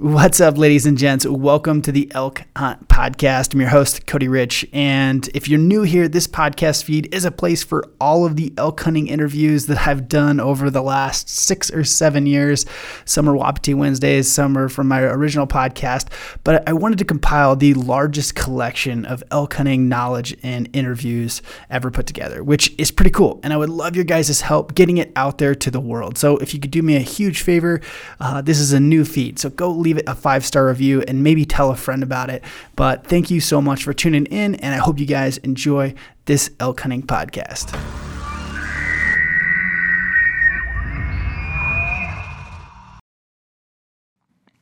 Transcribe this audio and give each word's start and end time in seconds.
What's 0.00 0.40
up, 0.40 0.56
ladies 0.56 0.86
and 0.86 0.96
gents? 0.96 1.26
Welcome 1.26 1.82
to 1.82 1.92
the 1.92 2.10
Elk 2.14 2.44
Hunt 2.56 2.88
Podcast. 2.88 3.52
I'm 3.52 3.60
your 3.60 3.68
host, 3.68 4.06
Cody 4.06 4.28
Rich. 4.28 4.66
And 4.72 5.28
if 5.34 5.46
you're 5.46 5.58
new 5.58 5.82
here, 5.82 6.08
this 6.08 6.26
podcast 6.26 6.84
feed 6.84 7.14
is 7.14 7.26
a 7.26 7.30
place 7.30 7.62
for 7.62 7.84
all 8.00 8.24
of 8.24 8.36
the 8.36 8.50
elk 8.56 8.80
hunting 8.80 9.08
interviews 9.08 9.66
that 9.66 9.86
I've 9.86 10.08
done 10.08 10.40
over 10.40 10.70
the 10.70 10.80
last 10.80 11.28
six 11.28 11.70
or 11.70 11.84
seven 11.84 12.24
years. 12.24 12.64
Some 13.04 13.28
are 13.28 13.36
Wapiti 13.36 13.74
Wednesdays, 13.74 14.32
some 14.32 14.56
are 14.56 14.70
from 14.70 14.88
my 14.88 15.02
original 15.02 15.46
podcast. 15.46 16.08
But 16.44 16.66
I 16.66 16.72
wanted 16.72 16.96
to 17.00 17.04
compile 17.04 17.54
the 17.54 17.74
largest 17.74 18.34
collection 18.34 19.04
of 19.04 19.22
elk 19.30 19.52
hunting 19.52 19.90
knowledge 19.90 20.34
and 20.42 20.70
interviews 20.72 21.42
ever 21.68 21.90
put 21.90 22.06
together, 22.06 22.42
which 22.42 22.74
is 22.78 22.90
pretty 22.90 23.10
cool. 23.10 23.38
And 23.42 23.52
I 23.52 23.58
would 23.58 23.68
love 23.68 23.96
your 23.96 24.06
guys' 24.06 24.40
help 24.40 24.74
getting 24.74 24.96
it 24.96 25.12
out 25.14 25.36
there 25.36 25.54
to 25.56 25.70
the 25.70 25.78
world. 25.78 26.16
So 26.16 26.38
if 26.38 26.54
you 26.54 26.60
could 26.60 26.70
do 26.70 26.80
me 26.80 26.96
a 26.96 27.00
huge 27.00 27.42
favor, 27.42 27.82
uh, 28.18 28.40
this 28.40 28.58
is 28.58 28.72
a 28.72 28.80
new 28.80 29.04
feed. 29.04 29.38
So 29.38 29.50
go 29.50 29.68
leave 29.68 29.89
it 29.98 30.04
a 30.08 30.14
five 30.14 30.44
star 30.44 30.66
review 30.66 31.02
and 31.08 31.22
maybe 31.22 31.44
tell 31.44 31.70
a 31.70 31.76
friend 31.76 32.02
about 32.02 32.30
it. 32.30 32.42
But 32.76 33.06
thank 33.06 33.30
you 33.30 33.40
so 33.40 33.60
much 33.60 33.84
for 33.84 33.92
tuning 33.92 34.26
in, 34.26 34.54
and 34.56 34.74
I 34.74 34.78
hope 34.78 34.98
you 34.98 35.06
guys 35.06 35.38
enjoy 35.38 35.94
this 36.26 36.50
elk 36.60 36.80
hunting 36.80 37.02
podcast. 37.02 37.74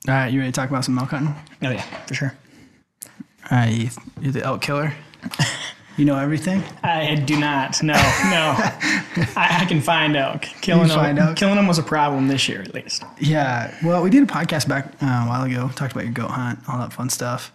All 0.07 0.15
right, 0.15 0.33
you 0.33 0.39
ready 0.41 0.53
to 0.53 0.57
talk 0.57 0.71
about 0.71 0.85
some 0.85 0.99
elk 0.99 1.11
hunting? 1.11 1.35
Oh 1.63 1.71
yeah, 1.71 1.83
for 2.07 2.15
sure. 2.15 2.35
All 3.51 3.59
right, 3.59 3.69
you- 3.73 3.91
you're 4.21 4.33
the 4.33 4.43
elk 4.43 4.63
killer. 4.63 4.93
You 5.99 6.05
know 6.05 6.17
everything. 6.17 6.63
I 6.85 7.17
do 7.17 7.37
not. 7.41 7.83
No, 7.83 7.95
no. 7.95 7.99
I, 9.37 9.63
I 9.63 9.65
can 9.67 9.81
find 9.81 10.17
elk. 10.17 10.43
Killing 10.61 10.87
them. 10.87 10.97
find 10.97 11.19
elk? 11.19 11.37
Killing 11.37 11.57
them 11.57 11.67
was 11.67 11.81
a 11.81 11.83
problem 11.83 12.29
this 12.29 12.49
year, 12.49 12.63
at 12.63 12.73
least. 12.73 13.03
Yeah, 13.19 13.77
well, 13.83 14.01
we 14.01 14.09
did 14.09 14.23
a 14.23 14.27
podcast 14.27 14.69
back 14.69 14.93
uh, 15.03 15.07
a 15.07 15.27
while 15.27 15.43
ago. 15.43 15.69
Talked 15.75 15.91
about 15.93 16.05
your 16.05 16.13
goat 16.13 16.31
hunt, 16.31 16.61
all 16.69 16.79
that 16.79 16.93
fun 16.93 17.11
stuff. 17.11 17.53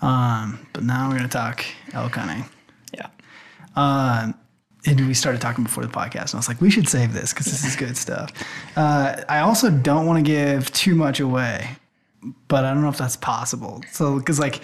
Um, 0.00 0.66
but 0.72 0.84
now 0.84 1.10
we're 1.10 1.16
gonna 1.16 1.28
talk 1.28 1.66
elk 1.92 2.14
hunting. 2.14 2.46
Yeah. 2.94 3.08
Um, 3.76 4.36
and 4.86 5.06
we 5.06 5.12
started 5.12 5.42
talking 5.42 5.62
before 5.62 5.84
the 5.84 5.92
podcast, 5.92 6.30
and 6.30 6.34
I 6.34 6.38
was 6.38 6.48
like, 6.48 6.62
we 6.62 6.70
should 6.70 6.88
save 6.88 7.12
this 7.12 7.34
because 7.34 7.44
this 7.44 7.62
is 7.62 7.76
good 7.76 7.98
stuff. 7.98 8.32
Uh, 8.74 9.22
I 9.28 9.40
also 9.40 9.70
don't 9.70 10.06
want 10.06 10.16
to 10.16 10.22
give 10.22 10.72
too 10.72 10.94
much 10.94 11.20
away, 11.20 11.76
but 12.48 12.64
I 12.64 12.72
don't 12.72 12.82
know 12.82 12.88
if 12.88 12.96
that's 12.96 13.16
possible. 13.16 13.82
So, 13.92 14.18
because 14.18 14.40
like 14.40 14.62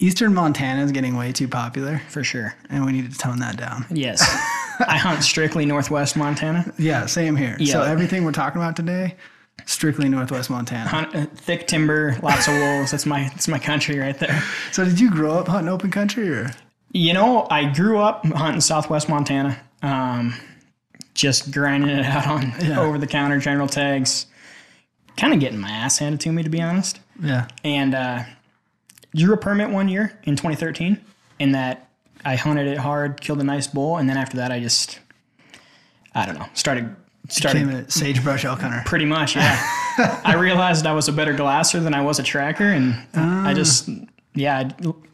Eastern 0.00 0.34
Montana 0.34 0.82
is 0.82 0.92
getting 0.92 1.16
way 1.16 1.30
too 1.32 1.46
popular, 1.46 2.00
For 2.08 2.24
sure. 2.24 2.54
and 2.70 2.84
we 2.86 2.92
need 2.92 3.10
to 3.12 3.18
tone 3.18 3.38
that 3.40 3.56
down. 3.56 3.84
Yes. 3.90 4.20
I 4.88 4.96
hunt 4.96 5.22
strictly 5.22 5.66
Northwest 5.66 6.16
Montana. 6.16 6.72
Yeah, 6.78 7.06
same 7.06 7.36
here. 7.36 7.56
So 7.58 7.82
Yeah. 7.82 7.90
everything 7.90 8.24
we're 8.24 8.32
talking 8.32 8.60
about 8.62 8.76
today, 8.76 9.14
strictly 9.66 10.08
Northwest 10.08 10.48
Montana. 10.48 10.88
Hunt 10.88 11.14
uh, 11.14 11.26
thick 11.34 11.66
timber, 11.66 12.16
lots 12.22 12.48
of 12.48 12.54
wolves. 12.54 12.90
That's 12.92 13.04
my 13.06 13.24
that's 13.28 13.46
my 13.46 13.58
country 13.58 13.98
right 13.98 14.18
there. 14.18 14.42
So, 14.72 14.84
did 14.84 14.98
you 14.98 15.10
grow 15.10 15.32
up 15.38 15.48
hunting 15.48 15.68
open 15.68 15.90
country, 15.90 16.30
or 16.30 16.50
You 16.92 17.12
know, 17.12 17.46
I 17.50 17.70
grew 17.70 17.98
up 17.98 18.24
hunting 18.24 18.62
Southwest 18.62 19.08
Montana. 19.08 19.60
Um, 19.82 20.34
just 21.12 21.50
grinding 21.52 21.90
it 21.90 22.06
out 22.06 22.26
on 22.26 22.52
Yeah. 22.62 22.80
over 22.80 22.96
the 22.96 23.06
counter 23.06 23.38
general 23.38 23.66
tags. 23.68 24.26
Kind 25.18 25.34
of 25.34 25.40
getting 25.40 25.58
my 25.60 25.70
ass 25.70 25.98
handed 25.98 26.20
to 26.20 26.32
me, 26.32 26.42
to 26.42 26.48
be 26.48 26.62
honest. 26.62 27.00
yeah? 27.22 27.48
and 27.64 27.94
uh, 27.94 28.22
drew 29.14 29.32
a 29.34 29.36
permit 29.36 29.70
one 29.70 29.88
year 29.88 30.18
in 30.24 30.36
2013 30.36 31.00
in 31.38 31.52
that 31.52 31.88
I 32.24 32.36
hunted 32.36 32.66
it 32.66 32.78
hard, 32.78 33.20
killed 33.20 33.40
a 33.40 33.44
nice 33.44 33.66
bull, 33.66 33.96
and 33.96 34.08
then 34.08 34.16
after 34.16 34.36
that 34.38 34.52
I 34.52 34.60
just 34.60 35.00
I 36.14 36.26
don't 36.26 36.38
know 36.38 36.46
started 36.54 36.94
started 37.28 37.66
Became 37.66 37.84
a 37.84 37.90
sagebrush 37.90 38.44
elk 38.44 38.60
hunter. 38.60 38.82
pretty 38.86 39.04
much 39.04 39.36
yeah. 39.36 39.56
I 40.24 40.34
realized 40.34 40.86
I 40.86 40.92
was 40.92 41.08
a 41.08 41.12
better 41.12 41.32
glasser 41.32 41.78
than 41.80 41.94
I 41.94 42.00
was 42.02 42.18
a 42.18 42.22
tracker, 42.22 42.64
and 42.64 42.94
I 43.14 43.54
just 43.54 43.88
yeah 44.34 44.58
I 44.58 44.64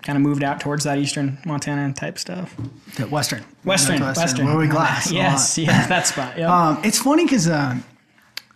kind 0.03 0.17
of 0.17 0.21
moved 0.23 0.43
out 0.45 0.61
towards 0.61 0.85
that 0.85 0.99
eastern 0.99 1.39
Montana 1.45 1.93
type 1.93 2.19
stuff. 2.19 2.55
The 2.97 3.07
Western. 3.09 3.45
Western, 3.65 3.99
Northwestern, 3.99 4.23
western, 4.23 4.47
Where 4.47 4.57
we 4.57 4.67
glass. 4.69 5.11
yes, 5.13 5.59
yeah, 5.59 5.87
that 5.89 6.07
spot. 6.07 6.39
Yeah, 6.39 6.53
Um, 6.55 6.81
it's 6.85 6.99
funny 6.99 7.25
because 7.25 7.49
um, 7.49 7.85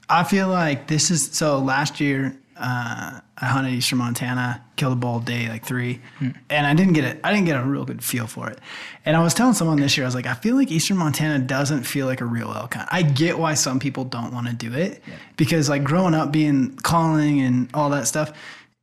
I 0.08 0.24
feel 0.24 0.48
like 0.48 0.86
this 0.86 1.10
is 1.10 1.30
so. 1.32 1.58
Last 1.58 2.00
year, 2.00 2.36
uh, 2.60 3.20
I 3.38 3.46
hunted 3.46 3.72
Eastern 3.72 3.98
Montana, 3.98 4.62
killed 4.76 4.92
a 4.92 4.96
bull 4.96 5.18
day 5.20 5.48
like 5.48 5.64
three, 5.64 6.00
and 6.20 6.66
I 6.66 6.74
didn't 6.74 6.92
get 6.92 7.04
it. 7.04 7.18
I 7.24 7.32
didn't 7.32 7.46
get 7.46 7.56
a 7.58 7.64
real 7.64 7.84
good 7.84 8.04
feel 8.04 8.26
for 8.26 8.50
it. 8.50 8.58
And 9.04 9.16
I 9.16 9.22
was 9.22 9.32
telling 9.34 9.54
someone 9.54 9.78
this 9.80 9.96
year, 9.96 10.04
I 10.04 10.08
was 10.08 10.14
like, 10.14 10.26
I 10.26 10.34
feel 10.34 10.56
like 10.56 10.70
Eastern 10.70 10.98
Montana 10.98 11.38
doesn't 11.38 11.84
feel 11.84 12.06
like 12.06 12.20
a 12.20 12.26
real 12.26 12.52
elk 12.52 12.74
hunt. 12.74 12.88
I 12.92 13.02
get 13.02 13.38
why 13.38 13.54
some 13.54 13.78
people 13.78 14.04
don't 14.04 14.32
want 14.34 14.46
to 14.48 14.52
do 14.52 14.72
it 14.74 15.02
because 15.36 15.68
like 15.70 15.82
growing 15.84 16.14
up 16.14 16.30
being 16.32 16.76
calling 16.76 17.40
and 17.40 17.70
all 17.72 17.90
that 17.90 18.06
stuff, 18.06 18.32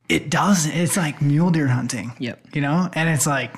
it 0.09 0.29
doesn't. 0.29 0.71
It's 0.71 0.97
like 0.97 1.21
mule 1.21 1.51
deer 1.51 1.67
hunting. 1.67 2.13
Yep. 2.19 2.55
You 2.55 2.61
know, 2.61 2.89
and 2.94 3.09
it's 3.09 3.27
like. 3.27 3.53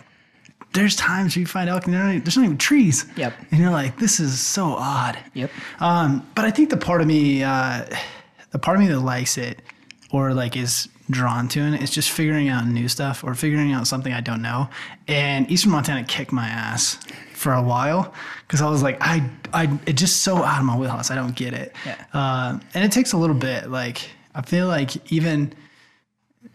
There's 0.72 0.96
times 0.96 1.36
you 1.36 1.48
find 1.48 1.68
elk 1.68 1.86
and 1.86 1.96
not 1.96 2.10
even- 2.10 2.24
there's 2.24 2.38
not 2.38 2.46
even 2.46 2.58
trees. 2.60 3.04
Yep. 3.16 3.34
And 3.50 3.60
you're 3.60 3.72
like, 3.72 3.98
this 3.98 4.20
is 4.20 4.40
so 4.40 4.66
odd. 4.76 5.18
yep. 5.34 5.50
Um, 5.80 6.28
but 6.36 6.46
I 6.46 6.52
think 6.52 6.70
the 6.70 6.78
part 6.78 7.02
of 7.02 7.08
me, 7.08 7.42
uh, 7.44 7.86
the 8.52 8.60
part 8.60 8.78
of 8.78 8.82
me 8.84 8.88
that 8.90 9.00
likes 9.00 9.40
it 9.40 9.64
or 10.12 10.34
like 10.34 10.56
is 10.56 10.90
drawn 11.10 11.48
to 11.48 11.60
and 11.60 11.74
it 11.76 11.82
is 11.82 11.90
just 11.90 12.12
figuring 12.12 12.50
out 12.50 12.68
new 12.68 12.88
stuff 12.88 13.24
or 13.24 13.34
figuring 13.34 13.72
out 13.72 13.88
something 13.88 14.14
I 14.14 14.22
don't 14.22 14.42
know. 14.42 14.70
And 15.08 15.50
Eastern 15.50 15.72
Montana 15.72 16.04
kicked 16.04 16.32
my 16.32 16.48
ass 16.48 17.00
for 17.34 17.54
a 17.54 17.62
while 17.62 18.14
because 18.46 18.62
I 18.62 18.70
was 18.70 18.84
like, 18.84 18.98
I, 19.02 19.28
I, 19.54 19.80
it 19.86 19.94
just 19.94 20.24
so 20.24 20.44
out 20.44 20.60
of 20.60 20.66
my 20.66 20.78
wheelhouse. 20.78 21.10
I 21.10 21.16
don't 21.16 21.36
get 21.36 21.54
it. 21.54 21.74
Yeah. 21.86 22.06
Uh, 22.14 22.60
and 22.74 22.84
it 22.84 22.92
takes 22.92 23.14
a 23.14 23.18
little 23.18 23.36
bit. 23.36 23.70
Like 23.70 24.10
I 24.36 24.42
feel 24.42 24.68
like 24.68 25.12
even 25.12 25.54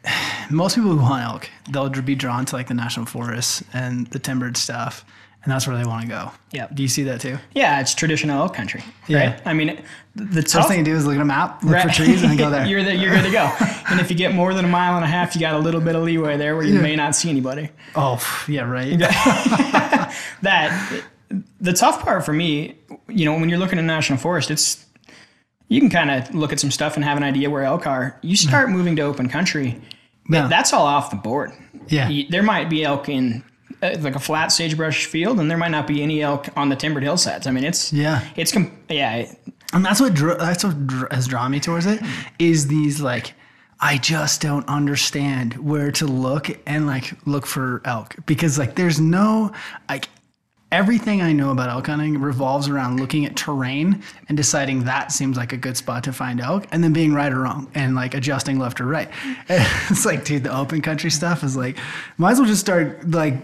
most 0.50 0.76
people 0.76 0.91
who 0.91 0.98
hunt 0.98 1.25
elk, 1.25 1.50
they'll 1.70 1.88
be 2.03 2.14
drawn 2.14 2.44
to 2.47 2.56
like 2.56 2.69
the 2.69 2.75
national 2.75 3.06
forests 3.06 3.64
and 3.72 4.06
the 4.09 4.19
timbered 4.19 4.56
stuff. 4.56 5.04
And 5.44 5.53
that's 5.53 5.66
where 5.66 5.77
they 5.77 5.84
want 5.84 6.03
to 6.03 6.09
go. 6.09 6.31
Yeah. 6.53 6.69
Do 6.72 6.82
you 6.82 6.88
see 6.88 7.03
that 7.05 7.21
too? 7.21 7.37
Yeah, 7.55 7.81
it's 7.81 7.94
traditional 7.94 8.41
elk 8.41 8.55
country. 8.55 8.82
Yeah. 9.09 9.38
I 9.44 9.53
mean, 9.53 9.78
the 10.15 10.41
First 10.43 10.69
thing 10.69 10.78
you 10.78 10.84
do 10.84 10.97
is 10.97 11.05
look 11.06 11.16
at 11.16 11.21
a 11.21 11.25
map, 11.25 11.62
look 11.62 11.81
for 11.82 11.88
trees, 11.91 12.22
and 12.22 12.31
then 12.31 12.38
go 12.38 12.49
there. 12.50 12.65
you're, 12.66 12.82
the, 12.82 12.97
you're 12.97 13.10
good 13.15 13.25
to 13.25 13.31
go. 13.31 13.53
and 13.91 14.00
if 14.00 14.10
you 14.10 14.16
get 14.16 14.34
more 14.34 14.55
than 14.55 14.65
a 14.65 14.69
mile 14.69 14.97
and 14.97 15.05
a 15.05 15.09
half, 15.09 15.34
you 15.34 15.41
got 15.43 15.55
a 15.55 15.59
little 15.59 15.82
bit 15.82 15.94
of 15.97 16.03
leeway 16.03 16.37
there 16.38 16.56
where 16.56 16.65
you 16.65 16.75
Yeah. 16.77 16.81
may 16.81 16.97
not 16.97 17.15
see 17.15 17.28
anybody. 17.28 17.69
oh, 17.94 18.19
yeah, 18.49 18.62
right. 18.62 18.99
That 20.43 21.03
the 21.61 21.72
tough 21.72 22.00
part 22.03 22.25
for 22.25 22.32
me, 22.32 22.76
you 23.09 23.25
know, 23.25 23.34
when 23.34 23.49
you're 23.49 23.59
looking 23.59 23.78
at 23.78 23.84
national 23.84 24.19
forest, 24.19 24.50
it's 24.50 24.84
you 25.69 25.81
can 25.81 25.91
kind 25.91 26.11
of 26.11 26.34
look 26.34 26.53
at 26.53 26.61
some 26.61 26.71
stuff 26.71 26.97
and 26.97 27.05
have 27.05 27.16
an 27.16 27.22
idea 27.22 27.50
where 27.50 27.65
elk 27.65 27.87
are. 27.87 28.19
You 28.22 28.37
start 28.37 28.69
mm-hmm. 28.69 28.76
moving 28.76 28.97
to 28.97 29.03
open 29.03 29.28
country, 29.28 29.81
Yeah. 30.31 30.47
that's 30.49 30.72
all 30.72 30.87
off 30.87 31.11
the 31.11 31.16
board. 31.16 31.53
Yeah. 31.88 32.09
You- 32.09 32.28
there 32.28 32.43
might 32.43 32.69
be 32.71 32.84
elk 32.84 33.09
in 33.09 33.43
Uh, 33.84 33.97
like 34.00 34.17
a 34.17 34.19
flat 34.21 34.50
sagebrush 34.50 35.05
field, 35.06 35.39
and 35.39 35.50
there 35.50 35.59
might 35.59 35.71
not 35.71 35.87
be 35.87 36.03
any 36.03 36.22
elk 36.22 36.49
on 36.56 36.71
the 36.71 36.77
timbered 36.77 37.03
hillsides. 37.03 37.47
I 37.47 37.50
mean, 37.50 37.65
it's 37.65 37.93
Yeah. 37.93 38.22
it's 38.34 38.50
com- 38.50 38.72
yeah, 38.89 39.27
And 39.75 39.84
that's 39.84 40.00
what 40.00 40.15
drew, 40.15 40.34
that's 40.37 40.65
what 40.65 40.87
dr- 40.87 41.12
has 41.12 41.27
drawn 41.27 41.50
me 41.50 41.61
towards 41.61 41.84
it 41.87 42.00
is 42.39 42.69
these 42.69 43.00
like 43.00 43.34
I 43.81 43.99
just 43.99 44.41
don't 44.41 44.67
understand 44.69 45.55
where 45.55 45.91
to 45.93 46.06
look 46.06 46.49
and 46.67 46.87
like 46.87 47.12
look 47.27 47.44
for 47.44 47.83
elk 47.84 48.15
because 48.25 48.59
like 48.59 48.77
there's 48.77 48.99
no 49.00 49.53
like 49.91 50.09
everything 50.75 51.23
I 51.23 51.33
know 51.33 51.51
about 51.53 51.69
elk 51.69 51.87
hunting 51.87 52.21
revolves 52.21 52.69
around 52.69 52.99
looking 52.99 53.25
at 53.25 53.37
terrain 53.37 54.03
and 54.29 54.37
deciding 54.37 54.83
that 54.85 55.12
seems 55.12 55.37
like 55.37 55.53
a 55.53 55.57
good 55.57 55.77
spot 55.77 56.03
to 56.05 56.12
find 56.12 56.41
elk 56.41 56.67
and 56.73 56.83
then 56.83 56.93
being 56.93 57.15
right 57.15 57.33
or 57.33 57.41
wrong 57.43 57.71
and 57.77 57.95
like 57.95 58.12
adjusting 58.15 58.59
left 58.59 58.81
or 58.81 58.87
right. 58.87 59.09
it's 59.49 60.05
like 60.05 60.25
dude 60.25 60.43
the 60.43 60.55
open 60.55 60.83
country 60.83 61.11
stuff 61.11 61.45
is 61.45 61.57
like 61.57 61.77
might 62.19 62.33
as 62.33 62.39
well 62.41 62.49
just 62.49 62.61
start 62.61 63.09
like 63.09 63.37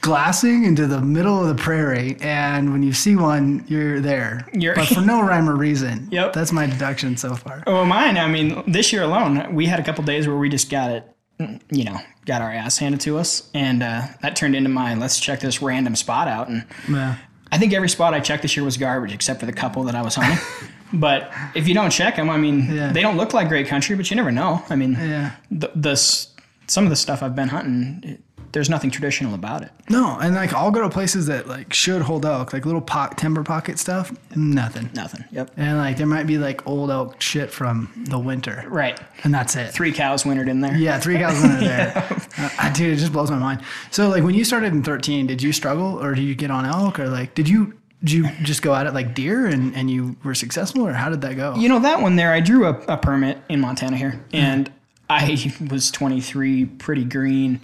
glassing 0.00 0.64
into 0.64 0.86
the 0.86 1.00
middle 1.00 1.40
of 1.40 1.48
the 1.56 1.62
prairie 1.62 2.16
and 2.20 2.72
when 2.72 2.82
you 2.82 2.92
see 2.92 3.14
one 3.16 3.64
you're 3.68 4.00
there 4.00 4.46
You're- 4.52 4.74
but 4.74 4.86
for 4.88 5.00
no 5.00 5.22
rhyme 5.22 5.48
or 5.48 5.54
reason 5.56 6.08
Yep. 6.12 6.32
that's 6.32 6.50
my 6.52 6.66
deduction 6.66 7.16
so 7.16 7.34
far 7.36 7.62
Well, 7.66 7.84
mine, 7.84 8.18
I 8.18 8.26
mean, 8.28 8.62
this 8.70 8.92
year 8.92 9.02
alone, 9.04 9.54
we 9.54 9.66
had 9.66 9.78
a 9.80 9.84
couple 9.84 10.02
days 10.04 10.26
where 10.28 10.36
we 10.36 10.48
just 10.48 10.68
got 10.70 10.90
it, 10.90 11.08
you 11.38 11.84
know, 11.84 11.98
got 12.24 12.42
our 12.42 12.50
ass 12.50 12.78
handed 12.78 13.00
to 13.02 13.18
us. 13.18 13.48
And 13.54 13.82
uh, 13.82 14.02
that 14.22 14.36
turned 14.36 14.56
into 14.56 14.68
my 14.70 14.94
let's 14.94 15.20
check 15.20 15.40
this 15.40 15.60
random 15.62 15.96
spot 15.96 16.28
out. 16.28 16.48
And 16.48 16.64
yeah 16.88 17.16
I 17.52 17.58
think 17.58 17.72
every 17.72 17.88
spot 17.88 18.12
I 18.12 18.18
checked 18.20 18.42
this 18.42 18.56
year 18.56 18.64
was 18.64 18.76
garbage 18.76 19.12
except 19.14 19.38
for 19.40 19.46
the 19.46 19.52
couple 19.52 19.84
that 19.84 19.94
I 19.94 20.02
was 20.02 20.16
hunting. 20.16 20.38
but 20.92 21.30
if 21.54 21.68
you 21.68 21.74
don't 21.74 21.90
check 21.90 22.16
them, 22.16 22.28
I 22.28 22.36
mean, 22.38 22.74
Yeah. 22.74 22.92
they 22.92 23.02
don't 23.02 23.16
look 23.16 23.32
like 23.34 23.48
great 23.48 23.68
country, 23.68 23.94
but 23.96 24.10
you 24.10 24.16
never 24.16 24.32
know. 24.32 24.64
I 24.68 24.74
mean, 24.76 24.94
yeah 24.94 25.36
the, 25.50 25.70
the, 25.74 25.94
some 26.66 26.84
of 26.84 26.90
the 26.90 26.96
stuff 26.96 27.22
I've 27.22 27.36
been 27.36 27.48
hunting, 27.48 28.00
it, 28.02 28.20
there's 28.52 28.68
nothing 28.70 28.90
traditional 28.90 29.34
about 29.34 29.62
it. 29.62 29.70
no 29.90 30.18
and 30.20 30.34
like 30.34 30.52
i'll 30.54 30.70
go 30.70 30.80
to 30.82 30.88
places 30.88 31.26
that 31.26 31.46
like 31.48 31.72
should 31.72 32.02
hold 32.02 32.24
elk 32.24 32.52
like 32.52 32.64
little 32.66 32.80
timber 33.16 33.42
pocket 33.42 33.78
stuff 33.78 34.12
nothing 34.34 34.88
Nothing. 34.94 35.24
Yep. 35.32 35.50
and 35.56 35.78
like 35.78 35.96
there 35.96 36.06
might 36.06 36.26
be 36.26 36.38
like 36.38 36.66
old 36.66 36.90
elk 36.90 37.20
shit 37.20 37.50
from 37.50 37.90
the 38.08 38.18
winter 38.18 38.64
Right. 38.68 38.98
and 39.24 39.32
that's 39.34 39.56
it 39.56 39.72
Three 39.72 39.92
cows 39.92 40.24
wintered 40.24 40.48
in 40.48 40.60
there. 40.60 40.76
Yeah, 40.76 40.98
three 40.98 41.16
cows 41.18 41.42
under 41.42 41.60
there. 41.60 42.18
Uh, 42.38 42.72
dude, 42.72 42.92
it 42.92 42.96
just 42.96 43.12
blows 43.12 43.30
my 43.30 43.38
mind. 43.38 43.62
So, 43.90 44.08
like, 44.10 44.22
when 44.22 44.34
you 44.34 44.44
started 44.44 44.72
in 44.74 44.82
13, 44.82 45.26
did 45.26 45.42
you 45.42 45.52
struggle 45.54 46.02
or 46.02 46.14
did 46.14 46.22
you 46.22 46.34
get 46.34 46.50
on 46.50 46.66
elk 46.66 46.98
or 46.98 47.08
like, 47.08 47.34
did 47.34 47.48
you 47.48 47.78
did 48.04 48.12
you 48.12 48.28
just 48.42 48.60
go 48.60 48.74
at 48.74 48.86
it 48.86 48.92
like 48.92 49.14
deer 49.14 49.46
and, 49.46 49.74
and 49.74 49.90
you 49.90 50.16
were 50.22 50.34
successful 50.34 50.86
or 50.86 50.92
how 50.92 51.08
did 51.08 51.22
that 51.22 51.36
go? 51.36 51.54
You 51.56 51.68
know 51.70 51.78
that 51.80 52.02
one 52.02 52.16
there. 52.16 52.32
I 52.32 52.40
drew 52.40 52.66
a, 52.66 52.72
a 52.88 52.96
permit 52.98 53.38
in 53.48 53.60
Montana 53.60 53.96
here, 53.96 54.22
and 54.34 54.70
I 55.08 55.50
was 55.70 55.90
23, 55.90 56.66
pretty 56.66 57.04
green, 57.04 57.60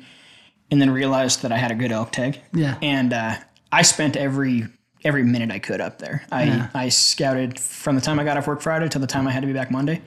and 0.72 0.80
then 0.80 0.90
realized 0.90 1.42
that 1.42 1.52
I 1.52 1.58
had 1.58 1.70
a 1.70 1.74
good 1.76 1.92
elk 1.92 2.10
tag. 2.10 2.40
Yeah. 2.52 2.76
And 2.82 3.12
uh, 3.12 3.36
I 3.70 3.82
spent 3.82 4.16
every 4.16 4.66
every 5.04 5.22
minute 5.24 5.50
I 5.50 5.58
could 5.58 5.80
up 5.80 5.98
there. 5.98 6.24
I 6.32 6.44
Yeah. 6.44 6.68
I 6.74 6.88
scouted 6.88 7.60
from 7.60 7.94
the 7.94 8.00
time 8.00 8.18
I 8.18 8.24
got 8.24 8.36
off 8.36 8.46
work 8.48 8.60
Friday 8.62 8.88
till 8.88 9.00
the 9.00 9.06
time 9.06 9.28
I 9.28 9.30
had 9.30 9.40
to 9.42 9.46
be 9.46 9.52
back 9.52 9.70
Monday, 9.70 10.00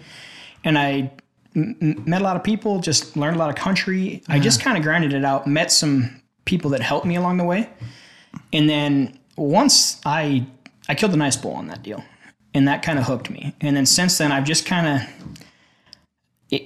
and 0.63 0.77
I 0.77 1.11
m- 1.55 2.03
met 2.05 2.21
a 2.21 2.23
lot 2.23 2.35
of 2.35 2.43
people. 2.43 2.79
Just 2.79 3.15
learned 3.15 3.35
a 3.35 3.39
lot 3.39 3.49
of 3.49 3.55
country. 3.55 4.21
I 4.27 4.39
just 4.39 4.59
kind 4.61 4.75
of 4.77 4.83
grinded 4.83 5.13
it 5.13 5.23
out. 5.23 5.47
Met 5.47 5.71
some 5.71 6.21
people 6.45 6.71
that 6.71 6.81
helped 6.81 7.05
me 7.05 7.15
along 7.15 7.37
the 7.37 7.43
way, 7.45 7.69
and 8.51 8.69
then 8.69 9.17
once 9.37 10.01
I 10.05 10.45
I 10.89 10.95
killed 10.95 11.13
a 11.13 11.17
nice 11.17 11.35
bull 11.35 11.53
on 11.53 11.67
that 11.67 11.83
deal, 11.83 12.03
and 12.53 12.67
that 12.67 12.81
kind 12.81 12.97
of 12.97 13.05
hooked 13.05 13.29
me. 13.29 13.53
And 13.61 13.75
then 13.77 13.85
since 13.85 14.17
then, 14.17 14.31
I've 14.31 14.45
just 14.45 14.65
kind 14.65 14.87
of 14.87 15.44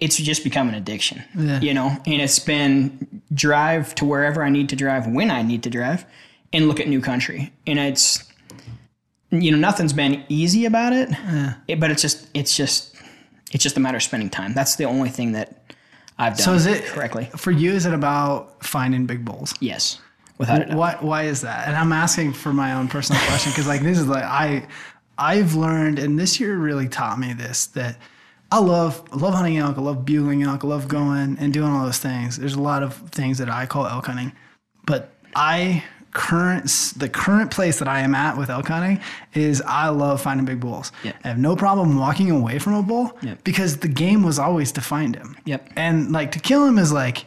it's 0.01 0.17
just 0.17 0.43
become 0.43 0.69
an 0.69 0.75
addiction, 0.75 1.23
Yeah. 1.37 1.59
you 1.61 1.73
know. 1.73 1.89
And 2.05 2.21
it's 2.21 2.39
been 2.39 3.21
drive 3.33 3.95
to 3.95 4.05
wherever 4.05 4.43
I 4.43 4.49
need 4.49 4.69
to 4.69 4.75
drive 4.75 5.07
when 5.07 5.31
I 5.31 5.41
need 5.41 5.63
to 5.63 5.69
drive, 5.69 6.05
and 6.53 6.67
look 6.67 6.79
at 6.79 6.87
new 6.87 7.01
country. 7.01 7.51
And 7.67 7.77
it's 7.79 8.23
you 9.31 9.51
know 9.51 9.57
nothing's 9.57 9.93
been 9.93 10.23
easy 10.29 10.65
about 10.65 10.93
it, 10.93 11.09
it- 11.67 11.79
but 11.79 11.91
it's 11.91 12.01
just 12.01 12.27
it's 12.33 12.55
just 12.55 12.95
it's 13.51 13.63
just 13.63 13.77
a 13.77 13.79
matter 13.79 13.97
of 13.97 14.03
spending 14.03 14.29
time. 14.29 14.53
That's 14.53 14.75
the 14.75 14.85
only 14.85 15.09
thing 15.09 15.33
that 15.33 15.73
I've 16.17 16.33
done 16.35 16.43
So 16.45 16.53
is 16.53 16.65
it 16.65 16.83
correctly. 16.85 17.29
for 17.37 17.51
you? 17.51 17.71
Is 17.71 17.85
it 17.85 17.93
about 17.93 18.63
finding 18.65 19.05
big 19.05 19.23
bowls? 19.23 19.53
Yes, 19.59 19.99
without. 20.37 20.69
Why 20.73 20.97
why 20.99 21.23
is 21.23 21.41
that? 21.41 21.67
And 21.67 21.75
I'm 21.77 21.93
asking 21.93 22.33
for 22.33 22.51
my 22.53 22.73
own 22.73 22.87
personal 22.87 23.21
question 23.27 23.51
because 23.51 23.67
like 23.67 23.81
this 23.81 23.97
is 23.99 24.07
like 24.07 24.23
I 24.23 24.67
I've 25.17 25.53
learned 25.55 25.99
and 25.99 26.17
this 26.19 26.39
year 26.39 26.57
really 26.57 26.87
taught 26.87 27.19
me 27.19 27.33
this 27.33 27.67
that 27.67 27.97
I 28.51 28.59
love 28.59 29.03
I 29.11 29.15
love 29.17 29.33
hunting 29.35 29.57
elk, 29.57 29.77
I 29.77 29.81
love 29.81 30.05
bugling 30.05 30.43
elk, 30.43 30.63
I 30.63 30.67
love 30.67 30.87
going 30.87 31.37
and 31.39 31.53
doing 31.53 31.71
all 31.71 31.85
those 31.85 31.99
things. 31.99 32.37
There's 32.37 32.55
a 32.55 32.61
lot 32.61 32.81
of 32.83 32.95
things 33.11 33.37
that 33.37 33.49
I 33.49 33.65
call 33.65 33.85
elk 33.85 34.05
hunting, 34.07 34.31
but 34.85 35.13
I 35.35 35.83
current 36.11 36.65
the 36.97 37.07
current 37.07 37.51
place 37.51 37.77
that 37.77 37.87
I 37.87 37.99
am 37.99 38.15
at 38.15 38.35
with 38.35 38.49
elk 38.49 38.67
hunting 38.67 38.99
is 39.35 39.61
I 39.61 39.89
love 39.89 40.21
finding 40.21 40.45
big 40.45 40.59
bulls. 40.59 40.91
Yep. 41.03 41.15
I 41.23 41.27
have 41.27 41.37
no 41.37 41.55
problem 41.55 41.97
walking 41.99 42.31
away 42.31 42.57
from 42.57 42.73
a 42.73 42.81
bull 42.81 43.15
Yep. 43.21 43.43
because 43.43 43.77
the 43.77 43.87
game 43.87 44.23
was 44.23 44.39
always 44.39 44.71
to 44.73 44.81
find 44.81 45.15
him. 45.15 45.37
Yep. 45.45 45.69
And 45.75 46.11
like 46.11 46.31
to 46.31 46.39
kill 46.39 46.65
him 46.65 46.79
is 46.79 46.91
like 46.91 47.25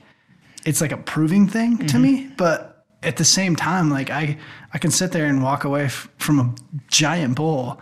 it's 0.64 0.80
like 0.80 0.90
a 0.92 0.96
proving 0.96 1.46
thing 1.46 1.78
to 1.78 1.84
Mm-hmm. 1.84 2.02
me, 2.02 2.30
but 2.36 2.84
at 3.04 3.16
the 3.16 3.24
same 3.24 3.54
time, 3.56 3.90
like 3.90 4.10
I, 4.10 4.38
I 4.74 4.78
can 4.78 4.90
sit 4.90 5.12
there 5.12 5.26
and 5.26 5.42
walk 5.42 5.62
away 5.64 5.84
f- 5.84 6.08
from 6.18 6.38
a 6.40 6.54
giant 6.88 7.36
bull 7.36 7.80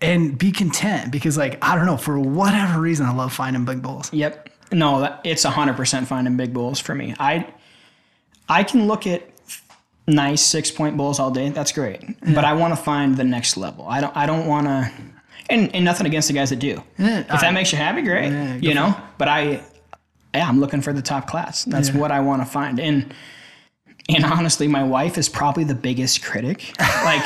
and 0.00 0.36
be 0.38 0.50
content 0.52 1.10
because 1.12 1.36
like, 1.36 1.62
I 1.62 1.76
don't 1.76 1.86
know, 1.86 1.96
for 1.96 2.18
whatever 2.18 2.80
reason, 2.80 3.06
I 3.06 3.12
love 3.12 3.32
finding 3.32 3.64
big 3.64 3.82
bulls. 3.82 4.12
Yep. 4.12 4.48
No, 4.72 5.00
that, 5.00 5.20
it's 5.24 5.42
hundred 5.44 5.76
percent 5.76 6.06
finding 6.08 6.36
big 6.36 6.52
bulls 6.54 6.78
for 6.80 6.94
me. 6.94 7.14
I 7.18 7.46
I 8.48 8.62
can 8.64 8.86
look 8.86 9.06
at 9.06 9.28
nice 10.06 10.42
six 10.42 10.70
point 10.70 10.96
bulls 10.96 11.18
all 11.18 11.30
day. 11.30 11.48
That's 11.50 11.72
great, 11.72 12.02
but 12.20 12.44
I 12.44 12.52
want 12.54 12.72
to 12.76 12.82
find 12.82 13.16
the 13.16 13.24
next 13.24 13.56
level. 13.56 13.86
I 13.88 14.00
don't. 14.00 14.16
I 14.16 14.26
don't 14.26 14.46
want 14.46 14.66
to. 14.66 14.90
And, 15.48 15.74
and 15.74 15.84
nothing 15.84 16.06
against 16.06 16.28
the 16.28 16.34
guys 16.34 16.50
that 16.50 16.60
do. 16.60 16.80
Yeah, 16.96 17.20
if 17.20 17.32
I- 17.32 17.40
that 17.40 17.52
makes 17.54 17.72
you 17.72 17.78
happy, 17.78 18.02
great. 18.02 18.30
Yeah, 18.30 18.54
you 18.56 18.72
know. 18.72 18.94
But 19.18 19.26
I, 19.26 19.60
yeah, 20.32 20.48
I'm 20.48 20.60
looking 20.60 20.80
for 20.80 20.92
the 20.92 21.02
top 21.02 21.26
class. 21.26 21.64
That's 21.64 21.88
Yeah. 21.88 21.98
what 21.98 22.12
I 22.12 22.20
want 22.20 22.40
to 22.42 22.46
find. 22.46 22.78
And 22.78 23.12
and 24.14 24.24
honestly, 24.24 24.68
my 24.68 24.82
wife 24.84 25.18
is 25.18 25.28
probably 25.28 25.64
the 25.64 25.74
biggest 25.74 26.22
critic. 26.22 26.74
Like 27.04 27.22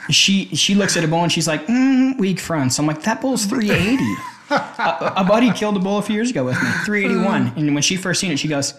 she 0.10 0.46
she 0.54 0.74
looks 0.74 0.96
at 0.96 1.04
a 1.04 1.08
bull 1.08 1.22
and 1.22 1.32
she's 1.32 1.48
like, 1.48 1.66
mm, 1.66 2.18
weak 2.18 2.40
fronts. 2.40 2.78
I'm 2.78 2.86
like, 2.86 3.02
that 3.02 3.20
bull's 3.20 3.44
380 3.46 4.04
a, 4.50 5.12
a 5.16 5.24
buddy 5.24 5.50
killed 5.52 5.76
a 5.76 5.80
bull 5.80 5.98
a 5.98 6.02
few 6.02 6.14
years 6.14 6.30
ago 6.30 6.44
with 6.44 6.54
me, 6.62 6.68
381. 6.84 7.52
And 7.56 7.74
when 7.74 7.82
she 7.82 7.96
first 7.96 8.20
seen 8.20 8.30
it, 8.32 8.38
she 8.38 8.48
goes, 8.48 8.74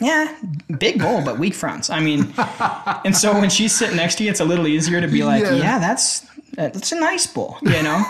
yeah, 0.00 0.34
big 0.78 0.98
bull, 0.98 1.22
but 1.24 1.38
weak 1.38 1.54
fronts. 1.54 1.90
I 1.90 2.00
mean, 2.00 2.32
and 3.04 3.14
so 3.16 3.32
when 3.38 3.50
she's 3.50 3.72
sitting 3.76 3.96
next 3.96 4.16
to 4.16 4.24
you, 4.24 4.30
it's 4.30 4.40
a 4.40 4.44
little 4.44 4.66
easier 4.66 5.00
to 5.00 5.08
be 5.08 5.22
like, 5.22 5.42
Yeah. 5.42 5.54
yeah, 5.54 5.78
that's 5.78 6.26
that's 6.54 6.92
a 6.92 6.98
nice 6.98 7.26
bull, 7.26 7.58
you 7.62 7.82
know. 7.82 8.02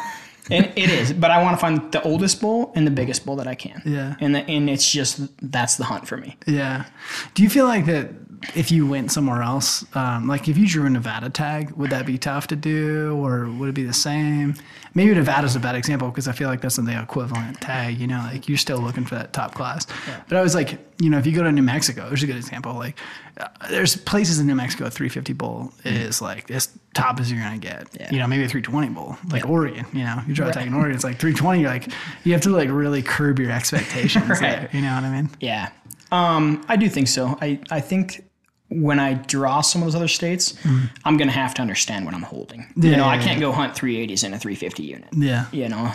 And 0.50 0.66
it 0.74 0.90
is, 0.90 1.12
but 1.12 1.30
I 1.30 1.42
want 1.42 1.56
to 1.56 1.60
find 1.60 1.92
the 1.92 2.02
oldest 2.02 2.40
bull 2.40 2.72
and 2.74 2.84
the 2.86 2.90
biggest 2.90 3.24
bull 3.24 3.36
that 3.36 3.46
I 3.46 3.54
can. 3.54 3.82
Yeah. 3.84 4.16
and 4.20 4.34
the, 4.34 4.40
and 4.50 4.68
it's 4.68 4.90
just 4.90 5.20
that's 5.52 5.76
the 5.76 5.84
hunt 5.84 6.08
for 6.08 6.16
me. 6.16 6.36
Yeah. 6.46 6.86
Do 7.34 7.42
you 7.42 7.50
feel 7.50 7.66
like 7.66 7.86
that 7.86 8.10
if 8.54 8.72
you 8.72 8.86
went 8.86 9.12
somewhere 9.12 9.42
else, 9.42 9.84
um, 9.94 10.26
like 10.26 10.48
if 10.48 10.56
you 10.56 10.66
drew 10.66 10.86
a 10.86 10.90
Nevada 10.90 11.28
tag, 11.28 11.70
would 11.72 11.90
that 11.90 12.06
be 12.06 12.16
tough 12.16 12.46
to 12.48 12.56
do 12.56 13.14
or 13.22 13.48
would 13.50 13.68
it 13.68 13.74
be 13.74 13.82
the 13.82 13.92
same? 13.92 14.54
Maybe 14.94 15.14
Nevada's 15.14 15.54
a 15.56 15.60
bad 15.60 15.74
example 15.74 16.08
because 16.08 16.26
I 16.26 16.32
feel 16.32 16.48
like 16.48 16.62
that's 16.62 16.76
the 16.76 17.00
equivalent 17.00 17.60
tag, 17.60 17.98
you 17.98 18.06
know, 18.06 18.18
like 18.32 18.48
you're 18.48 18.58
still 18.58 18.78
looking 18.78 19.04
for 19.04 19.14
that 19.14 19.32
top 19.32 19.54
class. 19.54 19.86
But 20.28 20.38
I 20.38 20.42
was 20.42 20.54
like, 20.54 20.78
you 20.98 21.10
know, 21.10 21.18
if 21.18 21.26
you 21.26 21.32
go 21.32 21.42
to 21.42 21.52
New 21.52 21.62
Mexico, 21.62 22.08
there's 22.08 22.22
a 22.22 22.26
good 22.26 22.36
example. 22.36 22.74
Like 22.74 22.98
uh, 23.38 23.46
there's 23.68 23.96
places 23.96 24.40
in 24.40 24.46
New 24.46 24.54
Mexico, 24.54 24.88
350 24.88 25.32
bull 25.34 25.72
is 25.84 26.20
like 26.22 26.50
as 26.50 26.70
top 26.94 27.20
as 27.20 27.30
you're 27.30 27.40
going 27.40 27.60
to 27.60 27.66
get. 27.66 27.88
Yeah. 27.98 28.10
You 28.10 28.18
know, 28.20 28.26
maybe 28.26 28.44
a 28.44 28.48
320 28.48 28.88
bull, 28.94 29.16
like 29.30 29.46
Oregon, 29.46 29.86
you 29.92 30.04
know, 30.04 30.22
you 30.26 30.34
draw 30.34 30.48
a 30.48 30.52
tag 30.52 30.66
in 30.66 30.74
Oregon, 30.74 30.94
it's 30.94 31.04
like 31.04 31.18
320. 31.18 31.60
You're 31.60 31.70
like, 31.70 31.88
you 32.24 32.32
have 32.32 32.42
to 32.42 32.50
like 32.50 32.70
really 32.70 33.02
curb 33.02 33.38
your 33.38 33.50
expectations. 33.52 34.28
Right. 34.28 34.40
there, 34.40 34.70
you 34.72 34.80
know 34.80 34.94
what 34.94 35.04
I 35.04 35.10
mean? 35.10 35.30
Yeah, 35.40 35.70
um, 36.10 36.64
I 36.68 36.76
do 36.76 36.88
think 36.88 37.08
so. 37.08 37.38
I 37.40 37.60
I 37.70 37.80
think 37.80 38.24
when 38.70 38.98
I 39.00 39.14
draw 39.14 39.60
some 39.60 39.82
of 39.82 39.86
those 39.86 39.94
other 39.96 40.08
states, 40.08 40.52
mm-hmm. 40.52 40.86
I'm 41.04 41.16
gonna 41.16 41.32
have 41.32 41.54
to 41.54 41.62
understand 41.62 42.04
what 42.06 42.14
I'm 42.14 42.22
holding. 42.22 42.72
you 42.76 42.90
Yeah, 42.90 42.96
know, 42.98 43.04
I 43.06 43.18
can't 43.18 43.40
go 43.40 43.52
hunt 43.52 43.74
380s 43.74 44.24
in 44.24 44.32
a 44.32 44.38
350 44.38 44.82
unit. 44.82 45.08
Yeah. 45.12 45.46
you 45.52 45.68
know 45.68 45.92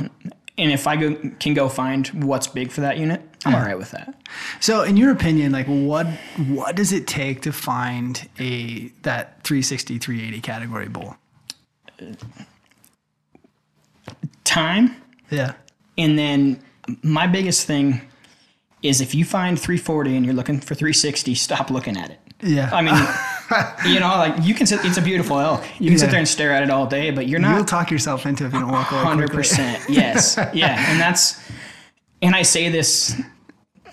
and 0.57 0.71
if 0.71 0.87
i 0.87 0.95
go 0.95 1.13
can 1.39 1.53
go 1.53 1.67
find 1.67 2.07
what's 2.23 2.47
big 2.47 2.71
for 2.71 2.79
that 2.79 2.97
unit 2.97 3.21
i'm 3.43 3.53
all 3.53 3.59
right 3.59 3.77
with 3.77 3.91
that 3.91 4.15
So, 4.61 4.83
in 4.83 4.95
your 4.95 5.11
opinion, 5.11 5.51
like 5.51 5.65
what 5.67 6.07
what 6.47 6.77
does 6.77 6.93
it 6.93 7.07
take 7.07 7.41
to 7.41 7.51
find 7.51 8.29
a 8.39 8.87
that 9.01 9.43
360 9.43 9.97
380 9.99 10.39
category 10.41 10.87
bull? 10.87 11.17
time 14.43 14.95
Yeah. 15.29 15.53
and 15.97 16.17
then 16.17 16.61
my 17.03 17.27
biggest 17.27 17.65
thing 17.67 18.01
is 18.81 19.01
if 19.01 19.15
you 19.15 19.25
find 19.25 19.59
340 19.59 20.15
and 20.15 20.25
you're 20.25 20.35
looking 20.35 20.59
for 20.59 20.75
360 20.75 21.33
stop 21.35 21.69
looking 21.69 21.97
at 21.97 22.11
it 22.11 22.19
Yeah. 22.45 22.69
i 22.71 22.81
mean 22.81 22.95
you 23.93 23.99
know 23.99 24.07
like 24.07 24.35
you 24.41 24.53
can 24.53 24.65
sit 24.65 24.83
it's 24.85 24.97
a 24.97 25.01
beautiful 25.01 25.39
elk 25.39 25.63
you 25.79 25.89
can 25.89 25.99
sit 25.99 26.09
there 26.09 26.19
and 26.19 26.27
stare 26.27 26.51
at 26.51 26.63
it 26.63 26.69
all 26.69 26.87
day 26.87 27.11
but 27.11 27.27
you're 27.27 27.39
not. 27.39 27.55
You'll 27.55 27.65
talk 27.65 27.91
yourself 27.91 28.25
into 28.25 28.43
it 28.43 28.47
if 28.47 28.53
you 28.53 28.59
don't 28.59 28.71
walk 28.71 28.91
away. 28.91 29.01
100%. 29.01 29.85
Yes, 29.89 30.37
yeah, 30.53 30.89
and 30.89 30.99
that's, 30.99 31.39
and 32.21 32.35
I 32.35 32.41
say 32.43 32.69
this 32.69 33.19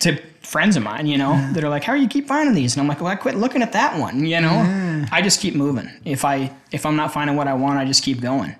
to 0.00 0.16
friends 0.40 0.76
of 0.76 0.82
mine, 0.82 1.06
you 1.06 1.18
know, 1.18 1.34
that 1.52 1.62
are 1.64 1.68
like, 1.68 1.84
"How 1.84 1.94
do 1.94 2.00
you 2.00 2.08
keep 2.08 2.26
finding 2.28 2.54
these?" 2.54 2.74
And 2.74 2.80
I'm 2.82 2.88
like, 2.88 3.00
"Well, 3.00 3.10
I 3.10 3.16
quit 3.16 3.36
looking 3.36 3.62
at 3.62 3.72
that 3.72 3.98
one." 3.98 4.24
You 4.26 4.40
know, 4.40 5.06
I 5.12 5.20
just 5.22 5.40
keep 5.40 5.54
moving. 5.54 5.88
If 6.04 6.24
I 6.24 6.50
if 6.72 6.84
I'm 6.86 6.96
not 6.96 7.12
finding 7.12 7.36
what 7.36 7.46
I 7.48 7.54
want, 7.54 7.78
I 7.78 7.84
just 7.84 8.02
keep 8.02 8.20
going, 8.20 8.56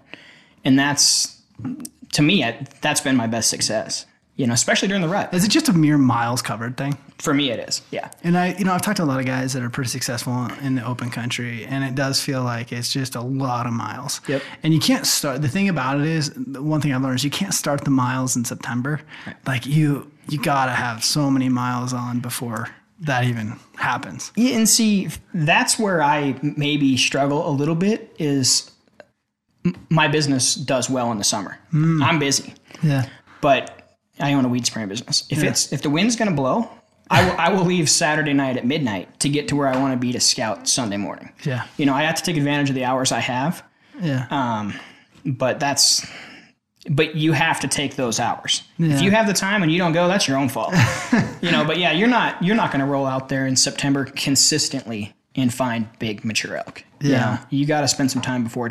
and 0.65 0.79
that's 0.79 1.41
to 2.13 2.23
me, 2.23 2.45
I, 2.45 2.67
that's 2.81 3.01
been 3.01 3.17
my 3.17 3.27
best 3.27 3.49
success. 3.51 4.07
You 4.37 4.47
know, 4.47 4.55
especially 4.55 4.89
during 4.89 5.03
the 5.03 5.09
rut. 5.09 5.33
Is 5.35 5.45
it 5.45 5.49
just 5.51 5.69
a 5.69 5.75
mere 5.75 5.99
miles 5.99 6.41
covered 6.41 6.79
thing? 6.79 6.97
For 7.19 7.35
me, 7.35 7.51
it 7.51 7.69
is. 7.69 7.83
Yeah. 7.91 8.11
And 8.25 8.37
I, 8.39 8.55
you 8.55 8.65
know, 8.65 8.73
I've 8.73 8.81
talked 8.81 8.97
to 8.97 9.03
a 9.03 9.05
lot 9.05 9.21
of 9.21 9.27
guys 9.27 9.53
that 9.53 9.63
are 9.63 9.69
pretty 9.69 9.91
successful 9.91 10.49
in 10.63 10.75
the 10.75 10.87
open 10.87 11.11
country, 11.11 11.67
and 11.67 11.85
it 11.85 11.95
does 11.95 12.21
feel 12.23 12.43
like 12.43 12.73
it's 12.73 12.91
just 12.91 13.15
a 13.15 13.21
lot 13.21 13.67
of 13.67 13.75
miles. 13.75 14.23
Yep. 14.27 14.43
And 14.63 14.73
you 14.73 14.81
can't 14.81 15.07
start. 15.07 15.43
The 15.43 15.49
thing 15.49 15.69
about 15.69 16.01
it 16.01 16.07
is, 16.07 16.33
the 16.35 16.63
one 16.63 16.81
thing 16.81 16.95
I've 16.95 17.03
learned 17.03 17.17
is 17.17 17.25
you 17.25 17.31
can't 17.31 17.53
start 17.53 17.85
the 17.85 17.91
miles 17.91 18.35
in 18.35 18.45
September. 18.47 19.01
Right. 19.27 19.37
Like 19.47 19.67
you, 19.67 20.11
you 20.31 20.41
gotta 20.41 20.73
have 20.73 21.05
so 21.05 21.31
many 21.31 21.51
miles 21.51 21.93
on 21.93 22.21
before 22.21 22.69
that 23.01 23.25
even 23.25 23.59
happens. 23.77 24.33
Yeah, 24.35 24.57
and 24.57 24.69
see, 24.69 25.09
that's 25.35 25.79
where 25.79 26.03
I 26.03 26.37
maybe 26.43 26.97
struggle 26.97 27.47
a 27.49 27.53
little 27.53 27.75
bit. 27.75 28.15
Is 28.19 28.71
my 29.91 30.09
business 30.09 30.55
does 30.55 30.89
well 30.89 31.13
in 31.13 31.19
the 31.19 31.25
summer. 31.25 31.59
Hmm. 31.71 32.03
I'm 32.03 32.19
busy. 32.19 32.55
Yeah. 32.83 33.07
but 33.41 33.82
I 34.23 34.33
own 34.35 34.45
a 34.45 34.49
weed 34.49 34.65
spraying 34.67 34.89
business. 34.89 35.25
If 35.29 35.43
it's 35.43 35.73
if 35.73 35.83
the 35.83 35.91
wind's 35.91 36.17
gonna 36.17 36.31
blow, 36.33 36.69
I 37.11 37.25
will, 37.29 37.37
I 37.39 37.49
will 37.51 37.65
leave 37.65 37.91
Saturday 37.91 38.33
night 38.33 38.57
at 38.57 38.65
midnight 38.65 39.21
to 39.21 39.29
get 39.29 39.49
to 39.49 39.57
where 39.57 39.69
I 39.69 39.77
want 39.77 39.93
to 39.93 39.99
be 39.99 40.13
to 40.13 40.21
scout 40.21 40.67
Sunday 40.69 40.97
morning. 40.97 41.31
Yeah. 41.45 41.67
You 41.77 41.85
know, 41.87 41.93
I 41.95 42.03
have 42.05 42.15
to 42.15 42.23
take 42.23 42.37
advantage 42.37 42.69
of 42.71 42.75
the 42.75 42.85
hours 42.85 43.13
I 43.13 43.19
have, 43.21 43.63
Yeah. 44.01 44.27
Um, 44.31 44.75
but 45.27 45.61
that's 45.61 46.07
but 46.91 47.15
you 47.15 47.33
have 47.33 47.61
to 47.61 47.69
take 47.69 47.95
those 47.97 48.19
hours. 48.19 48.63
Yeah. 48.79 48.95
If 48.97 49.03
you 49.03 49.11
have 49.13 49.27
the 49.29 49.33
time 49.35 49.63
and 49.63 49.71
you 49.71 49.79
don't 49.79 49.93
go, 49.93 50.09
that's 50.09 50.27
your 50.27 50.37
own 50.37 50.49
fault. 50.49 50.75
you 51.43 51.51
know, 51.53 51.65
but 51.65 51.79
yeah, 51.79 51.93
you're 51.93 52.09
not 52.09 52.43
you're 52.43 52.57
not 52.57 52.71
going 52.73 52.81
to 52.81 52.87
roll 52.91 53.07
out 53.07 53.29
there 53.29 53.47
in 53.47 53.57
September 53.57 54.05
consistently 54.07 55.13
and 55.37 55.53
find 55.53 55.89
big 55.99 56.25
mature 56.25 56.57
elk. 56.57 56.85
You 57.01 57.11
Yeah. 57.11 57.19
know, 57.21 57.39
you 57.51 57.67
got 57.67 57.83
to 57.83 57.89
spend 57.89 58.11
some 58.11 58.23
time 58.23 58.43
before 58.45 58.71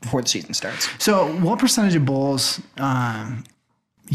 before 0.00 0.22
the 0.22 0.28
season 0.28 0.52
starts. 0.54 0.88
So, 0.98 1.32
what 1.40 1.58
percentage 1.60 1.94
of 1.94 2.04
bulls 2.04 2.60
um, 2.78 3.44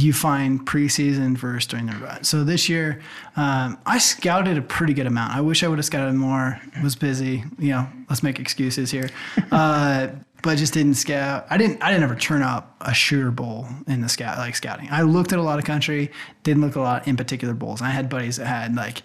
you 0.06 0.14
find 0.14 0.66
preseason 0.66 1.38
versus 1.38 1.68
during 1.68 1.88
the 1.88 1.96
rut? 1.98 2.26
So 2.26 2.44
this 2.44 2.70
year, 2.70 3.02
um, 3.36 3.78
I 3.86 3.98
scouted 3.98 4.58
a 4.58 4.62
pretty 4.62 4.94
good 4.94 5.08
amount. 5.08 5.36
I 5.36 5.42
wish 5.42 5.64
I 5.64 5.68
would 5.68 5.80
have 5.80 5.86
scouted 5.86 6.14
more. 6.16 6.60
Was 6.84 6.96
busy. 6.96 7.44
You 7.58 7.70
know, 7.70 7.90
let's 8.10 8.24
make 8.24 8.40
excuses 8.40 8.92
here. 8.92 9.10
Uh, 9.50 10.10
but 10.44 10.58
just 10.58 10.74
didn't 10.74 10.96
scout. 10.96 11.48
I 11.50 11.58
didn't. 11.58 11.82
I 11.82 11.90
didn't 11.90 12.04
ever 12.04 12.16
turn 12.16 12.42
up 12.42 12.76
a 12.82 12.94
shooter 12.94 13.32
bowl 13.32 13.68
in 13.88 14.02
the 14.02 14.10
scout 14.10 14.38
like 14.38 14.56
scouting. 14.56 14.88
I 14.92 15.02
looked 15.02 15.34
at 15.34 15.40
a 15.40 15.42
lot 15.42 15.58
of 15.58 15.66
country, 15.66 16.12
didn't 16.44 16.62
look 16.62 16.76
a 16.76 16.82
lot 16.82 17.08
in 17.08 17.18
particular 17.18 17.54
bulls. 17.54 17.82
I 17.82 17.90
had 17.90 18.10
buddies 18.10 18.38
that 18.38 18.46
had 18.46 18.76
like 18.76 19.02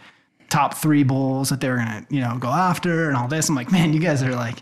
top 0.50 0.74
three 0.74 1.02
bowls 1.02 1.48
that 1.48 1.60
they 1.60 1.70
were 1.70 1.76
gonna 1.76 2.06
you 2.10 2.20
know 2.20 2.36
go 2.38 2.48
after 2.48 3.08
and 3.08 3.16
all 3.16 3.28
this. 3.28 3.48
I'm 3.48 3.54
like, 3.54 3.72
man, 3.72 3.92
you 3.92 4.00
guys 4.00 4.22
are 4.22 4.34
like, 4.34 4.58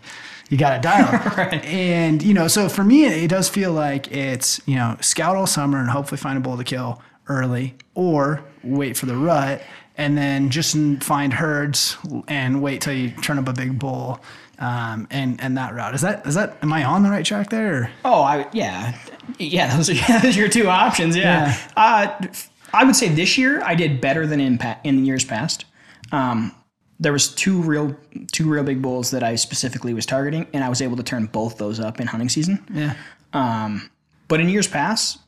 you 0.51 0.57
got 0.57 0.75
to 0.75 0.81
dial. 0.81 1.33
right. 1.37 1.65
And 1.65 2.21
you 2.21 2.35
know, 2.35 2.47
so 2.47 2.69
for 2.69 2.83
me, 2.83 3.05
it, 3.05 3.23
it 3.23 3.27
does 3.29 3.49
feel 3.49 3.71
like 3.71 4.11
it's 4.11 4.61
you 4.67 4.75
know 4.75 4.97
scout 5.01 5.35
all 5.35 5.47
summer 5.47 5.79
and 5.79 5.89
hopefully 5.89 6.19
find 6.19 6.37
a 6.37 6.41
bull 6.41 6.57
to 6.57 6.63
kill 6.63 7.01
early, 7.27 7.75
or 7.95 8.43
wait 8.63 8.97
for 8.97 9.07
the 9.07 9.15
rut 9.15 9.63
and 9.97 10.17
then 10.17 10.49
just 10.49 10.75
find 11.03 11.33
herds 11.33 11.97
and 12.27 12.61
wait 12.61 12.81
till 12.81 12.93
you 12.93 13.11
turn 13.21 13.37
up 13.37 13.47
a 13.47 13.53
big 13.53 13.77
bull 13.77 14.19
um, 14.59 15.07
and 15.09 15.41
and 15.41 15.57
that 15.57 15.73
route. 15.73 15.95
Is 15.95 16.01
that 16.01 16.25
is 16.25 16.35
that 16.35 16.57
am 16.61 16.71
I 16.71 16.83
on 16.83 17.03
the 17.03 17.09
right 17.09 17.25
track 17.25 17.49
there? 17.49 17.75
Or? 17.75 17.91
Oh, 18.05 18.21
I 18.21 18.47
yeah, 18.53 18.97
yeah. 19.37 19.75
Those 19.75 19.89
are, 19.89 19.93
yeah, 20.09 20.19
those 20.19 20.35
are 20.37 20.39
your 20.39 20.49
two 20.49 20.69
options. 20.69 21.15
Yeah. 21.15 21.47
yeah. 21.47 21.67
Uh, 21.75 22.27
I 22.73 22.83
would 22.83 22.95
say 22.95 23.09
this 23.09 23.37
year 23.37 23.61
I 23.63 23.75
did 23.75 23.99
better 23.99 24.25
than 24.25 24.39
in 24.39 24.57
pa- 24.57 24.79
in 24.83 25.05
years 25.05 25.25
past. 25.25 25.65
Um, 26.11 26.53
there 27.01 27.11
was 27.11 27.27
two 27.33 27.61
real 27.61 27.95
two 28.31 28.49
real 28.49 28.63
big 28.63 28.81
bulls 28.81 29.11
that 29.11 29.23
I 29.23 29.35
specifically 29.35 29.93
was 29.93 30.05
targeting, 30.05 30.47
and 30.53 30.63
I 30.63 30.69
was 30.69 30.81
able 30.81 30.95
to 30.97 31.03
turn 31.03 31.25
both 31.25 31.57
those 31.57 31.79
up 31.79 31.99
in 31.99 32.07
hunting 32.07 32.29
season. 32.29 32.63
Yeah. 32.71 32.93
Um, 33.33 33.89
but 34.27 34.39
in 34.39 34.47
years 34.47 34.67
past, 34.67 35.19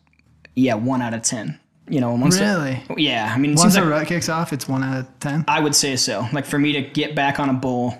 yeah, 0.55 0.75
one 0.75 1.01
out 1.01 1.13
of 1.13 1.23
ten. 1.23 1.59
You 1.89 1.99
know, 1.99 2.13
once 2.13 2.39
really, 2.39 2.81
the, 2.87 3.01
yeah. 3.01 3.33
I 3.35 3.37
mean, 3.37 3.55
once 3.55 3.73
the 3.73 3.81
like, 3.81 3.89
rut 3.89 4.07
kicks 4.07 4.29
off, 4.29 4.53
it's 4.53 4.69
one 4.69 4.83
out 4.83 4.99
of 4.99 5.19
ten. 5.19 5.43
I 5.47 5.59
would 5.59 5.75
say 5.75 5.95
so. 5.97 6.27
Like 6.31 6.45
for 6.45 6.59
me 6.59 6.71
to 6.73 6.81
get 6.81 7.15
back 7.15 7.39
on 7.39 7.49
a 7.49 7.53
bull 7.53 7.97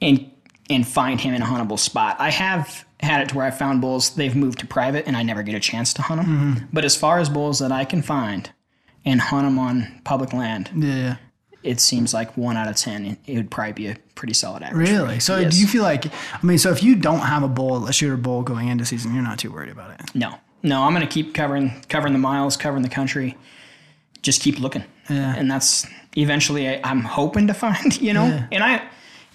and 0.00 0.30
and 0.70 0.86
find 0.86 1.20
him 1.20 1.34
in 1.34 1.42
a 1.42 1.44
huntable 1.44 1.78
spot. 1.78 2.16
I 2.20 2.30
have 2.30 2.86
had 3.00 3.22
it 3.22 3.30
to 3.30 3.36
where 3.36 3.46
I 3.46 3.50
found 3.50 3.80
bulls 3.80 4.14
they've 4.14 4.36
moved 4.36 4.60
to 4.60 4.66
private 4.66 5.06
and 5.06 5.16
I 5.16 5.24
never 5.24 5.42
get 5.42 5.56
a 5.56 5.60
chance 5.60 5.92
to 5.94 6.02
hunt 6.02 6.22
them. 6.22 6.30
Mm-hmm. 6.30 6.66
But 6.72 6.84
as 6.84 6.96
far 6.96 7.18
as 7.18 7.28
bulls 7.28 7.58
that 7.58 7.72
I 7.72 7.84
can 7.84 8.02
find 8.02 8.50
and 9.04 9.20
hunt 9.20 9.46
them 9.46 9.58
on 9.58 10.00
public 10.04 10.32
land, 10.32 10.70
yeah, 10.76 11.16
it 11.62 11.80
seems 11.80 12.14
like 12.14 12.36
one 12.36 12.56
out 12.56 12.68
of 12.68 12.76
ten. 12.76 13.18
It 13.26 13.36
would 13.36 13.50
probably 13.50 13.72
be 13.72 13.86
a 13.88 13.96
pretty 14.14 14.34
solid 14.34 14.62
average. 14.62 14.88
Really? 14.88 15.20
So 15.20 15.38
yes. 15.38 15.54
do 15.54 15.60
you 15.60 15.66
feel 15.66 15.82
like? 15.82 16.06
I 16.06 16.44
mean, 16.46 16.58
so 16.58 16.70
if 16.70 16.82
you 16.82 16.94
don't 16.94 17.20
have 17.20 17.42
a 17.42 17.48
bull, 17.48 17.86
a 17.86 17.92
shooter 17.92 18.16
bull 18.16 18.42
going 18.42 18.68
into 18.68 18.84
season, 18.84 19.14
you're 19.14 19.22
not 19.22 19.38
too 19.38 19.52
worried 19.52 19.70
about 19.70 19.92
it. 19.92 20.14
No, 20.14 20.36
no. 20.62 20.82
I'm 20.82 20.94
going 20.94 21.06
to 21.06 21.12
keep 21.12 21.34
covering 21.34 21.84
covering 21.88 22.12
the 22.12 22.18
miles, 22.18 22.56
covering 22.56 22.82
the 22.82 22.88
country. 22.88 23.36
Just 24.22 24.42
keep 24.42 24.58
looking. 24.58 24.84
Yeah. 25.08 25.34
And 25.36 25.50
that's 25.50 25.86
eventually 26.16 26.68
I, 26.68 26.90
am 26.90 27.02
hoping 27.02 27.46
to 27.46 27.54
find. 27.64 28.00
You 28.00 28.14
know, 28.14 28.26
yeah. 28.26 28.46
and 28.52 28.64
I 28.64 28.82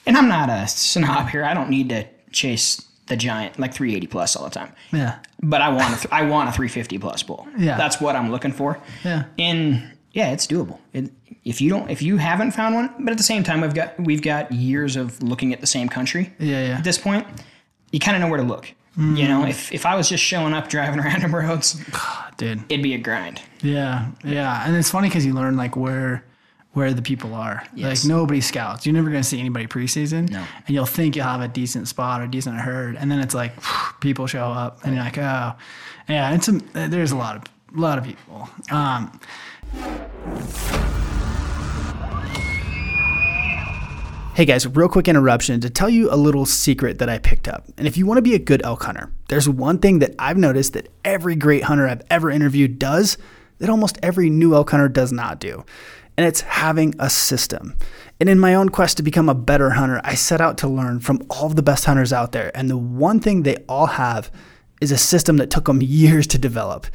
and 0.05 0.17
I'm 0.17 0.27
not 0.27 0.49
a 0.49 0.67
snob 0.67 1.29
here. 1.29 1.43
I 1.43 1.53
don't 1.53 1.69
need 1.69 1.89
to 1.89 2.05
chase 2.31 2.81
the 3.07 3.15
giant 3.15 3.59
like 3.59 3.73
380 3.73 4.07
plus 4.07 4.35
all 4.35 4.45
the 4.45 4.49
time. 4.49 4.73
Yeah. 4.91 5.19
But 5.41 5.61
I 5.61 5.69
want 5.69 5.95
a 5.95 5.97
th- 5.97 6.11
I 6.11 6.23
want 6.23 6.49
a 6.49 6.51
350 6.51 6.97
plus 6.99 7.23
bull. 7.23 7.47
Yeah. 7.57 7.77
That's 7.77 8.01
what 8.01 8.15
I'm 8.15 8.31
looking 8.31 8.51
for. 8.51 8.79
Yeah. 9.03 9.25
And 9.37 9.95
yeah, 10.11 10.31
it's 10.31 10.47
doable. 10.47 10.79
It, 10.93 11.11
if 11.45 11.61
you 11.61 11.69
don't 11.69 11.89
if 11.89 12.01
you 12.01 12.17
haven't 12.17 12.51
found 12.51 12.75
one, 12.75 12.93
but 12.99 13.11
at 13.11 13.17
the 13.17 13.23
same 13.23 13.43
time 13.43 13.61
we've 13.61 13.73
got 13.73 13.97
we've 13.99 14.21
got 14.21 14.51
years 14.51 14.95
of 14.95 15.21
looking 15.21 15.53
at 15.53 15.61
the 15.61 15.67
same 15.67 15.87
country. 15.87 16.33
Yeah, 16.39 16.67
yeah. 16.67 16.77
At 16.77 16.83
this 16.83 16.97
point, 16.97 17.25
you 17.91 17.99
kind 17.99 18.17
of 18.17 18.21
know 18.21 18.27
where 18.29 18.39
to 18.39 18.45
look. 18.45 18.73
Mm. 18.97 19.17
You 19.17 19.27
know, 19.27 19.45
if 19.45 19.71
if 19.71 19.85
I 19.85 19.95
was 19.95 20.09
just 20.09 20.23
showing 20.23 20.53
up 20.53 20.67
driving 20.69 20.99
random 20.99 21.33
roads, 21.33 21.79
dude, 22.37 22.63
it'd 22.67 22.83
be 22.83 22.95
a 22.95 22.97
grind. 22.97 23.41
Yeah. 23.61 24.09
Yeah. 24.23 24.65
And 24.65 24.75
it's 24.75 24.89
funny 24.89 25.09
cuz 25.09 25.25
you 25.25 25.33
learn 25.33 25.55
like 25.55 25.75
where 25.75 26.25
where 26.73 26.93
the 26.93 27.01
people 27.01 27.33
are. 27.33 27.63
Yes. 27.73 28.03
Like 28.03 28.09
nobody 28.09 28.41
scouts. 28.41 28.85
You're 28.85 28.93
never 28.93 29.09
going 29.09 29.23
to 29.23 29.27
see 29.27 29.39
anybody 29.39 29.65
preseason. 29.65 30.29
No. 30.29 30.43
And 30.67 30.75
you'll 30.75 30.85
think 30.85 31.15
you'll 31.15 31.25
have 31.25 31.41
a 31.41 31.47
decent 31.47 31.87
spot 31.87 32.21
or 32.21 32.27
decent 32.27 32.57
herd, 32.57 32.97
and 32.97 33.09
then 33.09 33.19
it's 33.19 33.33
like 33.33 33.53
people 34.01 34.27
show 34.27 34.47
up, 34.47 34.83
and 34.83 34.93
you're 34.93 35.03
like, 35.03 35.17
oh, 35.17 35.53
yeah. 36.09 36.35
It's 36.35 36.49
a, 36.49 36.51
there's 36.73 37.13
a 37.13 37.15
lot 37.15 37.37
of 37.37 37.43
a 37.75 37.79
lot 37.79 37.97
of 37.97 38.03
people. 38.03 38.49
Um, 38.71 39.19
Hey 44.35 44.43
guys, 44.43 44.67
real 44.67 44.89
quick 44.89 45.07
interruption 45.07 45.61
to 45.61 45.69
tell 45.69 45.87
you 45.89 46.11
a 46.11 46.17
little 46.17 46.45
secret 46.45 46.99
that 46.99 47.07
I 47.07 47.19
picked 47.19 47.47
up. 47.47 47.63
And 47.77 47.87
if 47.87 47.95
you 47.95 48.05
want 48.05 48.17
to 48.17 48.21
be 48.21 48.35
a 48.35 48.37
good 48.37 48.61
elk 48.65 48.83
hunter, 48.83 49.09
there's 49.29 49.47
one 49.47 49.77
thing 49.79 49.99
that 49.99 50.13
I've 50.19 50.35
noticed 50.35 50.73
that 50.73 50.89
every 51.05 51.37
great 51.37 51.63
hunter 51.63 51.87
I've 51.87 52.01
ever 52.09 52.29
interviewed 52.29 52.77
does 52.77 53.17
that 53.59 53.69
almost 53.69 53.97
every 54.03 54.29
new 54.29 54.53
elk 54.53 54.71
hunter 54.71 54.89
does 54.89 55.13
not 55.13 55.39
do 55.39 55.63
and 56.17 56.27
it's 56.27 56.41
having 56.41 56.93
a 56.99 57.09
system. 57.09 57.77
And 58.19 58.27
in 58.27 58.37
my 58.37 58.55
own 58.55 58.67
quest 58.67 58.97
to 58.97 59.03
become 59.03 59.29
a 59.29 59.33
better 59.33 59.69
hunter, 59.69 60.01
I 60.03 60.15
set 60.15 60.41
out 60.41 60.57
to 60.57 60.67
learn 60.67 60.99
from 60.99 61.21
all 61.29 61.45
of 61.45 61.55
the 61.55 61.63
best 61.63 61.85
hunters 61.85 62.11
out 62.11 62.33
there. 62.33 62.51
And 62.53 62.69
the 62.69 62.75
one 62.75 63.21
thing 63.21 63.43
they 63.43 63.63
all 63.69 63.85
have 63.85 64.29
is 64.81 64.91
a 64.91 64.97
system 64.97 65.37
that 65.37 65.49
took 65.49 65.63
them 65.67 65.81
years 65.81 66.27
to 66.27 66.37
develop. 66.37 66.87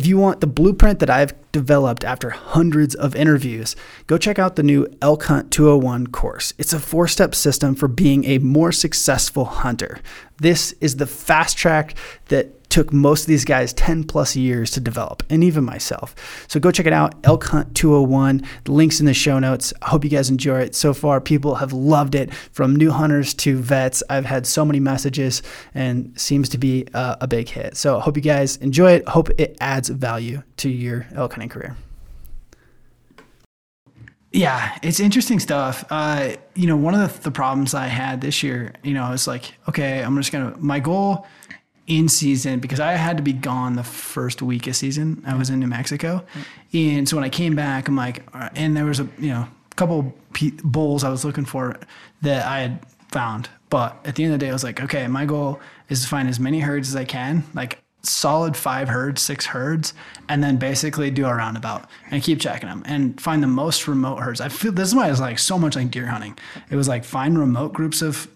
If 0.00 0.06
you 0.06 0.16
want 0.16 0.40
the 0.40 0.46
blueprint 0.46 0.98
that 1.00 1.10
I've 1.10 1.34
developed 1.52 2.04
after 2.04 2.30
hundreds 2.30 2.94
of 2.94 3.14
interviews, 3.14 3.76
go 4.06 4.16
check 4.16 4.38
out 4.38 4.56
the 4.56 4.62
new 4.62 4.86
Elk 5.02 5.24
Hunt 5.24 5.50
201 5.50 6.06
course. 6.06 6.54
It's 6.56 6.72
a 6.72 6.80
four 6.80 7.06
step 7.06 7.34
system 7.34 7.74
for 7.74 7.86
being 7.86 8.24
a 8.24 8.38
more 8.38 8.72
successful 8.72 9.44
hunter. 9.44 10.00
This 10.38 10.72
is 10.80 10.96
the 10.96 11.06
fast 11.06 11.58
track 11.58 11.96
that 12.28 12.59
took 12.70 12.92
most 12.92 13.22
of 13.22 13.26
these 13.26 13.44
guys 13.44 13.72
10 13.74 14.04
plus 14.04 14.34
years 14.36 14.70
to 14.70 14.80
develop, 14.80 15.22
and 15.28 15.44
even 15.44 15.64
myself. 15.64 16.14
So 16.48 16.58
go 16.58 16.70
check 16.70 16.86
it 16.86 16.92
out, 16.92 17.14
Elk 17.24 17.44
Hunt 17.44 17.74
201. 17.74 18.42
The 18.64 18.72
link's 18.72 19.00
in 19.00 19.06
the 19.06 19.14
show 19.14 19.38
notes. 19.38 19.74
I 19.82 19.88
hope 19.88 20.04
you 20.04 20.10
guys 20.10 20.30
enjoy 20.30 20.60
it. 20.60 20.74
So 20.74 20.94
far, 20.94 21.20
people 21.20 21.56
have 21.56 21.72
loved 21.72 22.14
it 22.14 22.32
from 22.32 22.74
new 22.76 22.90
hunters 22.90 23.34
to 23.34 23.56
vets. 23.56 24.02
I've 24.08 24.24
had 24.24 24.46
so 24.46 24.64
many 24.64 24.80
messages 24.80 25.42
and 25.74 26.18
seems 26.18 26.48
to 26.50 26.58
be 26.58 26.86
a, 26.94 27.18
a 27.22 27.28
big 27.28 27.48
hit. 27.48 27.76
So 27.76 27.98
I 27.98 28.00
hope 28.00 28.16
you 28.16 28.22
guys 28.22 28.56
enjoy 28.56 28.92
it. 28.92 29.08
Hope 29.08 29.28
it 29.38 29.56
adds 29.60 29.88
value 29.88 30.42
to 30.58 30.70
your 30.70 31.06
elk 31.14 31.32
hunting 31.34 31.48
career. 31.48 31.76
Yeah, 34.32 34.78
it's 34.82 35.00
interesting 35.00 35.40
stuff. 35.40 35.84
Uh, 35.90 36.36
you 36.54 36.68
know, 36.68 36.76
one 36.76 36.94
of 36.94 37.14
the, 37.14 37.22
the 37.22 37.30
problems 37.32 37.74
I 37.74 37.88
had 37.88 38.20
this 38.20 38.44
year, 38.44 38.74
you 38.84 38.94
know, 38.94 39.02
I 39.02 39.10
was 39.10 39.26
like, 39.26 39.54
okay, 39.68 40.02
I'm 40.02 40.16
just 40.16 40.30
gonna. 40.30 40.54
My 40.58 40.78
goal 40.78 41.26
in 41.90 42.08
season 42.08 42.60
because 42.60 42.78
I 42.78 42.92
had 42.92 43.16
to 43.16 43.22
be 43.22 43.32
gone 43.32 43.74
the 43.74 43.82
first 43.82 44.40
week 44.42 44.68
of 44.68 44.76
season. 44.76 45.22
I 45.26 45.36
was 45.36 45.50
in 45.50 45.58
New 45.58 45.66
Mexico, 45.66 46.24
and 46.72 47.06
so 47.08 47.16
when 47.16 47.24
I 47.24 47.28
came 47.28 47.56
back, 47.56 47.88
I'm 47.88 47.96
like, 47.96 48.22
and 48.54 48.76
there 48.76 48.84
was 48.84 49.00
a 49.00 49.08
you 49.18 49.30
know 49.30 49.48
couple 49.74 50.14
bulls 50.62 51.02
I 51.02 51.10
was 51.10 51.24
looking 51.24 51.44
for 51.44 51.76
that 52.22 52.46
I 52.46 52.60
had 52.60 52.86
found, 53.10 53.50
but 53.70 53.96
at 54.04 54.14
the 54.14 54.22
end 54.22 54.32
of 54.32 54.38
the 54.38 54.46
day, 54.46 54.50
I 54.50 54.52
was 54.52 54.62
like, 54.62 54.80
okay, 54.80 55.08
my 55.08 55.24
goal 55.24 55.58
is 55.88 56.02
to 56.02 56.08
find 56.08 56.28
as 56.28 56.38
many 56.38 56.60
herds 56.60 56.88
as 56.88 56.94
I 56.94 57.04
can, 57.04 57.42
like 57.54 57.82
solid 58.02 58.56
five 58.56 58.88
herds, 58.88 59.20
six 59.20 59.46
herds, 59.46 59.92
and 60.28 60.44
then 60.44 60.58
basically 60.58 61.10
do 61.10 61.26
a 61.26 61.34
roundabout 61.34 61.90
and 62.12 62.22
keep 62.22 62.40
checking 62.40 62.68
them 62.68 62.84
and 62.86 63.20
find 63.20 63.42
the 63.42 63.48
most 63.48 63.88
remote 63.88 64.20
herds. 64.20 64.40
I 64.40 64.48
feel 64.48 64.70
this 64.70 64.88
is 64.88 64.94
why 64.94 65.10
it's 65.10 65.18
like 65.18 65.40
so 65.40 65.58
much 65.58 65.74
like 65.74 65.90
deer 65.90 66.06
hunting. 66.06 66.38
It 66.70 66.76
was 66.76 66.86
like 66.86 67.04
find 67.04 67.36
remote 67.36 67.72
groups 67.72 68.00
of 68.00 68.28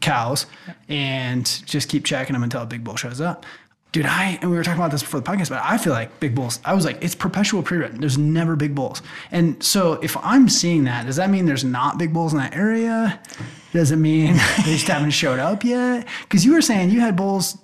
cows 0.00 0.46
and 0.88 1.44
just 1.66 1.88
keep 1.88 2.04
checking 2.04 2.34
them 2.34 2.42
until 2.42 2.62
a 2.62 2.66
big 2.66 2.84
bull 2.84 2.96
shows 2.96 3.20
up. 3.20 3.44
Dude, 3.92 4.06
I 4.06 4.38
and 4.40 4.50
we 4.50 4.56
were 4.56 4.62
talking 4.62 4.78
about 4.78 4.92
this 4.92 5.02
before 5.02 5.18
the 5.18 5.28
podcast, 5.28 5.48
but 5.48 5.60
I 5.64 5.76
feel 5.76 5.92
like 5.92 6.20
big 6.20 6.34
bulls. 6.34 6.60
I 6.64 6.74
was 6.74 6.84
like, 6.84 7.02
it's 7.02 7.16
perpetual 7.16 7.60
pre-rut. 7.62 8.00
There's 8.00 8.16
never 8.16 8.54
big 8.54 8.72
bulls, 8.72 9.02
and 9.32 9.60
so 9.60 9.94
if 9.94 10.16
I'm 10.18 10.48
seeing 10.48 10.84
that, 10.84 11.06
does 11.06 11.16
that 11.16 11.28
mean 11.28 11.46
there's 11.46 11.64
not 11.64 11.98
big 11.98 12.12
bulls 12.12 12.32
in 12.32 12.38
that 12.38 12.54
area? 12.54 13.20
Does 13.72 13.90
it 13.90 13.96
mean 13.96 14.34
they 14.58 14.74
just 14.74 14.86
haven't 14.86 15.10
showed 15.10 15.40
up 15.40 15.64
yet? 15.64 16.06
Because 16.22 16.44
you 16.44 16.52
were 16.52 16.62
saying 16.62 16.90
you 16.90 17.00
had 17.00 17.16
bulls 17.16 17.58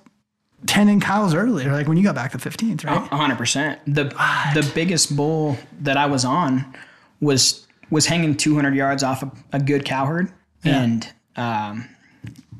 tending 0.66 0.98
cows 0.98 1.32
earlier, 1.32 1.72
like 1.72 1.86
when 1.86 1.96
you 1.96 2.02
got 2.02 2.16
back 2.16 2.32
the 2.32 2.38
15th, 2.38 2.84
right? 2.84 3.06
hundred 3.08 3.38
percent. 3.38 3.80
The 3.86 4.06
what? 4.06 4.54
the 4.54 4.68
biggest 4.74 5.14
bull 5.14 5.56
that 5.80 5.96
I 5.96 6.06
was 6.06 6.24
on 6.24 6.74
was 7.20 7.66
was 7.90 8.06
hanging 8.06 8.36
200 8.36 8.74
yards 8.74 9.04
off 9.04 9.22
a, 9.22 9.30
a 9.52 9.60
good 9.60 9.84
cow 9.84 10.06
herd, 10.06 10.32
yeah. 10.64 10.82
and 10.82 11.12
um, 11.36 11.88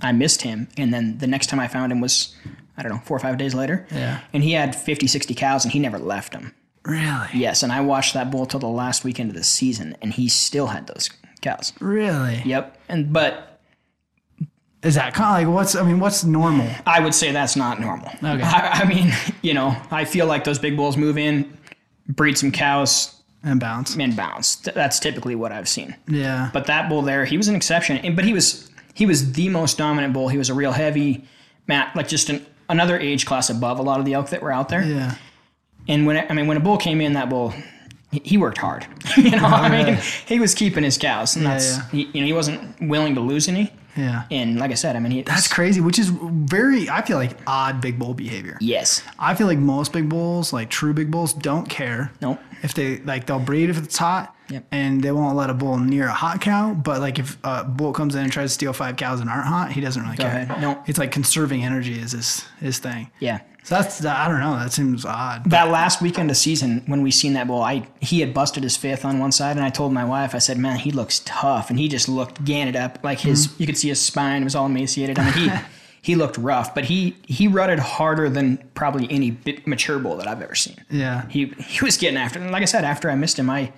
I 0.00 0.12
missed 0.12 0.42
him. 0.42 0.68
And 0.76 0.92
then 0.92 1.18
the 1.18 1.26
next 1.26 1.48
time 1.48 1.60
I 1.60 1.68
found 1.68 1.92
him 1.92 2.00
was, 2.00 2.34
I 2.76 2.82
don't 2.82 2.92
know, 2.92 3.00
four 3.04 3.16
or 3.16 3.20
five 3.20 3.38
days 3.38 3.54
later. 3.54 3.86
Yeah. 3.90 4.20
And 4.32 4.42
he 4.42 4.52
had 4.52 4.74
50, 4.74 5.06
60 5.06 5.34
cows 5.34 5.64
and 5.64 5.72
he 5.72 5.78
never 5.78 5.98
left 5.98 6.32
them. 6.32 6.54
Really? 6.84 7.28
Yes. 7.34 7.62
And 7.62 7.72
I 7.72 7.80
watched 7.80 8.14
that 8.14 8.30
bull 8.30 8.46
till 8.46 8.60
the 8.60 8.68
last 8.68 9.04
weekend 9.04 9.30
of 9.30 9.36
the 9.36 9.44
season 9.44 9.96
and 10.02 10.12
he 10.12 10.28
still 10.28 10.68
had 10.68 10.86
those 10.86 11.10
cows. 11.40 11.72
Really? 11.80 12.42
Yep. 12.44 12.78
And, 12.88 13.12
but, 13.12 13.60
is 14.82 14.94
that 14.94 15.14
kind 15.14 15.42
of 15.42 15.48
like 15.48 15.56
what's? 15.56 15.74
I 15.74 15.82
mean, 15.82 15.98
what's 15.98 16.22
normal? 16.22 16.68
I 16.86 17.00
would 17.00 17.14
say 17.14 17.32
that's 17.32 17.56
not 17.56 17.80
normal. 17.80 18.08
Okay. 18.08 18.42
I, 18.42 18.82
I 18.82 18.84
mean, 18.86 19.12
you 19.42 19.52
know, 19.52 19.76
I 19.90 20.04
feel 20.04 20.26
like 20.26 20.44
those 20.44 20.60
big 20.60 20.76
bulls 20.76 20.96
move 20.96 21.18
in, 21.18 21.58
breed 22.06 22.38
some 22.38 22.52
cows, 22.52 23.20
and 23.42 23.58
bounce 23.58 23.96
and 23.96 24.16
bounce. 24.16 24.56
That's 24.56 24.98
typically 24.98 25.34
what 25.34 25.50
I've 25.50 25.68
seen. 25.68 25.96
Yeah. 26.08 26.50
But 26.52 26.66
that 26.66 26.88
bull 26.88 27.02
there, 27.02 27.24
he 27.24 27.36
was 27.36 27.48
an 27.48 27.56
exception. 27.56 28.14
But 28.14 28.24
he 28.24 28.32
was 28.32 28.70
he 28.96 29.04
was 29.04 29.32
the 29.32 29.50
most 29.50 29.76
dominant 29.76 30.14
bull. 30.14 30.28
He 30.28 30.38
was 30.38 30.48
a 30.48 30.54
real 30.54 30.72
heavy, 30.72 31.24
mat, 31.66 31.94
like 31.94 32.08
just 32.08 32.30
an, 32.30 32.44
another 32.68 32.98
age 32.98 33.26
class 33.26 33.50
above 33.50 33.78
a 33.78 33.82
lot 33.82 34.00
of 34.00 34.06
the 34.06 34.14
elk 34.14 34.30
that 34.30 34.42
were 34.42 34.50
out 34.50 34.70
there. 34.70 34.82
Yeah. 34.82 35.16
And 35.86 36.06
when 36.06 36.26
I 36.30 36.32
mean 36.32 36.46
when 36.46 36.56
a 36.56 36.60
bull 36.60 36.78
came 36.78 37.02
in, 37.02 37.12
that 37.12 37.28
bull 37.28 37.52
he 38.10 38.38
worked 38.38 38.56
hard. 38.58 38.86
you 39.16 39.30
know, 39.30 39.44
I 39.44 39.68
mean, 39.68 39.98
he 40.26 40.40
was 40.40 40.54
keeping 40.54 40.82
his 40.82 40.96
cows, 40.96 41.36
and 41.36 41.44
that's 41.44 41.76
yeah, 41.76 41.82
yeah. 41.82 41.90
He, 41.90 42.10
you 42.14 42.20
know 42.20 42.26
he 42.26 42.32
wasn't 42.32 42.80
willing 42.80 43.14
to 43.16 43.20
lose 43.20 43.48
any. 43.48 43.70
Yeah. 43.96 44.24
And 44.30 44.58
like 44.58 44.70
I 44.70 44.74
said, 44.74 44.94
I 44.94 45.00
mean, 45.00 45.12
he, 45.12 45.22
That's 45.22 45.48
crazy, 45.48 45.80
which 45.80 45.98
is 45.98 46.10
very, 46.10 46.90
I 46.90 47.00
feel 47.00 47.16
like, 47.16 47.36
odd 47.46 47.80
big 47.80 47.98
bull 47.98 48.12
behavior. 48.12 48.58
yes. 48.60 49.02
I 49.18 49.34
feel 49.34 49.46
like 49.46 49.58
most 49.58 49.92
big 49.92 50.10
bulls, 50.10 50.52
like 50.52 50.68
true 50.68 50.92
big 50.92 51.10
bulls, 51.10 51.32
don't 51.32 51.66
care. 51.66 52.12
Nope. 52.20 52.38
If 52.66 52.74
they, 52.74 52.98
like, 52.98 53.24
they'll 53.26 53.38
breed 53.38 53.70
if 53.70 53.82
it's 53.82 53.96
hot. 53.96 54.34
Yep. 54.50 54.64
And 54.70 55.02
they 55.02 55.10
won't 55.10 55.36
let 55.36 55.50
a 55.50 55.54
bull 55.54 55.78
near 55.78 56.06
a 56.06 56.12
hot 56.12 56.40
cow. 56.40 56.74
But, 56.74 57.00
like, 57.00 57.18
if 57.18 57.38
a 57.42 57.64
bull 57.64 57.92
comes 57.92 58.14
in 58.14 58.24
and 58.24 58.32
tries 58.32 58.50
to 58.50 58.54
steal 58.54 58.72
five 58.74 58.96
cows 58.96 59.20
and 59.20 59.30
aren't 59.30 59.46
hot, 59.46 59.72
he 59.72 59.80
doesn't 59.80 60.02
really 60.02 60.16
care. 60.16 60.26
ahead. 60.26 60.60
No. 60.60 60.82
It's 60.86 60.98
like 60.98 61.10
conserving 61.10 61.64
energy 61.64 61.98
is 61.98 62.12
his, 62.12 62.44
his 62.60 62.78
thing. 62.78 63.10
Yeah. 63.18 63.40
So 63.64 63.74
that's, 63.74 64.04
I 64.04 64.28
don't 64.28 64.38
know, 64.38 64.56
that 64.58 64.72
seems 64.72 65.04
odd. 65.04 65.50
That 65.50 65.70
last 65.70 66.00
weekend 66.00 66.30
of 66.30 66.36
season, 66.36 66.84
when 66.86 67.02
we 67.02 67.10
seen 67.10 67.32
that 67.32 67.48
bull, 67.48 67.62
I 67.62 67.88
he 68.00 68.20
had 68.20 68.32
busted 68.32 68.62
his 68.62 68.76
fifth 68.76 69.04
on 69.04 69.18
one 69.18 69.32
side, 69.32 69.56
and 69.56 69.64
I 69.64 69.70
told 69.70 69.92
my 69.92 70.04
wife, 70.04 70.36
I 70.36 70.38
said, 70.38 70.56
"Man, 70.56 70.78
he 70.78 70.92
looks 70.92 71.20
tough," 71.24 71.68
and 71.68 71.76
he 71.76 71.88
just 71.88 72.08
looked 72.08 72.44
ganted 72.44 72.76
up, 72.76 73.00
like 73.02 73.18
his. 73.18 73.48
Mm-hmm. 73.48 73.62
You 73.62 73.66
could 73.66 73.76
see 73.76 73.88
his 73.88 74.00
spine 74.00 74.44
was 74.44 74.54
all 74.54 74.66
emaciated. 74.66 75.18
I 75.18 75.24
mean, 75.24 75.32
he 75.32 75.50
he 76.06 76.14
looked 76.14 76.38
rough, 76.38 76.72
but 76.72 76.84
he 76.84 77.16
he 77.26 77.48
rutted 77.48 77.80
harder 77.80 78.30
than 78.30 78.58
probably 78.74 79.10
any 79.10 79.32
bit 79.32 79.66
mature 79.66 79.98
bull 79.98 80.16
that 80.18 80.28
I've 80.28 80.40
ever 80.40 80.54
seen. 80.54 80.76
Yeah. 80.88 81.26
He 81.28 81.46
he 81.58 81.84
was 81.84 81.96
getting 81.96 82.16
after. 82.16 82.38
And 82.38 82.52
like 82.52 82.62
I 82.62 82.66
said, 82.66 82.84
after 82.84 83.10
I 83.10 83.16
missed 83.16 83.36
him, 83.36 83.50
I 83.50 83.72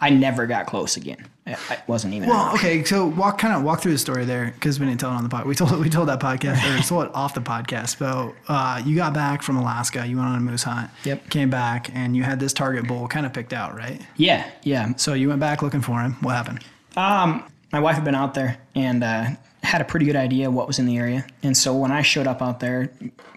I 0.00 0.10
never 0.10 0.48
got 0.48 0.66
close 0.66 0.96
again. 0.96 1.28
I, 1.46 1.56
I 1.68 1.78
wasn't 1.86 2.14
even. 2.14 2.28
Well, 2.28 2.52
okay, 2.54 2.82
so 2.82 3.06
walk 3.06 3.38
kind 3.38 3.54
of 3.54 3.62
walk 3.62 3.82
through 3.82 3.92
the 3.92 3.98
story 3.98 4.24
there 4.24 4.50
because 4.52 4.80
we 4.80 4.86
didn't 4.86 4.98
tell 4.98 5.12
it 5.12 5.14
on 5.14 5.22
the 5.22 5.28
pod. 5.28 5.46
We 5.46 5.54
told 5.54 5.78
we 5.78 5.88
told 5.88 6.08
that 6.08 6.18
podcast 6.18 6.58
or 6.76 6.82
told 6.88 7.06
it 7.06 7.14
off 7.14 7.34
the 7.34 7.40
podcast. 7.40 8.00
But 8.00 8.34
uh, 8.52 8.82
you 8.84 8.96
got 8.96 9.14
back 9.14 9.40
from 9.40 9.56
Alaska, 9.56 10.04
you 10.04 10.16
went 10.16 10.28
on 10.28 10.38
a 10.38 10.40
moose 10.40 10.64
hunt. 10.64 10.90
Yep. 11.04 11.30
Came 11.30 11.50
back 11.50 11.94
and 11.94 12.16
you 12.16 12.24
had 12.24 12.40
this 12.40 12.52
target 12.52 12.88
bull 12.88 13.06
kind 13.06 13.26
of 13.26 13.32
picked 13.32 13.52
out, 13.52 13.76
right? 13.76 14.00
yeah, 14.16 14.50
yeah. 14.64 14.92
So 14.96 15.14
you 15.14 15.28
went 15.28 15.38
back 15.38 15.62
looking 15.62 15.82
for 15.82 16.00
him. 16.00 16.14
What 16.14 16.34
happened? 16.34 16.64
Um, 16.96 17.44
my 17.72 17.80
wife 17.80 17.94
had 17.96 18.04
been 18.04 18.14
out 18.14 18.34
there 18.34 18.58
and 18.74 19.02
uh, 19.04 19.26
had 19.62 19.80
a 19.80 19.84
pretty 19.84 20.06
good 20.06 20.16
idea 20.16 20.50
what 20.50 20.66
was 20.66 20.78
in 20.78 20.86
the 20.86 20.96
area, 20.98 21.26
and 21.42 21.56
so 21.56 21.74
when 21.74 21.90
I 21.92 22.02
showed 22.02 22.26
up 22.26 22.40
out 22.42 22.60
there, 22.60 22.90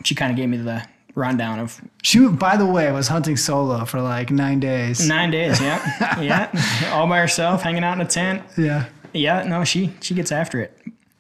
she 0.04 0.16
kind 0.16 0.32
of 0.32 0.38
gave 0.38 0.50
me 0.50 0.58
the 0.58 0.86
rundown 1.16 1.60
of 1.60 1.80
She, 2.02 2.28
by 2.28 2.58
the 2.58 2.66
way, 2.66 2.92
was 2.92 3.08
hunting 3.08 3.38
solo 3.38 3.86
for 3.86 4.02
like 4.02 4.32
nine 4.32 4.60
days. 4.60 5.08
nine 5.08 5.30
days. 5.32 5.62
Yeah, 5.62 6.20
yeah, 6.22 6.92
all 6.94 7.08
by 7.08 7.20
herself, 7.20 7.62
hanging 7.62 7.84
out 7.84 7.94
in 7.94 8.02
a 8.02 8.06
tent. 8.10 8.42
Yeah. 8.58 8.86
Yeah, 9.14 9.44
no, 9.44 9.64
she 9.64 9.94
she 10.02 10.16
gets 10.16 10.32
after 10.32 10.60
it. 10.60 10.76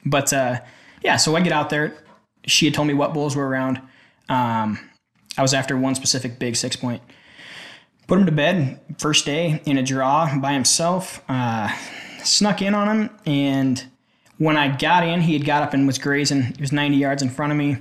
But 0.05 0.33
uh, 0.33 0.59
yeah, 1.03 1.17
so 1.17 1.35
I 1.35 1.41
get 1.41 1.53
out 1.53 1.69
there. 1.69 1.95
She 2.45 2.65
had 2.65 2.73
told 2.73 2.87
me 2.87 2.93
what 2.95 3.13
bulls 3.13 3.35
were 3.35 3.47
around. 3.47 3.79
Um, 4.29 4.79
I 5.37 5.41
was 5.43 5.53
after 5.53 5.77
one 5.77 5.93
specific 5.95 6.39
big 6.39 6.55
six 6.55 6.75
point. 6.75 7.03
Put 8.07 8.17
him 8.19 8.25
to 8.25 8.31
bed 8.31 8.79
first 8.97 9.25
day 9.25 9.61
in 9.65 9.77
a 9.77 9.83
draw 9.83 10.37
by 10.39 10.53
himself. 10.53 11.21
Uh, 11.29 11.69
snuck 12.23 12.61
in 12.61 12.73
on 12.73 12.87
him, 12.95 13.09
and 13.25 13.83
when 14.37 14.57
I 14.57 14.75
got 14.75 15.05
in, 15.05 15.21
he 15.21 15.33
had 15.33 15.45
got 15.45 15.63
up 15.63 15.73
and 15.73 15.85
was 15.87 15.97
grazing. 15.97 16.41
He 16.55 16.61
was 16.61 16.71
90 16.71 16.97
yards 16.97 17.21
in 17.21 17.29
front 17.29 17.51
of 17.51 17.57
me, 17.57 17.77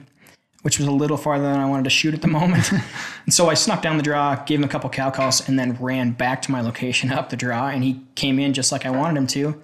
which 0.63 0.79
was 0.79 0.87
a 0.87 0.93
little 0.93 1.17
farther 1.17 1.45
than 1.45 1.59
I 1.59 1.67
wanted 1.67 1.85
to 1.85 1.91
shoot 1.91 2.15
at 2.15 2.23
the 2.23 2.29
moment. 2.29 2.71
and 3.25 3.33
so 3.35 3.49
I 3.49 3.55
snuck 3.55 3.83
down 3.83 3.97
the 3.97 4.03
draw, 4.03 4.35
gave 4.45 4.59
him 4.59 4.65
a 4.65 4.69
couple 4.69 4.89
cow 4.91 5.11
calls, 5.11 5.49
and 5.49 5.59
then 5.59 5.77
ran 5.81 6.13
back 6.13 6.43
to 6.43 6.53
my 6.53 6.61
location 6.61 7.11
up 7.11 7.31
the 7.31 7.37
draw. 7.37 7.69
And 7.69 7.83
he 7.83 8.01
came 8.15 8.39
in 8.39 8.53
just 8.53 8.71
like 8.73 8.85
I 8.87 8.91
wanted 8.91 9.19
him 9.19 9.27
to. 9.29 9.63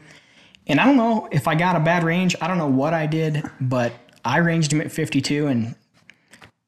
And 0.67 0.81
I 0.81 0.85
don't 0.87 0.97
know 0.97 1.29
if 1.31 1.47
I 1.49 1.55
got 1.55 1.77
a 1.77 1.81
bad 1.81 2.05
range. 2.05 2.35
I 2.41 2.47
don't 2.47 2.59
know 2.59 2.67
what 2.69 2.95
I 2.95 3.07
did, 3.07 3.43
but 3.61 3.93
I 4.25 4.39
ranged 4.39 4.73
him 4.73 4.81
at 4.81 4.91
52 4.93 5.47
and 5.47 5.75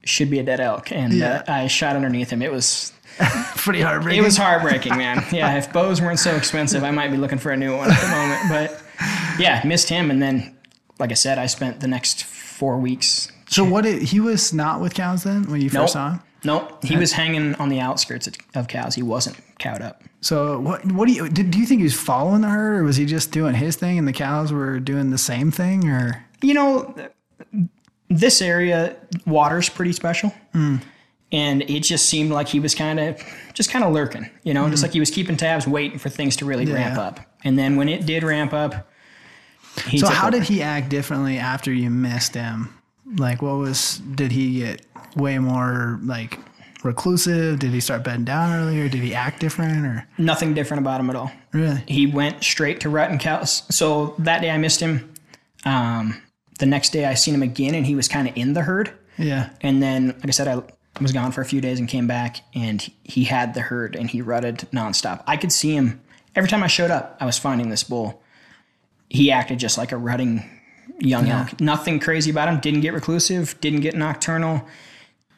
should 0.04 0.30
be 0.30 0.38
a 0.38 0.42
dead 0.42 0.60
elk. 0.60 0.90
And 0.92 1.12
Yeah. 1.14 1.42
uh, 1.46 1.52
I 1.52 1.66
shot 1.66 1.96
underneath 1.96 2.30
him. 2.30 2.40
It 2.40 2.50
was 2.52 2.92
Pretty 3.56 3.80
heartbreaking. 3.80 4.22
it 4.22 4.24
was 4.24 4.36
heartbreaking, 4.36 4.96
man. 4.96 5.24
Yeah, 5.32 5.56
if 5.56 5.72
bows 5.72 6.00
weren't 6.00 6.18
so 6.18 6.34
expensive, 6.34 6.82
I 6.84 6.90
might 6.90 7.08
be 7.10 7.16
looking 7.16 7.38
for 7.38 7.50
a 7.52 7.56
new 7.56 7.76
one 7.76 7.90
at 7.90 8.00
the 8.00 8.08
moment. 8.08 8.40
But 8.48 8.82
yeah, 9.38 9.60
missed 9.66 9.88
him, 9.88 10.10
and 10.10 10.22
then, 10.22 10.56
like 10.98 11.10
I 11.10 11.14
said, 11.14 11.38
I 11.38 11.46
spent 11.46 11.80
the 11.80 11.88
next 11.88 12.24
four 12.24 12.78
weeks. 12.78 13.30
So 13.48 13.64
what? 13.64 13.82
Did, 13.84 14.02
he 14.02 14.20
was 14.20 14.52
not 14.54 14.80
with 14.80 14.94
cows 14.94 15.24
then 15.24 15.44
when 15.50 15.60
you 15.60 15.68
Nope. 15.70 15.82
first 15.82 15.92
saw 15.94 16.12
him. 16.12 16.22
Nope, 16.42 16.82
he 16.82 16.96
uh, 16.96 17.00
was 17.00 17.12
hanging 17.12 17.54
on 17.56 17.68
the 17.68 17.80
outskirts 17.80 18.26
of- 18.54 18.68
cows. 18.68 18.94
He 18.94 19.02
wasn't 19.02 19.36
cowed 19.58 19.82
up. 19.82 20.02
So 20.22 20.58
what? 20.60 20.84
What 20.92 21.06
do 21.06 21.12
you 21.12 21.28
did? 21.28 21.50
Do 21.50 21.58
you 21.58 21.66
think 21.66 21.80
he 21.80 21.84
was 21.84 21.98
following 22.00 22.40
the 22.40 22.48
herd, 22.48 22.80
or 22.80 22.84
was 22.84 22.96
he 22.96 23.04
just 23.04 23.30
doing 23.32 23.54
his 23.54 23.76
thing 23.76 23.98
and 23.98 24.08
the 24.08 24.12
cows 24.12 24.52
were 24.52 24.80
doing 24.80 25.10
the 25.10 25.18
same 25.18 25.50
thing? 25.50 25.88
Or 25.88 26.24
You 26.42 26.54
know, 26.54 26.94
this 28.08 28.40
area 28.42 28.96
water's 29.26 29.68
pretty 29.68 29.92
special. 29.92 30.30
Hmm. 30.52 30.76
And 31.32 31.62
it 31.62 31.80
just 31.84 32.06
seemed 32.06 32.32
like 32.32 32.48
he 32.48 32.58
was 32.58 32.74
kind 32.74 32.98
of 32.98 33.22
just 33.54 33.70
kind 33.70 33.84
of 33.84 33.92
lurking, 33.92 34.28
you 34.42 34.52
know, 34.52 34.68
just 34.68 34.82
like 34.82 34.92
he 34.92 35.00
was 35.00 35.10
keeping 35.10 35.36
tabs, 35.36 35.66
waiting 35.66 35.98
for 35.98 36.08
things 36.08 36.36
to 36.36 36.44
really 36.44 36.66
ramp 36.66 36.98
up. 36.98 37.20
And 37.44 37.58
then 37.58 37.76
when 37.76 37.88
it 37.88 38.04
did 38.04 38.22
ramp 38.24 38.52
up, 38.52 38.88
he 39.86 39.98
So 39.98 40.08
how 40.08 40.28
over. 40.28 40.38
did 40.38 40.42
he 40.48 40.62
act 40.62 40.88
differently 40.88 41.38
after 41.38 41.72
you 41.72 41.88
missed 41.90 42.34
him? 42.34 42.74
Like 43.16 43.42
what 43.42 43.56
was 43.56 43.98
did 43.98 44.32
he 44.32 44.60
get 44.60 44.84
way 45.16 45.38
more 45.38 46.00
like 46.02 46.38
reclusive? 46.84 47.58
Did 47.60 47.70
he 47.70 47.80
start 47.80 48.02
bedding 48.02 48.24
down 48.24 48.52
earlier? 48.52 48.88
Did 48.88 49.02
he 49.02 49.14
act 49.14 49.40
different 49.40 49.86
or 49.86 50.08
nothing 50.18 50.54
different 50.54 50.80
about 50.82 51.00
him 51.00 51.10
at 51.10 51.16
all? 51.16 51.30
really? 51.52 51.82
he 51.86 52.06
went 52.06 52.42
straight 52.42 52.80
to 52.80 52.88
rut 52.88 53.10
and 53.10 53.20
cows. 53.20 53.62
So 53.70 54.14
that 54.18 54.40
day 54.40 54.50
I 54.50 54.58
missed 54.58 54.80
him. 54.80 55.12
Um, 55.64 56.20
the 56.58 56.66
next 56.66 56.90
day 56.90 57.04
I 57.06 57.14
seen 57.14 57.34
him 57.34 57.42
again, 57.42 57.74
and 57.74 57.86
he 57.86 57.94
was 57.94 58.06
kind 58.08 58.28
of 58.28 58.36
in 58.36 58.52
the 58.52 58.62
herd. 58.62 58.92
Yeah. 59.18 59.50
And 59.60 59.82
then, 59.82 60.08
like 60.08 60.28
I 60.28 60.30
said, 60.30 60.48
I 60.48 60.62
was 61.02 61.12
gone 61.12 61.32
for 61.32 61.40
a 61.40 61.44
few 61.44 61.60
days 61.60 61.78
and 61.78 61.88
came 61.88 62.06
back, 62.06 62.42
and 62.54 62.90
he 63.04 63.24
had 63.24 63.54
the 63.54 63.60
herd, 63.60 63.96
and 63.96 64.10
he 64.10 64.22
rutted 64.22 64.68
nonstop. 64.72 65.22
I 65.26 65.36
could 65.36 65.52
see 65.52 65.74
him 65.74 66.00
every 66.34 66.48
time 66.48 66.62
I 66.62 66.66
showed 66.66 66.90
up. 66.90 67.16
I 67.20 67.26
was 67.26 67.38
finding 67.38 67.70
this 67.70 67.82
bull. 67.82 68.22
He 69.08 69.30
acted 69.30 69.58
just 69.58 69.78
like 69.78 69.92
a 69.92 69.96
rutting 69.96 70.44
young 70.98 71.28
elk. 71.28 71.60
Nothing 71.60 71.98
crazy 71.98 72.30
about 72.30 72.48
him. 72.48 72.60
Didn't 72.60 72.80
get 72.82 72.94
reclusive. 72.94 73.60
Didn't 73.60 73.80
get 73.80 73.96
nocturnal. 73.96 74.66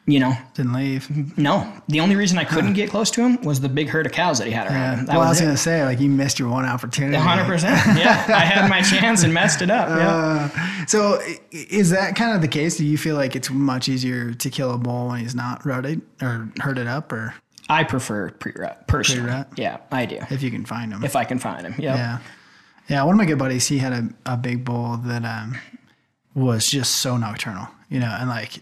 You 0.05 0.19
know, 0.19 0.33
Didn't 0.53 0.73
leave. 0.73 1.37
no. 1.37 1.71
The 1.87 2.01
only 2.01 2.17
reason 2.17 2.37
I 2.37 2.43
couldn't 2.43 2.73
get 2.73 2.89
close 2.89 3.09
to 3.11 3.21
him 3.21 3.41
was 3.41 3.61
the 3.61 3.69
big 3.69 3.87
herd 3.87 4.05
of 4.05 4.11
cows 4.11 4.37
that 4.39 4.47
he 4.47 4.51
had 4.53 4.67
around 4.67 4.73
Yeah. 4.75 4.95
him. 4.97 5.05
That 5.05 5.13
Well, 5.15 5.21
I 5.25 5.29
was 5.29 5.37
was 5.37 5.41
it. 5.41 5.45
gonna 5.45 5.57
say 5.57 5.85
like 5.85 6.01
you 6.01 6.09
missed 6.09 6.39
your 6.39 6.49
one 6.49 6.65
opportunity. 6.65 7.15
hundred 7.17 7.45
percent. 7.45 7.79
Yeah, 7.97 8.25
I 8.27 8.41
had 8.41 8.69
my 8.69 8.81
chance 8.81 9.23
and 9.23 9.33
messed 9.33 9.61
it 9.61 9.69
up. 9.71 9.87
Yeah. 9.87 10.85
So 10.87 11.21
is 11.51 11.91
that 11.91 12.17
kind 12.17 12.35
of 12.35 12.41
the 12.41 12.49
case? 12.49 12.75
Do 12.75 12.85
you 12.85 12.97
feel 12.97 13.15
like 13.15 13.33
it's 13.37 13.49
much 13.49 13.87
easier 13.87 14.33
to 14.33 14.49
kill 14.49 14.73
a 14.73 14.77
bull 14.77 15.07
when 15.07 15.19
he's 15.21 15.35
not 15.35 15.65
rutted 15.65 16.01
or 16.21 16.49
herded 16.59 16.87
up, 16.87 17.13
or 17.13 17.33
I 17.69 17.85
prefer 17.85 18.29
pre-rut 18.31 18.85
personally. 18.89 19.29
Pre-rut? 19.29 19.47
Yeah, 19.55 19.77
I 19.89 20.05
do. 20.05 20.19
if 20.29 20.43
you 20.43 20.51
can 20.51 20.65
find 20.65 20.91
him? 20.91 21.05
If 21.05 21.15
I 21.15 21.23
can 21.23 21.39
find 21.39 21.65
him. 21.65 21.75
Yep. 21.77 21.95
Yeah. 21.95 22.17
Yeah. 22.89 23.03
One 23.03 23.15
of 23.15 23.19
my 23.19 23.25
good 23.25 23.39
buddies, 23.39 23.69
he 23.69 23.77
had 23.77 23.93
a, 23.93 24.09
a 24.25 24.35
big 24.35 24.65
bull 24.65 24.97
that 25.05 25.23
um, 25.23 25.57
was 26.35 26.69
just 26.69 26.95
so 26.95 27.15
nocturnal, 27.15 27.69
you 27.89 28.01
know, 28.01 28.13
and 28.19 28.27
like 28.27 28.59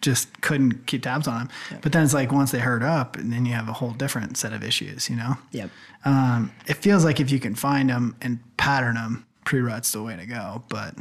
just 0.00 0.40
couldn't 0.40 0.86
keep 0.86 1.02
tabs 1.02 1.26
on 1.26 1.42
him. 1.42 1.48
But 1.82 1.92
then 1.92 2.04
it's 2.04 2.14
like 2.14 2.30
once 2.32 2.50
they 2.52 2.60
herd 2.60 2.82
up, 2.82 3.16
and 3.16 3.32
then 3.32 3.44
you 3.46 3.52
have 3.52 3.68
a 3.68 3.72
whole 3.72 3.92
different 3.92 4.36
set 4.36 4.52
of 4.52 4.62
issues, 4.62 5.10
you 5.10 5.16
know? 5.16 5.36
Yep. 5.52 5.70
Um, 6.04 6.52
it 6.66 6.74
feels 6.74 7.04
like 7.04 7.20
if 7.20 7.30
you 7.30 7.40
can 7.40 7.54
find 7.54 7.90
them 7.90 8.16
and 8.22 8.38
pattern 8.56 8.94
them, 8.94 9.26
pre 9.44 9.60
rut's 9.60 9.92
the 9.92 10.02
way 10.02 10.16
to 10.16 10.26
go, 10.26 10.62
but 10.68 10.94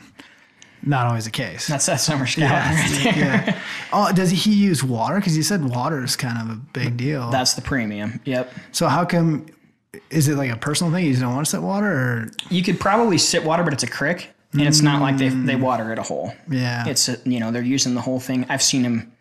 not 0.84 1.08
always 1.08 1.26
the 1.26 1.32
case. 1.32 1.68
That's 1.68 1.86
that 1.88 2.00
summer 2.00 2.26
scout 2.26 2.52
right 2.52 3.00
there. 3.04 3.14
yeah. 3.16 3.62
Oh, 3.92 4.12
does 4.14 4.32
he 4.32 4.54
use 4.54 4.84
water? 4.84 5.16
Because 5.16 5.36
you 5.36 5.44
said 5.44 5.64
water 5.66 6.04
is 6.04 6.16
kind 6.16 6.38
of 6.40 6.56
a 6.56 6.60
big 6.60 6.98
deal. 6.98 7.30
That's 7.30 7.54
the 7.54 7.62
premium. 7.62 8.20
Yep. 8.26 8.54
so 8.72 8.88
how 8.88 9.06
come? 9.06 9.46
Is 10.10 10.28
it 10.28 10.36
like 10.36 10.52
a 10.52 10.58
personal 10.58 10.94
thing? 10.94 11.06
You 11.06 11.16
don't 11.16 11.34
want 11.34 11.46
to 11.46 11.50
set 11.52 11.62
water, 11.62 11.92
or 11.92 12.32
You 12.50 12.62
could 12.64 12.80
probably 12.80 13.18
sit 13.18 13.44
water, 13.44 13.64
but 13.64 13.74
it's 13.74 13.84
a 13.84 13.88
creek, 13.88 14.30
and 14.54 14.62
it's 14.62 14.82
not 14.82 15.02
like 15.02 15.18
they 15.18 15.30
they 15.30 15.56
mm. 15.56 15.62
water 15.62 15.92
it 15.92 16.00
a 16.00 16.04
hole. 16.04 16.34
yeah? 16.50 16.88
It's 16.88 17.10
a, 17.10 17.18
you 17.26 17.40
know 17.40 17.52
they're 17.52 17.62
using 17.62 17.96
the 17.96 18.02
whole 18.02 18.20
thing. 18.20 18.46
I've 18.50 18.64
seen 18.64 18.84
him 18.84 19.12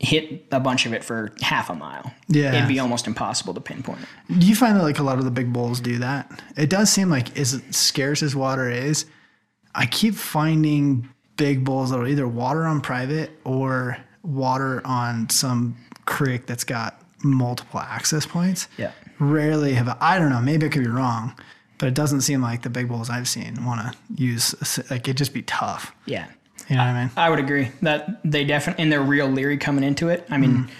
hit 0.00 0.46
a 0.50 0.58
bunch 0.58 0.86
of 0.86 0.94
it 0.94 1.04
for 1.04 1.32
half 1.42 1.68
a 1.68 1.74
mile. 1.74 2.12
Yeah. 2.28 2.54
It'd 2.54 2.68
be 2.68 2.78
almost 2.78 3.06
impossible 3.06 3.52
to 3.52 3.60
pinpoint 3.60 4.00
it. 4.00 4.38
Do 4.40 4.46
you 4.46 4.56
find 4.56 4.76
that 4.76 4.82
like 4.82 4.98
a 4.98 5.02
lot 5.02 5.18
of 5.18 5.24
the 5.24 5.30
big 5.30 5.52
bulls 5.52 5.78
do 5.78 5.98
that? 5.98 6.42
It 6.56 6.70
does 6.70 6.90
seem 6.90 7.10
like 7.10 7.38
as 7.38 7.62
scarce 7.70 8.22
as 8.22 8.34
water 8.34 8.70
is, 8.70 9.04
I 9.74 9.84
keep 9.84 10.14
finding 10.14 11.08
big 11.36 11.64
bulls 11.64 11.90
that'll 11.90 12.08
either 12.08 12.26
water 12.26 12.64
on 12.64 12.80
private 12.80 13.30
or 13.44 13.98
water 14.22 14.80
on 14.86 15.28
some 15.28 15.76
creek 16.06 16.46
that's 16.46 16.64
got 16.64 17.02
multiple 17.22 17.80
access 17.80 18.24
points. 18.24 18.68
Yeah. 18.78 18.92
Rarely 19.18 19.74
have 19.74 19.88
I, 19.88 19.96
I 20.00 20.18
don't 20.18 20.30
know, 20.30 20.40
maybe 20.40 20.66
I 20.66 20.68
could 20.70 20.84
be 20.84 20.90
wrong, 20.90 21.38
but 21.80 21.88
it 21.88 21.94
doesn't 21.94 22.20
seem 22.20 22.42
like 22.42 22.62
the 22.62 22.70
big 22.70 22.88
bulls 22.88 23.08
I've 23.08 23.26
seen 23.26 23.64
want 23.64 23.80
to 23.80 24.22
use 24.22 24.54
like 24.90 25.08
it'd 25.08 25.16
just 25.16 25.32
be 25.32 25.42
tough. 25.42 25.92
Yeah. 26.04 26.28
You 26.68 26.76
know 26.76 26.82
what 26.82 26.88
I 26.90 27.00
mean? 27.00 27.10
I 27.16 27.30
would 27.30 27.38
agree 27.38 27.72
that 27.82 28.20
they 28.22 28.44
definitely 28.44 28.82
and 28.82 28.92
they're 28.92 29.00
real 29.00 29.26
leery 29.26 29.56
coming 29.56 29.82
into 29.82 30.08
it. 30.08 30.24
I 30.30 30.36
mean, 30.36 30.70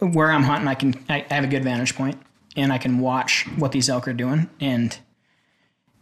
mm. 0.00 0.14
where 0.14 0.30
I'm 0.30 0.44
hunting, 0.44 0.68
I 0.68 0.74
can 0.74 0.94
I 1.08 1.26
I 1.28 1.34
have 1.34 1.44
a 1.44 1.48
good 1.48 1.64
vantage 1.64 1.96
point 1.96 2.18
and 2.56 2.72
I 2.72 2.78
can 2.78 3.00
watch 3.00 3.46
what 3.56 3.72
these 3.72 3.90
elk 3.90 4.06
are 4.06 4.14
doing. 4.14 4.48
And 4.60 4.96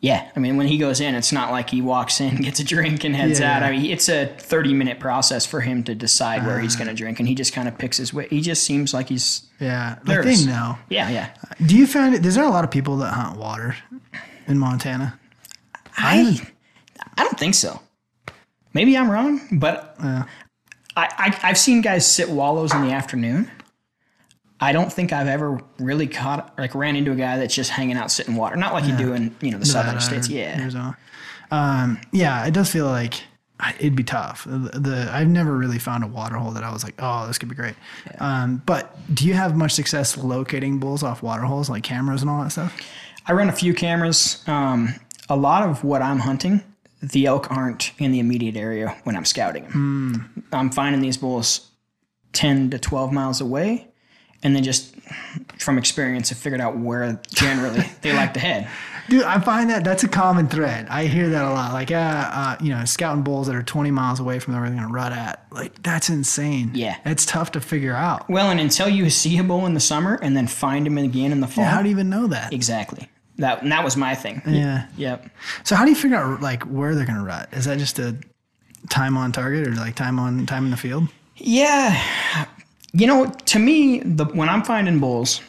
yeah, 0.05 0.31
I 0.37 0.39
mean, 0.39 0.59
when 0.59 0.67
he 0.67 0.77
goes 0.77 1.01
in, 1.01 1.15
it's 1.15 1.33
not 1.33 1.51
like 1.51 1.71
he 1.71 1.81
walks 1.81 2.21
in, 2.21 2.37
gets 2.43 2.61
a 2.61 2.65
drink, 2.65 3.05
and 3.05 3.17
heads 3.17 3.41
Yeah. 3.41 3.57
out. 3.57 3.63
I 3.63 3.71
mean, 3.71 3.91
it's 3.91 4.11
a 4.11 4.27
30 4.27 4.75
minute 4.75 5.01
process 5.01 5.47
for 5.47 5.63
him 5.63 5.83
to 5.85 5.95
decide 5.95 6.45
where 6.45 6.61
he's 6.61 6.75
uh-huh. 6.75 6.85
going 6.85 6.95
to 6.95 7.03
drink, 7.03 7.21
and 7.21 7.27
he 7.27 7.35
just 7.35 7.55
kind 7.55 7.67
of 7.67 7.79
picks 7.79 7.97
his 7.97 8.13
way. 8.13 8.29
He 8.29 8.43
just 8.43 8.65
seems 8.65 8.93
like 8.93 9.09
he's 9.09 9.47
Yeah. 9.59 9.99
Like 10.05 10.25
they 10.25 10.45
know. 10.45 10.77
yeah, 10.91 11.09
yeah. 11.09 11.31
Do 11.65 11.75
you 11.75 11.87
find 11.87 12.15
it? 12.15 12.27
Is 12.27 12.35
there 12.35 12.45
a 12.45 12.51
lot 12.51 12.65
of 12.65 12.71
people 12.71 12.99
that 12.99 13.15
hunt 13.15 13.39
water 13.39 13.77
in 14.47 14.59
Montana? 14.59 15.19
I 15.97 16.39
I 17.17 17.25
don't 17.25 17.39
think 17.39 17.55
so. 17.55 17.81
Maybe 18.75 18.99
I'm 18.99 19.11
wrong, 19.11 19.41
but 19.53 19.97
I, 20.01 20.27
I 20.97 21.39
I've 21.43 21.59
seen 21.59 21.81
guys 21.81 22.05
sit 22.07 22.29
wallows 22.29 22.75
in 22.75 22.83
the 22.83 22.93
afternoon. 22.93 23.51
I 24.61 24.73
don't 24.73 24.93
think 24.93 25.13
I've 25.13 25.27
ever 25.27 25.61
really 25.79 26.07
caught 26.07 26.57
like 26.59 26.75
ran 26.75 26.97
into 26.97 27.13
a 27.13 27.17
guy 27.17 27.39
that's 27.39 27.55
just 27.55 27.71
hanging 27.71 27.97
out 27.97 28.11
sitting 28.11 28.37
water. 28.37 28.57
Not 28.57 28.73
like 28.73 28.85
you 28.85 28.97
do 28.97 29.13
in 29.13 29.35
you 29.41 29.51
know 29.51 29.59
the 29.59 29.67
southern 29.67 30.01
states. 30.01 30.29
Yeah, 30.29 30.61
Arizona. 30.61 30.97
Um, 31.51 32.01
yeah, 32.13 32.47
it 32.47 32.55
does 32.55 32.71
feel 32.71 32.87
like 32.87 33.23
it'd 33.79 33.97
be 33.97 34.05
tough. 34.05 34.45
The, 34.45 34.79
the 34.79 35.11
I've 35.13 35.29
never 35.29 35.57
really 35.57 35.79
found 35.79 36.05
a 36.05 36.07
water 36.07 36.37
hole 36.37 36.53
that 36.53 36.65
I 36.65 36.73
was 36.73 36.85
like, 36.85 36.95
oh, 36.99 37.27
this 37.27 37.39
could 37.39 37.49
be 37.49 37.55
great. 37.55 37.75
Um, 38.19 38.63
but 38.67 38.97
do 39.15 39.27
you 39.27 39.35
have 39.35 39.57
much 39.57 39.73
success 39.73 40.17
locating 40.17 40.79
bulls 40.79 41.03
off 41.03 41.23
water 41.23 41.43
holes, 41.43 41.69
like 41.69 41.83
cameras 41.83 42.23
and 42.23 42.31
all 42.31 42.43
that 42.43 42.51
stuff? 42.51 42.77
I 43.27 43.33
run 43.33 43.49
a 43.49 43.53
few 43.53 43.75
cameras. 43.75 44.43
Um, 44.47 44.95
a 45.29 45.37
lot 45.37 45.69
of 45.69 45.85
what 45.85 46.03
I'm 46.03 46.19
hunting, 46.19 46.63
the 47.03 47.27
elk 47.27 47.51
aren't 47.51 47.93
in 47.99 48.13
the 48.13 48.19
immediate 48.19 48.57
area 48.57 48.97
when 49.05 49.17
I'm 49.17 49.25
scouting 49.25 49.65
them. 49.65 50.45
I'm 50.53 50.71
finding 50.71 51.01
these 51.01 51.17
bulls 51.17 51.71
10 52.33 52.71
to 52.71 52.79
12 52.79 53.13
miles 53.13 53.41
away, 53.41 53.89
and 54.45 54.55
then 54.55 54.63
just 54.63 54.95
from 55.59 55.79
experience, 55.79 56.29
have 56.29 56.39
figured 56.39 56.61
out 56.61 56.79
where 56.79 57.21
generally 57.31 57.83
they 58.03 58.13
like 58.13 58.35
to 58.35 58.41
head. 58.41 58.69
Dude, 59.09 59.25
I 59.25 59.39
find 59.39 59.69
that 59.69 59.85
that's 59.85 60.03
a 60.03 60.09
common 60.09 60.49
thread. 60.49 60.87
I 60.89 61.07
hear 61.07 61.29
that 61.29 61.45
a 61.45 61.51
lot. 61.51 61.73
Like, 61.75 61.91
uh, 61.91 61.95
uh, 61.95 62.57
you 62.61 62.71
know, 62.71 62.85
scouting 62.87 63.23
bulls 63.23 63.49
that 63.49 63.57
are 63.57 63.63
20 63.63 63.91
miles 63.91 64.19
away 64.19 64.39
from 64.39 64.55
where 64.55 64.63
they're 64.63 64.75
going 64.75 64.87
to 64.87 64.93
rut 64.93 65.13
at. 65.13 65.47
Like, 65.51 65.83
that's 65.83 66.09
insane. 66.09 66.71
Yeah. 66.73 66.97
It's 67.05 67.27
tough 67.27 67.53
to 67.53 67.61
figure 67.61 67.95
out. 67.95 68.31
Well, 68.31 68.51
and 68.51 68.59
until 68.59 68.89
you 68.89 69.11
see 69.11 69.37
a 69.37 69.45
bull 69.45 69.67
in 69.67 69.75
the 69.75 69.81
summer 69.81 70.19
and 70.23 70.35
then 70.35 70.47
find 70.47 70.87
him 70.87 70.97
again 70.97 71.33
in 71.33 71.41
the 71.41 71.47
fall. 71.47 71.65
How 71.65 71.83
do 71.83 71.89
you 71.89 71.95
even 71.95 72.09
know 72.09 72.27
that? 72.29 72.53
exactly. 72.53 73.11
That, 73.37 73.63
and 73.63 73.73
that 73.73 73.83
was 73.85 73.97
my 73.97 74.15
thing. 74.15 74.41
Yeah. 74.47 74.87
Yep. 74.97 75.29
So 75.65 75.75
how 75.77 75.85
do 75.85 75.91
you 75.91 75.97
figure 75.97 76.17
out 76.17 76.41
like 76.41 76.63
where 76.63 76.95
they're 76.95 77.05
going 77.05 77.19
to 77.19 77.25
rut? 77.25 77.49
Is 77.53 77.65
that 77.65 77.79
just 77.79 77.99
a 77.99 78.17
time 78.89 79.17
on 79.17 79.33
target 79.33 79.67
or 79.67 79.73
like 79.75 79.97
time 79.97 80.19
on 80.19 80.47
time 80.47 80.65
in 80.65 80.71
the 80.71 80.77
field? 80.77 81.09
Yeah. 81.37 82.47
You 82.95 83.07
know, 83.09 83.27
to 83.27 83.59
me, 83.59 83.99
the 84.01 84.25
when 84.27 84.49
I'm 84.49 84.63
finding 84.63 85.01
bulls, 85.01 85.41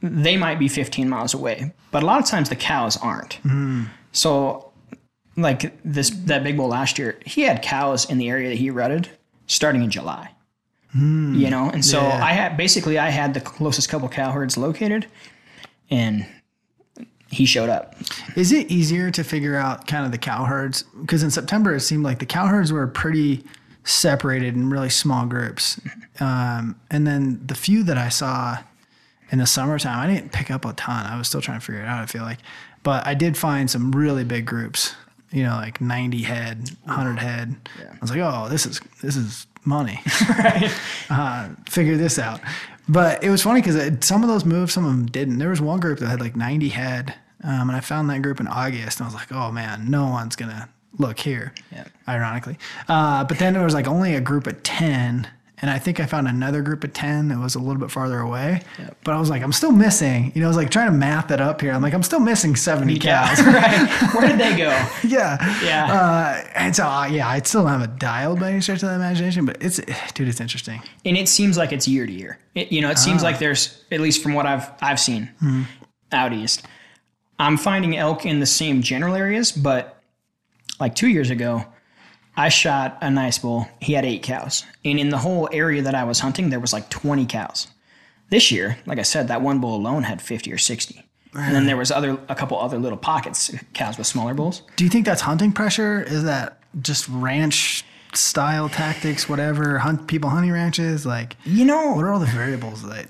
they 0.00 0.36
might 0.36 0.58
be 0.58 0.68
15 0.68 1.08
miles 1.08 1.34
away, 1.34 1.72
but 1.90 2.02
a 2.02 2.06
lot 2.06 2.20
of 2.20 2.26
times 2.26 2.48
the 2.48 2.56
cows 2.56 2.96
aren't. 2.96 3.34
Hmm. 3.42 3.84
So, 4.12 4.70
like 5.36 5.76
this 5.84 6.10
that 6.10 6.44
big 6.44 6.56
bull 6.56 6.68
last 6.68 6.98
year, 6.98 7.18
he 7.26 7.42
had 7.42 7.62
cows 7.62 8.08
in 8.08 8.18
the 8.18 8.28
area 8.28 8.48
that 8.50 8.58
he 8.58 8.70
rutted 8.70 9.08
starting 9.46 9.82
in 9.82 9.90
July. 9.90 10.30
Hmm. 10.92 11.34
You 11.34 11.50
know, 11.50 11.68
and 11.70 11.84
so 11.84 12.00
Yeah. 12.00 12.24
I 12.24 12.32
had 12.32 12.56
basically 12.56 12.98
I 12.98 13.10
had 13.10 13.34
the 13.34 13.40
closest 13.40 13.88
couple 13.88 14.08
cow 14.08 14.30
herds 14.30 14.56
located, 14.56 15.06
and 15.90 16.24
he 17.28 17.44
showed 17.46 17.68
up. 17.68 17.96
Is 18.36 18.52
it 18.52 18.70
easier 18.70 19.10
to 19.10 19.24
figure 19.24 19.56
out 19.56 19.88
kind 19.88 20.06
of 20.06 20.12
the 20.12 20.18
cow 20.18 20.44
herds? 20.44 20.84
Because 21.00 21.24
in 21.24 21.32
September 21.32 21.74
it 21.74 21.80
seemed 21.80 22.04
like 22.04 22.20
the 22.20 22.26
cow 22.26 22.46
herds 22.46 22.72
were 22.72 22.86
pretty 22.86 23.44
separated 23.84 24.54
in 24.54 24.70
really 24.70 24.90
small 24.90 25.26
groups, 25.26 25.80
um, 26.20 26.80
and 26.90 27.06
then 27.06 27.40
the 27.46 27.54
few 27.54 27.82
that 27.84 27.98
I 27.98 28.08
saw 28.08 28.58
in 29.30 29.38
the 29.38 29.46
summertime, 29.46 29.98
I 29.98 30.12
didn't 30.12 30.32
pick 30.32 30.50
up 30.50 30.64
a 30.64 30.72
ton. 30.72 31.06
I 31.06 31.16
was 31.16 31.28
still 31.28 31.40
trying 31.40 31.60
to 31.60 31.64
figure 31.64 31.82
it 31.82 31.86
out. 31.86 32.02
I 32.02 32.06
feel 32.06 32.22
like, 32.22 32.38
but 32.82 33.06
I 33.06 33.14
did 33.14 33.36
find 33.36 33.70
some 33.70 33.92
really 33.92 34.24
big 34.24 34.46
groups. 34.46 34.94
You 35.30 35.42
know, 35.42 35.56
like 35.56 35.80
ninety 35.80 36.22
head, 36.22 36.70
hundred 36.86 37.18
head. 37.18 37.56
I 37.80 37.98
was 38.00 38.10
like, 38.10 38.20
oh, 38.20 38.48
this 38.48 38.66
is 38.66 38.80
this 39.02 39.16
is 39.16 39.46
money. 39.64 40.00
uh, 41.10 41.48
figure 41.68 41.96
this 41.96 42.18
out. 42.18 42.40
But 42.88 43.24
it 43.24 43.30
was 43.30 43.42
funny 43.42 43.62
because 43.62 44.06
some 44.06 44.22
of 44.22 44.28
those 44.28 44.44
moved, 44.44 44.70
some 44.70 44.84
of 44.84 44.90
them 44.90 45.06
didn't. 45.06 45.38
There 45.38 45.48
was 45.48 45.60
one 45.60 45.80
group 45.80 45.98
that 46.00 46.08
had 46.08 46.20
like 46.20 46.36
90 46.36 46.68
head, 46.68 47.14
um, 47.42 47.68
and 47.68 47.72
I 47.72 47.80
found 47.80 48.10
that 48.10 48.22
group 48.22 48.40
in 48.40 48.46
August, 48.46 49.00
and 49.00 49.04
I 49.04 49.08
was 49.08 49.14
like, 49.14 49.32
oh 49.32 49.50
man, 49.50 49.90
no 49.90 50.08
one's 50.08 50.36
gonna 50.36 50.68
look 50.98 51.18
here. 51.18 51.52
Yeah. 51.72 51.84
Ironically, 52.08 52.58
uh, 52.88 53.24
but 53.24 53.38
then 53.38 53.56
it 53.56 53.62
was 53.64 53.74
like 53.74 53.86
only 53.86 54.14
a 54.14 54.20
group 54.20 54.46
of 54.46 54.62
10, 54.62 55.26
and 55.58 55.70
I 55.70 55.78
think 55.78 55.98
I 56.00 56.04
found 56.06 56.28
another 56.28 56.60
group 56.60 56.84
of 56.84 56.92
10 56.92 57.28
that 57.28 57.38
was 57.38 57.54
a 57.54 57.58
little 57.58 57.80
bit 57.80 57.90
farther 57.90 58.18
away. 58.18 58.60
But 59.04 59.14
I 59.14 59.18
was 59.18 59.30
like, 59.30 59.42
I'm 59.42 59.52
still 59.52 59.72
missing. 59.72 60.30
You 60.34 60.42
know, 60.42 60.48
I 60.48 60.48
was 60.48 60.56
like 60.58 60.70
trying 60.70 60.90
to 60.90 60.96
math 60.96 61.28
that 61.28 61.40
up 61.40 61.62
here. 61.62 61.72
I'm 61.72 61.80
like, 61.80 61.94
I'm 61.94 62.02
still 62.02 62.20
missing 62.20 62.54
70 62.56 62.98
cows. 62.98 63.40
right. 63.46 64.10
Where 64.14 64.28
did 64.28 64.38
they 64.38 64.56
go? 64.58 64.68
yeah. 65.08 65.62
Yeah. 65.64 65.94
Uh, 65.94 66.48
and 66.54 66.76
so, 66.76 66.86
uh, 66.86 67.06
yeah, 67.06 67.26
I 67.26 67.40
still 67.40 67.62
don't 67.62 67.70
have 67.70 67.82
a 67.82 67.86
dial 67.98 68.36
by 68.36 68.50
any 68.50 68.60
stretch 68.60 68.82
of 68.82 68.90
the 68.90 68.94
imagination, 68.96 69.46
but 69.46 69.56
it's, 69.62 69.80
dude, 70.12 70.28
it's 70.28 70.40
interesting. 70.40 70.82
and 71.06 71.16
it 71.16 71.28
seems 71.28 71.56
like 71.56 71.72
it's 71.72 71.88
year 71.88 72.04
to 72.04 72.12
year. 72.12 72.38
It, 72.54 72.70
you 72.70 72.82
know, 72.82 72.90
it 72.90 72.98
seems 72.98 73.22
like 73.22 73.38
there's 73.38 73.82
at 73.90 74.00
least 74.00 74.22
from 74.22 74.34
what 74.34 74.44
I've 74.44 74.70
I've 74.82 75.00
seen 75.00 75.30
out 76.12 76.32
east. 76.34 76.66
I'm 77.38 77.56
finding 77.56 77.96
elk 77.96 78.26
in 78.26 78.40
the 78.40 78.46
same 78.46 78.82
general 78.82 79.14
areas, 79.14 79.50
but 79.50 80.02
like 80.80 80.94
two 80.94 81.08
years 81.08 81.30
ago, 81.30 81.64
I 82.36 82.48
shot 82.48 82.98
a 83.00 83.10
nice 83.10 83.38
bull. 83.38 83.68
He 83.80 83.92
had 83.92 84.04
eight 84.04 84.22
cows, 84.22 84.64
and 84.84 84.98
in 84.98 85.08
the 85.10 85.18
whole 85.18 85.48
area 85.52 85.82
that 85.82 85.94
I 85.94 86.04
was 86.04 86.20
hunting, 86.20 86.50
there 86.50 86.60
was 86.60 86.72
like 86.72 86.90
20 86.90 87.26
cows. 87.26 87.68
This 88.30 88.50
year, 88.50 88.78
like 88.86 88.98
I 88.98 89.02
said, 89.02 89.28
that 89.28 89.42
one 89.42 89.60
bull 89.60 89.76
alone 89.76 90.02
had 90.02 90.20
50 90.20 90.52
or 90.52 90.58
60. 90.58 91.00
And 91.36 91.54
then 91.54 91.66
there 91.66 91.76
was 91.76 91.90
other 91.90 92.18
a 92.28 92.34
couple 92.34 92.58
other 92.60 92.78
little 92.78 92.98
pockets, 92.98 93.52
cows 93.72 93.98
with 93.98 94.06
smaller 94.06 94.34
bulls. 94.34 94.62
Do 94.76 94.84
you 94.84 94.90
think 94.90 95.04
that's 95.04 95.20
hunting 95.22 95.50
pressure? 95.52 96.02
Is 96.02 96.22
that 96.24 96.58
just 96.80 97.08
ranch 97.08 97.84
style 98.12 98.68
tactics, 98.68 99.28
whatever? 99.28 99.78
Hunt 99.78 100.06
people 100.06 100.30
hunting 100.30 100.52
ranches? 100.52 101.04
Like, 101.04 101.36
You 101.44 101.64
know, 101.64 101.92
what 101.94 102.04
are 102.04 102.12
all 102.12 102.20
the 102.20 102.26
variables 102.26 102.82
that? 102.88 103.06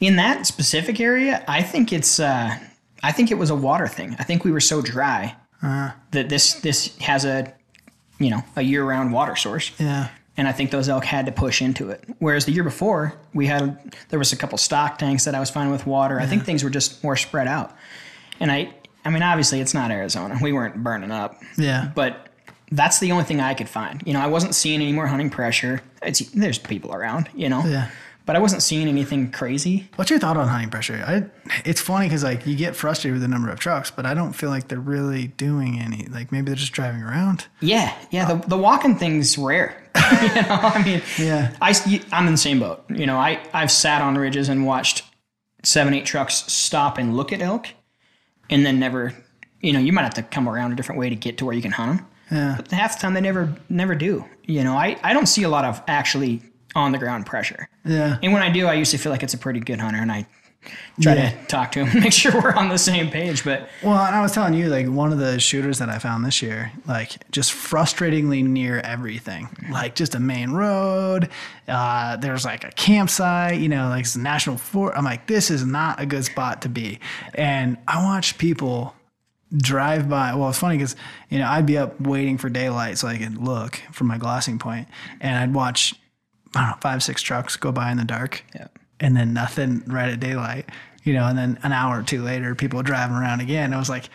in 0.00 0.16
that 0.16 0.46
specific 0.46 0.98
area, 0.98 1.44
I 1.46 1.62
think 1.62 1.92
it's 1.92 2.18
uh, 2.18 2.56
I 3.02 3.12
think 3.12 3.30
it 3.30 3.36
was 3.38 3.50
a 3.50 3.54
water 3.54 3.86
thing. 3.86 4.16
I 4.18 4.24
think 4.24 4.44
we 4.44 4.50
were 4.50 4.60
so 4.60 4.80
dry 4.82 5.36
Uh-huh. 5.62 5.92
that 6.10 6.28
this 6.28 6.54
this 6.54 6.96
has 6.98 7.24
a 7.24 7.52
you 8.18 8.30
know 8.30 8.42
a 8.56 8.62
year 8.62 8.84
round 8.84 9.12
water 9.12 9.36
source, 9.36 9.70
Yeah. 9.78 10.08
and 10.36 10.48
I 10.48 10.52
think 10.52 10.70
those 10.70 10.88
elk 10.88 11.04
had 11.04 11.26
to 11.26 11.32
push 11.32 11.62
into 11.62 11.90
it. 11.90 12.02
Whereas 12.18 12.44
the 12.46 12.52
year 12.52 12.64
before, 12.64 13.14
we 13.34 13.46
had 13.46 13.94
there 14.08 14.18
was 14.18 14.32
a 14.32 14.36
couple 14.36 14.58
stock 14.58 14.98
tanks 14.98 15.24
that 15.24 15.34
I 15.34 15.40
was 15.40 15.50
finding 15.50 15.72
with 15.72 15.86
water. 15.86 16.20
I 16.20 16.26
think 16.26 16.44
things 16.44 16.64
were 16.64 16.70
just 16.70 17.02
more 17.04 17.16
spread 17.16 17.46
out, 17.46 17.74
and 18.40 18.50
I 18.50 18.74
I 19.04 19.10
mean 19.10 19.22
obviously 19.22 19.60
it's 19.60 19.74
not 19.74 19.90
Arizona. 19.90 20.38
We 20.40 20.52
weren't 20.52 20.82
burning 20.82 21.10
up, 21.10 21.40
Yeah. 21.56 21.90
but 21.94 22.28
that's 22.70 23.00
the 23.00 23.12
only 23.12 23.24
thing 23.24 23.40
I 23.40 23.54
could 23.54 23.68
find. 23.68 24.02
You 24.06 24.14
know, 24.14 24.20
I 24.20 24.26
wasn't 24.28 24.54
seeing 24.54 24.80
any 24.80 24.92
more 24.92 25.06
hunting 25.06 25.30
pressure. 25.30 25.80
It's 26.02 26.20
there's 26.30 26.58
people 26.58 26.94
around, 26.94 27.28
you 27.34 27.48
know. 27.48 27.64
Yeah. 27.66 27.88
But 28.24 28.36
I 28.36 28.38
wasn't 28.38 28.62
seeing 28.62 28.86
anything 28.86 29.32
crazy. 29.32 29.88
What's 29.96 30.08
your 30.10 30.20
thought 30.20 30.36
on 30.36 30.46
hunting 30.46 30.70
pressure? 30.70 31.02
I, 31.04 31.24
it's 31.64 31.80
funny 31.80 32.06
because 32.06 32.22
like 32.22 32.46
you 32.46 32.54
get 32.54 32.76
frustrated 32.76 33.14
with 33.14 33.22
the 33.22 33.28
number 33.28 33.50
of 33.50 33.58
trucks, 33.58 33.90
but 33.90 34.06
I 34.06 34.14
don't 34.14 34.32
feel 34.32 34.48
like 34.50 34.68
they're 34.68 34.78
really 34.78 35.26
doing 35.28 35.80
any. 35.80 36.06
Like 36.06 36.30
maybe 36.30 36.46
they're 36.46 36.54
just 36.54 36.72
driving 36.72 37.02
around. 37.02 37.46
Yeah, 37.60 37.92
yeah. 38.10 38.32
The, 38.32 38.48
the 38.48 38.56
walking 38.56 38.96
thing's 38.96 39.36
rare. 39.36 39.76
you 40.22 40.42
know, 40.42 40.58
I 40.62 40.82
mean, 40.84 41.02
Yeah. 41.18 41.54
I 41.60 41.74
I'm 42.12 42.26
in 42.26 42.32
the 42.34 42.38
same 42.38 42.60
boat. 42.60 42.84
You 42.88 43.06
know, 43.06 43.16
I 43.18 43.40
I've 43.52 43.70
sat 43.72 44.00
on 44.02 44.16
ridges 44.16 44.48
and 44.48 44.64
watched 44.66 45.02
seven 45.64 45.92
eight 45.92 46.06
trucks 46.06 46.44
stop 46.52 46.98
and 46.98 47.16
look 47.16 47.32
at 47.32 47.40
elk, 47.42 47.66
and 48.50 48.64
then 48.64 48.78
never. 48.78 49.14
You 49.60 49.72
know, 49.72 49.78
you 49.80 49.92
might 49.92 50.02
have 50.02 50.14
to 50.14 50.22
come 50.22 50.48
around 50.48 50.72
a 50.72 50.74
different 50.76 50.98
way 51.00 51.08
to 51.08 51.14
get 51.16 51.38
to 51.38 51.44
where 51.44 51.54
you 51.54 51.62
can 51.62 51.70
hunt 51.72 51.98
them. 51.98 52.06
Yeah. 52.30 52.54
But 52.56 52.70
half 52.70 52.96
the 52.96 53.02
time 53.02 53.14
they 53.14 53.20
never 53.20 53.52
never 53.68 53.94
do. 53.94 54.24
You 54.44 54.62
know, 54.64 54.76
I 54.76 54.96
I 55.02 55.12
don't 55.12 55.26
see 55.26 55.42
a 55.42 55.48
lot 55.48 55.64
of 55.64 55.82
actually 55.88 56.42
on 56.74 56.92
the 56.92 56.98
ground 56.98 57.26
pressure. 57.26 57.68
Yeah. 57.84 58.18
And 58.22 58.32
when 58.32 58.42
I 58.42 58.50
do, 58.50 58.66
I 58.66 58.74
usually 58.74 58.98
feel 58.98 59.12
like 59.12 59.22
it's 59.22 59.34
a 59.34 59.38
pretty 59.38 59.60
good 59.60 59.80
hunter, 59.80 59.98
and 60.00 60.10
I 60.12 60.26
try 61.00 61.14
Yeah. 61.14 61.30
to 61.30 61.46
talk 61.46 61.72
to 61.72 61.80
him 61.84 61.88
and 61.88 62.00
make 62.04 62.12
sure 62.12 62.32
we're 62.40 62.54
on 62.54 62.68
the 62.68 62.78
same 62.78 63.10
page. 63.10 63.44
But 63.44 63.68
Well, 63.82 63.98
and 63.98 64.14
I 64.14 64.20
was 64.22 64.30
telling 64.32 64.54
you, 64.54 64.68
like 64.68 64.86
one 64.86 65.12
of 65.12 65.18
the 65.18 65.40
shooters 65.40 65.78
that 65.80 65.88
I 65.88 65.98
found 65.98 66.24
this 66.24 66.40
year, 66.40 66.70
like 66.86 67.28
just 67.32 67.52
frustratingly 67.52 68.44
near 68.44 68.78
everything, 68.80 69.48
like 69.70 69.94
just 69.96 70.14
a 70.14 70.20
main 70.20 70.52
road. 70.52 71.28
Uh, 71.66 72.16
there's 72.16 72.44
like 72.44 72.62
a 72.64 72.70
campsite, 72.70 73.58
you 73.60 73.68
know, 73.68 73.88
like 73.88 74.02
it's 74.04 74.14
a 74.14 74.20
national 74.20 74.56
fort. 74.56 74.94
I'm 74.96 75.04
like, 75.04 75.26
this 75.26 75.50
is 75.50 75.66
not 75.66 76.00
a 76.00 76.06
good 76.06 76.24
spot 76.24 76.62
to 76.62 76.68
be. 76.68 77.00
And 77.34 77.76
I 77.88 78.02
watch 78.04 78.38
people 78.38 78.94
drive 79.54 80.08
by. 80.08 80.34
Well, 80.34 80.48
it's 80.48 80.58
funny 80.58 80.76
because 80.78 80.96
you 81.28 81.38
know 81.38 81.46
I'd 81.48 81.66
be 81.66 81.76
up 81.76 82.00
waiting 82.00 82.38
for 82.38 82.48
daylight 82.48 82.98
so 82.98 83.08
I 83.08 83.18
could 83.18 83.36
look 83.36 83.82
from 83.90 84.06
my 84.06 84.16
glassing 84.16 84.58
point, 84.58 84.88
and 85.20 85.36
I'd 85.36 85.52
watch 85.54 85.94
I 86.54 86.60
don't 86.60 86.70
know 86.70 86.76
five 86.80 87.02
six 87.02 87.22
trucks 87.22 87.56
go 87.56 87.72
by 87.72 87.90
in 87.90 87.96
the 87.98 88.04
dark 88.04 88.44
yeah. 88.54 88.68
and 89.00 89.16
then 89.16 89.32
nothing 89.32 89.82
right 89.86 90.08
at 90.08 90.20
daylight, 90.20 90.68
you 91.04 91.14
know, 91.14 91.26
and 91.26 91.36
then 91.38 91.58
an 91.62 91.72
hour 91.72 92.00
or 92.00 92.02
two 92.02 92.22
later, 92.22 92.54
people 92.54 92.82
driving 92.82 93.16
around 93.16 93.40
again. 93.40 93.72
I 93.72 93.78
was 93.78 93.88
like, 93.88 94.08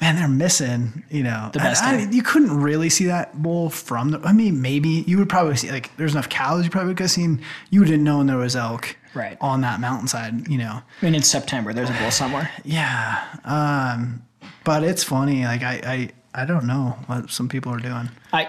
man, 0.00 0.16
they're 0.16 0.28
missing, 0.28 1.04
you 1.10 1.22
know, 1.22 1.50
the 1.52 1.58
best 1.60 1.82
I, 1.84 1.98
time. 1.98 2.12
you 2.12 2.22
couldn't 2.22 2.60
really 2.60 2.88
see 2.90 3.06
that 3.06 3.40
bull 3.42 3.70
from 3.70 4.10
the, 4.10 4.20
I 4.20 4.32
mean, 4.32 4.60
maybe 4.60 5.04
you 5.06 5.18
would 5.18 5.28
probably 5.28 5.56
see 5.56 5.70
like, 5.70 5.96
there's 5.96 6.12
enough 6.12 6.28
cows. 6.28 6.64
You 6.64 6.70
probably 6.70 6.94
could 6.94 7.04
have 7.04 7.10
seen, 7.10 7.40
you 7.70 7.80
would 7.80 7.88
have 7.90 8.00
known 8.00 8.26
there 8.26 8.36
was 8.36 8.56
elk 8.56 8.96
Right. 9.14 9.38
on 9.40 9.60
that 9.60 9.78
mountainside, 9.78 10.48
you 10.48 10.58
know? 10.58 10.82
I 11.00 11.04
mean, 11.04 11.14
it's 11.14 11.28
September. 11.28 11.72
There's 11.72 11.90
a 11.90 11.92
bull 11.94 12.10
somewhere. 12.10 12.50
Yeah. 12.64 13.22
Um, 13.44 14.24
but 14.64 14.82
it's 14.82 15.04
funny. 15.04 15.44
Like 15.44 15.62
I, 15.62 16.10
I, 16.34 16.42
I 16.42 16.44
don't 16.46 16.66
know 16.66 16.96
what 17.06 17.30
some 17.30 17.48
people 17.48 17.72
are 17.72 17.78
doing. 17.78 18.08
I 18.32 18.48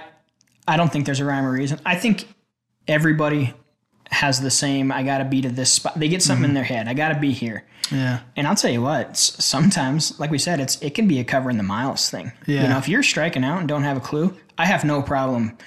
I 0.67 0.77
don't 0.77 0.91
think 0.91 1.05
there's 1.05 1.19
a 1.19 1.25
rhyme 1.25 1.45
or 1.45 1.51
reason. 1.51 1.79
I 1.85 1.95
think 1.95 2.33
everybody 2.87 3.53
has 4.11 4.41
the 4.41 4.51
same. 4.51 4.91
I 4.91 5.03
got 5.03 5.17
to 5.19 5.25
be 5.25 5.41
to 5.41 5.49
this 5.49 5.71
spot. 5.71 5.99
They 5.99 6.07
get 6.07 6.21
something 6.21 6.43
in 6.43 6.49
mm-hmm. 6.49 6.55
their 6.55 6.63
head. 6.63 6.87
I 6.87 6.93
got 6.93 7.09
to 7.09 7.19
be 7.19 7.31
here. 7.31 7.65
Yeah. 7.91 8.21
And 8.35 8.47
I'll 8.47 8.55
tell 8.55 8.71
you 8.71 8.81
what. 8.81 9.17
Sometimes, 9.17 10.19
like 10.19 10.31
we 10.31 10.37
said, 10.37 10.59
it's 10.59 10.81
it 10.81 10.93
can 10.95 11.07
be 11.07 11.19
a 11.19 11.23
covering 11.23 11.57
the 11.57 11.63
miles 11.63 12.09
thing. 12.09 12.31
Yeah. 12.45 12.63
You 12.63 12.69
know, 12.69 12.77
if 12.77 12.87
you're 12.87 13.03
striking 13.03 13.43
out 13.43 13.59
and 13.59 13.67
don't 13.67 13.83
have 13.83 13.97
a 13.97 14.01
clue, 14.01 14.35
I 14.57 14.65
have 14.65 14.83
no 14.85 15.01
problem, 15.01 15.57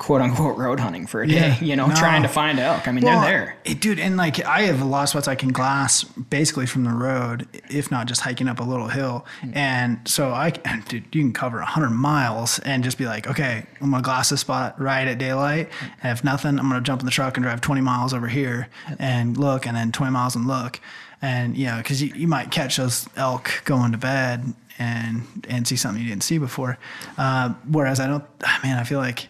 quote 0.00 0.22
unquote, 0.22 0.56
road 0.56 0.80
hunting 0.80 1.06
for 1.06 1.20
a 1.22 1.28
day. 1.28 1.34
Yeah. 1.34 1.60
You 1.60 1.76
know, 1.76 1.86
No. 1.86 1.94
trying 1.94 2.22
to 2.22 2.28
find 2.28 2.58
elk. 2.58 2.88
I 2.88 2.92
mean, 2.92 3.04
Well, 3.04 3.20
they're 3.20 3.30
there. 3.30 3.56
it- 3.64 3.80
dude, 3.82 3.98
and 4.00 4.16
like 4.16 4.42
I 4.44 4.62
have 4.62 4.80
a 4.80 4.84
lot 4.86 5.02
of 5.02 5.08
spots 5.10 5.28
I 5.28 5.34
can 5.34 5.50
glass 5.52 6.04
basically 6.04 6.64
from 6.64 6.84
the 6.84 6.90
road, 6.90 7.46
if 7.68 7.90
not 7.90 8.06
just 8.06 8.22
hiking 8.22 8.48
up 8.48 8.60
a 8.60 8.62
little 8.64 8.88
hill. 8.88 9.26
Hmm. 9.42 9.50
And 9.54 9.98
so 10.06 10.32
I, 10.32 10.50
dude, 10.88 11.04
you 11.14 11.20
can 11.20 11.34
cover 11.34 11.58
100 11.58 11.90
miles 11.90 12.58
and 12.60 12.82
just 12.82 12.96
be 12.96 13.04
like, 13.04 13.26
okay, 13.28 13.66
I'm 13.82 13.90
gonna 13.90 14.02
glass 14.02 14.30
this 14.30 14.40
spot 14.40 14.80
right 14.80 15.06
at 15.06 15.18
daylight. 15.18 15.68
And 16.02 16.16
if 16.16 16.24
nothing, 16.24 16.58
I'm 16.58 16.68
gonna 16.70 16.80
jump 16.80 17.00
in 17.02 17.04
the 17.04 17.12
truck 17.12 17.36
and 17.36 17.44
drive 17.44 17.60
20 17.60 17.82
miles 17.82 18.14
over 18.14 18.26
here 18.28 18.68
and 18.98 19.36
look, 19.36 19.66
and 19.66 19.76
then 19.76 19.92
20 19.92 20.10
miles 20.12 20.34
and 20.34 20.46
look. 20.46 20.80
And 21.20 21.54
you 21.58 21.66
know, 21.66 21.76
because 21.76 22.02
you, 22.02 22.10
you 22.14 22.26
might 22.26 22.50
catch 22.50 22.78
those 22.78 23.06
elk 23.16 23.60
going 23.66 23.92
to 23.92 23.98
bed 23.98 24.54
and 24.78 25.24
and 25.50 25.68
see 25.68 25.76
something 25.76 26.02
you 26.02 26.08
didn't 26.08 26.22
see 26.22 26.38
before. 26.38 26.78
Uh, 27.18 27.50
whereas 27.70 28.00
I 28.00 28.06
don't, 28.06 28.24
ah, 28.42 28.60
man, 28.62 28.78
I 28.78 28.84
feel 28.84 28.98
like 29.00 29.28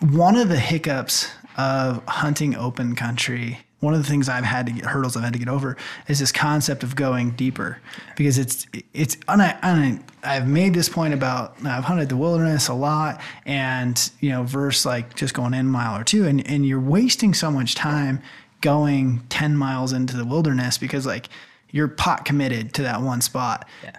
one 0.00 0.36
of 0.36 0.48
the 0.48 0.58
hiccups 0.58 1.28
of 1.56 2.04
hunting 2.06 2.56
open 2.56 2.94
country 2.94 3.58
one 3.80 3.94
of 3.94 4.02
the 4.02 4.08
things 4.08 4.28
I've 4.28 4.44
had 4.44 4.66
to 4.66 4.72
get 4.72 4.84
hurdles 4.84 5.16
I've 5.16 5.24
had 5.24 5.32
to 5.32 5.38
get 5.38 5.48
over 5.48 5.76
is 6.06 6.18
this 6.18 6.32
concept 6.32 6.82
of 6.82 6.94
going 6.94 7.30
deeper 7.30 7.78
because 8.14 8.38
it's 8.38 8.66
it's 8.92 9.16
and 9.26 9.42
I, 9.42 9.98
I've 10.22 10.46
made 10.46 10.74
this 10.74 10.88
point 10.88 11.14
about 11.14 11.56
I've 11.64 11.84
hunted 11.84 12.10
the 12.10 12.16
wilderness 12.16 12.68
a 12.68 12.74
lot 12.74 13.20
and 13.46 14.10
you 14.20 14.30
know 14.30 14.42
versus 14.42 14.84
like 14.86 15.16
just 15.16 15.34
going 15.34 15.54
in 15.54 15.60
a 15.60 15.64
mile 15.64 15.98
or 15.98 16.04
two 16.04 16.26
and 16.26 16.46
and 16.46 16.66
you're 16.66 16.80
wasting 16.80 17.32
so 17.34 17.50
much 17.50 17.74
time 17.74 18.22
going 18.60 19.22
10 19.30 19.56
miles 19.56 19.94
into 19.94 20.16
the 20.16 20.26
wilderness 20.26 20.76
because 20.76 21.06
like 21.06 21.30
you're 21.70 21.88
pot 21.88 22.26
committed 22.26 22.74
to 22.74 22.82
that 22.82 23.00
one 23.00 23.22
spot 23.22 23.66
Yeah. 23.82 23.96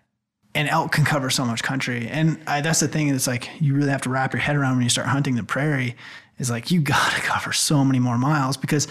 And 0.53 0.67
elk 0.67 0.91
can 0.91 1.05
cover 1.05 1.29
so 1.29 1.45
much 1.45 1.63
country. 1.63 2.07
And 2.07 2.39
I, 2.47 2.61
that's 2.61 2.79
the 2.81 2.87
thing 2.87 3.11
that's 3.11 3.27
like 3.27 3.49
you 3.59 3.73
really 3.75 3.89
have 3.91 4.01
to 4.03 4.09
wrap 4.09 4.33
your 4.33 4.41
head 4.41 4.55
around 4.55 4.75
when 4.75 4.83
you 4.83 4.89
start 4.89 5.07
hunting 5.07 5.35
the 5.35 5.43
prairie. 5.43 5.95
Is 6.39 6.49
like 6.49 6.71
you 6.71 6.81
got 6.95 7.13
to 7.13 7.21
cover 7.21 7.53
so 7.53 7.83
many 7.85 7.99
more 7.99 8.17
miles 8.17 8.57
because 8.57 8.87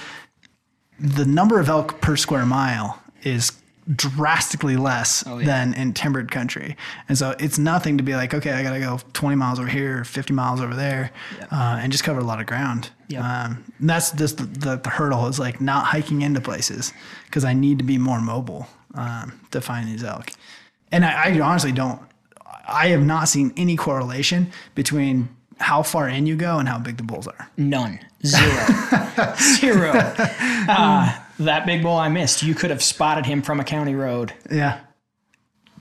the 0.98 1.24
number 1.24 1.58
of 1.58 1.68
elk 1.68 2.00
per 2.00 2.16
square 2.16 2.46
mile 2.46 3.00
is 3.22 3.52
drastically 3.96 4.76
less 4.76 5.24
Oh, 5.26 5.38
yeah. 5.38 5.46
than 5.46 5.74
in 5.74 5.92
timbered 5.94 6.30
country. 6.30 6.76
And 7.08 7.18
so 7.18 7.34
it's 7.40 7.58
nothing 7.58 7.96
to 7.98 8.04
be 8.04 8.14
like, 8.14 8.32
okay, 8.34 8.52
I 8.52 8.62
got 8.62 8.72
to 8.74 8.78
go 8.80 9.00
20 9.14 9.34
miles 9.36 9.58
over 9.58 9.68
here, 9.68 10.04
50 10.04 10.32
miles 10.32 10.60
over 10.60 10.74
there, 10.74 11.10
uh, 11.50 11.78
and 11.80 11.90
just 11.90 12.04
cover 12.04 12.20
a 12.20 12.24
lot 12.24 12.40
of 12.40 12.46
ground. 12.46 12.90
Yep. 13.08 13.24
Um, 13.24 13.72
that's 13.80 14.12
just 14.12 14.36
the, 14.36 14.44
the, 14.44 14.76
the 14.76 14.90
hurdle 14.90 15.26
is 15.26 15.38
like 15.40 15.60
not 15.60 15.86
hiking 15.86 16.22
into 16.22 16.40
places 16.40 16.92
because 17.24 17.44
I 17.44 17.52
need 17.52 17.78
to 17.78 17.84
be 17.84 17.98
more 17.98 18.20
mobile 18.20 18.68
um, 18.94 19.40
to 19.50 19.60
find 19.60 19.88
these 19.88 20.04
elk. 20.04 20.30
And 20.92 21.04
I, 21.04 21.34
I 21.34 21.40
honestly 21.40 21.72
don't, 21.72 22.00
I 22.66 22.88
have 22.88 23.02
not 23.04 23.28
seen 23.28 23.52
any 23.56 23.76
correlation 23.76 24.50
between 24.74 25.28
how 25.58 25.82
far 25.82 26.08
in 26.08 26.26
you 26.26 26.36
go 26.36 26.58
and 26.58 26.68
how 26.68 26.78
big 26.78 26.96
the 26.96 27.02
bulls 27.02 27.26
are. 27.26 27.50
None. 27.56 28.00
Zero. 28.24 29.34
Zero. 29.38 30.14
Uh, 30.68 31.18
that 31.40 31.64
big 31.66 31.82
bull 31.82 31.96
I 31.96 32.08
missed, 32.10 32.42
you 32.42 32.54
could 32.54 32.70
have 32.70 32.82
spotted 32.82 33.24
him 33.26 33.40
from 33.42 33.58
a 33.60 33.64
county 33.64 33.94
road 33.94 34.34
Yeah. 34.50 34.78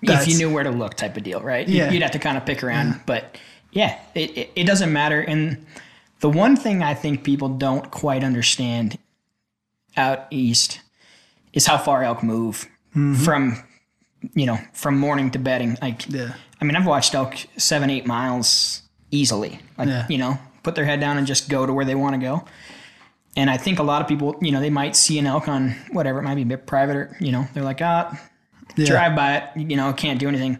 if 0.01 0.25
you 0.27 0.37
knew 0.37 0.51
where 0.51 0.63
to 0.63 0.71
look, 0.71 0.95
type 0.95 1.15
of 1.17 1.23
deal, 1.23 1.41
right? 1.41 1.67
Yeah. 1.67 1.91
You'd 1.91 2.01
have 2.01 2.11
to 2.11 2.19
kind 2.19 2.37
of 2.37 2.45
pick 2.45 2.63
around. 2.63 3.01
But 3.05 3.37
yeah, 3.71 3.99
it, 4.15 4.35
it, 4.37 4.51
it 4.55 4.63
doesn't 4.63 4.91
matter. 4.91 5.19
And 5.21 5.63
the 6.21 6.29
one 6.29 6.55
thing 6.55 6.81
I 6.81 6.93
think 6.95 7.23
people 7.23 7.49
don't 7.49 7.91
quite 7.91 8.23
understand 8.23 8.97
out 9.97 10.25
east 10.31 10.79
is 11.53 11.67
how 11.67 11.77
far 11.77 12.03
elk 12.03 12.23
move 12.23 12.67
from, 13.23 13.61
you 14.33 14.45
know, 14.45 14.57
from 14.73 14.97
morning 14.99 15.31
to 15.31 15.39
bedding. 15.39 15.77
Like, 15.81 16.07
Yeah. 16.09 16.33
I 16.61 16.65
mean, 16.65 16.75
I've 16.75 16.85
watched 16.85 17.15
elk 17.15 17.35
seven, 17.57 17.89
eight 17.89 18.05
miles 18.05 18.81
easily. 19.11 19.59
Like, 19.77 19.87
Yeah. 19.87 20.05
you 20.09 20.17
know, 20.17 20.37
put 20.63 20.75
their 20.75 20.85
head 20.85 20.99
down 20.99 21.17
and 21.17 21.25
just 21.25 21.49
go 21.49 21.65
to 21.65 21.71
where 21.73 21.85
they 21.85 21.95
want 21.95 22.15
to 22.15 22.19
go. 22.19 22.45
And 23.37 23.49
I 23.49 23.57
think 23.57 23.79
a 23.79 23.83
lot 23.83 24.01
of 24.01 24.07
people, 24.07 24.35
you 24.41 24.51
know, 24.51 24.59
they 24.59 24.69
might 24.69 24.95
see 24.95 25.17
an 25.19 25.25
elk 25.27 25.47
on 25.47 25.75
whatever, 25.91 26.19
it 26.19 26.23
might 26.23 26.35
be 26.35 26.41
a 26.41 26.45
bit 26.45 26.65
private 26.65 26.95
or, 26.95 27.17
you 27.19 27.31
know, 27.31 27.47
they're 27.53 27.63
like, 27.63 27.79
ah, 27.81 28.19
Yeah. 28.75 28.85
drive 28.87 29.15
by 29.15 29.37
it, 29.37 29.43
you 29.69 29.77
know, 29.77 29.93
can't 29.93 30.19
do 30.19 30.27
anything. 30.27 30.59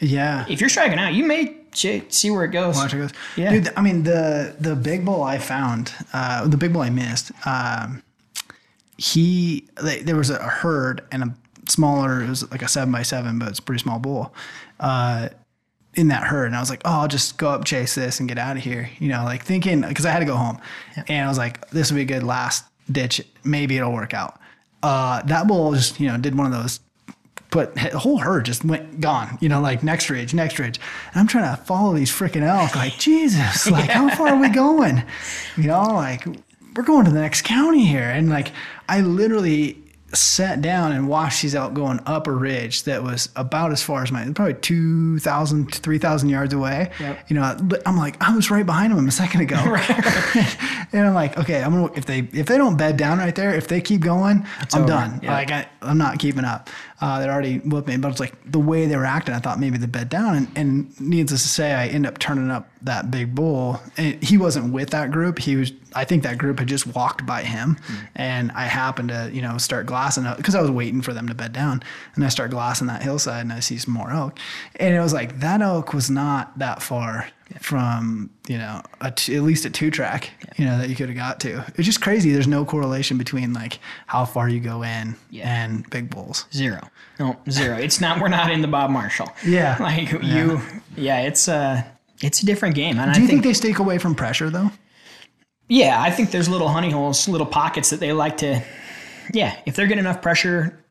Yeah. 0.00 0.44
If 0.48 0.60
you're 0.60 0.68
striking 0.70 0.98
out, 0.98 1.14
you 1.14 1.24
may 1.24 1.54
see 1.72 2.30
where 2.30 2.44
it 2.44 2.50
goes. 2.50 2.76
Watch 2.76 2.92
it 2.94 2.98
goes. 2.98 3.12
Yeah. 3.36 3.50
Dude, 3.50 3.72
I 3.76 3.80
mean 3.82 4.02
the 4.02 4.54
the 4.60 4.74
big 4.76 5.04
bull 5.04 5.22
I 5.22 5.38
found, 5.38 5.92
uh, 6.12 6.46
the 6.46 6.56
big 6.56 6.72
bull 6.72 6.82
I 6.82 6.90
missed. 6.90 7.30
Um, 7.46 8.02
he 8.96 9.68
like, 9.80 10.02
there 10.04 10.16
was 10.16 10.30
a 10.30 10.38
herd 10.42 11.02
and 11.12 11.22
a 11.22 11.34
smaller. 11.70 12.22
It 12.22 12.28
was 12.28 12.50
like 12.50 12.62
a 12.62 12.68
seven 12.68 12.92
by 12.92 13.02
seven, 13.02 13.38
but 13.38 13.48
it's 13.48 13.58
a 13.58 13.62
pretty 13.62 13.82
small 13.82 13.98
bull. 13.98 14.34
Uh, 14.80 15.28
in 15.94 16.08
that 16.08 16.22
herd, 16.22 16.46
and 16.46 16.54
I 16.54 16.60
was 16.60 16.70
like, 16.70 16.82
"Oh, 16.84 17.00
I'll 17.00 17.08
just 17.08 17.38
go 17.38 17.48
up, 17.50 17.64
chase 17.64 17.94
this, 17.94 18.20
and 18.20 18.28
get 18.28 18.38
out 18.38 18.56
of 18.56 18.62
here." 18.62 18.90
You 18.98 19.08
know, 19.08 19.24
like 19.24 19.44
thinking 19.44 19.80
because 19.80 20.06
I 20.06 20.10
had 20.10 20.20
to 20.20 20.24
go 20.24 20.36
home, 20.36 20.60
and 21.08 21.24
I 21.24 21.28
was 21.28 21.38
like, 21.38 21.68
"This 21.70 21.90
will 21.90 21.96
be 21.96 22.02
a 22.02 22.04
good 22.04 22.22
last 22.22 22.64
ditch. 22.90 23.20
Maybe 23.42 23.76
it'll 23.76 23.92
work 23.92 24.14
out." 24.14 24.38
Uh, 24.82 25.22
that 25.22 25.48
bull 25.48 25.74
just 25.74 25.98
you 25.98 26.06
know 26.06 26.16
did 26.16 26.36
one 26.36 26.46
of 26.46 26.52
those 26.52 26.80
but 27.50 27.74
the 27.74 27.98
whole 27.98 28.18
herd 28.18 28.44
just 28.44 28.64
went 28.64 29.00
gone, 29.00 29.38
you 29.40 29.48
know, 29.48 29.60
like 29.60 29.82
next 29.82 30.10
ridge, 30.10 30.34
next 30.34 30.58
ridge. 30.58 30.78
And 31.12 31.20
I'm 31.20 31.26
trying 31.26 31.56
to 31.56 31.62
follow 31.62 31.94
these 31.94 32.10
freaking 32.10 32.42
elk, 32.42 32.76
like, 32.76 32.92
Jesus, 32.98 33.70
like, 33.70 33.90
how 33.90 34.14
far 34.14 34.28
are 34.28 34.40
we 34.40 34.48
going? 34.48 35.02
You 35.56 35.68
know, 35.68 35.94
like, 35.94 36.26
we're 36.76 36.82
going 36.82 37.06
to 37.06 37.10
the 37.10 37.20
next 37.20 37.42
county 37.42 37.86
here. 37.86 38.08
And 38.08 38.28
like, 38.28 38.52
I 38.88 39.00
literally 39.00 39.82
sat 40.14 40.62
down 40.62 40.92
and 40.92 41.06
watched 41.06 41.42
these 41.42 41.54
elk 41.54 41.74
going 41.74 42.00
up 42.06 42.26
a 42.26 42.32
ridge 42.32 42.84
that 42.84 43.02
was 43.02 43.28
about 43.36 43.72
as 43.72 43.82
far 43.82 44.02
as 44.02 44.10
my, 44.10 44.24
probably 44.32 44.54
2,000 44.54 45.72
to 45.72 45.80
3,000 45.80 46.28
yards 46.28 46.54
away. 46.54 46.90
Yep. 46.98 47.18
You 47.28 47.36
know, 47.36 47.56
I'm 47.84 47.96
like, 47.96 48.16
I 48.22 48.34
was 48.34 48.50
right 48.50 48.64
behind 48.64 48.96
them 48.96 49.06
a 49.06 49.10
second 49.10 49.42
ago. 49.42 49.56
and 50.92 51.06
I'm 51.06 51.14
like, 51.14 51.36
okay, 51.38 51.62
I'm 51.62 51.72
gonna, 51.72 51.92
if 51.94 52.06
they, 52.06 52.20
if 52.32 52.46
they 52.46 52.56
don't 52.56 52.76
bed 52.76 52.96
down 52.96 53.18
right 53.18 53.34
there, 53.34 53.54
if 53.54 53.68
they 53.68 53.80
keep 53.80 54.00
going, 54.00 54.46
I'm 54.72 54.82
over. 54.82 54.88
done. 54.88 55.20
Yeah. 55.22 55.32
Like, 55.32 55.50
I, 55.50 55.68
I'm 55.82 55.98
not 55.98 56.18
keeping 56.18 56.44
up. 56.44 56.70
Uh, 57.00 57.20
they're 57.20 57.30
already 57.30 57.58
whooped 57.58 57.86
me, 57.86 57.96
but 57.96 58.10
it's 58.10 58.18
like 58.18 58.34
the 58.50 58.58
way 58.58 58.86
they 58.86 58.96
were 58.96 59.04
acting. 59.04 59.34
I 59.34 59.38
thought 59.38 59.60
maybe 59.60 59.78
they 59.78 59.86
bed 59.86 60.08
down, 60.08 60.34
and, 60.34 60.48
and 60.56 61.00
needless 61.00 61.42
to 61.42 61.48
say, 61.48 61.72
I 61.72 61.86
end 61.86 62.06
up 62.06 62.18
turning 62.18 62.50
up 62.50 62.68
that 62.82 63.10
big 63.10 63.34
bull. 63.34 63.80
And 63.96 64.22
he 64.22 64.36
wasn't 64.36 64.72
with 64.72 64.90
that 64.90 65.10
group. 65.12 65.38
He 65.38 65.56
was. 65.56 65.72
I 65.94 66.04
think 66.04 66.22
that 66.24 66.38
group 66.38 66.58
had 66.58 66.68
just 66.68 66.86
walked 66.86 67.24
by 67.24 67.42
him, 67.44 67.78
and 68.14 68.50
I 68.52 68.64
happened 68.64 69.10
to 69.10 69.30
you 69.32 69.42
know 69.42 69.58
start 69.58 69.86
glassing 69.86 70.26
up 70.26 70.38
because 70.38 70.54
I 70.54 70.60
was 70.60 70.70
waiting 70.70 71.00
for 71.00 71.12
them 71.12 71.28
to 71.28 71.34
bed 71.34 71.52
down, 71.52 71.82
and 72.14 72.24
I 72.24 72.28
start 72.28 72.50
glassing 72.50 72.88
that 72.88 73.02
hillside, 73.02 73.42
and 73.42 73.52
I 73.52 73.60
see 73.60 73.78
some 73.78 73.94
more 73.94 74.10
elk, 74.10 74.38
and 74.76 74.94
it 74.94 75.00
was 75.00 75.12
like 75.12 75.38
that 75.40 75.62
elk 75.62 75.94
was 75.94 76.10
not 76.10 76.58
that 76.58 76.82
far 76.82 77.28
from 77.60 78.30
you 78.46 78.58
know 78.58 78.82
a 79.00 79.10
t- 79.10 79.34
at 79.36 79.42
least 79.42 79.64
a 79.64 79.70
two 79.70 79.90
track 79.90 80.30
you 80.56 80.64
know 80.64 80.78
that 80.78 80.88
you 80.88 80.94
could 80.96 81.08
have 81.08 81.16
got 81.16 81.40
to. 81.40 81.64
It's 81.76 81.84
just 81.86 82.00
crazy. 82.00 82.32
There's 82.32 82.46
no 82.48 82.64
correlation 82.64 83.18
between 83.18 83.52
like 83.52 83.78
how 84.06 84.24
far 84.24 84.48
you 84.48 84.60
go 84.60 84.82
in 84.82 85.16
Yeah. 85.30 85.64
and 85.64 85.88
big 85.90 86.10
bulls. 86.10 86.46
Zero. 86.52 86.80
No, 87.18 87.36
zero. 87.50 87.76
It's 87.76 88.00
not. 88.00 88.20
We're 88.20 88.28
not 88.28 88.50
in 88.50 88.60
the 88.62 88.68
Bob 88.68 88.90
Marshall. 88.90 89.30
Yeah. 89.46 89.76
Like 89.82 90.12
you. 90.22 90.60
Yeah. 90.96 91.20
It's 91.22 91.48
a. 91.48 91.86
It's 92.20 92.42
a 92.42 92.46
different 92.46 92.74
game, 92.74 92.98
and 92.98 93.12
Do 93.14 93.18
I 93.20 93.22
you 93.22 93.28
think, 93.28 93.42
think 93.42 93.44
they 93.44 93.52
stay 93.52 93.72
away 93.80 93.98
from 93.98 94.14
pressure 94.16 94.50
though? 94.50 94.72
Yeah, 95.68 96.00
I 96.02 96.10
think 96.10 96.30
there's 96.32 96.48
little 96.48 96.68
honey 96.68 96.90
holes, 96.90 97.28
little 97.28 97.46
pockets 97.46 97.90
that 97.90 98.00
they 98.00 98.12
like 98.12 98.38
to. 98.38 98.60
Yeah, 99.32 99.56
if 99.66 99.76
they're 99.76 99.86
getting 99.86 100.04
enough 100.04 100.20
pressure, 100.20 100.82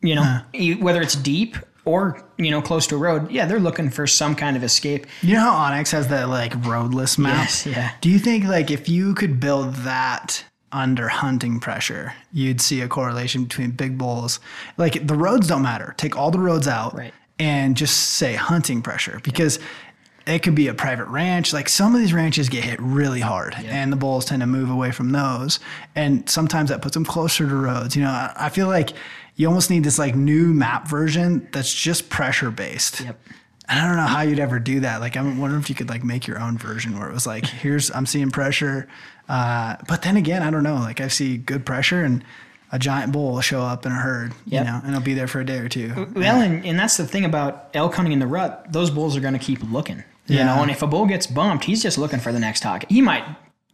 you 0.00 0.14
know, 0.16 0.40
e- 0.54 0.74
whether 0.74 1.00
it's 1.00 1.14
deep 1.14 1.56
or 1.84 2.22
you 2.38 2.50
know 2.50 2.62
close 2.62 2.86
to 2.88 2.94
a 2.94 2.98
road, 2.98 3.30
yeah, 3.30 3.46
they're 3.46 3.58
looking 3.60 3.90
for 3.90 4.06
some 4.06 4.34
kind 4.34 4.56
of 4.56 4.62
escape. 4.64 5.06
You 5.22 5.34
know 5.34 5.40
how 5.40 5.70
onX 5.70 5.90
has 5.92 6.08
that 6.08 6.28
like 6.28 6.54
roadless 6.64 7.18
map? 7.18 7.36
Yes, 7.44 7.66
yeah. 7.66 7.92
Do 8.00 8.08
you 8.10 8.18
think 8.18 8.44
like 8.44 8.70
if 8.70 8.88
you 8.88 9.14
could 9.14 9.40
build 9.40 9.74
that 9.76 10.44
under 10.70 11.08
hunting 11.08 11.60
pressure, 11.60 12.14
you'd 12.32 12.60
see 12.60 12.80
a 12.80 12.88
correlation 12.88 13.44
between 13.44 13.72
big 13.72 13.98
bulls? 13.98 14.40
Like 14.78 15.06
the 15.06 15.14
roads 15.14 15.46
don't 15.48 15.62
matter. 15.62 15.94
Take 15.96 16.16
all 16.16 16.30
the 16.30 16.38
roads 16.38 16.66
out 16.68 16.96
Right. 16.96 17.12
and 17.38 17.76
just 17.76 17.96
say 18.14 18.34
hunting 18.34 18.80
pressure 18.80 19.20
because 19.24 19.58
it 20.24 20.38
could 20.44 20.54
be 20.54 20.68
a 20.68 20.74
private 20.74 21.06
ranch. 21.08 21.52
Like 21.52 21.68
some 21.68 21.94
of 21.96 22.00
these 22.00 22.12
ranches 22.14 22.48
get 22.48 22.62
hit 22.62 22.80
really 22.80 23.20
hard 23.20 23.56
and 23.56 23.92
the 23.92 23.96
bulls 23.96 24.24
tend 24.24 24.40
to 24.40 24.46
move 24.46 24.70
away 24.70 24.92
from 24.92 25.10
those. 25.10 25.58
And 25.96 26.28
sometimes 26.30 26.70
that 26.70 26.80
puts 26.80 26.94
them 26.94 27.04
closer 27.04 27.46
to 27.48 27.54
roads. 27.56 27.96
You 27.96 28.02
know, 28.04 28.10
I, 28.10 28.32
I 28.36 28.48
feel 28.48 28.68
like 28.68 28.90
you 29.36 29.46
almost 29.48 29.70
need 29.70 29.84
this 29.84 29.98
like 29.98 30.14
new 30.14 30.52
map 30.54 30.88
version 30.88 31.48
that's 31.52 31.72
just 31.72 32.08
pressure 32.10 32.50
based. 32.50 33.00
Yep. 33.00 33.18
And 33.68 33.78
I 33.80 33.86
don't 33.86 33.96
know 33.96 34.06
how 34.06 34.20
you'd 34.22 34.40
ever 34.40 34.58
do 34.58 34.80
that. 34.80 35.00
Like, 35.00 35.16
I'm 35.16 35.38
wondering 35.38 35.62
if 35.62 35.68
you 35.70 35.74
could 35.76 35.88
like 35.88 36.04
make 36.04 36.26
your 36.26 36.38
own 36.40 36.58
version 36.58 36.98
where 36.98 37.08
it 37.08 37.14
was 37.14 37.26
like, 37.26 37.46
here's 37.46 37.90
I'm 37.90 38.06
seeing 38.06 38.30
pressure, 38.30 38.88
uh, 39.28 39.76
but 39.88 40.02
then 40.02 40.16
again, 40.16 40.42
I 40.42 40.50
don't 40.50 40.62
know. 40.64 40.74
Like, 40.74 41.00
I 41.00 41.08
see 41.08 41.36
good 41.38 41.64
pressure 41.64 42.04
and 42.04 42.24
a 42.72 42.78
giant 42.78 43.12
bull 43.12 43.32
will 43.34 43.40
show 43.40 43.62
up 43.62 43.86
in 43.86 43.92
a 43.92 43.96
herd, 43.96 44.32
Yep. 44.46 44.64
you 44.64 44.70
know, 44.70 44.80
and 44.82 44.94
it'll 44.94 45.04
be 45.04 45.14
there 45.14 45.28
for 45.28 45.40
a 45.40 45.44
day 45.46 45.58
or 45.58 45.68
two. 45.68 46.08
Well, 46.14 46.40
and, 46.40 46.64
and 46.66 46.78
that's 46.78 46.96
the 46.96 47.06
thing 47.06 47.24
about 47.24 47.68
elk 47.74 47.94
hunting 47.94 48.12
in 48.12 48.18
the 48.18 48.26
rut. 48.26 48.66
Those 48.72 48.90
bulls 48.90 49.16
are 49.16 49.20
going 49.20 49.34
to 49.34 49.38
keep 49.38 49.62
looking. 49.70 50.02
You 50.26 50.38
Yeah. 50.38 50.46
know, 50.46 50.62
and 50.62 50.70
if 50.70 50.82
a 50.82 50.86
bull 50.86 51.06
gets 51.06 51.26
bumped, 51.26 51.64
he's 51.64 51.82
just 51.82 51.98
looking 51.98 52.18
for 52.18 52.32
the 52.32 52.38
next 52.40 52.60
target. 52.60 52.90
He 52.90 53.00
might 53.02 53.24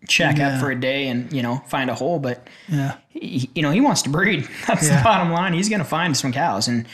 check 0.06 0.38
Yeah. 0.38 0.54
up 0.54 0.60
for 0.60 0.70
a 0.70 0.78
day 0.80 1.08
and 1.08 1.32
you 1.32 1.42
know 1.42 1.56
find 1.68 1.90
a 1.90 1.94
hole, 1.94 2.18
but 2.18 2.46
Yeah. 2.68 2.94
he, 3.08 3.50
you 3.54 3.62
know 3.62 3.70
he 3.70 3.80
wants 3.80 4.02
to 4.02 4.10
breed. 4.10 4.48
That's 4.66 4.86
Yeah. 4.88 4.98
the 4.98 5.02
bottom 5.04 5.30
line. 5.32 5.52
He's 5.54 5.68
going 5.68 5.80
to 5.80 5.84
find 5.88 6.16
some 6.16 6.32
cows, 6.32 6.68
and 6.68 6.86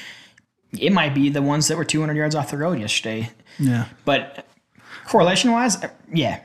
it 0.78 0.92
might 0.92 1.14
be 1.14 1.28
the 1.28 1.42
ones 1.42 1.68
that 1.68 1.76
were 1.76 1.84
200 1.84 2.16
yards 2.16 2.34
off 2.34 2.50
the 2.50 2.58
road 2.58 2.80
yesterday. 2.80 3.30
Yeah. 3.58 3.86
But 4.04 4.46
correlation 5.06 5.52
wise, 5.52 5.76
yeah, 6.12 6.40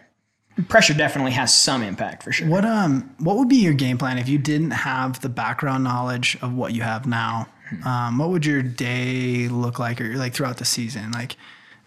pressure 0.67 0.93
definitely 0.93 1.32
has 1.32 1.54
some 1.54 1.82
impact 1.82 2.24
for 2.24 2.32
sure. 2.32 2.48
What 2.48 2.65
um 2.65 3.15
what 3.19 3.38
would 3.38 3.48
be 3.50 3.58
your 3.58 3.74
game 3.74 3.98
plan 3.98 4.17
if 4.17 4.28
you 4.30 4.38
didn't 4.38 4.72
have 4.72 5.22
the 5.22 5.30
background 5.30 5.84
knowledge 5.84 6.38
of 6.41 6.54
what 6.54 6.74
you 6.74 6.82
have 6.82 7.06
now? 7.08 7.48
Um, 7.86 8.17
what 8.17 8.30
would 8.30 8.45
your 8.48 8.62
day 8.63 9.48
look 9.48 9.78
like 9.80 10.02
or 10.02 10.15
like 10.17 10.34
throughout 10.34 10.58
the 10.58 10.65
season? 10.65 11.12
Like 11.12 11.36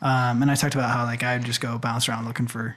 um 0.01 0.41
and 0.43 0.51
I 0.51 0.55
talked 0.55 0.75
about 0.75 0.91
how 0.91 1.05
like 1.05 1.23
I 1.23 1.37
would 1.37 1.45
just 1.45 1.61
go 1.61 1.77
bounce 1.79 2.09
around 2.09 2.27
looking 2.27 2.47
for 2.47 2.75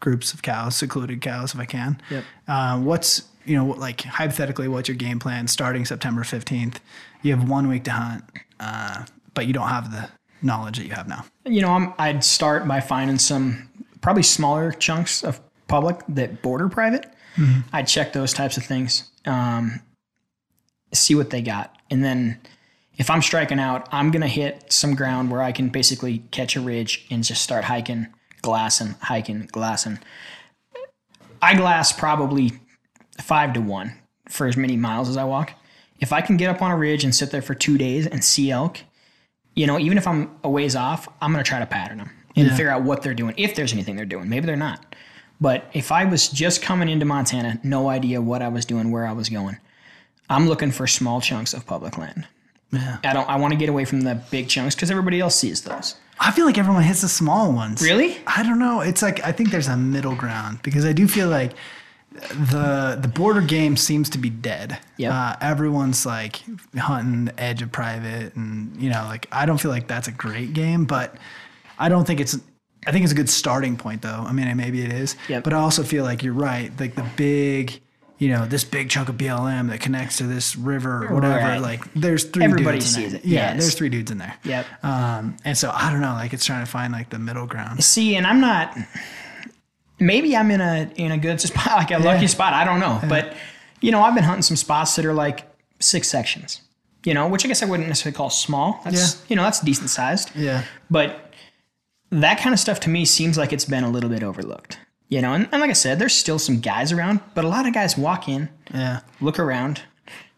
groups 0.00 0.32
of 0.32 0.42
cows, 0.42 0.76
secluded 0.76 1.20
cows 1.20 1.54
if 1.54 1.60
I 1.60 1.64
can. 1.64 2.00
Yep. 2.10 2.24
Uh, 2.46 2.78
what's 2.80 3.22
you 3.44 3.56
know 3.56 3.66
like 3.66 4.02
hypothetically 4.02 4.68
what's 4.68 4.88
your 4.88 4.96
game 4.96 5.18
plan 5.18 5.48
starting 5.48 5.84
September 5.84 6.22
15th? 6.22 6.76
You 7.22 7.34
have 7.36 7.48
one 7.48 7.68
week 7.68 7.84
to 7.84 7.92
hunt, 7.92 8.24
uh, 8.60 9.04
but 9.34 9.46
you 9.46 9.52
don't 9.52 9.68
have 9.68 9.90
the 9.90 10.08
knowledge 10.42 10.78
that 10.78 10.84
you 10.84 10.92
have 10.92 11.08
now. 11.08 11.24
You 11.44 11.62
know, 11.62 11.70
I'm, 11.70 11.94
I'd 11.98 12.22
start 12.22 12.68
by 12.68 12.80
finding 12.80 13.18
some 13.18 13.68
probably 14.00 14.22
smaller 14.22 14.70
chunks 14.72 15.24
of 15.24 15.40
public 15.66 16.00
that 16.08 16.42
border 16.42 16.68
private. 16.68 17.06
I'd 17.72 17.86
check 17.86 18.12
those 18.12 18.32
types 18.32 18.56
of 18.56 18.64
things, 18.64 19.10
um, 19.24 19.80
see 20.92 21.14
what 21.14 21.30
they 21.30 21.40
got, 21.40 21.76
and 21.88 22.02
then 22.02 22.40
if 22.98 23.10
I'm 23.10 23.22
striking 23.22 23.60
out, 23.60 23.88
I'm 23.92 24.10
gonna 24.10 24.28
hit 24.28 24.72
some 24.72 24.94
ground 24.96 25.30
where 25.30 25.40
I 25.40 25.52
can 25.52 25.68
basically 25.68 26.24
catch 26.32 26.56
a 26.56 26.60
ridge 26.60 27.06
and 27.10 27.22
just 27.22 27.42
start 27.42 27.64
hiking, 27.64 28.08
glassing, 28.48 28.94
hiking, 29.02 29.46
glassing. 29.52 29.98
I 31.42 31.54
glass 31.54 31.92
probably 31.92 32.52
five 33.20 33.52
to 33.52 33.60
one 33.60 33.92
for 34.30 34.46
as 34.46 34.56
many 34.56 34.74
miles 34.74 35.10
as 35.10 35.18
I 35.18 35.24
walk. 35.24 35.52
If 36.00 36.14
I 36.14 36.22
can 36.22 36.38
get 36.38 36.48
up 36.48 36.62
on 36.62 36.70
a 36.70 36.76
ridge 36.78 37.04
and 37.04 37.14
sit 37.14 37.30
there 37.30 37.42
for 37.42 37.54
two 37.54 37.76
days 37.76 38.06
and 38.06 38.24
see 38.24 38.50
elk, 38.50 38.78
you 39.54 39.66
know, 39.66 39.78
even 39.78 39.98
if 39.98 40.06
I'm 40.06 40.30
a 40.42 40.48
ways 40.48 40.74
off, 40.74 41.08
I'm 41.20 41.30
going 41.32 41.44
to 41.44 41.48
try 41.48 41.58
to 41.58 41.66
pattern 41.66 41.98
them 41.98 42.10
and 42.36 42.46
Yeah. 42.46 42.56
figure 42.56 42.70
out 42.70 42.84
what 42.84 43.02
they're 43.02 43.12
doing. 43.12 43.34
If 43.36 43.54
there's 43.54 43.74
anything 43.74 43.96
they're 43.96 44.06
doing, 44.06 44.30
maybe 44.30 44.46
they're 44.46 44.56
not. 44.56 44.94
But 45.40 45.68
if 45.74 45.92
I 45.92 46.06
was 46.06 46.28
just 46.28 46.62
coming 46.62 46.88
into 46.88 47.04
Montana, 47.04 47.60
no 47.62 47.90
idea 47.90 48.22
what 48.22 48.40
I 48.40 48.48
was 48.48 48.64
doing, 48.64 48.90
where 48.90 49.06
I 49.06 49.12
was 49.12 49.28
going, 49.28 49.58
I'm 50.30 50.48
looking 50.48 50.70
for 50.70 50.86
small 50.86 51.20
chunks 51.20 51.52
of 51.52 51.66
public 51.66 51.98
land. 51.98 52.26
Yeah. 52.72 52.96
I 53.04 53.12
don't. 53.12 53.28
I 53.28 53.36
want 53.36 53.52
to 53.52 53.58
get 53.58 53.68
away 53.68 53.84
from 53.84 54.00
the 54.02 54.14
big 54.30 54.48
chunks 54.48 54.74
because 54.74 54.90
everybody 54.90 55.20
else 55.20 55.36
sees 55.36 55.62
those. 55.62 55.94
I 56.20 56.30
feel 56.32 56.46
like 56.46 56.58
everyone 56.58 56.82
hits 56.82 57.02
the 57.02 57.08
small 57.08 57.52
ones. 57.52 57.82
Really? 57.82 58.18
I 58.26 58.42
don't 58.42 58.58
know. 58.58 58.80
It's 58.80 59.02
like 59.02 59.24
I 59.24 59.32
think 59.32 59.50
there's 59.50 59.68
a 59.68 59.76
middle 59.76 60.14
ground 60.16 60.60
because 60.62 60.84
I 60.84 60.92
do 60.92 61.06
feel 61.06 61.28
like 61.28 61.52
the 62.12 62.98
the 63.00 63.08
border 63.08 63.40
game 63.40 63.76
seems 63.76 64.10
to 64.10 64.18
be 64.18 64.30
dead. 64.30 64.78
Yep. 64.96 65.12
Uh, 65.12 65.36
everyone's 65.40 66.04
like 66.04 66.42
hunting 66.76 67.26
the 67.26 67.40
edge 67.40 67.62
of 67.62 67.70
private, 67.70 68.34
and 68.34 68.74
you 68.80 68.90
know, 68.90 69.04
like 69.04 69.26
I 69.30 69.46
don't 69.46 69.58
feel 69.58 69.70
like 69.70 69.86
that's 69.86 70.08
a 70.08 70.12
great 70.12 70.52
game, 70.52 70.84
but 70.84 71.14
I 71.78 71.88
don't 71.88 72.06
think 72.06 72.20
it's. 72.20 72.36
I 72.86 72.92
think 72.92 73.02
it's 73.02 73.12
a 73.12 73.16
good 73.16 73.28
starting 73.28 73.76
point, 73.76 74.02
though. 74.02 74.24
I 74.26 74.32
mean, 74.32 74.56
maybe 74.56 74.82
it 74.82 74.92
is, 74.92 75.16
Yep. 75.28 75.44
but 75.44 75.52
I 75.52 75.56
also 75.58 75.82
feel 75.82 76.04
like 76.04 76.22
you're 76.22 76.32
right. 76.32 76.70
Like 76.80 76.94
the 76.94 77.04
big, 77.16 77.80
you 78.18 78.28
know, 78.30 78.46
this 78.46 78.64
big 78.64 78.90
chunk 78.90 79.08
of 79.08 79.16
BLM 79.16 79.68
that 79.70 79.80
connects 79.80 80.16
to 80.18 80.24
this 80.24 80.56
river 80.56 81.06
or 81.06 81.14
whatever. 81.14 81.36
Right. 81.36 81.58
Like, 81.60 81.92
there's 81.94 82.24
three. 82.24 82.44
Everybody 82.44 82.78
dudes 82.78 82.96
in 82.96 83.02
sees 83.02 83.12
there. 83.12 83.20
it. 83.20 83.26
Yeah, 83.26 83.52
Yes. 83.52 83.60
there's 83.62 83.74
three 83.74 83.88
dudes 83.88 84.10
in 84.10 84.18
there. 84.18 84.34
Yep. 84.44 84.66
Um, 84.82 85.36
and 85.44 85.56
so 85.56 85.70
I 85.72 85.90
don't 85.92 86.00
know, 86.00 86.14
like 86.14 86.32
it's 86.32 86.44
trying 86.44 86.64
to 86.64 86.70
find 86.70 86.92
like 86.92 87.10
the 87.10 87.18
middle 87.18 87.46
ground. 87.46 87.82
See, 87.84 88.16
and 88.16 88.26
I'm 88.26 88.40
not. 88.40 88.76
Maybe 90.00 90.36
I'm 90.36 90.50
in 90.50 90.60
a 90.60 90.90
in 90.96 91.12
a 91.12 91.18
good 91.18 91.40
spot, 91.48 91.66
like 91.76 91.90
a 91.90 91.98
lucky 91.98 92.26
spot. 92.28 92.52
I 92.54 92.64
don't 92.64 92.80
know, 92.80 93.00
but 93.08 93.34
you 93.80 93.90
know, 93.92 94.02
I've 94.02 94.14
been 94.14 94.24
hunting 94.24 94.42
some 94.42 94.56
spots 94.56 94.96
that 94.96 95.04
are 95.04 95.14
like 95.14 95.46
six 95.80 96.08
sections. 96.08 96.60
You 97.04 97.14
know, 97.14 97.28
which 97.28 97.44
I 97.44 97.48
guess 97.48 97.62
I 97.62 97.66
wouldn't 97.66 97.88
necessarily 97.88 98.16
call 98.16 98.28
small. 98.30 98.80
That's 98.84 99.14
Yeah. 99.14 99.20
you 99.28 99.36
know 99.36 99.42
that's 99.44 99.60
decent 99.60 99.90
sized. 99.90 100.30
Yeah. 100.34 100.64
But 100.90 101.32
that 102.10 102.38
kind 102.40 102.52
of 102.52 102.58
stuff 102.58 102.80
to 102.80 102.90
me 102.90 103.04
seems 103.04 103.38
like 103.38 103.52
it's 103.52 103.64
been 103.64 103.84
a 103.84 103.90
little 103.90 104.10
bit 104.10 104.22
overlooked. 104.22 104.78
You 105.10 105.22
know, 105.22 105.32
and, 105.32 105.48
and 105.52 105.60
like 105.60 105.70
I 105.70 105.74
said, 105.74 105.98
there's 105.98 106.14
still 106.14 106.38
some 106.38 106.60
guys 106.60 106.92
around, 106.92 107.20
but 107.34 107.44
a 107.44 107.48
lot 107.48 107.66
of 107.66 107.72
guys 107.72 107.96
walk 107.96 108.28
in, 108.28 108.50
Yeah. 108.74 109.00
look 109.22 109.38
around, 109.38 109.82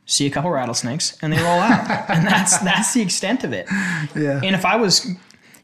see 0.07 0.27
a 0.27 0.31
couple 0.31 0.51
rattlesnakes, 0.51 1.19
and 1.23 1.33
they 1.33 1.39
roll 1.39 1.59
out. 1.59 1.89
and 2.11 2.25
that's 2.27 2.59
that's 2.59 2.95
the 2.95 3.03
extent 3.03 3.43
of 3.45 3.53
it. 3.53 3.67
Yeah. 4.15 4.41
And 4.45 4.55
if 4.55 4.65
I 4.65 4.77
was 4.77 5.07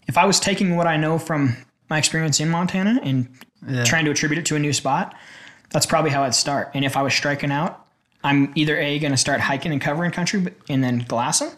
if 0.08 0.18
I 0.18 0.24
was 0.26 0.40
taking 0.40 0.76
what 0.76 0.86
I 0.86 0.96
know 0.96 1.18
from 1.18 1.56
my 1.88 1.98
experience 1.98 2.40
in 2.40 2.48
Montana 2.50 2.98
and 3.02 3.28
Yeah. 3.68 3.84
trying 3.84 4.04
to 4.06 4.10
attribute 4.10 4.38
it 4.38 4.46
to 4.46 4.56
a 4.56 4.58
new 4.58 4.72
spot, 4.72 5.14
that's 5.70 5.86
probably 5.86 6.10
how 6.10 6.22
I'd 6.24 6.34
start. 6.34 6.70
And 6.74 6.84
if 6.84 6.96
I 6.96 7.02
was 7.02 7.14
striking 7.14 7.50
out, 7.52 7.86
I'm 8.24 8.50
either 8.56 8.76
a 8.78 8.98
going 8.98 9.12
to 9.12 9.16
start 9.16 9.40
hiking 9.40 9.70
and 9.72 9.80
covering 9.80 10.10
country 10.10 10.46
and 10.68 10.82
then 10.82 11.04
glassing, 11.08 11.50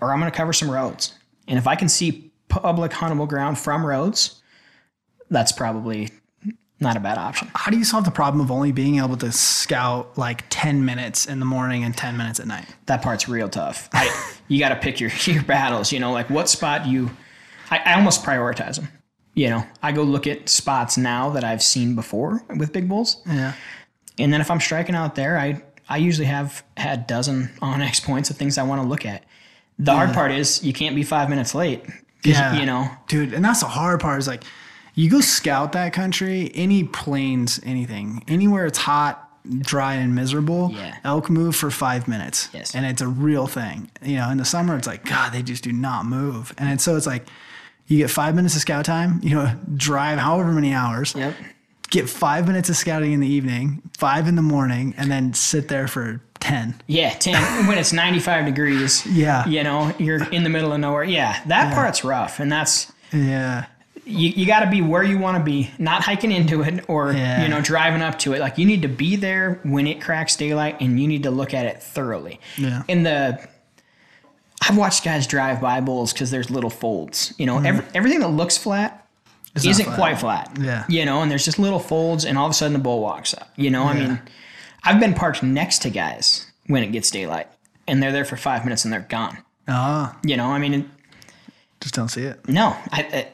or 0.00 0.12
I'm 0.12 0.18
going 0.20 0.30
to 0.30 0.36
cover 0.36 0.52
some 0.52 0.68
roads. 0.70 1.14
And 1.46 1.56
if 1.58 1.66
I 1.68 1.76
can 1.76 1.88
see 1.88 2.30
public 2.48 2.90
huntable 2.92 3.28
ground 3.28 3.58
from 3.58 3.84
roads, 3.86 4.42
that's 5.30 5.52
probably 5.52 6.08
not 6.80 6.96
a 6.96 7.00
bad 7.00 7.18
option. 7.18 7.50
How 7.54 7.70
do 7.70 7.76
you 7.76 7.84
solve 7.84 8.04
the 8.04 8.10
problem 8.10 8.40
of 8.40 8.50
only 8.50 8.72
being 8.72 8.98
able 8.98 9.16
to 9.18 9.30
scout 9.30 10.16
like 10.16 10.44
10 10.50 10.84
minutes 10.84 11.26
in 11.26 11.38
the 11.38 11.44
morning 11.44 11.84
and 11.84 11.94
10 11.96 12.16
minutes 12.16 12.40
at 12.40 12.46
night? 12.46 12.64
that 12.86 13.02
part's 13.02 13.28
real 13.28 13.48
tough. 13.48 13.88
I, 13.92 14.32
you 14.48 14.58
got 14.58 14.70
to 14.70 14.76
pick 14.76 14.98
your 15.00 15.10
your 15.26 15.42
battles. 15.42 15.92
You 15.92 16.00
know, 16.00 16.12
like 16.12 16.30
what 16.30 16.48
spot 16.48 16.86
you. 16.86 17.10
I, 17.70 17.78
I 17.84 17.94
almost 17.94 18.24
prioritize 18.24 18.76
them. 18.76 18.88
You 19.34 19.48
know, 19.50 19.64
I 19.82 19.92
go 19.92 20.02
look 20.02 20.26
at 20.26 20.48
spots 20.48 20.96
now 20.96 21.30
that 21.30 21.44
I've 21.44 21.62
seen 21.62 21.94
before 21.94 22.42
with 22.56 22.72
big 22.72 22.88
bulls, 22.88 23.22
Yeah. 23.26 23.52
and 24.18 24.32
then 24.32 24.40
if 24.40 24.50
I'm 24.50 24.58
striking 24.60 24.94
out 24.96 25.14
there, 25.14 25.38
I 25.38 25.62
I 25.88 25.98
usually 25.98 26.26
have 26.26 26.64
had 26.76 27.06
dozen 27.06 27.50
onX 27.62 28.02
points 28.04 28.28
of 28.30 28.36
things 28.36 28.58
I 28.58 28.64
want 28.64 28.82
to 28.82 28.88
look 28.88 29.06
at. 29.06 29.24
The 29.78 29.92
hard 29.92 30.12
part 30.12 30.30
is 30.32 30.62
you 30.64 30.72
can't 30.72 30.94
be 30.96 31.02
five 31.04 31.28
minutes 31.30 31.54
late. 31.54 31.84
Yeah. 32.24 32.58
you 32.58 32.66
know. 32.66 32.90
Dude, 33.08 33.32
and 33.32 33.44
that's 33.44 33.60
the 33.60 33.66
hard 33.66 34.00
part 34.00 34.18
is 34.18 34.26
like 34.28 34.42
you 34.94 35.08
go 35.10 35.20
scout 35.20 35.72
that 35.72 35.92
country, 35.92 36.50
any 36.54 36.84
plains, 36.84 37.60
anything, 37.64 38.24
anywhere 38.28 38.66
it's 38.66 38.78
hot, 38.78 39.26
dry, 39.60 39.94
and 39.94 40.14
miserable, 40.14 40.70
Yeah. 40.74 40.96
elk 41.04 41.30
move 41.30 41.56
for 41.56 41.70
five 41.70 42.06
minutes. 42.08 42.48
Yes. 42.52 42.74
And 42.74 42.84
it's 42.84 43.00
a 43.00 43.08
real 43.08 43.46
thing. 43.46 43.90
You 44.02 44.16
know, 44.18 44.30
in 44.30 44.36
the 44.38 44.44
summer, 44.44 44.76
it's 44.76 44.86
like, 44.86 45.04
God, 45.04 45.32
they 45.32 45.42
just 45.42 45.64
do 45.64 45.72
not 45.72 46.04
move. 46.06 46.52
And 46.58 46.68
it's, 46.70 46.84
so 46.84 46.96
it's 46.96 47.06
like, 47.06 47.26
you 47.86 47.98
get 47.98 48.10
five 48.10 48.34
minutes 48.34 48.54
of 48.54 48.60
scout 48.60 48.84
time, 48.84 49.20
you 49.22 49.34
know, 49.34 49.52
drive 49.74 50.18
however 50.18 50.52
many 50.52 50.74
hours, 50.74 51.14
Yep. 51.16 51.34
get 51.90 52.08
five 52.08 52.46
minutes 52.46 52.68
of 52.68 52.76
scouting 52.76 53.12
in 53.12 53.20
the 53.20 53.26
evening, 53.28 53.82
five 53.96 54.28
in 54.28 54.36
the 54.36 54.42
morning, 54.42 54.94
and 54.96 55.10
then 55.10 55.32
sit 55.34 55.68
there 55.68 55.88
for 55.88 56.20
10. 56.40 56.74
Yeah, 56.86 57.10
ten 57.10 57.66
when 57.66 57.76
it's 57.78 57.92
95 57.92 58.44
degrees. 58.46 59.04
Yeah. 59.06 59.46
You 59.46 59.62
know, 59.64 59.92
you're 59.98 60.22
in 60.30 60.42
the 60.44 60.48
middle 60.50 60.72
of 60.72 60.80
nowhere. 60.80 61.04
Yeah, 61.04 61.36
that 61.46 61.74
part's 61.74 62.04
rough, 62.04 62.40
and 62.40 62.50
that's 62.52 62.92
Yeah. 63.12 63.64
You, 64.10 64.30
you 64.30 64.46
got 64.46 64.60
to 64.60 64.70
be 64.70 64.82
where 64.82 65.02
you 65.02 65.18
want 65.18 65.38
to 65.38 65.42
be, 65.44 65.70
not 65.78 66.02
hiking 66.02 66.32
into 66.32 66.62
it 66.62 66.84
or 66.88 67.12
Yeah. 67.12 67.42
you 67.42 67.48
know 67.48 67.60
driving 67.60 68.02
up 68.02 68.18
to 68.20 68.32
it. 68.34 68.40
Like 68.40 68.58
you 68.58 68.66
need 68.66 68.82
to 68.82 68.88
be 68.88 69.16
there 69.16 69.60
when 69.64 69.86
it 69.86 70.00
cracks 70.00 70.36
daylight, 70.36 70.76
and 70.80 71.00
you 71.00 71.06
need 71.08 71.22
to 71.24 71.30
look 71.30 71.54
at 71.54 71.66
it 71.66 71.82
thoroughly. 71.82 72.40
Yeah. 72.58 72.82
In 72.88 73.02
the, 73.04 73.40
I've 74.68 74.76
watched 74.76 75.04
guys 75.04 75.26
drive 75.26 75.60
by 75.60 75.80
bulls 75.80 76.12
because 76.12 76.30
there's 76.30 76.50
little 76.50 76.70
folds. 76.70 77.32
You 77.38 77.46
know, 77.46 77.58
every, 77.58 77.84
everything 77.94 78.20
that 78.20 78.28
looks 78.28 78.56
flat 78.58 78.96
Mm. 79.52 79.64
not 79.64 79.70
isn't 79.70 79.84
flat. 79.86 79.96
quite 79.96 80.18
flat. 80.20 80.56
Yeah. 80.60 80.84
You 80.88 81.04
know, 81.04 81.22
and 81.22 81.30
there's 81.30 81.44
just 81.44 81.58
little 81.58 81.80
folds, 81.80 82.24
and 82.24 82.38
all 82.38 82.46
of 82.46 82.50
a 82.52 82.54
sudden 82.54 82.72
the 82.72 82.78
bull 82.78 83.00
walks 83.00 83.34
up. 83.34 83.50
You 83.56 83.68
know, 83.70 83.82
I 83.82 83.94
mean, 83.94 84.20
I've 84.84 85.00
been 85.00 85.12
parked 85.12 85.42
next 85.42 85.80
to 85.82 85.90
guys 85.90 86.46
when 86.68 86.84
it 86.84 86.92
gets 86.92 87.10
daylight, 87.10 87.48
and 87.88 88.00
they're 88.00 88.12
there 88.12 88.24
for 88.24 88.36
five 88.36 88.64
minutes 88.64 88.84
and 88.84 88.92
they're 88.92 89.00
gone. 89.00 89.38
Oh, 89.66 90.14
You 90.22 90.36
know, 90.36 90.46
I 90.52 90.58
mean. 90.60 90.88
Just 91.80 91.94
don't 91.96 92.08
see 92.08 92.22
it. 92.22 92.46
no, 92.48 92.76
I, 92.92 93.02
I, 93.02 93.28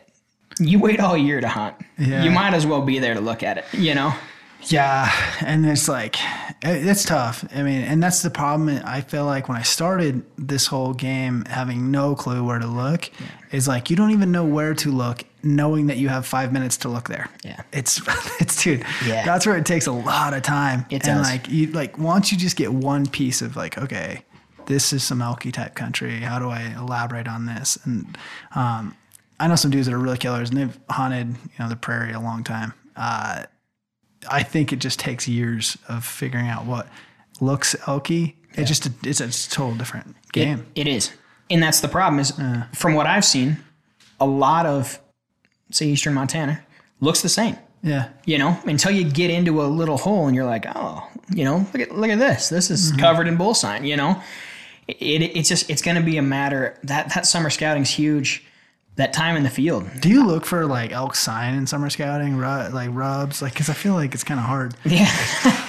you 0.58 0.78
wait 0.78 1.00
all 1.00 1.16
year 1.16 1.40
to 1.40 1.48
hunt. 1.48 1.76
Yeah. 1.98 2.24
You 2.24 2.30
might 2.30 2.54
as 2.54 2.66
well 2.66 2.82
be 2.82 2.98
there 2.98 3.14
to 3.14 3.20
look 3.20 3.42
at 3.42 3.58
it. 3.58 3.64
You 3.72 3.94
know. 3.94 4.14
Yeah, 4.62 5.12
and 5.44 5.64
it's 5.66 5.88
like 5.88 6.16
it's 6.62 7.04
tough. 7.04 7.44
I 7.54 7.62
mean, 7.62 7.82
and 7.82 8.02
that's 8.02 8.22
the 8.22 8.30
problem. 8.30 8.80
I 8.84 9.00
feel 9.00 9.24
like 9.24 9.48
when 9.48 9.56
I 9.56 9.62
started 9.62 10.24
this 10.36 10.66
whole 10.66 10.92
game, 10.92 11.44
having 11.44 11.90
no 11.90 12.14
clue 12.14 12.42
where 12.42 12.58
to 12.58 12.66
look, 12.66 13.10
is 13.52 13.68
like 13.68 13.90
you 13.90 13.96
don't 13.96 14.10
even 14.10 14.32
know 14.32 14.44
where 14.44 14.74
to 14.74 14.90
look, 14.90 15.24
knowing 15.42 15.86
that 15.86 15.98
you 15.98 16.08
have 16.08 16.26
five 16.26 16.52
minutes 16.52 16.78
to 16.78 16.88
look 16.88 17.08
there. 17.08 17.30
Yeah. 17.44 17.62
it's 17.72 18.00
it's 18.40 18.62
dude. 18.62 18.84
Yeah. 19.06 19.24
that's 19.24 19.46
where 19.46 19.56
it 19.56 19.66
takes 19.66 19.86
a 19.86 19.92
lot 19.92 20.34
of 20.34 20.42
time. 20.42 20.86
It 20.90 21.06
and 21.06 21.18
does. 21.18 21.30
like 21.30 21.48
you 21.48 21.68
like 21.68 21.98
once 21.98 22.32
you 22.32 22.38
just 22.38 22.56
get 22.56 22.72
one 22.72 23.06
piece 23.06 23.42
of 23.42 23.56
like 23.56 23.78
okay, 23.78 24.24
this 24.66 24.92
is 24.92 25.04
some 25.04 25.20
elky 25.20 25.52
type 25.52 25.74
country. 25.74 26.20
How 26.20 26.38
do 26.38 26.48
I 26.48 26.74
elaborate 26.76 27.28
on 27.28 27.46
this? 27.46 27.78
And 27.84 28.18
um, 28.54 28.96
I 29.38 29.48
know 29.48 29.56
some 29.56 29.70
dudes 29.70 29.86
that 29.86 29.94
are 29.94 29.98
really 29.98 30.18
killers, 30.18 30.50
and 30.50 30.58
they've 30.58 30.78
hunted 30.88 31.28
you 31.28 31.58
know 31.58 31.68
the 31.68 31.76
prairie 31.76 32.12
a 32.12 32.20
long 32.20 32.42
time. 32.44 32.72
Uh, 32.96 33.44
I 34.30 34.42
think 34.42 34.72
it 34.72 34.76
just 34.78 34.98
takes 34.98 35.28
years 35.28 35.76
of 35.88 36.04
figuring 36.04 36.48
out 36.48 36.64
what 36.64 36.88
looks 37.40 37.74
elky. 37.82 38.34
It 38.54 38.64
just 38.64 38.88
it's 39.04 39.20
a 39.20 39.50
total 39.50 39.74
different 39.74 40.16
It- 40.28 40.32
game. 40.32 40.66
it 40.74 40.86
is, 40.88 41.12
and 41.50 41.62
that's 41.62 41.80
the 41.80 41.88
problem. 41.88 42.18
Is 42.20 42.32
from 42.72 42.94
what 42.94 43.06
I've 43.06 43.24
seen, 43.24 43.58
a 44.20 44.26
lot 44.26 44.64
of 44.66 44.98
say 45.70 45.86
eastern 45.86 46.14
Montana 46.14 46.62
looks 47.00 47.20
the 47.22 47.28
same. 47.28 47.56
Yeah. 47.82 48.08
you 48.24 48.38
know, 48.38 48.58
until 48.64 48.90
you 48.90 49.04
get 49.08 49.30
into 49.30 49.62
a 49.62 49.66
little 49.66 49.96
hole 49.98 50.26
and 50.26 50.34
you're 50.34 50.46
like, 50.46 50.64
oh, 50.74 51.06
you 51.32 51.44
know, 51.44 51.58
look 51.72 51.82
at 51.82 51.94
look 51.94 52.10
at 52.10 52.18
this. 52.18 52.48
This 52.48 52.68
is 52.70 52.90
covered 52.92 53.28
in 53.28 53.36
bull 53.36 53.54
sign. 53.54 53.84
You 53.84 53.96
know, 53.96 54.20
it, 54.88 54.96
it 55.22 55.36
it's 55.36 55.48
just 55.48 55.70
it's 55.70 55.82
going 55.82 55.96
to 55.96 56.02
be 56.02 56.16
a 56.16 56.22
matter 56.22 56.78
that 56.82 57.14
that 57.14 57.26
summer 57.26 57.48
scouting's 57.50 57.90
huge. 57.90 58.42
That 58.96 59.12
time 59.12 59.36
in 59.36 59.42
the 59.42 59.50
field, 59.50 59.84
Do 60.00 60.08
you 60.08 60.26
look 60.26 60.46
for 60.46 60.64
like 60.64 60.90
elk 60.90 61.14
sign 61.16 61.54
in 61.54 61.66
summer 61.66 61.90
scouting, 61.90 62.36
ru- 62.36 62.68
like 62.70 62.88
rubs? 62.92 63.42
Like, 63.42 63.52
because 63.52 63.68
I 63.68 63.74
feel 63.74 63.92
like 63.92 64.14
it's 64.14 64.24
kind 64.24 64.40
of 64.40 64.46
hard. 64.46 64.74
yeah, 64.86 65.10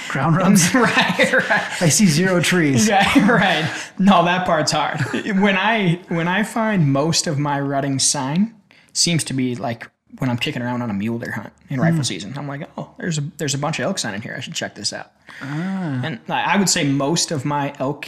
Ground 0.07 0.37
rubs. 0.37 0.73
right, 0.73 1.33
right. 1.33 1.49
I 1.81 1.89
see 1.89 2.05
zero 2.05 2.39
trees. 2.39 2.87
Yeah, 2.87 3.29
right. 3.29 3.69
No, 3.99 4.23
that 4.23 4.45
part's 4.45 4.71
hard. 4.71 5.01
When 5.25 5.57
I 5.57 5.99
when 6.07 6.29
I 6.29 6.43
find 6.43 6.93
most 6.93 7.27
of 7.27 7.37
my 7.37 7.59
rutting 7.59 7.99
sign 7.99 8.55
seems 8.93 9.25
to 9.25 9.33
be 9.33 9.55
like 9.55 9.89
when 10.19 10.29
I'm 10.29 10.37
kicking 10.37 10.61
around 10.61 10.81
on 10.81 10.89
a 10.89 10.93
mule 10.93 11.19
deer 11.19 11.33
hunt 11.33 11.51
in 11.69 11.81
rifle 11.81 12.05
season. 12.05 12.33
I'm 12.37 12.47
like, 12.47 12.69
oh, 12.77 12.91
there's 12.97 13.17
a 13.17 13.21
there's 13.37 13.53
a 13.53 13.57
bunch 13.57 13.77
of 13.79 13.83
elk 13.83 13.99
sign 13.99 14.13
in 14.13 14.21
here. 14.21 14.35
I 14.37 14.39
should 14.39 14.53
check 14.53 14.73
this 14.75 14.93
out. 14.93 15.11
Ah. 15.41 15.99
And 16.01 16.21
I 16.29 16.55
would 16.57 16.69
say 16.69 16.85
most 16.89 17.31
of 17.31 17.43
my 17.43 17.73
elk 17.77 18.07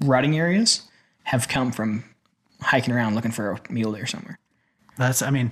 rutting 0.00 0.36
areas 0.36 0.82
have 1.24 1.46
come 1.48 1.70
from 1.70 2.02
hiking 2.62 2.94
around 2.94 3.14
looking 3.14 3.30
for 3.32 3.50
a 3.52 3.60
mule 3.72 3.92
deer 3.92 4.06
somewhere. 4.06 4.38
That's, 4.98 5.22
I 5.22 5.30
mean, 5.30 5.50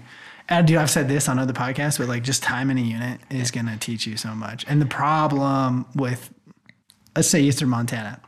and 0.49 0.67
dude, 0.67 0.77
I've 0.79 0.91
said 0.91 1.09
this 1.09 1.29
on 1.29 1.39
other 1.39 1.53
podcasts, 1.53 1.99
but 1.99 2.09
like 2.09 2.23
just 2.23 2.43
time 2.43 2.71
in 2.71 2.79
a 2.79 2.83
unit 2.83 3.21
is 3.31 3.51
going 3.51 3.67
to 3.67 3.77
teach 3.77 4.07
you 4.07 4.17
so 4.17 4.35
much. 4.35 4.65
And 4.69 4.81
the 4.83 4.87
problem 4.87 5.87
with, 5.95 6.33
let's 7.15 7.29
say 7.29 7.41
Eastern 7.41 7.69
Montana, 7.69 8.21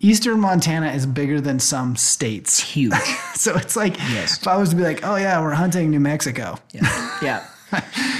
Eastern 0.00 0.40
Montana 0.40 0.90
is 0.92 1.06
bigger 1.06 1.40
than 1.40 1.58
some 1.58 1.96
states. 1.96 2.60
Huge. 2.60 2.92
So 3.38 3.54
it's 3.56 3.76
like, 3.76 3.96
Yes. 3.98 4.36
if 4.38 4.48
I 4.48 4.56
was 4.56 4.70
to 4.70 4.76
be 4.76 4.82
like, 4.82 5.06
oh 5.06 5.14
yeah, 5.14 5.40
we're 5.40 5.52
hunting 5.54 5.90
New 5.92 6.00
Mexico, 6.00 6.58
yeah. 6.72 7.18
Yeah. 7.22 7.46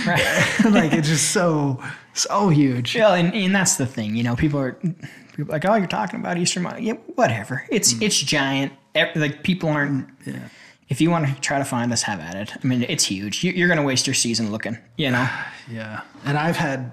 right. 0.06 0.56
like 0.70 0.92
it's 0.92 1.08
just 1.08 1.32
so, 1.32 1.82
so 2.22 2.48
huge. 2.48 2.94
Yeah, 2.96 3.14
and, 3.14 3.34
and 3.34 3.54
that's 3.54 3.76
the 3.76 3.86
thing, 3.86 4.14
you 4.16 4.22
know, 4.22 4.36
people 4.36 4.60
are 4.60 4.72
people 4.72 5.44
are 5.50 5.58
like, 5.58 5.64
oh, 5.64 5.74
you're 5.74 5.86
talking 5.86 6.20
about 6.20 6.38
Eastern 6.38 6.62
Mon 6.64 6.82
Yeah, 6.82 6.94
whatever. 7.14 7.64
It's 7.70 7.94
Mm. 7.94 8.02
it's 8.02 8.20
giant. 8.20 8.72
Like 9.14 9.42
people 9.42 9.68
aren't. 9.68 10.08
Yeah. 10.26 10.48
If 10.88 11.02
you 11.02 11.10
want 11.10 11.26
to 11.28 11.34
try 11.42 11.58
to 11.58 11.64
find 11.66 11.92
us, 11.92 12.02
have 12.04 12.18
at 12.18 12.34
it. 12.34 12.50
I 12.56 12.66
mean, 12.66 12.82
it's 12.88 13.04
huge. 13.04 13.44
You, 13.44 13.52
you're 13.52 13.68
going 13.68 13.76
to 13.78 13.84
waste 13.84 14.06
your 14.06 14.14
season 14.14 14.50
looking. 14.50 14.78
You 14.96 15.10
know. 15.10 15.28
Yeah, 15.70 16.00
and 16.24 16.38
I've 16.38 16.56
had, 16.56 16.92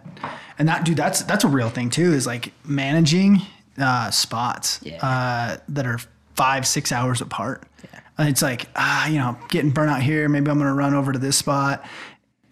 and 0.60 0.68
that 0.68 0.84
dude, 0.84 0.98
that's 0.98 1.22
that's 1.24 1.46
a 1.46 1.48
real 1.48 1.70
thing 1.70 1.90
too. 1.90 2.12
Is 2.12 2.28
like 2.28 2.52
managing 2.66 3.40
uh, 3.78 4.12
spots 4.12 4.82
Yeah. 4.84 4.98
uh, 4.98 5.58
that 5.70 5.86
are 5.88 5.98
five 6.36 6.68
six 6.68 6.92
hours 6.92 7.22
apart. 7.22 7.64
Yeah. 7.86 8.00
And 8.18 8.28
it's 8.28 8.42
like 8.42 8.68
ah, 8.76 9.08
you 9.08 9.18
know, 9.18 9.38
getting 9.48 9.70
burnt 9.72 9.92
out 9.92 10.02
here. 10.02 10.28
Maybe 10.28 10.52
I'm 10.52 10.58
gonna 10.58 10.74
run 10.74 10.94
over 10.94 11.14
to 11.14 11.20
this 11.20 11.38
spot, 11.38 11.86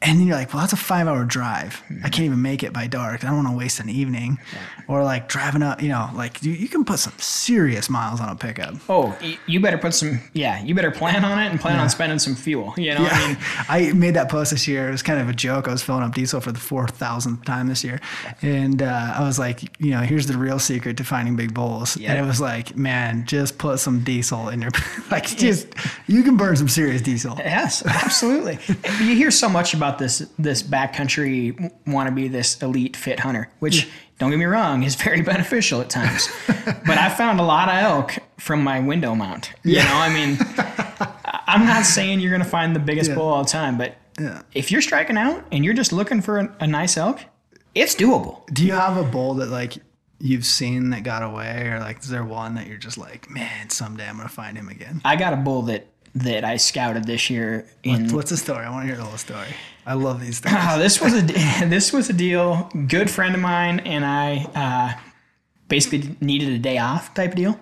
and 0.03 0.19
then 0.19 0.27
you're 0.27 0.35
like, 0.35 0.53
well, 0.53 0.61
that's 0.61 0.73
a 0.73 0.77
five 0.77 1.07
hour 1.07 1.23
drive. 1.23 1.81
I 2.03 2.09
can't 2.09 2.25
even 2.25 2.41
make 2.41 2.61
it 2.61 2.73
by 2.73 2.87
dark. 2.87 3.23
I 3.23 3.27
don't 3.27 3.37
want 3.37 3.47
to 3.47 3.57
waste 3.57 3.79
an 3.79 3.89
evening, 3.89 4.37
or 4.87 5.03
like 5.03 5.29
driving 5.29 5.63
up. 5.63 5.81
You 5.81 5.89
know, 5.89 6.09
like 6.13 6.43
you, 6.43 6.51
you 6.51 6.67
can 6.67 6.83
put 6.83 6.99
some 6.99 7.13
serious 7.17 7.89
miles 7.89 8.19
on 8.19 8.27
a 8.27 8.35
pickup. 8.35 8.75
Oh, 8.89 9.17
you 9.47 9.61
better 9.61 9.77
put 9.77 9.93
some. 9.93 10.19
Yeah, 10.33 10.61
you 10.61 10.75
better 10.75 10.91
plan 10.91 11.23
on 11.23 11.39
it 11.39 11.49
and 11.51 11.59
plan 11.59 11.79
on 11.79 11.89
spending 11.89 12.19
some 12.19 12.35
fuel. 12.35 12.73
You 12.75 12.95
know. 12.95 13.07
I 13.09 13.27
mean, 13.27 13.37
I 13.69 13.93
made 13.93 14.15
that 14.15 14.29
post 14.29 14.51
this 14.51 14.67
year. 14.67 14.89
It 14.89 14.91
was 14.91 15.01
kind 15.01 15.21
of 15.21 15.29
a 15.29 15.33
joke. 15.33 15.69
I 15.69 15.71
was 15.71 15.81
filling 15.81 16.03
up 16.03 16.13
diesel 16.13 16.41
for 16.41 16.51
the 16.51 16.59
four 16.59 16.85
thousandth 16.85 17.45
time 17.45 17.67
this 17.67 17.83
year, 17.83 18.01
and 18.41 18.81
uh, 18.81 19.13
I 19.15 19.21
was 19.23 19.39
like, 19.39 19.63
you 19.79 19.91
know, 19.91 20.01
here's 20.01 20.27
the 20.27 20.37
real 20.37 20.59
secret 20.59 20.97
to 20.97 21.05
finding 21.05 21.37
big 21.37 21.53
bulls. 21.53 21.95
Yep. 21.95 22.09
And 22.09 22.19
it 22.19 22.27
was 22.27 22.41
like, 22.41 22.75
man, 22.75 23.25
just 23.25 23.57
put 23.57 23.79
some 23.79 24.03
diesel 24.03 24.49
in 24.49 24.61
your 24.61 24.71
like, 25.11 25.27
just 25.27 25.67
you 26.07 26.23
can 26.23 26.35
burn 26.35 26.57
some 26.57 26.67
serious 26.67 27.01
diesel. 27.01 27.35
Yes, 27.37 27.85
absolutely. 27.85 28.59
you 28.99 29.15
hear 29.15 29.31
so 29.31 29.47
much 29.47 29.73
about 29.73 29.92
this 29.99 30.19
this 30.39 30.63
backcountry 30.63 31.71
wannabe, 31.85 32.31
this 32.31 32.61
elite 32.61 32.95
fit 32.95 33.19
hunter, 33.19 33.49
which 33.59 33.87
don't 34.19 34.29
get 34.29 34.37
me 34.39 34.45
wrong 34.45 34.83
is 34.83 34.95
very 34.95 35.21
beneficial 35.33 35.81
at 35.81 35.89
times. 35.89 36.27
but 36.47 36.97
I 36.97 37.09
found 37.09 37.39
a 37.39 37.43
lot 37.43 37.69
of 37.69 37.75
elk 37.75 38.17
from 38.37 38.63
my 38.63 38.79
window 38.79 39.15
mount. 39.15 39.53
You 39.63 39.77
know, 39.77 39.83
I 39.93 40.13
mean, 40.13 40.37
I'm 41.47 41.65
not 41.65 41.85
saying 41.85 42.19
you're 42.19 42.31
going 42.31 42.43
to 42.43 42.47
find 42.49 42.75
the 42.75 42.79
biggest 42.79 43.09
Yeah. 43.09 43.15
bull 43.15 43.27
all 43.27 43.43
the 43.43 43.49
time, 43.49 43.77
but 43.77 43.95
Yeah. 44.19 44.41
if 44.53 44.71
you're 44.71 44.81
striking 44.81 45.17
out 45.17 45.43
and 45.51 45.63
you're 45.65 45.73
just 45.73 45.91
looking 45.93 46.21
for 46.21 46.39
a, 46.39 46.55
a 46.61 46.67
nice 46.67 46.97
elk, 46.97 47.19
it's 47.75 47.95
doable. 47.95 48.45
Do 48.53 48.65
you 48.65 48.73
have 48.73 48.97
a 48.97 49.03
bull 49.03 49.35
that 49.35 49.49
like 49.49 49.77
you've 50.19 50.45
seen 50.45 50.91
that 50.91 51.03
got 51.03 51.23
away, 51.23 51.67
or 51.67 51.79
like 51.79 51.99
is 51.99 52.07
there 52.09 52.23
one 52.23 52.55
that 52.55 52.67
you're 52.67 52.77
just 52.77 52.97
like, 52.97 53.29
man, 53.29 53.69
someday 53.69 54.07
I'm 54.07 54.15
gonna 54.17 54.29
find 54.29 54.55
him 54.57 54.69
again? 54.69 55.01
I 55.03 55.15
got 55.15 55.33
a 55.33 55.37
bull 55.37 55.63
that 55.63 55.87
that 56.15 56.43
I 56.43 56.57
scouted 56.57 57.05
this 57.05 57.29
year 57.29 57.67
in 57.83 58.09
What's 58.09 58.29
the 58.29 58.37
story? 58.37 58.65
I 58.65 58.69
want 58.69 58.83
to 58.83 58.87
hear 58.87 58.97
the 58.97 59.03
whole 59.03 59.17
story. 59.17 59.47
I 59.85 59.93
love 59.93 60.21
these 60.21 60.39
things. 60.41 60.55
Oh, 60.57 60.79
this 60.79 61.01
was 61.01 61.13
a 61.13 61.21
this 61.67 61.91
was 61.91 62.09
a 62.09 62.13
deal. 62.13 62.69
Good 62.87 63.09
friend 63.09 63.33
of 63.35 63.41
mine 63.41 63.79
and 63.81 64.05
I 64.05 64.45
uh, 64.55 65.01
basically 65.67 66.15
needed 66.21 66.49
a 66.49 66.59
day 66.59 66.77
off 66.77 67.13
type 67.13 67.35
deal, 67.35 67.59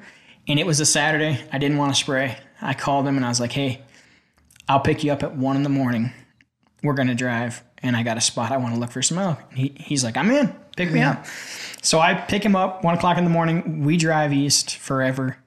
and 0.47 0.59
it 0.59 0.65
was 0.65 0.79
a 0.79 0.85
Saturday. 0.85 1.39
I 1.51 1.57
didn't 1.57 1.77
want 1.77 1.93
to 1.93 1.99
spray. 1.99 2.37
I 2.61 2.73
called 2.73 3.07
him 3.07 3.15
and 3.17 3.25
I 3.25 3.29
was 3.29 3.39
like, 3.39 3.53
"Hey, 3.53 3.81
I'll 4.67 4.81
pick 4.81 5.03
you 5.03 5.11
up 5.11 5.23
at 5.23 5.35
one 5.35 5.55
in 5.55 5.63
the 5.63 5.69
morning. 5.69 6.11
We're 6.83 6.93
gonna 6.93 7.15
drive, 7.15 7.63
and 7.81 7.95
I 7.95 8.03
got 8.03 8.17
a 8.17 8.21
spot. 8.21 8.51
I 8.51 8.57
want 8.57 8.73
to 8.73 8.79
look 8.79 8.91
for 8.91 9.01
some 9.01 9.17
elk." 9.17 9.39
He, 9.53 9.73
he's 9.77 10.03
like, 10.03 10.17
"I'm 10.17 10.29
in. 10.29 10.53
Pick 10.75 10.91
me 10.91 11.01
up." 11.01 11.25
So 11.81 11.99
I 11.99 12.13
pick 12.13 12.43
him 12.43 12.55
up 12.55 12.83
one 12.83 12.95
o'clock 12.95 13.17
in 13.17 13.23
the 13.23 13.29
morning. 13.29 13.83
We 13.83 13.97
drive 13.97 14.33
east 14.33 14.75
forever, 14.75 15.37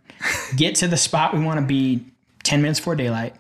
get 0.57 0.75
to 0.77 0.89
the 0.89 0.97
spot 0.97 1.33
we 1.33 1.45
want 1.45 1.61
to 1.61 1.67
be 1.67 2.07
ten 2.45 2.63
minutes 2.63 2.79
before 2.79 2.95
daylight, 2.95 3.35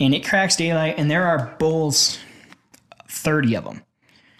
and 0.00 0.12
it 0.14 0.26
cracks 0.26 0.56
daylight, 0.56 0.96
and 0.98 1.08
there 1.08 1.24
are 1.26 1.54
bulls 1.58 2.18
30 3.14 3.54
of 3.56 3.64
them 3.64 3.82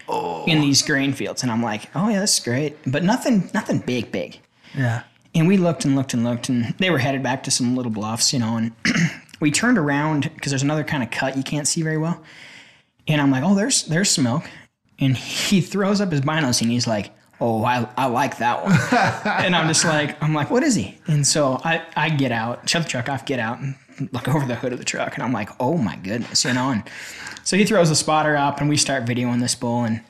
oh. 0.09 0.45
in 0.47 0.61
these 0.61 0.83
grain 0.83 1.13
fields 1.13 1.43
and 1.43 1.51
i'm 1.51 1.63
like 1.63 1.89
oh 1.95 2.09
yeah 2.09 2.21
this 2.21 2.39
is 2.39 2.45
great 2.45 2.77
but 2.87 3.03
nothing 3.05 3.49
nothing 3.55 3.79
big 3.79 4.11
big 4.11 4.39
Yeah. 4.77 5.05
and 5.35 5.47
we 5.47 5.57
looked 5.57 5.85
and 5.85 5.95
looked 5.97 6.13
and 6.13 6.25
looked 6.25 6.49
and 6.49 6.75
they 6.79 6.91
were 6.91 6.99
headed 6.99 7.23
back 7.23 7.45
to 7.45 7.51
some 7.51 7.77
little 7.77 7.93
bluffs 7.93 8.33
you 8.33 8.41
know 8.41 8.57
and 8.57 8.73
we 9.41 9.51
turned 9.51 9.79
around 9.79 10.31
because 10.35 10.51
there's 10.51 10.63
another 10.63 10.85
kind 10.85 11.03
of 11.03 11.11
cut 11.11 11.37
you 11.37 11.43
can't 11.43 11.69
see 11.69 11.83
very 11.83 11.99
well 11.99 12.23
and 13.07 13.21
i'm 13.21 13.31
like 13.31 13.45
oh 13.45 13.55
there's 13.55 13.85
there's 13.85 14.11
smoke 14.11 14.45
and 14.99 15.17
he 15.17 15.61
throws 15.61 16.01
up 16.01 16.11
his 16.11 16.21
binos 16.21 16.61
and 16.61 16.71
he's 16.71 16.87
like 16.87 17.14
oh 17.41 17.65
i, 17.65 17.89
I 17.97 18.07
like 18.07 18.39
that 18.39 18.63
one 18.63 18.73
and 19.45 19.57
i'm 19.57 19.69
just 19.69 19.85
like 19.85 20.23
i'm 20.23 20.35
like 20.35 20.51
what 20.51 20.63
is 20.63 20.75
he 20.75 20.99
and 21.07 21.27
so 21.27 21.61
i 21.65 21.85
i 21.97 22.09
get 22.09 22.33
out 22.33 22.69
shut 22.69 22.83
the 22.85 22.89
truck 22.89 23.09
off 23.09 23.25
get 23.25 23.39
out 23.39 23.59
and 23.59 23.77
look 24.13 24.29
over 24.29 24.47
the 24.47 24.55
hood 24.55 24.73
of 24.73 24.79
the 24.79 24.85
truck 24.85 25.15
and 25.15 25.23
i'm 25.23 25.33
like 25.33 25.51
oh 25.61 25.77
my 25.77 25.97
goodness 25.97 26.45
you 26.45 26.53
know 26.53 26.71
and 26.71 26.83
so 27.45 27.57
he 27.57 27.65
throws 27.65 27.91
a 27.91 27.97
spotter 27.97 28.37
up 28.37 28.61
and 28.61 28.69
we 28.69 28.77
start 28.77 29.05
videoing 29.05 29.41
this 29.41 29.55
bull 29.55 29.85
and 29.85 30.01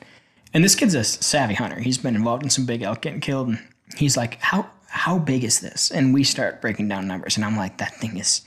and 0.55 0.63
this 0.63 0.73
kid's 0.73 0.95
a 0.95 1.03
savvy 1.03 1.53
hunter. 1.53 1.81
He's 1.81 1.97
been 1.97 2.15
involved 2.15 2.43
in 2.43 2.49
some 2.49 2.65
big 2.65 2.81
elk 2.81 3.01
getting 3.01 3.19
killed 3.19 3.49
and 3.49 3.59
he's 3.97 4.15
like, 4.15 4.39
How 4.41 4.69
how 4.87 5.19
big 5.19 5.43
is 5.43 5.59
this? 5.59 5.91
And 5.91 6.13
we 6.13 6.23
start 6.23 6.61
breaking 6.61 6.87
down 6.87 7.07
numbers 7.07 7.35
and 7.35 7.45
I'm 7.45 7.57
like, 7.57 7.77
that 7.77 7.93
thing 7.95 8.17
is 8.17 8.41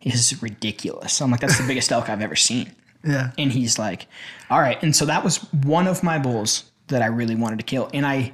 is 0.00 0.42
ridiculous. 0.42 1.22
I'm 1.22 1.30
like, 1.30 1.40
that's 1.40 1.58
the 1.58 1.66
biggest 1.66 1.92
elk 1.92 2.08
I've 2.08 2.20
ever 2.20 2.34
seen. 2.34 2.72
Yeah. 3.04 3.30
And 3.38 3.52
he's 3.52 3.78
like, 3.78 4.08
All 4.50 4.58
right. 4.58 4.82
And 4.82 4.94
so 4.94 5.06
that 5.06 5.22
was 5.22 5.36
one 5.52 5.86
of 5.86 6.02
my 6.02 6.18
bulls 6.18 6.64
that 6.88 7.02
I 7.02 7.06
really 7.06 7.34
wanted 7.34 7.58
to 7.58 7.64
kill. 7.64 7.88
And 7.92 8.06
I 8.06 8.32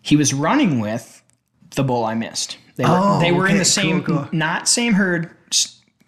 he 0.00 0.16
was 0.16 0.34
running 0.34 0.80
with 0.80 1.22
the 1.74 1.84
bull 1.84 2.04
I 2.04 2.14
missed. 2.14 2.58
They 2.76 2.84
were 2.84 2.90
Oh, 2.92 3.20
they 3.20 3.32
were 3.32 3.46
in 3.46 3.58
the 3.58 3.64
same 3.64 4.02
Cool, 4.02 4.18
cool. 4.24 4.28
not 4.32 4.68
same 4.68 4.94
herd, 4.94 5.30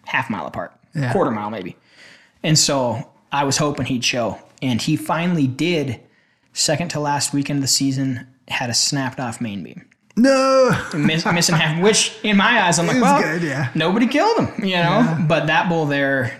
half 0.05 0.29
mile 0.29 0.45
apart. 0.47 0.73
Yeah. 0.93 1.11
Quarter 1.11 1.31
mile 1.31 1.49
maybe. 1.49 1.75
And 2.43 2.57
so 2.59 3.09
I 3.31 3.43
was 3.43 3.57
hoping 3.57 3.85
he'd 3.85 4.03
show. 4.05 4.39
And 4.61 4.81
he 4.81 4.95
finally 4.95 5.47
did, 5.47 5.99
second 6.53 6.89
to 6.89 6.99
last 6.99 7.33
weekend 7.33 7.57
of 7.57 7.61
the 7.61 7.67
season, 7.67 8.27
had 8.47 8.69
a 8.69 8.73
snapped 8.73 9.19
off 9.19 9.41
main 9.41 9.63
beam. 9.63 9.87
No. 10.17 10.71
Miss, 10.93 11.25
missing 11.25 11.55
half, 11.55 11.81
which 11.83 12.15
in 12.23 12.37
my 12.37 12.61
eyes, 12.63 12.79
I'm 12.79 12.87
like, 12.87 13.01
well, 13.01 13.21
good, 13.21 13.43
yeah. 13.43 13.69
nobody 13.75 14.07
killed 14.07 14.39
him, 14.39 14.63
you 14.65 14.75
know? 14.77 15.25
But 15.27 15.47
that 15.47 15.67
bull 15.67 15.85
there, 15.85 16.39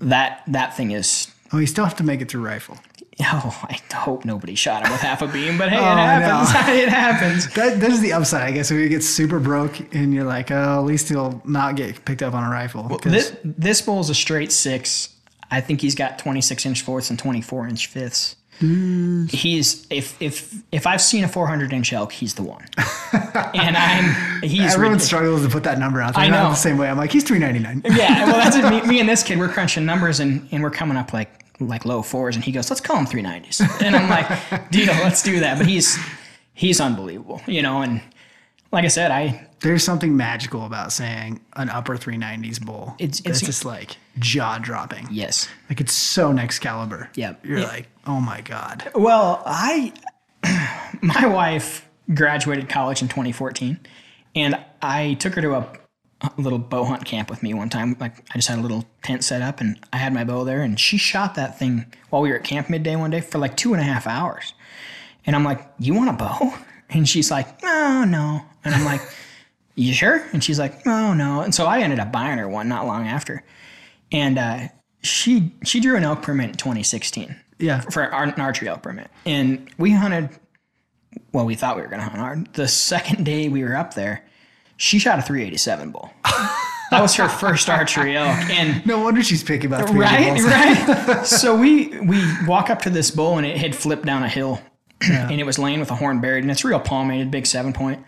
that 0.00 0.42
that 0.48 0.76
thing 0.76 0.90
is, 0.90 1.28
Oh, 1.52 1.58
you 1.58 1.66
still 1.66 1.84
have 1.84 1.96
to 1.96 2.04
make 2.04 2.20
it 2.22 2.30
through 2.30 2.44
rifle. 2.44 2.78
Oh, 3.24 3.58
I 3.68 3.78
hope 3.94 4.24
nobody 4.24 4.54
shot 4.54 4.84
him 4.84 4.92
with 4.92 5.00
half 5.00 5.22
a 5.22 5.26
beam, 5.28 5.58
but 5.58 5.68
hey, 5.70 5.76
Oh, 5.78 5.80
it 5.82 5.96
happens. 5.96 6.68
it 6.68 6.88
happens. 6.88 7.54
That, 7.54 7.80
that 7.80 7.90
is 7.90 8.00
the 8.00 8.12
upside, 8.12 8.42
I 8.42 8.50
guess. 8.52 8.70
If 8.70 8.78
you 8.78 8.88
get 8.88 9.02
super 9.02 9.38
broke 9.40 9.94
and 9.94 10.12
you're 10.14 10.24
like, 10.24 10.50
oh, 10.50 10.78
at 10.80 10.84
least 10.84 11.08
he'll 11.08 11.40
not 11.44 11.76
get 11.76 12.04
picked 12.04 12.22
up 12.22 12.34
on 12.34 12.44
a 12.44 12.50
rifle. 12.50 12.84
'Cause- 12.88 13.12
This, 13.12 13.36
this 13.44 13.82
bull 13.82 14.00
is 14.00 14.10
a 14.10 14.14
straight 14.14 14.52
six. 14.52 15.08
I 15.50 15.60
think 15.60 15.80
he's 15.82 15.94
got 15.94 16.18
26 16.18 16.64
inch 16.66 16.82
fourths 16.82 17.10
and 17.10 17.18
24 17.18 17.68
inch 17.68 17.86
fifths. 17.88 18.36
Mm. 18.60 19.30
He's 19.30 19.86
if 19.90 20.20
if 20.22 20.54
if 20.70 20.86
I've 20.86 21.00
seen 21.00 21.24
a 21.24 21.28
400 21.28 21.72
inch 21.72 21.92
elk, 21.92 22.12
he's 22.12 22.34
the 22.34 22.42
one. 22.42 22.64
and 23.54 23.76
I'm 23.76 24.42
he's 24.42 24.60
Everyone 24.74 24.92
ridiculous. 24.92 25.04
struggles 25.06 25.42
to 25.42 25.48
put 25.48 25.64
that 25.64 25.78
number 25.78 26.00
out 26.00 26.14
there. 26.14 26.24
I 26.24 26.28
know. 26.28 26.50
the 26.50 26.54
same 26.54 26.78
way. 26.78 26.88
I'm 26.88 26.96
like, 26.96 27.10
he's 27.10 27.24
399. 27.24 27.96
Yeah, 27.96 28.26
well, 28.26 28.36
that's 28.36 28.54
it. 28.56 28.68
Me, 28.70 28.80
me 28.86 29.00
and 29.00 29.08
this 29.08 29.22
kid, 29.22 29.38
we're 29.38 29.48
crunching 29.48 29.84
numbers 29.84 30.20
and, 30.20 30.46
and 30.52 30.62
we're 30.62 30.70
coming 30.70 30.96
up 30.96 31.12
like 31.12 31.41
like 31.60 31.84
low 31.84 32.02
fours, 32.02 32.34
and 32.36 32.44
he 32.44 32.52
goes, 32.52 32.70
"Let's 32.70 32.80
call 32.80 32.96
him 32.96 33.06
390s," 33.06 33.60
and 33.82 33.94
I'm 33.96 34.08
like, 34.08 34.70
"Deal, 34.70 34.92
let's 34.94 35.22
do 35.22 35.40
that." 35.40 35.58
But 35.58 35.66
he's 35.66 35.98
he's 36.54 36.80
unbelievable, 36.80 37.40
you 37.46 37.62
know. 37.62 37.82
And 37.82 38.00
like 38.72 38.84
I 38.84 38.88
said, 38.88 39.10
I 39.10 39.48
There's 39.60 39.84
something 39.84 40.16
magical 40.16 40.66
about 40.66 40.92
saying 40.92 41.40
an 41.54 41.68
upper 41.68 41.96
390s 41.96 42.58
bull. 42.64 42.96
It's- 42.98 43.20
It's 43.24 43.40
just 43.40 43.64
like 43.64 43.96
jaw 44.18 44.58
dropping. 44.58 45.06
yes. 45.10 45.48
Like 45.70 45.80
it's 45.80 45.92
so 45.92 46.32
next 46.32 46.58
caliber. 46.58 47.08
Yep. 47.14 47.46
You're 47.46 47.58
Yeah. 47.60 47.66
like, 47.68 47.86
oh 48.06 48.20
my 48.20 48.40
God. 48.40 48.90
Well, 48.94 49.42
I 49.46 49.92
my 51.00 51.26
wife 51.26 51.88
graduated 52.12 52.68
college 52.68 53.02
in 53.02 53.08
2014, 53.08 53.78
and 54.34 54.58
I 54.82 55.14
took 55.14 55.34
her 55.34 55.42
to 55.42 55.54
a 55.54 55.66
little 56.36 56.58
bow 56.58 56.84
hunt 56.84 57.04
camp 57.04 57.30
with 57.30 57.42
me 57.42 57.54
one 57.54 57.68
time. 57.68 57.96
Like 58.00 58.24
I 58.30 58.34
just 58.38 58.48
had 58.48 58.58
a 58.58 58.62
little 58.62 58.84
tent 59.02 59.24
set 59.24 59.42
up, 59.42 59.60
and 59.60 59.78
I 59.92 59.96
had 59.98 60.12
my 60.12 60.24
bow 60.24 60.44
there, 60.44 60.62
and 60.62 60.78
she 60.78 60.96
shot 60.96 61.34
that 61.36 61.58
thing 61.58 61.86
while 62.10 62.22
we 62.22 62.30
were 62.30 62.36
at 62.36 62.44
camp 62.44 62.68
midday 62.70 62.96
one 62.96 63.10
day 63.10 63.20
for 63.20 63.38
like 63.38 63.56
two 63.56 63.72
and 63.72 63.80
a 63.80 63.84
half 63.84 64.06
hours. 64.06 64.54
And 65.26 65.34
I'm 65.36 65.44
like, 65.44 65.66
"You 65.78 65.94
want 65.94 66.10
a 66.10 66.14
bow?" 66.14 66.54
And 66.94 67.08
she's 67.08 67.30
like, 67.30 67.62
"No, 67.62 68.04
no." 68.04 68.42
And 68.64 68.74
I'm 68.74 68.84
like, 68.84 69.00
"You 69.76 69.94
sure?" 69.94 70.22
And 70.34 70.44
she's 70.44 70.58
like, 70.58 70.84
"No, 70.84 71.14
no." 71.14 71.40
And 71.40 71.54
so 71.54 71.64
I 71.66 71.80
ended 71.80 71.98
up 71.98 72.12
buying 72.12 72.36
her 72.38 72.46
one 72.48 72.68
not 72.68 72.86
long 72.86 73.06
after, 73.06 73.42
and 74.12 74.36
uh, 74.38 74.68
she 75.02 75.52
she 75.64 75.80
drew 75.80 75.96
an 75.96 76.04
elk 76.04 76.20
permit 76.20 76.50
in 76.50 76.56
2016 76.56 77.34
Yeah. 77.58 77.80
for 77.80 78.02
our, 78.12 78.24
an 78.24 78.38
archery 78.40 78.68
elk 78.68 78.82
permit. 78.82 79.10
And 79.24 79.70
we 79.78 79.92
hunted, 79.92 80.28
well, 81.32 81.46
we 81.46 81.54
thought 81.54 81.76
we 81.76 81.82
were 81.82 81.88
going 81.88 82.00
to 82.02 82.06
hunt 82.08 82.18
hard. 82.20 82.52
The 82.54 82.68
second 82.68 83.24
day 83.32 83.48
we 83.48 83.64
were 83.64 83.74
up 83.74 83.94
there, 83.94 84.22
she 84.82 84.98
shot 84.98 85.16
a 85.16 85.22
387 85.22 85.92
bull. 85.92 86.10
that 86.90 87.00
was 87.00 87.14
her 87.14 87.28
first 87.28 87.70
archery 87.70 88.16
elk. 88.16 88.50
And 88.50 88.84
No 88.86 88.98
wonder 88.98 89.22
she's 89.22 89.44
picky 89.44 89.68
about 89.68 89.88
three 89.88 90.00
right, 90.00 90.42
right. 91.06 91.24
so 91.24 91.56
we 91.56 92.00
we 92.00 92.20
walk 92.46 92.68
up 92.68 92.82
to 92.82 92.90
this 92.90 93.12
bull 93.12 93.38
and 93.38 93.46
it 93.46 93.56
had 93.56 93.76
flipped 93.76 94.04
down 94.04 94.24
a 94.24 94.28
hill, 94.28 94.60
and 95.00 95.40
it 95.40 95.44
was 95.44 95.56
laying 95.56 95.78
with 95.78 95.90
a 95.92 95.94
horn 95.94 96.20
buried, 96.20 96.42
and 96.42 96.50
it's 96.50 96.64
real 96.64 96.80
palmated, 96.80 97.30
big 97.30 97.46
seven 97.46 97.72
point. 97.72 98.04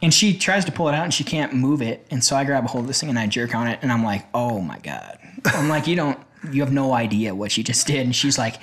And 0.00 0.14
she 0.14 0.36
tries 0.38 0.64
to 0.64 0.72
pull 0.72 0.88
it 0.88 0.94
out 0.94 1.04
and 1.04 1.12
she 1.12 1.24
can't 1.24 1.52
move 1.52 1.82
it, 1.82 2.06
and 2.10 2.24
so 2.24 2.36
I 2.36 2.44
grab 2.44 2.64
a 2.64 2.68
hold 2.68 2.84
of 2.84 2.88
this 2.88 3.00
thing 3.00 3.10
and 3.10 3.18
I 3.18 3.26
jerk 3.26 3.54
on 3.54 3.66
it, 3.66 3.78
and 3.82 3.92
I'm 3.92 4.02
like, 4.02 4.24
oh 4.32 4.62
my 4.62 4.78
god! 4.78 5.18
I'm 5.44 5.68
like, 5.68 5.86
you 5.86 5.94
don't, 5.94 6.18
you 6.50 6.62
have 6.62 6.72
no 6.72 6.94
idea 6.94 7.34
what 7.34 7.58
you 7.58 7.62
just 7.62 7.86
did, 7.86 8.00
and 8.00 8.16
she's 8.16 8.38
like. 8.38 8.56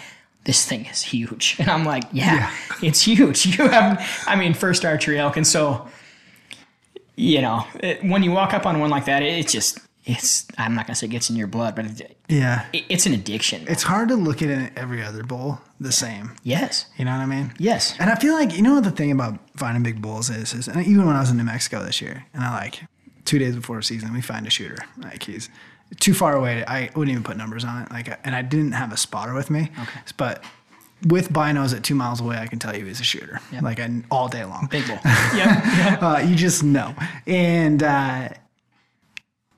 This 0.46 0.64
thing 0.64 0.86
is 0.86 1.02
huge, 1.02 1.56
and 1.58 1.72
I'm 1.72 1.86
like, 1.86 2.04
yeah, 2.12 2.52
it's 2.80 3.02
huge. 3.02 3.48
You 3.58 3.68
have, 3.68 4.00
I 4.28 4.36
mean, 4.36 4.54
first 4.54 4.86
archery 4.86 5.18
elk, 5.18 5.38
and 5.38 5.48
so 5.48 5.88
you 7.16 7.42
know, 7.42 7.66
it, 7.80 8.04
when 8.04 8.24
you 8.24 8.32
walk 8.32 8.54
up 8.54 8.66
on 8.66 8.80
one 8.80 8.90
like 8.90 9.06
that, 9.06 9.22
it, 9.24 9.40
it's 9.40 9.52
just, 9.52 9.80
it's, 10.06 10.46
I'm 10.58 10.76
not 10.76 10.86
to 10.88 10.96
say 10.96 11.08
it 11.08 11.10
gets 11.10 11.30
in 11.30 11.36
your 11.36 11.48
blood, 11.48 11.76
but 11.76 11.86
it, 11.86 12.18
Yeah. 12.30 12.66
it- 12.74 12.86
it's 12.90 13.06
an 13.06 13.14
addiction. 13.14 13.66
It's 13.68 13.84
hard 13.84 14.10
to 14.10 14.16
look 14.16 14.42
at 14.42 14.72
every 14.78 15.02
other 15.04 15.24
bull 15.24 15.62
the 15.80 15.92
same. 15.92 16.34
yes. 16.44 16.86
You 16.98 17.06
know 17.06 17.12
what 17.12 17.22
I 17.22 17.26
mean? 17.26 17.54
Yes. 17.58 17.96
And 18.00 18.10
I 18.10 18.16
feel 18.16 18.34
like 18.34 18.56
you 18.56 18.62
know 18.62 18.76
what 18.76 18.84
the 18.84 18.92
thing 18.92 19.12
about 19.12 19.40
finding 19.58 19.84
big 19.84 20.02
bulls 20.02 20.30
is, 20.30 20.54
is 20.54 20.68
and 20.68 20.86
even 20.86 21.06
when 21.06 21.16
I 21.16 21.20
was 21.22 21.30
in 21.32 21.38
New 21.38 21.44
Mexico 21.44 21.84
this 21.84 22.02
year, 22.02 22.26
and 22.34 22.44
I 22.44 22.52
like 22.56 22.84
two 23.26 23.40
days 23.40 23.56
before 23.56 23.82
season, 23.82 24.14
we 24.14 24.22
find 24.22 24.46
a 24.46 24.50
shooter. 24.50 24.78
Like 24.98 25.24
he's 25.24 25.50
too 26.00 26.14
far 26.14 26.36
away. 26.36 26.64
I 26.68 26.90
wouldn't 26.96 27.12
even 27.12 27.24
put 27.24 27.38
numbers 27.38 27.64
on 27.66 27.84
it. 27.84 27.92
Like, 27.92 28.08
and 28.26 28.36
I 28.36 28.42
didn't 28.42 28.72
have 28.74 28.92
a 28.92 28.98
spotter 28.98 29.34
with 29.34 29.50
me. 29.50 29.72
Okay. 29.82 30.00
But 30.18 30.44
with 31.06 31.30
binos 31.30 31.76
at 31.76 31.84
two 31.84 31.96
miles 31.96 32.20
away, 32.20 32.38
I 32.38 32.48
can 32.48 32.60
tell 32.60 32.76
you 32.76 32.86
he's 32.86 33.00
a 33.00 33.04
shooter. 33.04 33.40
Like 33.62 33.80
I, 33.80 34.02
all 34.10 34.28
day 34.28 34.44
long. 34.44 34.68
Big 34.72 34.88
bull. 34.88 35.00
yep. 35.06 36.02
Uh, 36.02 36.22
you 36.26 36.36
just 36.36 36.64
know. 36.64 36.96
And 37.28 37.84
uh, 37.84 38.30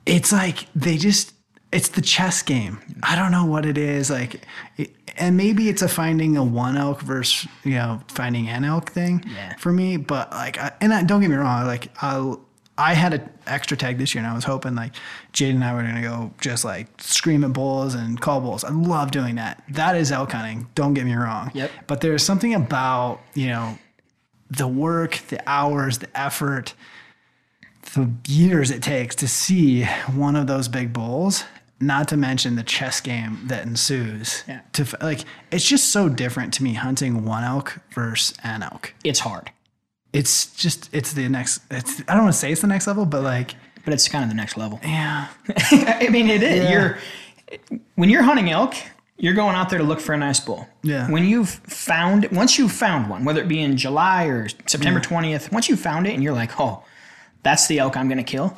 it's 0.06 0.32
like 0.32 0.68
they 0.76 0.98
just, 0.98 1.34
it's 1.72 1.90
the 1.90 2.02
chess 2.02 2.42
game. 2.42 2.80
I 3.04 3.16
don't 3.16 3.32
know 3.32 3.46
what 3.46 3.66
it 3.66 3.78
is. 3.78 4.10
Like, 4.10 4.42
it, 4.78 4.92
and 5.18 5.36
maybe 5.36 5.68
it's 5.70 5.82
a 5.82 5.88
finding 5.90 6.38
a 6.38 6.44
one 6.44 6.78
elk 6.78 7.02
versus, 7.02 7.50
you 7.64 7.72
know, 7.76 8.02
finding 8.08 8.48
an 8.50 8.64
elk 8.64 8.92
thing 8.92 9.24
Yeah. 9.28 9.56
for 9.58 9.72
me. 9.74 9.98
But 9.98 10.32
like, 10.32 10.58
I, 10.58 10.72
and 10.82 10.94
I, 10.94 11.04
don't 11.04 11.22
get 11.22 11.30
me 11.30 11.36
wrong, 11.36 11.66
like, 11.66 11.92
I'll, 12.02 12.46
I 12.78 12.94
had 12.94 13.14
an 13.14 13.30
extra 13.48 13.76
tag 13.76 13.98
this 13.98 14.14
year 14.14 14.24
and 14.24 14.32
I 14.32 14.36
was 14.36 14.44
hoping 14.44 14.76
like 14.76 14.94
Jade 15.34 15.56
and 15.56 15.64
I 15.64 15.74
were 15.74 15.82
going 15.82 15.96
to 15.96 16.02
go 16.02 16.32
just 16.40 16.64
like 16.64 16.88
scream 17.02 17.44
at 17.44 17.54
bulls 17.54 17.96
and 17.96 18.20
call 18.22 18.40
bulls. 18.40 18.64
I 18.64 18.70
love 18.70 19.12
doing 19.12 19.36
that. 19.36 19.64
That 19.70 19.96
is 19.96 20.12
elk 20.12 20.32
hunting. 20.32 20.68
Don't 20.76 20.94
get 20.94 21.06
me 21.06 21.16
wrong. 21.16 21.52
Yep. 21.54 21.72
But 21.88 22.02
there's 22.02 22.24
something 22.24 22.54
about, 22.54 23.20
you 23.34 23.48
know, 23.48 23.78
the 24.50 24.68
work, 24.68 25.20
the 25.30 25.42
hours, 25.50 25.98
the 25.98 26.20
effort, 26.20 26.74
the 27.94 28.12
years 28.28 28.70
it 28.70 28.84
takes 28.84 29.16
to 29.16 29.28
see 29.28 29.84
one 29.84 30.36
of 30.36 30.48
those 30.48 30.68
big 30.68 30.94
bulls, 30.94 31.44
not 31.80 32.08
to 32.10 32.18
mention 32.18 32.56
the 32.56 32.64
chess 32.64 33.02
game 33.02 33.40
that 33.46 33.66
ensues. 33.66 34.44
Yeah. 34.48 34.62
To 34.74 34.98
like, 35.02 35.22
it's 35.52 35.68
just 35.68 35.90
so 35.90 36.10
different 36.10 36.54
to 36.56 36.64
me 36.64 36.74
hunting 36.74 37.26
one 37.26 37.44
elk 37.44 37.80
versus 37.92 38.38
an 38.44 38.64
elk. 38.64 38.94
It's 39.04 39.20
hard, 39.20 39.52
It's 40.18 40.54
just, 40.56 40.90
it's 40.94 41.14
the 41.14 41.28
next, 41.30 41.62
it's, 41.70 42.02
I 42.08 42.14
don't 42.14 42.24
want 42.24 42.34
to 42.34 42.40
say 42.40 42.52
it's 42.52 42.62
the 42.62 42.68
next 42.68 42.88
level, 42.88 43.06
but 43.06 43.24
like, 43.24 43.56
but 43.86 43.94
it's 43.94 44.08
kind 44.10 44.24
of 44.24 44.30
the 44.30 44.36
next 44.36 44.58
level. 44.58 44.80
yeah, 44.84 45.28
I 45.72 46.10
mean, 46.10 46.30
it 46.30 46.44
is. 46.44 46.64
Yeah. 46.64 46.72
You're, 46.72 46.98
when 47.96 48.10
you're 48.10 48.24
hunting 48.24 48.50
elk, 48.50 48.76
you're 49.18 49.34
going 49.34 49.56
out 49.56 49.70
there 49.70 49.80
to 49.80 49.86
look 49.86 50.00
for 50.00 50.14
a 50.14 50.18
nice 50.18 50.40
bull. 50.40 50.68
Yeah. 50.84 51.10
When 51.10 51.24
you've 51.26 51.50
found, 51.50 52.30
once 52.32 52.58
you've 52.58 52.72
found 52.72 53.10
one, 53.10 53.26
whether 53.26 53.42
it 53.42 53.48
be 53.48 53.62
in 53.62 53.78
July 53.78 54.26
or 54.26 54.48
September 54.68 55.00
20th, 55.00 55.52
once 55.52 55.70
you 55.70 55.76
found 55.76 56.06
it 56.08 56.14
and 56.14 56.22
you're 56.24 56.34
like, 56.34 56.60
oh, 56.60 56.84
that's 57.44 57.68
the 57.68 57.80
elk 57.80 57.96
I'm 57.98 58.08
going 58.08 58.18
to 58.18 58.24
kill, 58.24 58.58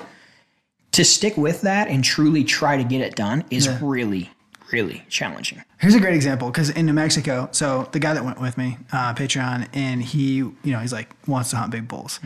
to 0.94 1.06
stick 1.06 1.38
with 1.38 1.62
that 1.62 1.88
and 1.88 2.04
truly 2.04 2.44
try 2.44 2.76
to 2.78 2.84
get 2.84 3.02
it 3.02 3.16
done 3.16 3.46
is 3.52 3.70
really, 3.82 4.32
really 4.72 5.06
challenging. 5.10 5.64
Here's 5.80 5.96
a 5.96 6.00
great 6.00 6.16
example 6.16 6.50
because 6.50 6.70
in 6.70 6.86
New 6.86 6.94
Mexico, 6.94 7.50
so 7.52 7.90
the 7.92 8.00
guy 8.00 8.14
that 8.14 8.24
went 8.24 8.40
with 8.42 8.58
me, 8.58 8.78
uh, 8.92 9.14
Patreon, 9.14 9.68
and 9.74 10.02
he, 10.02 10.36
you 10.38 10.56
know, 10.66 10.80
he's 10.80 10.94
like 10.94 11.10
wants 11.28 11.50
to 11.52 11.58
hunt 11.58 11.72
big 11.72 11.88
bulls. 11.88 12.20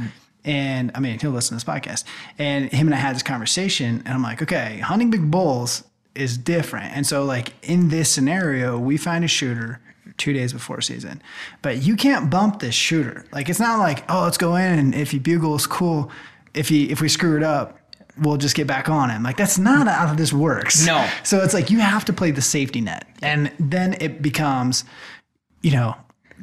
And 0.45 0.91
I 0.93 0.99
mean, 0.99 1.19
he'll 1.19 1.31
listen 1.31 1.57
to 1.57 1.65
this 1.65 1.73
podcast. 1.73 2.03
And 2.37 2.71
him 2.71 2.87
and 2.87 2.95
I 2.95 2.97
had 2.97 3.15
this 3.15 3.23
conversation, 3.23 4.03
and 4.05 4.09
I'm 4.09 4.23
like, 4.23 4.41
okay, 4.41 4.79
hunting 4.79 5.09
big 5.09 5.31
bulls 5.31 5.83
is 6.15 6.37
different. 6.37 6.95
And 6.95 7.07
so, 7.07 7.23
like 7.23 7.53
in 7.63 7.89
this 7.89 8.09
scenario, 8.09 8.77
we 8.77 8.97
find 8.97 9.23
a 9.23 9.27
shooter 9.27 9.79
two 10.17 10.33
days 10.33 10.53
before 10.53 10.81
season, 10.81 11.21
but 11.61 11.81
you 11.81 11.95
can't 11.95 12.29
bump 12.29 12.59
this 12.59 12.75
shooter. 12.75 13.25
Like 13.31 13.49
it's 13.49 13.59
not 13.59 13.79
like, 13.79 14.03
oh, 14.09 14.23
let's 14.23 14.37
go 14.37 14.55
in, 14.55 14.79
and 14.79 14.93
if 14.95 15.11
he 15.11 15.19
bugles, 15.19 15.65
cool. 15.65 16.11
If 16.53 16.69
he 16.69 16.91
if 16.91 17.01
we 17.01 17.09
screw 17.09 17.37
it 17.37 17.43
up, 17.43 17.79
we'll 18.17 18.37
just 18.37 18.55
get 18.55 18.67
back 18.67 18.89
on 18.89 19.09
him. 19.09 19.23
Like 19.23 19.37
that's 19.37 19.57
not 19.57 19.87
how 19.87 20.13
this 20.13 20.33
works. 20.33 20.85
No. 20.85 21.07
So 21.23 21.43
it's 21.43 21.53
like 21.53 21.69
you 21.69 21.79
have 21.79 22.05
to 22.05 22.13
play 22.13 22.31
the 22.31 22.41
safety 22.41 22.81
net. 22.81 23.07
And 23.21 23.51
then 23.59 23.95
it 23.99 24.21
becomes, 24.21 24.83
you 25.61 25.71
know, 25.71 25.95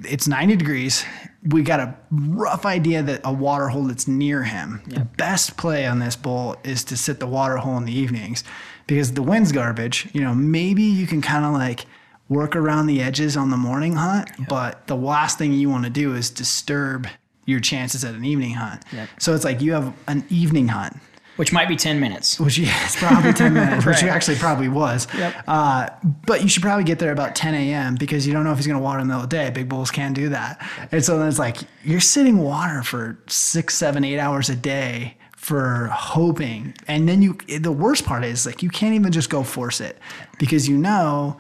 it's 0.05 0.27
90 0.27 0.57
degrees. 0.57 1.05
We 1.45 1.63
got 1.63 1.81
a 1.81 1.97
rough 2.11 2.67
idea 2.67 3.03
that 3.03 3.21
a 3.25 3.33
water 3.33 3.69
hole 3.69 3.85
that's 3.85 4.09
near 4.09 4.43
him. 4.43 4.83
The 4.87 5.01
best 5.01 5.57
play 5.57 5.87
on 5.87 5.99
this 5.99 6.17
bull 6.17 6.57
is 6.65 6.85
to 6.85 6.97
sit 6.97 7.21
the 7.21 7.27
water 7.27 7.57
hole 7.57 7.77
in 7.77 7.85
the 7.85 7.93
evenings 7.93 8.45
because 8.87 9.13
the 9.13 9.23
wind's 9.23 9.53
garbage. 9.53 10.09
You 10.13 10.23
know, 10.23 10.35
maybe 10.35 10.83
you 10.83 11.07
can 11.07 11.23
kind 11.23 11.45
of 11.45 11.53
like 11.53 11.87
work 12.29 12.57
around 12.57 12.87
the 12.87 13.03
edges 13.03 13.37
on 13.37 13.51
the 13.51 13.57
morning 13.57 13.95
hunt, 13.95 14.31
but 14.49 14.87
the 14.87 14.97
last 14.97 15.39
thing 15.39 15.53
you 15.53 15.69
want 15.69 15.85
to 15.85 15.91
do 15.91 16.15
is 16.15 16.31
disturb 16.31 17.09
your 17.45 17.59
chances 17.59 18.05
at 18.05 18.15
an 18.15 18.25
evening 18.25 18.53
hunt. 18.53 18.85
Yep. 18.93 19.09
So 19.19 19.35
it's 19.35 19.45
like 19.45 19.61
you 19.61 19.73
have 19.73 19.93
an 20.07 20.25
evening 20.31 20.69
hunt 20.69 20.97
Which 21.41 21.55
might 21.55 21.69
be 21.69 21.77
10 21.77 21.99
minutes. 21.99 22.39
which 22.39 22.59
yeah, 22.59 22.85
it's 22.85 22.97
probably 22.97 23.33
10 23.33 23.55
minutes, 23.55 23.87
which 23.87 23.97
Right. 23.97 24.05
it 24.05 24.09
actually 24.09 24.37
probably 24.37 24.69
was. 24.69 25.09
Yep. 25.17 25.45
Uh, 25.49 25.89
but 26.27 26.43
you 26.43 26.51
should 26.51 26.63
probably 26.63 26.85
get 26.85 26.99
there 26.99 27.13
about 27.13 27.35
10 27.35 27.55
a.m. 27.55 27.95
because 27.95 28.27
you 28.27 28.35
don't 28.35 28.45
know 28.45 28.53
if 28.53 28.59
he's 28.59 28.67
going 28.67 28.79
to 28.79 28.83
water 28.85 29.01
in 29.01 29.07
the 29.09 29.15
middle 29.15 29.25
of 29.25 29.31
the 29.31 29.37
day. 29.37 29.49
Big 29.49 29.67
bulls 29.67 29.91
can't 29.91 30.15
do 30.15 30.29
that. 30.29 30.61
And 30.93 31.03
so 31.03 31.19
then 31.19 31.29
it's 31.29 31.39
like 31.39 31.57
you're 31.83 31.99
sitting 31.99 32.37
water 32.41 32.83
for 32.83 33.19
six, 33.27 33.75
seven, 33.75 34.05
eight 34.05 34.19
hours 34.19 34.51
a 34.51 34.55
day 34.55 35.17
for 35.35 35.87
hoping. 35.91 36.75
And 36.87 37.09
then 37.09 37.23
you, 37.23 37.39
the 37.59 37.73
worst 37.73 38.05
part 38.05 38.23
is 38.23 38.45
like 38.45 38.63
you 38.63 38.69
can't 38.69 38.95
even 38.95 39.11
just 39.11 39.31
go 39.31 39.43
force 39.43 39.81
it 39.81 39.97
because 40.39 40.69
you 40.69 40.77
know 40.77 41.39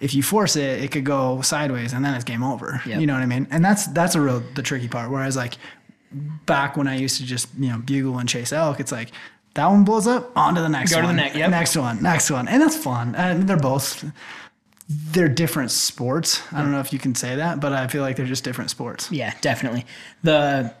if 0.00 0.14
you 0.14 0.22
force 0.22 0.56
it, 0.56 0.82
it 0.82 0.90
could 0.92 1.04
go 1.04 1.42
sideways 1.42 1.92
and 1.92 2.02
then 2.02 2.14
it's 2.14 2.24
game 2.24 2.42
over. 2.42 2.80
Yep. 2.86 3.00
You 3.00 3.06
know 3.06 3.12
what 3.12 3.22
I 3.22 3.26
mean? 3.26 3.46
And 3.50 3.62
that's, 3.62 3.86
that's 3.88 4.14
a 4.14 4.20
real, 4.22 4.42
the 4.54 4.62
tricky 4.62 4.88
part. 4.88 5.10
Whereas 5.10 5.36
like, 5.36 5.58
back 6.46 6.76
when 6.76 6.86
I 6.86 6.96
used 6.96 7.16
to 7.18 7.24
just 7.24 7.48
you 7.58 7.70
know 7.70 7.78
bugle 7.78 8.18
and 8.18 8.28
chase 8.28 8.52
elk, 8.52 8.80
it's 8.80 8.92
like 8.92 9.12
that 9.54 9.66
one 9.66 9.84
blows 9.84 10.06
up, 10.06 10.30
on 10.36 10.54
to 10.54 10.60
the 10.62 10.68
next 10.68 10.92
Go 10.92 11.00
to 11.00 11.06
one, 11.06 11.16
the 11.16 11.22
next- 11.22 11.36
yep. 11.36 11.50
next 11.50 11.76
one, 11.76 12.02
next 12.02 12.30
one, 12.30 12.48
and 12.48 12.60
that's 12.62 12.76
fun. 12.76 13.14
And 13.14 13.48
they're 13.48 13.56
both 13.56 14.04
they're 14.88 15.28
different 15.28 15.70
sports. 15.70 16.42
I 16.52 16.60
don't 16.60 16.70
know 16.72 16.80
if 16.80 16.92
you 16.92 16.98
can 16.98 17.14
say 17.14 17.36
that, 17.36 17.60
but 17.60 17.72
I 17.72 17.86
feel 17.86 18.02
like 18.02 18.16
they're 18.16 18.26
just 18.26 18.44
different 18.44 18.70
sports. 18.70 19.10
Yeah, 19.10 19.32
definitely. 19.40 19.86
The 20.22 20.74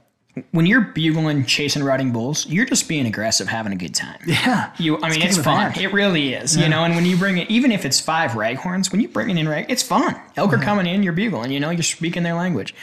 when 0.50 0.64
you're 0.64 0.80
bugling, 0.80 1.44
chasing, 1.44 1.82
riding 1.84 2.10
bulls, 2.10 2.46
you're 2.46 2.64
just 2.64 2.88
being 2.88 3.04
aggressive, 3.06 3.48
having 3.48 3.72
a 3.72 3.76
good 3.76 3.94
time. 3.94 4.18
Yeah, 4.26 4.72
You, 4.78 4.96
I 4.96 5.10
mean, 5.10 5.12
kicking 5.20 5.28
it's 5.28 5.38
fun. 5.38 5.78
It 5.78 5.92
really 5.92 6.32
is. 6.32 6.56
You 6.56 6.70
know, 6.70 6.84
and 6.84 6.94
when 6.94 7.04
you 7.04 7.18
bring 7.18 7.36
it, 7.36 7.50
even 7.50 7.70
if 7.70 7.84
it's 7.84 8.00
five 8.00 8.30
raghorns, 8.32 8.90
when 8.90 9.02
you 9.02 9.08
bring 9.08 9.28
it 9.28 9.36
in 9.38 9.46
rag, 9.46 9.66
it's 9.68 9.82
fun. 9.82 10.18
Elk 10.36 10.54
are 10.54 10.58
coming 10.58 10.86
in, 10.86 11.02
you're 11.02 11.12
bugling. 11.12 11.50
You 11.52 11.60
know, 11.60 11.68
you're 11.68 11.82
speaking 11.82 12.22
their 12.22 12.32
language. 12.34 12.74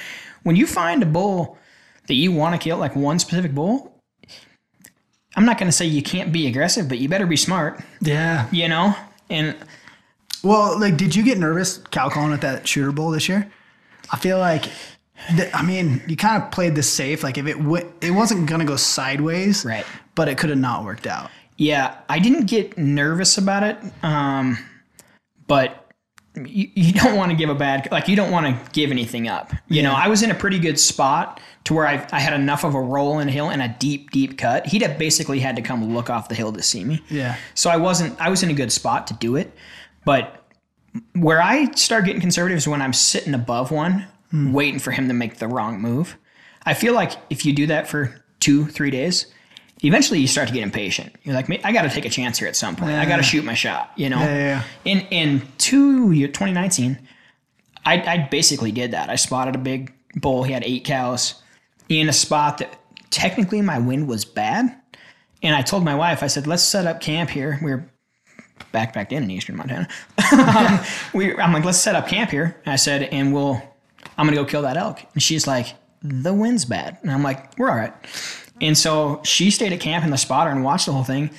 When 0.44 0.56
you 0.56 0.68
find 0.68 1.02
a 1.02 1.08
bull 1.08 1.58
that 2.08 2.14
you 2.14 2.32
want 2.32 2.54
to 2.54 2.64
kill, 2.64 2.78
like 2.78 2.96
one 2.96 3.18
specific 3.18 3.54
bull, 3.56 3.99
I'm 5.40 5.46
not 5.46 5.58
going 5.58 5.70
to 5.70 5.72
say 5.72 5.86
you 5.86 6.04
can't 6.04 6.34
be 6.34 6.48
aggressive, 6.48 6.90
but 6.90 6.98
you 6.98 7.08
better 7.08 7.26
be 7.26 7.38
smart. 7.38 7.80
Yeah. 8.02 8.50
You 8.52 8.68
know, 8.68 8.94
and 9.30 9.56
Well, 10.44 10.78
like, 10.78 10.98
did 10.98 11.16
you 11.16 11.24
get 11.24 11.38
nervous 11.38 11.78
cow 11.78 12.10
calling 12.10 12.34
at 12.34 12.42
that 12.42 12.68
shooter 12.68 12.92
bowl 12.92 13.12
this 13.12 13.30
year? 13.30 13.50
I 14.12 14.18
feel 14.18 14.38
like 14.38 14.66
the, 15.38 15.50
I 15.56 15.62
mean, 15.62 16.02
you 16.10 16.18
kind 16.18 16.44
of 16.44 16.52
played 16.52 16.76
this 16.76 16.92
safe. 16.92 17.24
Like 17.24 17.38
if 17.38 17.48
it 17.48 17.58
w- 17.58 17.90
it 18.02 18.12
wasn't 18.12 18.50
gonna 18.50 18.66
go 18.66 18.76
sideways, 18.76 19.64
Right. 19.64 19.86
But 20.14 20.28
it 20.28 20.38
could 20.38 20.50
have 20.50 20.60
not 20.60 20.84
worked 20.84 21.08
out. 21.08 21.32
Yeah, 21.56 21.96
I 22.10 22.20
didn't 22.20 22.48
get 22.48 22.78
nervous 22.78 23.38
about 23.38 23.64
it, 23.64 23.78
um, 24.04 24.58
but 25.48 25.89
you, 26.36 26.70
you 26.76 26.94
don't 26.94 27.16
want 27.16 27.32
to 27.32 27.38
give 27.38 27.50
a 27.50 27.56
bad 27.56 27.88
like 27.92 28.08
you 28.08 28.16
don't 28.16 28.32
want 28.32 28.46
to 28.46 28.72
give 28.72 28.92
anything 28.92 29.28
up. 29.28 29.52
You 29.68 29.82
know, 29.82 29.94
I 29.94 30.08
was 30.08 30.22
in 30.24 30.32
a 30.32 30.36
pretty 30.36 30.60
good 30.60 30.80
spot 30.80 31.40
to 31.66 31.74
where 31.74 31.88
I, 31.88 32.08
I 32.12 32.20
had 32.20 32.34
enough 32.34 32.64
of 32.64 32.76
a 32.76 32.82
roll 32.82 33.20
in 33.20 33.28
a 33.28 33.32
hill 33.32 33.50
and 33.50 33.62
a 33.62 33.76
deep 33.80 34.12
deep 34.12 34.38
cut. 34.38 34.68
He'd 34.68 34.82
have 34.82 34.98
basically 34.98 35.40
had 35.40 35.56
to 35.56 35.62
come 35.62 35.94
look 35.94 36.10
off 36.10 36.30
the 36.30 36.36
hill 36.36 36.54
to 36.54 36.62
see 36.62 36.84
me. 36.84 37.04
Yeah. 37.10 37.36
So 37.56 37.70
I 37.70 37.78
wasn't 37.78 38.20
I 38.22 38.30
was 38.30 38.44
in 38.44 38.50
a 38.50 38.54
good 38.54 38.72
spot 38.72 39.08
to 39.08 39.14
do 39.16 39.36
it, 39.36 39.54
but 40.06 40.46
where 41.14 41.42
I 41.42 41.72
start 41.72 42.06
getting 42.06 42.22
conservative 42.22 42.58
is 42.58 42.68
when 42.68 42.82
I'm 42.82 42.94
sitting 42.94 43.34
above 43.34 43.72
one, 43.72 44.08
hmm. 44.32 44.54
waiting 44.54 44.80
for 44.80 44.92
him 44.92 45.08
to 45.08 45.14
make 45.14 45.38
the 45.38 45.48
wrong 45.48 45.80
move. 45.80 46.18
I 46.66 46.74
feel 46.74 46.94
like 46.94 47.14
if 47.30 47.46
you 47.46 47.54
do 47.54 47.68
that 47.68 47.88
for 47.88 48.24
two, 48.40 48.66
three 48.66 48.92
days, 48.92 49.28
eventually 49.82 50.20
you 50.20 50.28
start 50.28 50.48
to 50.48 50.54
get 50.54 50.64
impatient. 50.64 51.16
You're 51.24 51.36
like, 51.36 51.50
"Man, 51.50 51.60
I 51.64 51.72
got 51.72 51.84
to 51.84 51.90
take 51.90 52.06
a 52.06 52.10
chance 52.10 52.40
here 52.40 52.48
at 52.48 52.56
some 52.56 52.76
point. 52.76 52.94
I 52.94 53.06
got 53.06 53.18
to 53.18 53.24
shoot 53.24 53.44
my 53.44 53.54
shot. 53.54 53.92
You 53.96 54.10
know. 54.10 54.20
Yeah, 54.20 54.36
yeah, 54.36 54.64
In 54.86 55.00
in 55.12 55.42
two 55.58 56.12
year 56.12 56.28
2019, 56.28 57.00
I 57.86 58.02
I 58.02 58.28
basically 58.30 58.72
did 58.72 58.92
that. 58.92 59.10
I 59.10 59.16
spotted 59.16 59.56
a 59.56 59.60
big 59.60 59.94
bull. 60.16 60.44
He 60.44 60.54
had 60.54 60.64
eight 60.64 60.86
cows 60.86 61.42
in 61.88 62.08
a 62.08 62.14
spot 62.14 62.60
that 62.60 62.80
technically 63.10 63.62
my 63.62 63.80
wind 63.80 64.08
was 64.08 64.26
bad. 64.26 64.76
And 65.42 65.56
I 65.56 65.62
told 65.62 65.84
my 65.84 65.96
wife, 65.96 66.22
I 66.22 66.28
said, 66.28 66.48
let's 66.48 66.64
set 66.64 66.86
up 66.86 67.02
camp 67.02 67.30
here. 67.30 67.60
We 67.64 67.72
were 67.72 67.90
back 68.72 68.94
back 68.94 69.10
then 69.10 69.24
in 69.24 69.32
eastern 69.32 69.56
Montana. 69.56 69.88
um, 70.32 70.80
we, 71.14 71.36
I'm 71.36 71.54
like, 71.54 71.64
let's 71.64 71.78
set 71.78 71.96
up 71.96 72.08
camp 72.08 72.30
here. 72.30 72.58
And 72.66 72.74
I 72.74 72.76
said, 72.76 73.04
and 73.04 73.34
we'll, 73.34 73.62
I'm 74.18 74.26
gonna 74.26 74.36
go 74.36 74.46
kill 74.46 74.62
that 74.64 74.78
elk. 74.78 75.00
And 75.14 75.24
she's 75.24 75.48
like, 75.48 75.68
the 76.02 76.34
wind's 76.34 76.66
bad. 76.66 76.98
And 77.02 77.12
I'm 77.12 77.24
like, 77.24 77.58
we're 77.58 77.70
all 77.70 77.76
right. 77.78 77.94
And 78.62 78.78
so 78.78 79.22
she 79.24 79.52
stayed 79.52 79.74
at 79.74 79.80
camp 79.80 80.04
in 80.06 80.12
the 80.12 80.18
spotter 80.18 80.50
and 80.52 80.64
watched 80.64 80.86
the 80.86 80.92
whole 80.92 81.04
thing. 81.04 81.30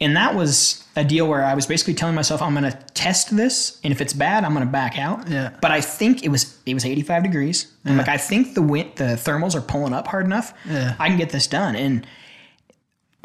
And 0.00 0.16
that 0.16 0.36
was 0.36 0.84
a 0.94 1.02
deal 1.02 1.26
where 1.26 1.44
I 1.44 1.54
was 1.54 1.66
basically 1.66 1.94
telling 1.94 2.14
myself 2.14 2.40
I'm 2.40 2.54
going 2.54 2.70
to 2.70 2.78
test 2.94 3.36
this, 3.36 3.80
and 3.82 3.92
if 3.92 4.00
it's 4.00 4.12
bad, 4.12 4.44
I'm 4.44 4.52
going 4.54 4.64
to 4.64 4.70
back 4.70 4.96
out. 4.96 5.28
Yeah. 5.28 5.56
But 5.60 5.72
I 5.72 5.80
think 5.80 6.22
it 6.24 6.28
was 6.28 6.56
it 6.66 6.74
was 6.74 6.84
85 6.84 7.24
degrees. 7.24 7.72
I'm 7.84 7.96
like 7.96 8.08
I 8.08 8.16
think 8.16 8.54
the 8.54 8.62
wind, 8.62 8.92
the 8.94 9.16
thermals 9.16 9.56
are 9.56 9.60
pulling 9.60 9.92
up 9.92 10.06
hard 10.06 10.24
enough. 10.26 10.54
Yeah. 10.68 10.94
I 11.00 11.08
can 11.08 11.18
get 11.18 11.30
this 11.30 11.48
done. 11.48 11.74
And 11.74 12.06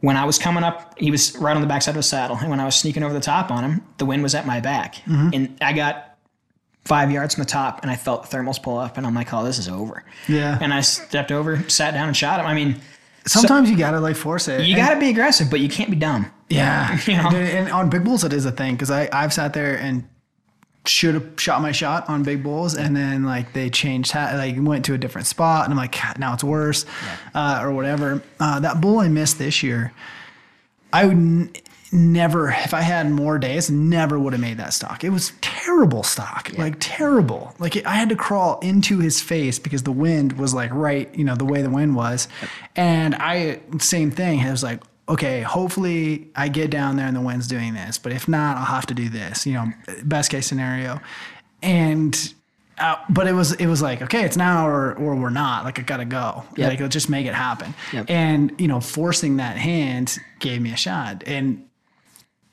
when 0.02 0.18
I 0.18 0.26
was 0.26 0.40
coming 0.40 0.64
up, 0.64 0.98
he 0.98 1.12
was 1.12 1.38
right 1.38 1.56
on 1.56 1.62
the 1.62 1.68
backside 1.68 1.94
of 1.96 2.00
a 2.00 2.04
saddle, 2.04 2.38
and 2.38 2.50
when 2.50 2.60
I 2.60 2.66
was 2.66 2.76
sneaking 2.76 3.04
over 3.04 3.14
the 3.14 3.20
top 3.22 3.52
on 3.52 3.64
him, 3.64 3.84
the 4.00 4.06
wind 4.06 4.24
was 4.24 4.34
at 4.36 4.46
my 4.48 4.60
back, 4.60 4.96
Mm-hmm. 5.06 5.30
and 5.34 5.58
I 5.62 5.74
got 5.74 6.18
five 6.86 7.12
yards 7.12 7.36
from 7.36 7.44
the 7.44 7.50
top, 7.50 7.82
and 7.84 7.90
I 7.92 7.96
felt 7.96 8.30
the 8.30 8.36
thermals 8.36 8.62
pull 8.62 8.78
up, 8.80 8.98
and 8.98 9.06
I'm 9.08 9.14
like, 9.16 9.32
oh, 9.34 9.44
this 9.46 9.60
is 9.60 9.70
over. 9.70 10.04
Yeah. 10.28 10.58
And 10.60 10.74
I 10.74 10.82
stepped 10.82 11.32
over, 11.32 11.70
sat 11.70 11.92
down, 11.94 12.08
and 12.08 12.18
shot 12.18 12.40
him. 12.40 12.48
I 12.48 12.54
mean. 12.56 12.82
Sometimes 13.26 13.70
you 13.70 13.78
gotta 13.78 14.00
like 14.00 14.16
force 14.16 14.48
it. 14.48 14.66
You 14.66 14.76
And- 14.76 14.86
got 14.86 14.94
to 14.94 15.00
be 15.00 15.10
aggressive, 15.10 15.50
but 15.50 15.60
you 15.60 15.70
can't 15.70 15.90
be 15.90 15.96
dumb. 15.96 16.32
Yeah, 16.50 16.98
You 17.08 17.18
know? 17.18 17.30
And 17.30 17.72
on 17.72 17.90
big 17.90 18.04
bulls 18.04 18.24
it 18.24 18.34
is 18.34 18.46
a 18.46 18.52
thing 18.52 18.76
because 18.76 18.92
I 18.92 19.10
I've 19.12 19.34
sat 19.34 19.54
there 19.54 19.76
and 19.78 20.08
should 20.86 21.16
have 21.16 21.28
shot 21.40 21.62
my 21.62 21.72
shot 21.72 22.10
on 22.10 22.24
big 22.24 22.44
bulls 22.44 22.76
and 22.76 22.94
then 22.96 23.24
like 23.24 23.54
they 23.54 23.70
changed 23.70 24.12
ha- 24.12 24.34
like 24.36 24.56
went 24.60 24.84
to 24.86 24.94
a 24.94 24.98
different 24.98 25.26
spot 25.28 25.64
and 25.64 25.72
I'm 25.74 25.78
like 25.78 25.96
now 26.20 26.34
it's 26.34 26.44
worse 26.44 26.86
uh, 27.34 27.60
or 27.64 27.72
whatever. 27.72 28.22
Uh, 28.40 28.60
that 28.60 28.82
bull 28.82 29.00
I 29.00 29.08
missed 29.08 29.38
this 29.40 29.64
year, 29.64 29.94
I 30.92 31.06
would 31.06 31.62
never 31.94 32.50
if 32.50 32.74
I 32.74 32.82
had 32.82 33.10
more 33.10 33.38
days 33.38 33.70
never 33.70 34.20
would 34.20 34.34
have 34.34 34.42
made 34.42 34.58
that 34.58 34.74
stock. 34.74 35.04
It 35.04 35.10
was 35.10 35.32
terrible 35.42 36.04
stock, 36.04 36.52
like 36.58 36.76
terrible. 36.80 37.54
Like 37.60 37.76
it, 37.76 37.86
I 37.86 37.94
had 37.96 38.10
to 38.10 38.16
crawl 38.16 38.60
into 38.60 39.00
his 39.00 39.22
face 39.22 39.60
because 39.60 39.84
the 39.84 39.92
wind 39.92 40.34
was 40.34 40.54
like 40.54 40.72
right, 40.74 41.14
you 41.16 41.24
know, 41.24 41.36
the 41.36 41.46
way 41.46 41.62
the 41.62 41.70
wind 41.70 41.96
was, 41.96 42.28
and 42.76 43.16
I 43.16 43.62
same 43.80 44.12
thing. 44.12 44.40
I 44.42 44.52
was 44.52 44.64
like 44.64 44.82
okay, 45.10 45.42
hopefully 45.42 46.30
I 46.36 46.48
get 46.48 46.70
down 46.70 46.96
there 46.96 47.06
and 47.08 47.16
the 47.16 47.22
wind's 47.22 47.48
doing 47.48 47.74
this, 47.74 47.98
but 47.98 48.14
if 48.14 48.28
not, 48.28 48.58
I'll 48.58 48.66
have 48.66 48.86
to 48.88 48.94
do 48.94 49.10
this, 49.10 49.46
you 49.46 49.54
know, 49.54 49.66
best 50.06 50.32
case 50.32 50.48
scenario. 50.48 51.02
And, 51.62 52.34
uh, 52.78 52.96
but 53.10 53.28
it 53.28 53.34
was, 53.34 53.52
it 53.54 53.68
was 53.68 53.82
like, 53.82 54.02
okay, 54.02 54.24
it's 54.24 54.38
now 54.38 54.68
or, 54.68 54.94
or 54.94 55.16
we're 55.16 55.30
not, 55.30 55.66
like 55.66 55.78
I 55.78 55.82
gotta 55.82 56.06
go, 56.06 56.46
Yep. 56.56 56.70
like 56.70 56.80
let's 56.80 56.94
just 56.94 57.10
make 57.10 57.26
it 57.26 57.34
happen. 57.34 57.74
Yep. 57.92 58.06
And, 58.10 58.54
you 58.60 58.68
know, 58.68 58.80
forcing 58.80 59.38
that 59.38 59.58
hand 59.58 60.18
gave 60.40 60.62
me 60.62 60.72
a 60.72 60.78
shot 60.78 61.24
and 61.28 61.66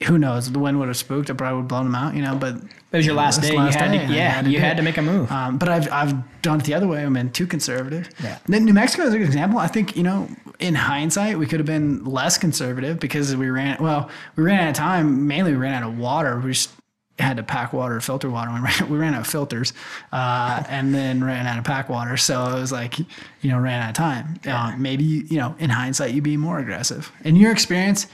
who 0.04 0.18
knows, 0.18 0.50
the 0.50 0.58
wind 0.58 0.78
would 0.78 0.88
have 0.88 0.96
spooked, 0.96 1.28
I 1.30 1.34
probably 1.34 1.56
would 1.56 1.62
have 1.62 1.68
blown 1.68 1.84
them 1.84 1.94
out, 1.94 2.14
you 2.14 2.22
know, 2.22 2.34
but 2.34 2.54
It 2.56 2.96
was 2.96 3.04
your 3.06 3.14
last 3.14 3.42
day. 3.42 3.52
last 3.56 3.74
you 3.74 3.80
had 3.80 3.92
day, 3.92 4.06
to, 4.06 4.12
yeah, 4.14 4.28
had 4.30 4.44
to 4.46 4.50
you 4.50 4.58
had 4.58 4.72
it. 4.72 4.76
to 4.76 4.82
make 4.82 4.96
a 4.96 5.02
move. 5.02 5.30
um, 5.30 5.58
but 5.58 5.68
I've 5.68 5.92
I've 5.92 6.40
done 6.42 6.60
it 6.60 6.64
the 6.64 6.72
other 6.74 6.88
way. 6.88 7.04
I've 7.04 7.12
been 7.12 7.30
too 7.30 7.46
conservative. 7.46 8.08
Yeah. 8.22 8.38
Then 8.46 8.64
New 8.64 8.72
Mexico 8.72 9.02
is 9.04 9.12
a 9.14 9.18
good 9.18 9.26
example. 9.26 9.58
I 9.58 9.66
think 9.66 9.96
you 9.96 10.02
know, 10.02 10.28
in 10.58 10.74
hindsight, 10.74 11.38
we 11.38 11.46
could 11.46 11.60
have 11.60 11.66
been 11.66 12.02
less 12.04 12.38
conservative 12.38 12.98
because 12.98 13.36
we 13.36 13.50
ran. 13.50 13.76
Well, 13.82 14.08
we 14.36 14.42
ran 14.44 14.60
out 14.64 14.70
of 14.70 14.74
time. 14.76 15.26
Mainly, 15.26 15.52
we 15.52 15.58
ran 15.58 15.82
out 15.82 15.90
of 15.90 15.98
water. 15.98 16.40
We 16.40 16.52
just 16.52 16.70
had 17.18 17.36
to 17.36 17.42
pack 17.42 17.74
water, 17.74 18.00
filter 18.00 18.30
water. 18.30 18.50
We 18.54 18.60
ran, 18.60 18.88
we 18.90 18.96
ran 18.96 19.14
out 19.14 19.20
of 19.20 19.26
filters, 19.26 19.74
uh, 20.12 20.62
and 20.70 20.94
then 20.94 21.22
ran 21.22 21.46
out 21.46 21.58
of 21.58 21.64
pack 21.64 21.90
water. 21.90 22.16
So 22.16 22.46
it 22.56 22.58
was 22.58 22.72
like, 22.72 22.98
you 22.98 23.50
know, 23.50 23.58
ran 23.58 23.82
out 23.82 23.90
of 23.90 23.94
time. 23.96 24.40
Uh, 24.46 24.74
maybe 24.78 25.04
you 25.04 25.36
know, 25.36 25.54
in 25.58 25.68
hindsight, 25.68 26.14
you'd 26.14 26.24
be 26.24 26.38
more 26.38 26.58
aggressive. 26.58 27.12
In 27.22 27.36
your 27.36 27.52
experience, 27.52 28.06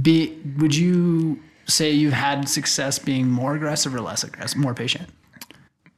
be 0.00 0.36
would 0.58 0.74
you 0.74 1.40
say 1.66 1.90
you've 1.90 2.12
had 2.12 2.48
success 2.48 2.98
being 2.98 3.30
more 3.30 3.54
aggressive 3.54 3.94
or 3.94 4.00
less 4.00 4.24
aggressive, 4.24 4.58
more 4.58 4.74
patient? 4.74 5.08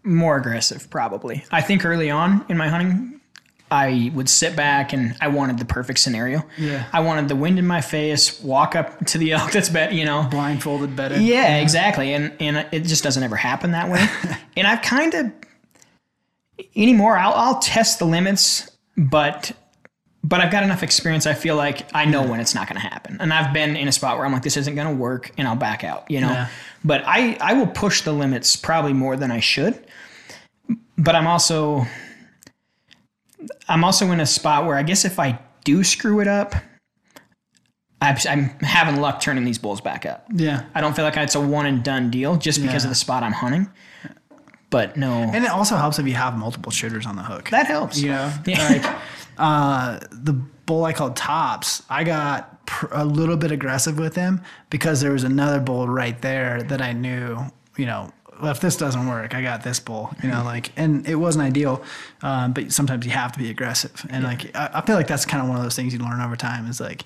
More 0.04 0.36
aggressive, 0.36 0.88
probably. 0.90 1.44
I 1.50 1.62
think 1.62 1.84
early 1.84 2.10
on 2.10 2.44
in 2.48 2.56
my 2.56 2.68
hunting, 2.68 3.20
I 3.70 4.12
would 4.14 4.28
sit 4.28 4.54
back 4.54 4.92
and 4.92 5.16
I 5.20 5.28
wanted 5.28 5.58
the 5.58 5.64
perfect 5.64 5.98
scenario. 5.98 6.44
Yeah. 6.56 6.86
I 6.92 7.00
wanted 7.00 7.28
the 7.28 7.34
wind 7.34 7.58
in 7.58 7.66
my 7.66 7.80
face, 7.80 8.40
walk 8.40 8.76
up 8.76 9.04
to 9.06 9.18
the 9.18 9.32
elk 9.32 9.50
that's 9.50 9.68
bet, 9.68 9.92
you 9.92 10.04
know. 10.04 10.28
Blindfolded 10.30 10.94
better. 10.94 11.20
Yeah, 11.20 11.56
exactly. 11.56 12.12
And 12.12 12.32
and 12.38 12.66
it 12.70 12.84
just 12.84 13.02
doesn't 13.02 13.22
ever 13.22 13.36
happen 13.36 13.72
that 13.72 13.90
way. 13.90 14.06
and 14.56 14.66
I've 14.66 14.82
kind 14.82 15.14
of 15.14 15.32
anymore. 16.76 17.16
I'll 17.16 17.34
I'll 17.34 17.58
test 17.58 17.98
the 17.98 18.04
limits, 18.04 18.70
but 18.96 19.52
but 20.28 20.40
I've 20.40 20.50
got 20.50 20.62
enough 20.64 20.82
experience. 20.82 21.26
I 21.26 21.34
feel 21.34 21.54
like 21.56 21.88
I 21.94 22.04
know 22.04 22.22
when 22.26 22.40
it's 22.40 22.54
not 22.54 22.68
going 22.68 22.80
to 22.80 22.86
happen, 22.86 23.16
and 23.20 23.32
I've 23.32 23.52
been 23.54 23.76
in 23.76 23.86
a 23.88 23.92
spot 23.92 24.16
where 24.16 24.26
I'm 24.26 24.32
like, 24.32 24.42
this 24.42 24.56
isn't 24.56 24.74
going 24.74 24.88
to 24.88 24.94
work, 24.94 25.30
and 25.38 25.46
I'll 25.46 25.56
back 25.56 25.84
out. 25.84 26.10
You 26.10 26.20
know. 26.20 26.30
Yeah. 26.30 26.48
But 26.84 27.02
I 27.06 27.36
I 27.40 27.54
will 27.54 27.66
push 27.68 28.02
the 28.02 28.12
limits 28.12 28.56
probably 28.56 28.92
more 28.92 29.16
than 29.16 29.30
I 29.30 29.40
should. 29.40 29.82
But 30.98 31.14
I'm 31.14 31.26
also 31.26 31.86
I'm 33.68 33.84
also 33.84 34.10
in 34.10 34.20
a 34.20 34.26
spot 34.26 34.66
where 34.66 34.76
I 34.76 34.82
guess 34.82 35.04
if 35.04 35.18
I 35.18 35.38
do 35.64 35.84
screw 35.84 36.20
it 36.20 36.28
up. 36.28 36.54
I'm 38.02 38.16
I'm 38.28 38.48
having 38.60 39.00
luck 39.00 39.20
turning 39.20 39.44
these 39.44 39.58
bulls 39.58 39.80
back 39.80 40.04
up. 40.04 40.26
Yeah. 40.34 40.64
I 40.74 40.80
don't 40.82 40.94
feel 40.94 41.04
like 41.04 41.16
it's 41.16 41.34
a 41.34 41.40
one 41.40 41.64
and 41.66 41.82
done 41.82 42.10
deal 42.10 42.36
just 42.36 42.60
because 42.60 42.84
Yeah. 42.84 42.88
of 42.88 42.90
the 42.90 42.94
spot 42.94 43.22
I'm 43.22 43.32
hunting. 43.32 43.68
But 44.68 44.96
no, 44.98 45.08
And 45.12 45.44
it 45.44 45.50
also 45.50 45.76
helps 45.76 45.98
if 45.98 46.06
you 46.06 46.12
have 46.14 46.36
multiple 46.36 46.70
shooters 46.72 47.06
on 47.06 47.16
the 47.16 47.22
hook. 47.22 47.48
that 47.50 47.66
helps. 47.66 47.98
you 47.98 48.10
know, 48.10 48.32
Yeah. 48.44 48.68
like 48.68 48.84
uh, 49.38 50.00
the 50.10 50.32
bull 50.32 50.84
I 50.84 50.92
called 50.92 51.16
Tops, 51.16 51.82
I 51.88 52.04
got 52.04 52.66
pr- 52.66 52.86
a 52.90 53.04
little 53.04 53.36
bit 53.36 53.50
aggressive 53.52 53.98
with 53.98 54.16
him 54.16 54.42
because 54.70 55.00
there 55.00 55.12
was 55.12 55.24
another 55.24 55.60
bull 55.60 55.88
right 55.88 56.20
there 56.22 56.62
that 56.64 56.82
I 56.82 56.92
knew, 56.92 57.38
you 57.76 57.86
know, 57.86 58.12
well, 58.40 58.50
if 58.50 58.60
this 58.60 58.76
doesn't 58.76 59.08
work, 59.08 59.34
I 59.34 59.40
got 59.40 59.62
this 59.62 59.80
bull, 59.80 60.14
you 60.22 60.28
know, 60.28 60.42
like, 60.44 60.70
and 60.76 61.08
it 61.08 61.14
wasn't 61.14 61.44
ideal, 61.44 61.82
um, 62.22 62.52
but 62.52 62.70
sometimes 62.70 63.06
you 63.06 63.12
have 63.12 63.32
to 63.32 63.38
be 63.38 63.48
aggressive. 63.48 64.04
And 64.10 64.24
like, 64.24 64.54
I, 64.54 64.70
I 64.74 64.80
feel 64.82 64.94
like 64.94 65.06
that's 65.06 65.24
kind 65.24 65.42
of 65.42 65.48
one 65.48 65.56
of 65.56 65.62
those 65.62 65.74
things 65.74 65.94
you 65.94 66.00
learn 66.00 66.20
over 66.20 66.36
time 66.36 66.68
is 66.68 66.78
like, 66.78 67.04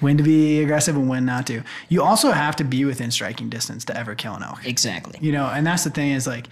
when 0.00 0.16
to 0.16 0.22
be 0.22 0.62
aggressive 0.62 0.94
and 0.94 1.08
when 1.08 1.24
not 1.24 1.46
to. 1.48 1.62
You 1.88 2.02
also 2.02 2.30
have 2.32 2.54
to 2.56 2.64
be 2.64 2.84
within 2.84 3.10
striking 3.10 3.48
distance 3.48 3.84
to 3.86 3.96
ever 3.96 4.14
kill 4.14 4.34
an 4.34 4.42
elk. 4.42 4.64
exactly. 4.64 5.18
You 5.20 5.32
know, 5.32 5.46
and 5.46 5.66
that's 5.66 5.84
the 5.84 5.90
thing 5.90 6.12
is 6.12 6.26
like, 6.26 6.48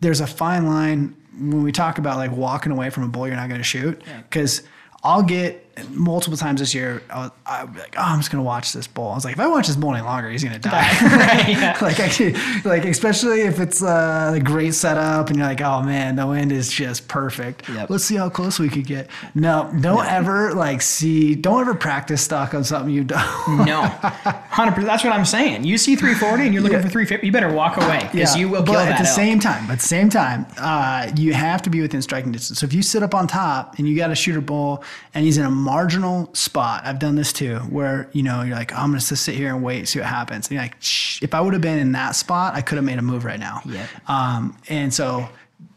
there's 0.00 0.20
a 0.20 0.26
fine 0.26 0.66
line 0.66 1.16
when 1.38 1.62
we 1.62 1.72
talk 1.72 1.98
about 1.98 2.16
like 2.16 2.32
walking 2.32 2.72
away 2.72 2.90
from 2.90 3.02
a 3.04 3.08
bull 3.08 3.26
you're 3.26 3.36
not 3.36 3.48
going 3.48 3.60
to 3.60 3.64
shoot. 3.64 4.02
Because 4.28 4.62
I'll 5.02 5.22
get 5.22 5.65
multiple 5.90 6.36
times 6.38 6.60
this 6.60 6.74
year, 6.74 7.02
I'll, 7.10 7.34
I'll 7.44 7.66
be 7.66 7.78
like, 7.80 7.94
oh, 7.98 8.02
I'm 8.02 8.18
just 8.20 8.30
going 8.30 8.42
to 8.42 8.46
watch 8.46 8.72
this 8.72 8.86
bull. 8.86 9.10
I 9.10 9.14
was 9.14 9.24
like, 9.24 9.34
if 9.34 9.40
I 9.40 9.46
watch 9.46 9.66
this 9.66 9.76
bull 9.76 9.94
any 9.94 10.02
longer, 10.04 10.30
he's 10.30 10.42
going 10.42 10.54
to 10.60 10.68
die. 10.68 10.86
Right, 11.16 11.48
yeah. 11.48 11.78
like, 11.80 11.98
I, 12.00 12.60
like 12.64 12.84
especially 12.84 13.42
if 13.42 13.58
it's 13.60 13.82
uh, 13.82 14.32
a 14.36 14.40
great 14.40 14.74
setup 14.74 15.28
and 15.28 15.36
you're 15.38 15.46
like, 15.46 15.60
oh 15.60 15.82
man, 15.82 16.16
the 16.16 16.26
wind 16.26 16.52
is 16.52 16.70
just 16.70 17.08
perfect. 17.08 17.68
Yep. 17.68 17.90
Let's 17.90 18.04
see 18.04 18.16
how 18.16 18.28
close 18.28 18.58
we 18.58 18.68
could 18.68 18.86
get. 18.86 19.08
No, 19.34 19.72
don't 19.80 20.06
ever 20.06 20.54
like 20.54 20.82
see, 20.82 21.34
don't 21.34 21.60
ever 21.60 21.74
practice 21.74 22.22
stock 22.22 22.54
on 22.54 22.64
something 22.64 22.92
you 22.92 23.04
don't. 23.04 23.66
No, 23.66 23.82
hundred 23.82 24.72
percent. 24.72 24.86
That's 24.88 25.04
what 25.04 25.12
I'm 25.12 25.24
saying. 25.24 25.64
You 25.64 25.78
see 25.78 25.96
340 25.96 26.44
and 26.44 26.54
you're 26.54 26.62
looking 26.62 26.78
Yeah. 26.78 26.82
for 26.84 26.88
350. 26.90 27.26
You 27.26 27.32
better 27.32 27.52
walk 27.52 27.76
away 27.76 28.08
because 28.12 28.36
you 28.36 28.48
will 28.48 28.62
but 28.62 28.72
kill 28.72 28.80
at 28.80 28.88
that 28.90 29.02
the 29.02 29.08
elk. 29.08 29.16
same 29.16 29.40
time, 29.40 29.70
at 29.70 29.78
the 29.80 29.84
same 29.86 30.08
time, 30.10 30.46
uh, 30.58 31.10
you 31.16 31.32
have 31.34 31.62
to 31.62 31.70
be 31.70 31.80
within 31.80 32.02
striking 32.02 32.32
distance. 32.32 32.58
So 32.60 32.66
if 32.66 32.72
you 32.72 32.82
sit 32.82 33.02
up 33.02 33.14
on 33.14 33.26
top 33.26 33.78
and 33.78 33.88
you 33.88 33.96
got 33.96 34.10
a 34.10 34.14
shooter 34.14 34.40
bull 34.40 34.82
and 35.14 35.24
he's 35.24 35.38
in 35.38 35.44
a 35.44 35.50
marginal 35.66 36.32
spot, 36.34 36.86
I've 36.86 36.98
done 36.98 37.16
this 37.16 37.32
too, 37.32 37.56
where 37.76 38.08
you 38.12 38.22
know 38.22 38.42
you're 38.42 38.54
like, 38.56 38.72
oh, 38.72 38.76
I'm 38.76 38.90
gonna 38.90 39.00
just 39.00 39.24
sit 39.24 39.34
here 39.34 39.52
and 39.54 39.62
wait, 39.62 39.88
see 39.88 39.98
what 39.98 40.08
happens. 40.08 40.46
And 40.46 40.52
you're 40.54 40.62
like, 40.62 40.76
Shh. 40.80 41.22
if 41.22 41.34
I 41.34 41.40
would 41.40 41.52
have 41.52 41.62
been 41.62 41.78
in 41.78 41.92
that 41.92 42.12
spot, 42.16 42.54
I 42.54 42.60
could 42.62 42.76
have 42.76 42.84
made 42.84 42.98
a 42.98 43.02
move 43.02 43.24
right 43.24 43.40
now. 43.40 43.60
Yep. 43.64 43.88
Um, 44.08 44.56
and 44.68 44.94
so 44.94 45.28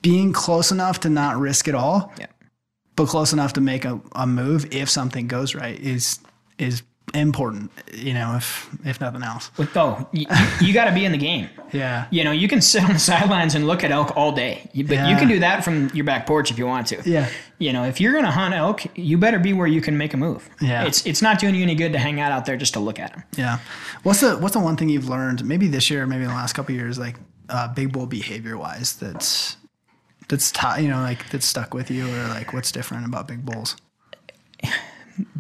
being 0.02 0.32
close 0.32 0.72
enough 0.72 1.00
to 1.02 1.10
not 1.10 1.38
risk 1.38 1.68
it 1.68 1.76
all, 1.76 2.14
Yeah. 2.20 2.28
but 2.96 3.08
close 3.08 3.34
enough 3.34 3.54
to 3.54 3.62
make 3.62 3.84
a, 3.86 4.00
a 4.14 4.28
move 4.28 4.74
if 4.74 4.90
something 4.90 5.28
goes 5.28 5.56
right 5.56 5.80
is 5.80 6.20
is 6.58 6.84
important. 7.14 7.72
You 7.94 8.14
know, 8.14 8.36
if 8.36 8.70
if 8.86 9.02
nothing 9.02 9.24
else. 9.24 9.52
With 9.58 9.76
oh, 9.76 10.08
you, 10.12 10.26
you 10.62 10.74
got 10.74 10.86
to 10.86 10.94
be 10.94 11.06
in 11.06 11.12
the 11.12 11.18
game. 11.18 11.50
Yeah. 11.72 12.08
You 12.10 12.24
know, 12.24 12.32
you 12.32 12.48
can 12.48 12.62
sit 12.62 12.84
on 12.84 12.94
the 12.94 13.00
sidelines 13.12 13.54
and 13.54 13.68
look 13.68 13.84
at 13.84 13.92
elk 13.92 14.18
all 14.18 14.32
day, 14.32 14.68
but 14.74 15.08
you 15.08 15.16
can 15.18 15.28
do 15.28 15.38
that 15.42 15.64
from 15.64 15.90
your 15.94 16.04
back 16.04 16.26
porch 16.26 16.50
if 16.50 16.58
you 16.58 16.66
want 16.66 16.88
to. 16.88 17.00
Yeah. 17.06 17.30
You 17.60 17.74
know, 17.74 17.84
if 17.84 18.02
you're 18.02 18.12
gonna 18.12 18.32
hunt 18.32 18.56
elk, 18.56 18.98
you 18.98 19.20
better 19.20 19.38
be 19.38 19.54
where 19.54 19.68
you 19.68 19.80
can 19.80 19.96
make 19.96 20.16
a 20.16 20.18
move. 20.18 20.50
Yeah. 20.60 20.86
It's 20.86 21.06
it's 21.06 21.22
not 21.22 21.38
doing 21.38 21.54
you 21.54 21.62
any 21.62 21.76
good 21.76 21.94
to 21.94 22.00
hang 22.00 22.20
out 22.20 22.32
out 22.32 22.48
there 22.48 22.58
just 22.58 22.74
to 22.74 22.80
look 22.80 22.98
at 22.98 23.14
them. 23.14 23.24
Yeah. 23.38 23.60
What's 24.02 24.22
the 24.22 24.36
what's 24.40 24.56
the 24.56 24.60
one 24.60 24.78
thing 24.78 24.90
you've 24.90 25.08
learned 25.08 25.46
maybe 25.46 25.68
this 25.68 25.92
year, 25.92 26.08
maybe 26.08 26.24
in 26.24 26.30
the 26.30 26.34
last 26.36 26.54
couple 26.54 26.74
of 26.74 26.82
years, 26.82 26.98
like 26.98 27.18
uh, 27.50 27.68
big 27.68 27.92
bull 27.92 28.08
behavior 28.08 28.58
wise, 28.58 28.96
that's 28.96 29.58
that's 30.28 30.52
ti 30.52 30.82
you 30.82 30.88
know 30.88 31.02
like 31.02 31.30
that's 31.30 31.46
stuck 31.46 31.74
with 31.74 31.92
you, 31.92 32.08
or 32.08 32.28
like 32.30 32.52
what's 32.54 32.72
different 32.72 33.06
about 33.06 33.28
big 33.28 33.46
bulls? 33.46 33.76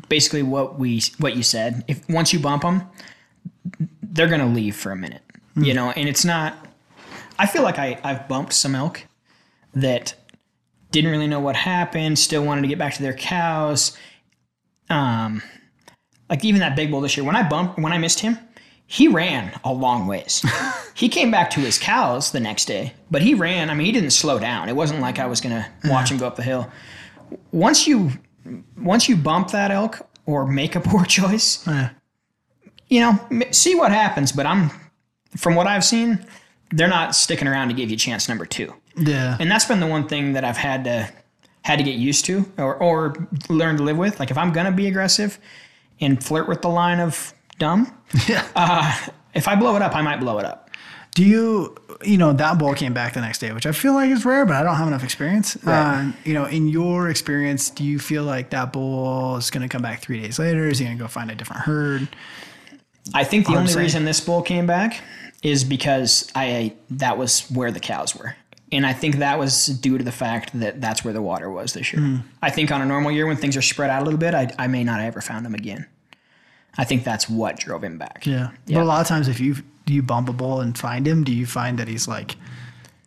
Basically, 0.10 0.44
what 0.44 0.78
we 0.78 1.02
what 1.20 1.36
you 1.36 1.44
said. 1.44 1.84
If 1.88 2.08
once 2.10 2.34
you 2.34 2.40
bump 2.40 2.64
them, 2.64 2.84
they're 4.02 4.28
gonna 4.28 4.48
leave 4.48 4.76
for 4.76 4.92
a 4.92 4.96
minute. 4.96 5.22
You 5.56 5.74
know, 5.74 5.92
and 5.92 6.08
it's 6.10 6.26
not. 6.26 6.68
I 7.38 7.46
feel 7.46 7.64
like 7.64 7.80
I 7.80 8.00
I've 8.04 8.28
bumped 8.28 8.54
some 8.54 8.76
elk 8.76 9.06
that 9.74 10.16
didn't 10.92 11.12
really 11.12 11.28
know 11.28 11.40
what 11.40 11.56
happened, 11.56 12.18
still 12.18 12.44
wanted 12.44 12.62
to 12.62 12.68
get 12.68 12.78
back 12.78 12.94
to 12.96 13.02
their 13.02 13.14
cows. 13.14 13.96
Um, 14.90 15.42
like 16.30 16.44
even 16.44 16.62
that 16.62 16.76
big 16.76 16.92
bull 16.92 17.02
this 17.02 17.16
year, 17.16 17.26
when 17.26 17.36
I 17.36 17.48
bumped, 17.48 17.78
when 17.80 17.94
I 17.94 17.98
missed 17.98 18.20
him, 18.20 18.38
he 18.88 19.08
ran 19.08 19.52
a 19.64 19.72
long 19.72 20.08
ways. 20.08 20.44
he 20.96 21.10
came 21.10 21.30
back 21.30 21.52
to 21.52 21.60
his 21.60 21.78
cows 21.78 22.32
the 22.32 22.40
next 22.40 22.66
day, 22.66 22.94
but 23.12 23.22
he 23.22 23.36
ran. 23.36 23.70
I 23.70 23.76
mean, 23.76 23.86
he 23.86 23.92
didn't 23.92 24.12
slow 24.12 24.40
down. 24.40 24.68
It 24.68 24.76
wasn't 24.76 25.00
like 25.00 25.20
I 25.20 25.28
was 25.28 25.42
gonna 25.42 25.72
watch 25.86 26.12
him 26.12 26.18
go 26.18 26.28
up 26.28 26.36
the 26.36 26.44
hill. 26.44 26.72
Once 27.52 27.88
you, 27.88 28.12
once 28.78 29.08
you 29.10 29.16
bump 29.16 29.52
that 29.52 29.72
elk 29.72 30.08
or 30.26 30.46
make 30.48 30.76
a 30.76 30.80
poor 30.90 31.06
choice, 31.06 31.68
you 32.88 33.00
know, 33.02 33.20
see 33.52 33.76
what 33.76 33.92
happens. 33.92 34.32
But 34.32 34.46
I'm, 34.46 34.72
from 35.38 35.56
what 35.56 35.68
I've 35.68 35.84
seen, 35.86 36.26
they're 36.72 36.88
not 36.88 37.16
sticking 37.16 37.48
around 37.48 37.70
to 37.70 37.74
give 37.74 37.90
you 37.90 37.98
chance 37.98 38.30
number 38.30 38.46
two 38.46 38.72
Yeah. 38.96 39.38
and 39.40 39.50
that's 39.50 39.66
been 39.66 39.80
the 39.80 39.88
one 39.88 40.08
thing 40.08 40.34
that 40.34 40.44
I've 40.44 40.58
had 40.58 40.84
to 40.84 41.10
had 41.64 41.78
to 41.78 41.84
get 41.84 41.96
used 41.96 42.26
to 42.26 42.46
or, 42.58 42.76
or 42.76 43.28
learn 43.50 43.78
to 43.78 43.84
live 43.84 43.98
with. 43.98 44.20
Like 44.20 44.30
if 44.32 44.38
I'm 44.38 44.52
gonna 44.52 44.72
be 44.72 44.88
aggressive 44.88 45.40
and 46.00 46.24
flirt 46.24 46.48
with 46.48 46.62
the 46.62 46.70
line 46.70 47.00
of 47.00 47.34
dumb, 47.58 47.92
yeah. 48.28 48.48
Uh, 48.56 48.96
if 49.34 49.48
I 49.48 49.56
blow 49.56 49.76
it 49.76 49.82
up, 49.82 49.96
I 49.96 50.02
might 50.02 50.20
blow 50.20 50.38
it 50.40 50.46
up. 50.46 50.69
Do 51.16 51.26
you, 51.26 51.76
you 52.04 52.18
know, 52.18 52.32
that 52.34 52.60
bull 52.60 52.74
came 52.76 52.94
back 52.94 53.14
the 53.14 53.22
next 53.22 53.40
day, 53.40 53.52
which 53.52 53.66
I 53.66 53.72
feel 53.72 53.94
like 53.94 54.10
is 54.10 54.24
rare, 54.24 54.46
but 54.46 54.56
I 54.56 54.64
don't 54.64 54.76
have 54.76 54.88
enough 54.88 55.04
experience. 55.04 55.58
Right. 55.64 56.10
Uh, 56.10 56.12
you 56.24 56.34
know, 56.34 56.46
in 56.46 56.68
your 56.68 57.10
experience, 57.10 57.70
do 57.70 57.84
you 57.84 58.00
feel 58.00 58.24
like 58.24 58.52
that 58.52 58.72
bull 58.72 59.36
is 59.38 59.50
going 59.50 59.64
to 59.64 59.70
come 59.70 59.82
back 59.82 60.02
three 60.02 60.22
days 60.22 60.40
later? 60.40 60.68
Is 60.68 60.80
he 60.80 60.86
going 60.86 60.98
to 60.98 61.04
go 61.04 61.08
find 61.08 61.30
a 61.30 61.36
different 61.36 61.64
herd? 61.64 62.08
I 63.14 63.24
think 63.24 63.48
the 63.48 63.56
only 63.56 63.74
reason 63.76 64.06
this 64.06 64.22
bull 64.22 64.42
came 64.42 64.68
back 64.68 65.02
is 65.42 65.64
because 65.64 66.32
I 66.36 66.76
that 66.92 67.18
was 67.18 67.50
where 67.50 67.72
the 67.72 67.80
cows 67.80 68.16
were. 68.16 68.36
And 68.72 68.86
I 68.86 68.94
think 68.94 69.16
that 69.16 69.40
was 69.40 69.66
due 69.66 69.98
to 69.98 70.04
the 70.04 70.12
fact 70.12 70.58
that 70.60 70.80
that's 70.80 71.04
where 71.04 71.14
the 71.14 71.24
water 71.24 71.50
was 71.50 71.74
this 71.74 71.92
year. 71.92 72.24
I 72.42 72.52
think 72.52 72.72
on 72.72 72.82
a 72.82 72.86
normal 72.86 73.12
year 73.12 73.26
when 73.26 73.36
things 73.36 73.58
are 73.58 73.64
spread 73.64 73.90
out 73.90 74.04
a 74.04 74.06
little 74.06 74.20
bit, 74.20 74.36
I, 74.36 74.54
I 74.60 74.68
may 74.68 74.84
not 74.84 75.00
have 75.00 75.08
ever 75.08 75.22
found 75.22 75.46
him 75.46 75.56
again. 75.56 75.88
I 76.78 76.84
think 76.84 77.04
that's 77.04 77.28
what 77.28 77.58
drove 77.58 77.84
him 77.84 77.98
back. 77.98 78.28
Yeah. 78.28 78.52
Yeah. 78.68 78.78
But 78.78 78.84
a 78.84 78.86
lot 78.86 79.02
of 79.02 79.08
times, 79.08 79.28
if 79.28 79.40
you 79.40 79.56
do 79.90 79.96
you 79.96 80.04
bump 80.04 80.30
a 80.30 80.34
bull 80.34 80.62
and 80.62 80.78
find 80.78 81.08
him, 81.08 81.24
do 81.24 81.34
you 81.34 81.48
find 81.48 81.80
that 81.80 81.88
he's 81.88 82.08
like 82.08 82.36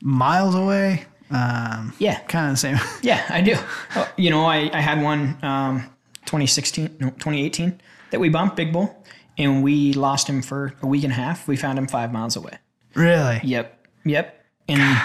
miles 0.03 0.55
away? 0.57 1.05
Um, 1.31 1.93
Yeah. 1.99 2.19
Kind 2.23 2.47
of 2.49 2.53
the 2.55 2.57
same. 2.59 2.77
Yeah, 3.03 3.25
I 3.31 3.41
do. 3.41 3.55
Uh, 3.95 4.07
you 4.17 4.31
know, 4.31 4.45
I, 4.45 4.69
I 4.73 4.81
had 4.81 5.01
one 5.01 5.39
um, 5.43 5.81
2016, 6.27 6.97
no, 7.01 7.11
2018 7.11 7.81
that 8.11 8.19
we 8.21 8.29
bumped, 8.29 8.57
Big 8.57 8.73
Bull, 8.73 8.95
and 9.39 9.63
we 9.63 9.93
lost 9.93 10.29
him 10.29 10.43
for 10.43 10.75
a 10.83 10.87
week 10.87 11.05
and 11.05 11.13
a 11.13 11.17
half. 11.17 11.47
We 11.49 11.57
found 11.57 11.79
him 11.79 11.87
five 11.87 12.13
miles 12.13 12.35
away. 12.37 12.59
really? 12.95 13.41
Yep. 13.45 13.87
Yep. 14.05 14.45
And 14.69 15.01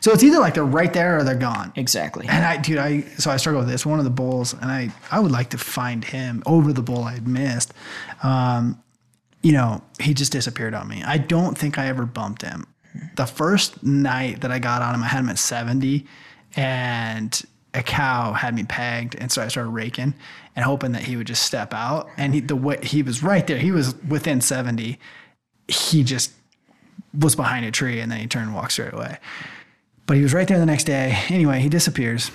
So 0.00 0.12
it's 0.12 0.22
either 0.22 0.38
like 0.38 0.54
they're 0.54 0.64
right 0.64 0.92
there 0.92 1.18
or 1.18 1.24
they're 1.24 1.34
gone. 1.34 1.72
exactly. 1.76 2.26
And 2.28 2.44
I, 2.44 2.56
dude, 2.56 2.78
I 2.78 3.02
so 3.18 3.30
I 3.30 3.36
struggle 3.36 3.60
with 3.60 3.68
this. 3.70 3.84
One 3.84 3.98
of 3.98 4.04
the 4.04 4.10
bulls, 4.10 4.54
and 4.54 4.70
I 4.70 4.90
I 5.10 5.20
would 5.20 5.32
like 5.32 5.50
to 5.50 5.58
find 5.58 6.04
him 6.04 6.42
over 6.46 6.72
the 6.72 6.82
bull 6.82 7.04
I 7.04 7.12
had 7.12 7.28
missed. 7.28 7.72
Um, 8.22 8.82
you 9.42 9.52
know, 9.52 9.82
he 10.00 10.14
just 10.14 10.32
disappeared 10.32 10.74
on 10.74 10.88
me. 10.88 11.02
I 11.02 11.18
don't 11.18 11.56
think 11.56 11.78
I 11.78 11.86
ever 11.86 12.06
bumped 12.06 12.42
him. 12.42 12.66
The 13.16 13.26
first 13.26 13.82
night 13.82 14.42
that 14.42 14.52
I 14.52 14.58
got 14.58 14.82
on 14.82 14.94
him, 14.94 15.02
I 15.02 15.06
had 15.06 15.20
him 15.20 15.28
at 15.28 15.38
seventy, 15.38 16.06
and 16.56 17.42
a 17.74 17.82
cow 17.82 18.34
had 18.34 18.54
me 18.54 18.64
pegged, 18.64 19.14
and 19.14 19.32
so 19.32 19.42
I 19.42 19.48
started 19.48 19.70
raking 19.70 20.14
and 20.54 20.64
hoping 20.64 20.92
that 20.92 21.02
he 21.02 21.16
would 21.16 21.26
just 21.26 21.42
step 21.42 21.72
out. 21.72 22.08
And 22.18 22.34
he, 22.34 22.40
the 22.40 22.56
way 22.56 22.78
he 22.82 23.02
was 23.02 23.22
right 23.22 23.46
there, 23.46 23.58
he 23.58 23.72
was 23.72 23.94
within 24.08 24.40
seventy. 24.40 24.98
He 25.68 26.04
just 26.04 26.32
was 27.18 27.34
behind 27.34 27.64
a 27.64 27.70
tree, 27.70 28.00
and 28.00 28.12
then 28.12 28.20
he 28.20 28.26
turned 28.26 28.46
and 28.46 28.54
walked 28.54 28.72
straight 28.72 28.92
away. 28.92 29.18
But 30.06 30.16
he 30.16 30.22
was 30.22 30.34
right 30.34 30.46
there 30.46 30.58
the 30.58 30.66
next 30.66 30.84
day. 30.84 31.18
Anyway, 31.28 31.60
he 31.60 31.68
disappears. 31.68 32.30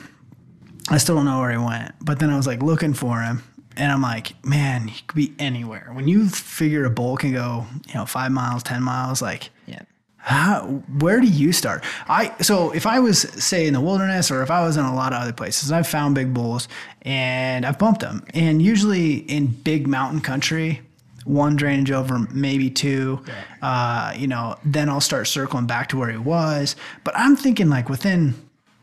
I 0.89 0.97
still 0.97 1.15
don't 1.15 1.25
know 1.25 1.39
where 1.39 1.51
he 1.51 1.57
went. 1.57 1.93
But 2.01 2.19
then 2.19 2.29
I 2.29 2.37
was 2.37 2.47
like 2.47 2.63
looking 2.63 2.93
for 2.93 3.21
him. 3.21 3.43
And 3.77 3.91
I'm 3.91 4.01
like, 4.01 4.43
man, 4.45 4.87
he 4.87 5.01
could 5.07 5.15
be 5.15 5.33
anywhere. 5.39 5.91
When 5.93 6.07
you 6.07 6.27
figure 6.29 6.83
a 6.85 6.89
bull 6.89 7.15
can 7.17 7.31
go, 7.33 7.65
you 7.87 7.93
know, 7.93 8.05
five 8.05 8.31
miles, 8.31 8.63
10 8.63 8.81
miles, 8.83 9.21
like, 9.21 9.49
Yeah. 9.67 9.81
how, 10.17 10.63
where 10.99 11.21
do 11.21 11.27
you 11.27 11.51
start? 11.53 11.83
I 12.09 12.33
so 12.41 12.71
if 12.71 12.85
I 12.85 12.99
was 12.99 13.21
say 13.21 13.67
in 13.67 13.73
the 13.73 13.79
wilderness 13.81 14.29
or 14.31 14.41
if 14.43 14.49
I 14.51 14.61
was 14.65 14.75
in 14.77 14.83
a 14.85 14.95
lot 14.95 15.13
of 15.13 15.21
other 15.21 15.31
places, 15.33 15.71
I've 15.71 15.87
found 15.87 16.15
big 16.15 16.33
bulls 16.33 16.67
and 17.03 17.65
I've 17.65 17.77
bumped 17.79 18.01
them. 18.01 18.23
And 18.33 18.61
usually 18.61 19.17
in 19.17 19.47
big 19.47 19.87
mountain 19.87 20.21
country, 20.21 20.81
one 21.23 21.55
drainage 21.55 21.91
over, 21.91 22.19
maybe 22.33 22.69
two. 22.69 23.21
Uh, 23.61 24.13
you 24.17 24.27
know, 24.27 24.57
then 24.65 24.89
I'll 24.89 25.01
start 25.01 25.27
circling 25.27 25.67
back 25.67 25.89
to 25.89 25.97
where 25.97 26.09
he 26.09 26.17
was. 26.17 26.75
But 27.03 27.13
I'm 27.17 27.35
thinking 27.35 27.69
like 27.69 27.89
within 27.89 28.33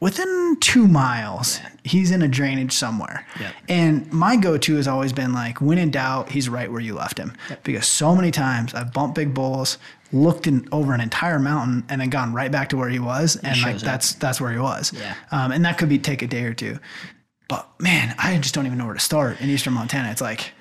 within 0.05 0.55
two 0.61 0.86
miles, 0.86 1.61
he's 1.82 2.11
in 2.11 2.20
a 2.20 2.28
drainage 2.28 2.72
somewhere. 2.72 3.26
Yeah. 3.40 3.52
And 3.70 4.12
my 4.12 4.36
go-to 4.36 4.76
has 4.76 4.86
always 4.86 5.14
been 5.14 5.32
like, 5.32 5.62
when 5.62 5.78
in 5.78 5.90
doubt, 5.90 6.30
he's 6.30 6.46
right 6.46 6.70
where 6.70 6.82
you 6.82 6.94
left 6.94 7.16
him. 7.16 7.32
Because 7.62 7.86
so 7.86 8.14
many 8.14 8.30
times 8.30 8.74
I've 8.74 8.92
bumped 8.92 9.14
big 9.14 9.32
bulls, 9.32 9.78
looked 10.12 10.46
in, 10.46 10.68
over 10.72 10.92
an 10.92 11.00
entire 11.00 11.38
mountain, 11.38 11.86
and 11.88 12.02
then 12.02 12.11
gone 12.11 12.34
right 12.34 12.52
back 12.52 12.68
to 12.68 12.76
where 12.76 12.90
he 12.90 12.98
was, 12.98 13.36
and 13.36 13.59
like 13.62 13.76
up. 13.76 13.80
that's 13.80 14.12
that's 14.16 14.42
where 14.42 14.52
he 14.52 14.59
was. 14.59 14.92
Yeah. 14.92 15.14
Um, 15.30 15.52
and 15.52 15.64
that 15.64 15.78
could 15.78 15.88
be 15.88 15.98
take 15.98 16.20
a 16.20 16.26
day 16.26 16.44
or 16.44 16.52
two. 16.52 16.78
But 17.48 17.66
man, 17.80 18.14
I 18.18 18.36
just 18.36 18.55
don't 18.55 18.66
even 18.66 18.76
know 18.76 18.84
where 18.84 18.92
to 18.92 19.00
start 19.00 19.40
in 19.40 19.48
eastern 19.48 19.72
Montana. 19.72 20.11
It's 20.11 20.20
like 20.20 20.52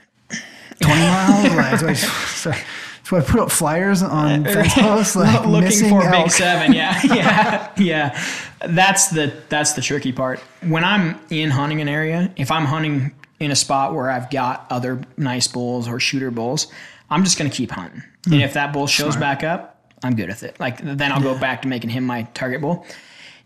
20 0.80 1.02
miles. 1.02 1.84
Like, 1.84 2.66
so, 3.04 3.18
I 3.18 3.22
put 3.22 3.39
up 3.41 3.51
flyers 3.51 4.01
on 4.01 4.47
uh, 4.47 4.54
fence 4.54 4.74
posts, 4.74 5.16
like 5.18 5.45
looking 5.45 5.89
for 5.89 6.04
elk. 6.04 6.26
big 6.26 6.32
seven. 6.32 6.74
Yeah, 6.74 6.99
yeah, 7.04 7.72
yeah. 7.78 8.26
That's 8.66 9.10
the 9.10 9.34
that's 9.49 9.74
the 9.74 9.82
tricky 9.82 10.14
part. 10.14 10.39
When 10.62 10.84
I'm 10.84 11.20
in 11.30 11.49
hunting 11.49 11.82
an 11.82 11.89
area, 11.89 12.32
if 12.38 12.49
I'm 12.49 12.66
hunting 12.66 13.14
in 13.39 13.51
a 13.51 13.56
spot 13.56 13.93
where 13.93 14.10
I've 14.10 14.30
got 14.30 14.66
other 14.70 15.01
nice 15.18 15.47
bulls 15.47 15.88
or 15.88 15.99
shooter 15.99 16.32
bulls, 16.32 16.68
I'm 17.10 17.24
just 17.24 17.38
gonna 17.38 17.49
keep 17.49 17.72
hunting. 17.72 18.04
And 18.26 18.36
hmm. 18.36 18.41
if 18.41 18.54
that 18.54 18.72
bull 18.72 18.88
shows 18.88 19.18
back 19.18 19.43
up, 19.43 19.74
I'm 20.04 20.16
good 20.16 20.30
with 20.30 20.43
it. 20.43 20.60
Like 20.60 20.80
then 20.80 21.12
I'll 21.12 21.22
go 21.22 21.38
back 21.38 21.62
to 21.64 21.68
making 21.68 21.89
him 21.89 22.06
my 22.06 22.24
target 22.34 22.62
bull. 22.62 22.86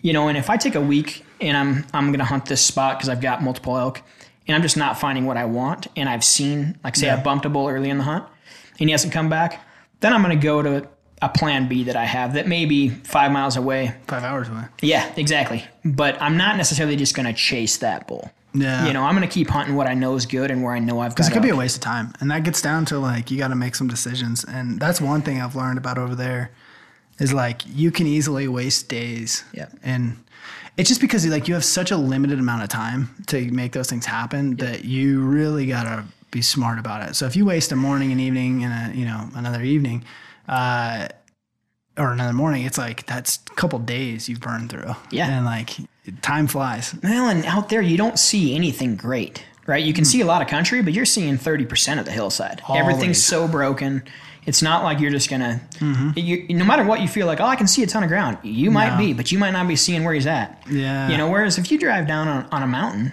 You 0.02 0.14
know, 0.14 0.28
and 0.28 0.38
if 0.38 0.50
I 0.50 0.58
take 0.58 0.76
a 0.76 0.82
week 0.82 1.26
and 1.42 1.58
I'm 1.58 1.86
I'm 1.94 2.12
gonna 2.12 2.26
hunt 2.26 2.46
this 2.46 2.64
spot 2.64 2.98
because 2.98 3.10
I've 3.10 3.22
got 3.22 3.42
multiple 3.42 3.78
elk, 3.78 4.02
and 4.48 4.56
I'm 4.56 4.62
just 4.62 4.78
not 4.78 5.00
finding 5.00 5.26
what 5.26 5.38
I 5.38 5.46
want, 5.46 5.88
and 5.96 6.08
I've 6.08 6.24
seen 6.24 6.78
like 6.84 6.96
say 6.96 7.10
I 7.10 7.22
bumped 7.22 7.46
a 7.46 7.50
bull 7.50 7.68
early 7.68 7.90
in 7.90 7.98
the 7.98 8.04
hunt, 8.04 8.26
and 8.80 8.90
he 8.90 8.92
hasn't 8.92 9.14
come 9.14 9.30
back, 9.30 9.66
then 10.00 10.14
I'm 10.14 10.22
gonna 10.22 10.36
go 10.36 10.62
to 10.62 10.88
a 11.22 11.30
plan 11.30 11.68
B 11.68 11.84
that 11.86 11.96
I 11.96 12.06
have 12.06 12.34
that 12.36 12.48
may 12.48 12.66
be 12.66 12.90
five 12.90 13.32
miles 13.32 13.58
away. 13.58 13.96
Five 14.08 14.24
hours 14.24 14.50
away. 14.50 14.66
Yeah, 14.82 15.12
exactly. 15.16 15.66
But 15.84 16.22
I'm 16.22 16.38
not 16.38 16.58
necessarily 16.58 16.96
just 16.96 17.16
gonna 17.16 17.34
chase 17.34 17.78
that 17.78 18.08
bull. 18.08 18.32
Yeah. 18.54 18.88
You 18.88 18.94
know, 18.94 19.04
I'm 19.04 19.16
gonna 19.16 19.28
keep 19.28 19.50
hunting 19.50 19.76
what 19.76 19.88
I 19.88 19.94
know 19.94 20.16
is 20.16 20.26
good 20.26 20.52
and 20.52 20.64
where 20.64 20.74
I 20.74 20.80
know 20.80 21.00
I've 21.00 21.12
got. 21.12 21.16
Because 21.16 21.28
it 21.30 21.34
could 21.34 21.44
be 21.44 21.50
a 21.50 21.56
waste 21.56 21.76
of 21.76 21.82
time. 21.82 22.14
And 22.20 22.30
that 22.32 22.44
gets 22.44 22.62
down 22.62 22.86
to 22.86 23.00
like, 23.00 23.32
you 23.32 23.38
got 23.38 23.50
to 23.50 23.56
make 23.56 23.76
some 23.76 23.88
decisions. 23.88 24.44
And 24.44 24.80
that's 24.80 25.02
one 25.02 25.22
thing 25.22 25.42
I've 25.42 25.56
learned 25.56 25.78
about 25.78 25.98
over 25.98 26.16
there 26.16 26.52
is 27.20 27.34
like, 27.34 27.62
you 27.66 27.92
can 27.92 28.06
easily 28.08 28.48
waste 28.48 28.88
days. 28.90 29.44
Yeah. 29.54 29.70
And 29.84 30.24
it's 30.78 30.88
just 30.88 31.02
because 31.02 31.26
like 31.26 31.48
you 31.48 31.56
have 31.56 31.66
such 31.66 31.90
a 31.90 31.98
limited 31.98 32.40
amount 32.40 32.62
of 32.64 32.70
time 32.70 33.10
to 33.28 33.50
make 33.52 33.72
those 33.72 33.90
things 33.90 34.06
happen 34.06 34.56
that 34.58 34.86
you 34.86 35.22
really 35.22 35.66
got 35.66 35.84
to 35.84 36.04
be 36.32 36.42
smart 36.42 36.80
about 36.80 37.08
it. 37.10 37.16
So 37.16 37.26
if 37.26 37.36
you 37.36 37.46
waste 37.46 37.72
a 37.72 37.76
morning 37.76 38.12
and 38.12 38.20
evening 38.22 38.64
and 38.64 38.94
a, 38.94 38.98
you 38.98 39.06
know, 39.06 39.30
another 39.36 39.62
evening, 39.64 40.04
uh, 40.48 41.08
or 41.98 42.12
another 42.12 42.34
morning, 42.34 42.64
it's 42.66 42.78
like 42.78 43.06
that's 43.08 43.40
a 43.52 43.56
couple 43.56 43.80
days 43.80 44.30
you've 44.30 44.40
burned 44.42 44.70
through. 44.70 44.94
Yeah. 45.10 45.30
And 45.30 45.46
like 45.46 45.72
time 46.22 46.48
flies. 46.48 46.94
Well, 47.04 47.28
and 47.30 47.44
out 47.46 47.70
there 47.70 47.82
you 47.82 47.98
don't 47.98 48.20
see 48.20 48.56
anything 48.56 48.96
great. 48.96 49.44
right? 49.66 49.84
You 49.84 49.94
can 49.94 50.06
see 50.06 50.22
a 50.22 50.26
lot 50.26 50.42
of 50.42 50.48
country, 50.48 50.82
but 50.82 50.94
you're 50.94 51.06
seeing 51.06 51.38
30% 51.38 52.00
of 52.00 52.06
the 52.06 52.12
hillside. 52.12 52.62
Everything's 52.70 53.24
so 53.24 53.48
broken. 53.48 54.04
It's 54.46 54.62
not 54.62 54.84
like 54.84 55.00
you're 55.02 55.12
just 55.12 55.30
gonna. 55.30 55.60
You, 56.16 56.48
no 56.56 56.64
matter 56.64 56.84
what 56.86 57.02
you 57.02 57.08
feel 57.10 57.28
like, 57.28 57.42
oh, 57.42 57.46
I 57.46 57.58
can 57.58 57.68
see 57.68 57.84
a 57.84 57.88
ton 57.88 58.02
of 58.04 58.08
ground. 58.10 58.38
You 58.44 58.72
might 58.72 58.92
No. 58.92 58.98
be, 58.98 59.12
but 59.14 59.30
you 59.32 59.38
might 59.40 59.52
not 59.52 59.68
be 59.68 59.76
seeing 59.76 60.06
where 60.06 60.14
he's 60.14 60.26
at. 60.28 60.64
Yeah. 60.70 61.10
You 61.10 61.18
know, 61.18 61.30
whereas 61.30 61.58
if 61.58 61.70
you 61.72 61.78
drive 61.78 62.08
down 62.08 62.28
on, 62.30 62.46
on 62.52 62.64
a 62.64 62.68
mountain, 62.68 63.12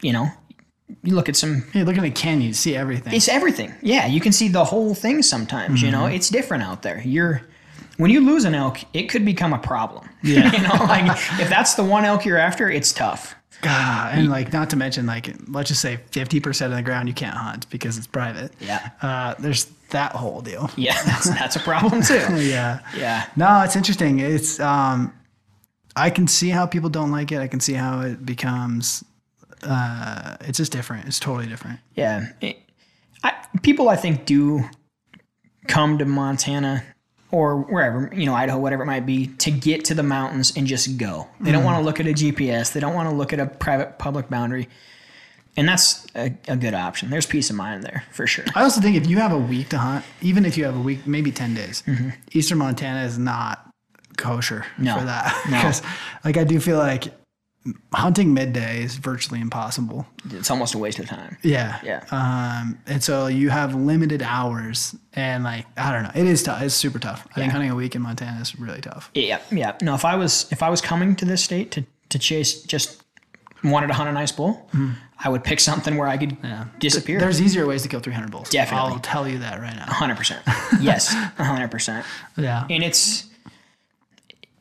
you 0.00 0.12
know, 0.14 0.28
you 1.02 1.14
look 1.14 1.28
at 1.28 1.36
some. 1.36 1.62
Hey, 1.72 1.84
looking 1.84 2.04
at 2.04 2.14
the 2.14 2.20
canyon, 2.20 2.48
you 2.48 2.52
see 2.54 2.76
everything. 2.76 3.12
It's 3.14 3.28
everything. 3.28 3.72
Yeah, 3.82 4.06
you 4.06 4.20
can 4.20 4.32
see 4.32 4.48
the 4.48 4.64
whole 4.64 4.94
thing 4.94 5.22
sometimes. 5.22 5.82
You 5.82 5.90
know, 5.90 6.04
Mm-hmm. 6.04 6.14
it's 6.14 6.28
different 6.30 6.62
out 6.62 6.82
there. 6.82 7.00
You're 7.04 7.42
when 7.96 8.10
you 8.10 8.20
lose 8.20 8.44
an 8.44 8.54
elk, 8.54 8.78
it 8.94 9.04
could 9.10 9.24
become 9.24 9.52
a 9.52 9.58
problem. 9.58 10.08
Yeah. 10.22 10.52
you 10.52 10.62
know, 10.62 10.84
like 10.84 11.10
if 11.40 11.48
that's 11.48 11.74
the 11.74 11.84
one 11.84 12.04
elk 12.04 12.24
you're 12.24 12.36
after, 12.38 12.70
it's 12.70 12.92
tough. 12.92 13.34
God, 13.62 14.14
and 14.18 14.30
like 14.30 14.52
not 14.54 14.70
to 14.70 14.76
mention 14.76 15.04
like 15.06 15.34
let's 15.48 15.68
just 15.68 15.82
say 15.82 15.98
fifty 16.10 16.40
percent 16.40 16.72
of 16.72 16.76
the 16.78 16.82
ground 16.82 17.08
you 17.08 17.14
can't 17.14 17.36
hunt 17.36 17.68
because 17.70 17.98
it's 17.98 18.06
private. 18.06 18.52
Yeah. 18.60 18.88
Uh, 19.02 19.34
there's 19.38 19.66
that 19.90 20.12
whole 20.12 20.40
deal. 20.40 20.70
Yeah, 20.76 21.00
that's 21.02 21.28
that's 21.28 21.56
a 21.56 21.60
problem 21.60 22.00
too. 22.10 22.14
Yeah. 22.42 22.80
Yeah. 22.96 23.26
No, 23.36 23.60
it's 23.62 23.76
interesting. 23.76 24.18
It's 24.18 24.58
um, 24.60 25.12
I 25.94 26.08
can 26.08 26.26
see 26.26 26.48
how 26.48 26.64
people 26.66 26.88
don't 26.88 27.10
like 27.12 27.32
it. 27.32 27.38
I 27.38 27.48
can 27.48 27.60
see 27.60 27.74
how 27.74 28.00
it 28.00 28.24
becomes. 28.24 29.04
Uh, 29.62 30.36
it's 30.42 30.58
just 30.58 30.72
different. 30.72 31.06
It's 31.06 31.20
totally 31.20 31.46
different. 31.46 31.80
Yeah. 31.94 32.28
It- 32.40 32.58
I, 33.22 33.34
people, 33.62 33.88
I 33.90 33.96
think, 33.96 34.24
do 34.24 34.64
come 35.68 35.98
to 35.98 36.04
Montana 36.06 36.82
or 37.30 37.58
wherever, 37.58 38.10
you 38.14 38.26
know, 38.26 38.34
Idaho, 38.34 38.58
whatever 38.58 38.82
it 38.82 38.86
might 38.86 39.04
be, 39.06 39.26
to 39.38 39.50
get 39.50 39.84
to 39.86 39.94
the 39.94 40.02
mountains 40.02 40.52
and 40.56 40.66
just 40.66 40.96
go. 40.96 41.28
They 41.40 41.52
don't 41.52 41.62
want 41.64 41.78
to 41.78 41.84
look 41.84 42.00
at 42.00 42.06
a 42.06 42.10
GPS. 42.14 42.72
They 42.72 42.80
don't 42.80 42.94
want 42.94 43.08
to 43.10 43.14
look 43.14 43.32
at 43.32 43.38
a 43.38 43.46
private 43.46 43.98
public 43.98 44.28
boundary. 44.30 44.68
And 45.56 45.68
that's 45.68 46.06
a, 46.16 46.32
a 46.48 46.56
good 46.56 46.74
option. 46.74 47.10
There's 47.10 47.26
peace 47.26 47.50
of 47.50 47.56
mind 47.56 47.82
there 47.84 48.04
for 48.12 48.26
sure. 48.26 48.44
I 48.54 48.62
also 48.62 48.80
think 48.80 48.96
if 48.96 49.06
you 49.06 49.18
have 49.18 49.32
a 49.32 49.38
week 49.38 49.68
to 49.70 49.78
hunt, 49.78 50.04
even 50.22 50.44
if 50.46 50.56
you 50.56 50.64
have 50.64 50.76
a 50.76 50.80
week, 50.80 51.06
maybe 51.06 51.30
ten 51.30 51.54
days, 51.54 51.82
Eastern 52.32 52.58
Montana 52.58 53.04
is 53.04 53.18
not 53.18 53.68
kosher 54.16 54.64
No. 54.78 54.98
for 54.98 55.04
that. 55.04 55.44
No. 55.50 55.56
Because 55.58 55.82
like 56.24 56.36
I 56.36 56.44
do 56.44 56.58
feel 56.60 56.78
like 56.78 57.12
hunting 57.92 58.32
midday 58.32 58.82
is 58.82 58.96
virtually 58.96 59.40
impossible. 59.40 60.06
It's 60.30 60.50
almost 60.50 60.74
a 60.74 60.78
waste 60.78 60.98
of 60.98 61.06
time. 61.06 61.36
Yeah. 61.42 61.78
Yeah. 61.84 62.04
Um, 62.10 62.78
and 62.86 63.02
so 63.02 63.26
you 63.26 63.50
have 63.50 63.74
limited 63.74 64.22
hours, 64.22 64.94
and 65.12 65.44
like 65.44 65.66
I 65.76 65.92
don't 65.92 66.02
know, 66.04 66.12
it 66.14 66.26
is 66.26 66.42
tough. 66.42 66.62
It's 66.62 66.74
super 66.74 66.98
tough. 66.98 67.26
I 67.32 67.40
think 67.40 67.52
hunting 67.52 67.70
a 67.70 67.74
week 67.74 67.94
in 67.94 68.02
Montana 68.02 68.40
is 68.40 68.58
really 68.58 68.80
tough. 68.80 69.10
Yeah, 69.14 69.40
yeah. 69.50 69.76
No, 69.82 69.94
if 69.94 70.04
I 70.04 70.16
was 70.16 70.50
if 70.50 70.62
I 70.62 70.70
was 70.70 70.80
coming 70.80 71.16
to 71.16 71.24
this 71.24 71.44
state 71.44 71.70
to 71.72 71.84
to 72.08 72.18
chase 72.18 72.62
just 72.62 73.02
wanted 73.62 73.88
to 73.88 73.92
hunt 73.92 74.08
a 74.08 74.12
nice 74.12 74.32
bull, 74.32 74.68
I 75.18 75.28
would 75.28 75.44
pick 75.44 75.60
something 75.60 75.96
where 75.96 76.08
I 76.08 76.16
could 76.16 76.36
yeah. 76.42 76.66
disappear. 76.78 77.20
There's 77.20 77.42
easier 77.42 77.66
ways 77.66 77.82
to 77.82 77.88
kill 77.88 78.00
300 78.00 78.30
bulls. 78.30 78.48
Definitely. 78.48 78.92
I'll 78.92 78.98
tell 79.00 79.28
you 79.28 79.38
that 79.40 79.60
right 79.60 79.76
now. 79.76 79.84
hundred 79.86 80.16
percent. 80.16 80.42
Yes, 80.80 81.08
hundred 81.36 81.70
percent. 81.70 82.06
Yeah. 82.36 82.66
And 82.70 82.82
it's 82.82 83.26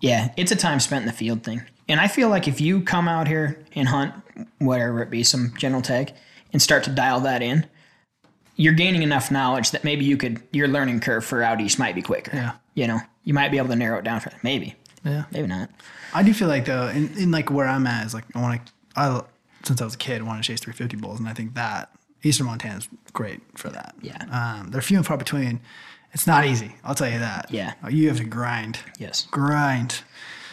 yeah, 0.02 0.34
it's 0.38 0.52
a 0.52 0.56
time 0.56 0.80
spent 0.80 1.04
in 1.04 1.08
the 1.08 1.14
field 1.14 1.44
thing. 1.44 1.62
And 1.90 2.00
I 2.00 2.08
feel 2.08 2.30
like 2.30 2.48
if 2.48 2.62
you 2.62 2.82
come 2.82 3.08
out 3.08 3.28
here 3.28 3.66
and 3.74 3.88
hunt 3.88 4.14
whatever 4.60 5.02
it 5.02 5.10
be, 5.10 5.24
some 5.24 5.54
general 5.58 5.82
tag, 5.82 6.14
and 6.54 6.62
start 6.62 6.84
to 6.86 6.92
dial 6.92 7.20
that 7.22 7.42
in, 7.42 7.66
you're 8.56 8.74
gaining 8.74 9.04
enough 9.04 9.32
knowledge 9.32 9.72
that 9.72 9.84
maybe 9.84 10.06
you 10.06 10.16
could 10.16 10.42
your 10.52 10.68
learning 10.68 11.00
curve 11.00 11.26
for 11.26 11.42
out 11.42 11.60
east 11.60 11.80
might 11.80 11.96
be 11.96 12.02
quicker. 12.02 12.36
Yeah. 12.36 12.54
You 12.76 12.88
know, 12.88 13.00
you 13.24 13.34
might 13.34 13.50
be 13.50 13.58
able 13.58 13.70
to 13.70 13.76
narrow 13.76 13.98
it 13.98 14.04
down 14.04 14.20
for 14.20 14.32
maybe. 14.44 14.76
Yeah. 15.04 15.26
Maybe 15.32 15.48
not. 15.48 15.70
I 16.14 16.24
do 16.24 16.34
feel 16.34 16.48
like 16.48 16.66
though, 16.66 16.88
in, 16.88 17.18
in 17.18 17.32
like 17.32 17.50
where 17.50 17.68
I'm 17.68 17.88
at 17.88 18.06
is 18.06 18.14
like 18.14 18.26
I 18.36 18.42
want 18.42 18.66
to. 18.66 18.72
I 18.96 19.24
since 19.64 19.82
I 19.82 19.86
was 19.86 19.96
a 19.96 19.98
kid, 19.98 20.22
I 20.22 20.26
want 20.26 20.44
to 20.44 20.48
chase 20.48 20.60
350 20.62 20.98
bulls, 20.98 21.20
and 21.20 21.28
I 21.28 21.34
think 21.34 21.56
that 21.56 21.90
Eastern 22.24 22.48
Montana 22.48 22.78
is 22.78 22.88
great 23.14 23.42
for 23.58 23.70
that. 23.70 23.96
Yeah. 24.02 24.24
Um, 24.32 24.72
they're 24.72 24.82
few 24.82 24.98
and 24.98 25.06
far 25.06 25.18
between. 25.18 25.62
It's 26.12 26.26
not 26.26 26.46
easy. 26.46 26.76
I'll 26.84 26.96
tell 26.96 27.10
you 27.10 27.20
that. 27.20 27.52
Yeah. 27.52 27.74
You 27.90 28.08
have 28.08 28.18
to 28.18 28.24
grind. 28.24 28.80
Yes. 28.98 29.28
Grind. 29.30 30.02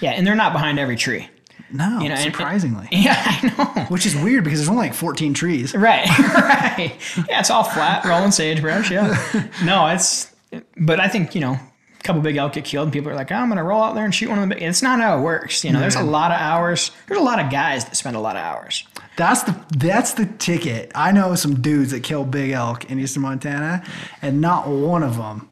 Yeah, 0.01 0.11
and 0.13 0.27
they're 0.27 0.35
not 0.35 0.53
behind 0.53 0.79
every 0.79 0.97
tree. 0.97 1.29
No, 1.73 1.99
You 2.01 2.09
know, 2.09 2.15
and- 2.15 2.21
surprisingly. 2.33 2.87
Yeah, 2.93 3.15
I 3.19 3.75
know. 3.77 3.85
Which 3.87 4.07
is 4.07 4.15
weird 4.15 4.45
because 4.45 4.61
there's 4.61 4.69
only 4.69 4.87
like 4.89 4.95
14 4.95 5.35
trees. 5.35 5.75
Right, 5.75 6.07
right. 6.19 6.97
Yeah, 7.29 7.41
it's 7.41 7.51
all 7.51 7.65
flat, 7.65 8.05
rolling 8.05 8.31
sagebrush. 8.31 8.91
Yeah. 8.91 9.17
No, 9.65 9.87
it's. 9.89 10.33
But 10.77 11.01
I 11.01 11.09
think 11.09 11.35
you 11.35 11.41
know, 11.41 11.53
a 11.55 12.03
couple 12.05 12.23
big 12.23 12.37
elk 12.37 12.53
get 12.53 12.65
killed, 12.65 12.87
and 12.87 12.93
people 12.93 13.11
are 13.11 13.17
like, 13.17 13.33
oh, 13.33 13.35
"I'm 13.35 13.49
going 13.49 13.57
to 13.57 13.65
roll 13.65 13.83
out 13.83 13.95
there 13.97 14.05
and 14.05 14.15
shoot 14.15 14.29
one 14.29 14.39
of 14.39 14.49
the 14.49 14.55
big." 14.55 14.63
It's 14.63 14.81
not 14.81 15.01
how 15.01 15.19
it 15.19 15.23
works. 15.23 15.65
You 15.65 15.73
know, 15.73 15.81
there's 15.81 15.97
a 15.97 16.03
lot 16.05 16.31
of 16.31 16.39
hours. 16.41 16.93
There's 17.09 17.21
a 17.21 17.25
lot 17.25 17.41
of 17.41 17.51
guys 17.51 17.85
that 17.87 17.97
spend 17.97 18.15
a 18.15 18.21
lot 18.21 18.37
of 18.37 18.43
hours. 18.43 18.87
That's 19.17 19.43
the 19.43 19.57
that's 19.77 20.15
the 20.15 20.27
ticket. 20.27 20.93
I 20.95 21.11
know 21.11 21.35
some 21.35 21.61
dudes 21.61 21.91
that 21.91 22.05
kill 22.05 22.25
big 22.25 22.53
elk 22.53 22.89
in 22.91 23.01
Eastern 23.01 23.23
Montana, 23.25 23.83
and 24.23 24.41
not 24.41 24.69
one 24.69 25.03
of 25.03 25.17
them 25.17 25.51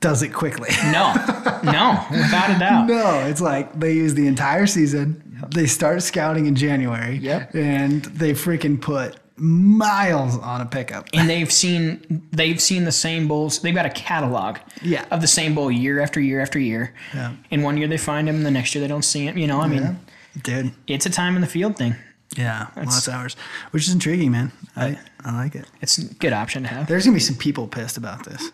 does 0.00 0.22
it 0.22 0.28
quickly. 0.32 0.70
No, 0.92 1.12
no, 1.62 2.04
without 2.10 2.50
a 2.50 2.58
doubt. 2.58 2.86
No, 2.88 3.20
it's 3.26 3.40
like 3.40 3.78
they 3.78 3.92
use 3.94 4.14
the 4.14 4.26
entire 4.26 4.66
season. 4.66 5.22
They 5.54 5.66
start 5.66 6.02
scouting 6.02 6.46
in 6.46 6.54
January. 6.54 7.16
Yep. 7.18 7.54
And 7.54 8.02
they 8.06 8.32
freaking 8.32 8.80
put 8.80 9.16
miles 9.36 10.36
on 10.38 10.60
a 10.60 10.66
pickup. 10.66 11.08
And 11.14 11.28
they've 11.28 11.50
seen 11.52 12.22
they've 12.32 12.60
seen 12.60 12.84
the 12.84 12.92
same 12.92 13.28
bulls. 13.28 13.60
They've 13.60 13.74
got 13.74 13.86
a 13.86 13.90
catalog 13.90 14.58
Yeah. 14.82 15.04
of 15.10 15.20
the 15.20 15.26
same 15.26 15.54
bull 15.54 15.70
year 15.70 16.00
after 16.00 16.20
year 16.20 16.40
after 16.40 16.58
year. 16.58 16.94
Yeah. 17.14 17.34
And 17.50 17.62
one 17.62 17.76
year 17.76 17.88
they 17.88 17.96
find 17.98 18.28
him, 18.28 18.42
the 18.42 18.50
next 18.50 18.74
year 18.74 18.80
they 18.82 18.88
don't 18.88 19.04
see 19.04 19.26
him. 19.26 19.38
You 19.38 19.46
know, 19.46 19.60
I 19.60 19.68
mean, 19.68 19.98
Dude. 20.42 20.72
it's 20.86 21.06
a 21.06 21.10
time 21.10 21.34
in 21.36 21.40
the 21.40 21.46
field 21.46 21.76
thing. 21.76 21.94
Yeah. 22.36 22.68
lots 22.76 23.06
of 23.08 23.14
hours. 23.14 23.34
Which 23.72 23.86
is 23.88 23.92
intriguing, 23.92 24.30
man. 24.30 24.52
I, 24.76 24.98
I 25.24 25.32
like 25.34 25.54
it. 25.56 25.66
It's 25.80 25.98
a 25.98 26.04
good 26.14 26.32
option 26.32 26.62
to 26.62 26.68
have. 26.68 26.86
There's 26.86 27.04
gonna 27.04 27.14
be 27.16 27.20
some 27.20 27.36
people 27.36 27.66
pissed 27.66 27.96
about 27.96 28.24
this. 28.24 28.50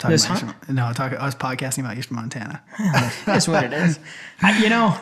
Talking 0.00 0.10
This 0.12 0.24
about 0.26 0.40
hunt? 0.42 0.68
No, 0.70 0.86
I'm 0.86 1.14
I 1.18 1.24
was 1.26 1.34
podcasting 1.34 1.80
about 1.80 1.96
Eastern 1.96 2.16
Montana. 2.16 2.62
That's 3.26 3.46
what 3.46 3.62
it 3.64 3.72
is. 3.72 4.00
I, 4.42 4.58
you 4.62 4.68
know, 4.70 4.98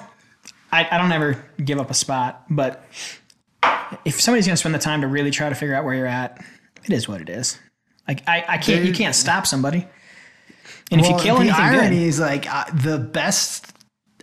I, 0.72 0.86
I 0.90 0.98
don't 0.98 1.12
ever 1.12 1.42
give 1.64 1.78
up 1.78 1.90
a 1.90 1.94
spot, 1.94 2.44
but 2.50 2.84
if 4.04 4.20
somebody's 4.20 4.46
going 4.46 4.54
to 4.54 4.56
spend 4.56 4.74
the 4.74 4.78
time 4.80 5.00
to 5.02 5.06
really 5.06 5.30
try 5.30 5.48
to 5.48 5.54
figure 5.54 5.74
out 5.74 5.84
where 5.84 5.94
you're 5.94 6.06
at, 6.06 6.44
it 6.84 6.92
is 6.92 7.08
what 7.08 7.20
it 7.20 7.28
is. 7.28 7.58
Like 8.06 8.28
I, 8.28 8.44
I 8.48 8.58
can't, 8.58 8.84
you 8.84 8.92
can't 8.92 9.14
stop 9.14 9.46
somebody. 9.46 9.86
And 10.90 11.00
if 11.00 11.06
you 11.06 11.14
Well, 11.14 11.22
kill 11.22 11.34
the 11.36 11.42
anything 11.42 11.60
irony 11.60 11.96
good, 11.98 12.02
is 12.06 12.18
like 12.20 12.52
uh, 12.52 12.64
the 12.74 12.98
best 12.98 13.72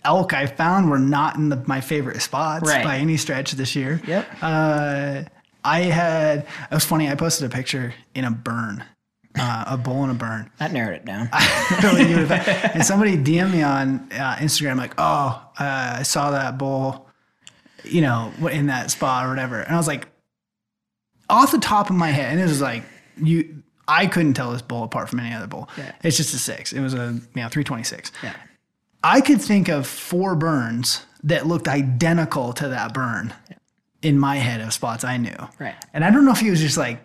elk 0.04 0.34
I 0.34 0.46
found 0.46 0.90
were 0.90 1.00
not 1.00 1.36
in 1.38 1.50
the, 1.50 1.64
my 1.68 1.80
favorite 1.82 2.22
spots 2.22 2.68
Right. 2.68 2.84
by 2.84 2.98
any 2.98 3.18
stretch 3.18 3.52
this 3.54 3.76
year. 3.76 4.02
Yep. 4.06 4.28
Uh, 4.42 5.24
I 5.64 5.80
had 5.82 6.40
it 6.40 6.74
was 6.74 6.84
funny. 6.86 7.10
I 7.10 7.16
posted 7.16 7.50
a 7.52 7.56
picture 7.56 7.94
in 8.14 8.26
a 8.26 8.32
burn, 8.32 8.84
uh, 9.38 9.66
a 9.68 9.78
bull 9.78 10.04
and 10.04 10.12
a 10.12 10.16
burn. 10.16 10.50
that 10.60 10.72
narrowed 10.72 10.96
it 10.96 11.06
down. 11.06 11.30
really 11.84 12.06
good 12.06 12.28
that. 12.28 12.76
And 12.76 12.86
somebody 12.86 13.18
DM'd 13.18 13.52
me 13.52 13.62
on 13.64 14.08
uh, 14.12 14.36
Instagram 14.36 14.78
like, 14.78 14.94
"Oh, 14.98 15.42
uh, 15.60 15.96
I 16.00 16.04
saw 16.04 16.32
that 16.32 16.58
bull, 16.58 17.08
you 17.84 18.02
know, 18.02 18.32
in 18.52 18.68
that 18.68 18.92
spot 18.92 19.26
or 19.26 19.30
whatever." 19.30 19.60
And 19.60 19.74
I 19.74 19.78
was 19.78 19.88
like, 19.88 20.08
off 21.30 21.52
the 21.52 21.60
top 21.60 21.90
of 21.90 21.96
my 21.96 22.10
head, 22.12 22.32
and 22.32 22.40
it 22.40 22.44
was 22.44 22.62
like 22.62 22.84
you. 23.22 23.64
I 23.88 24.08
couldn't 24.08 24.34
tell 24.34 24.52
this 24.52 24.64
bull 24.64 24.84
apart 24.84 25.10
from 25.10 25.20
any 25.20 25.36
other 25.36 25.46
bull. 25.46 25.70
Yeah. 25.78 25.92
It's 26.04 26.18
just 26.18 26.34
a 26.34 26.40
six. 26.40 26.74
It 26.74 26.82
was 26.82 26.96
a 26.96 27.20
you 27.36 27.42
know 27.42 27.50
three 27.50 27.64
twenty 27.64 27.84
six. 27.84 28.12
Yeah. 28.24 28.34
I 29.04 29.22
could 29.22 29.40
think 29.40 29.70
of 29.70 29.86
four 29.86 30.36
burns 30.36 31.06
that 31.24 31.46
looked 31.46 31.68
identical 31.68 32.54
to 32.54 32.70
that 32.70 32.94
burn 32.96 33.34
in 34.02 34.18
my 34.18 34.38
head 34.38 34.62
of 34.62 34.74
spots 34.74 35.04
I 35.04 35.18
knew. 35.18 35.36
Right. 35.60 35.76
And 35.94 36.04
I 36.04 36.10
don't 36.10 36.26
know 36.26 36.32
if 36.32 36.40
he 36.40 36.50
was 36.50 36.60
just 36.60 36.78
like 36.78 37.00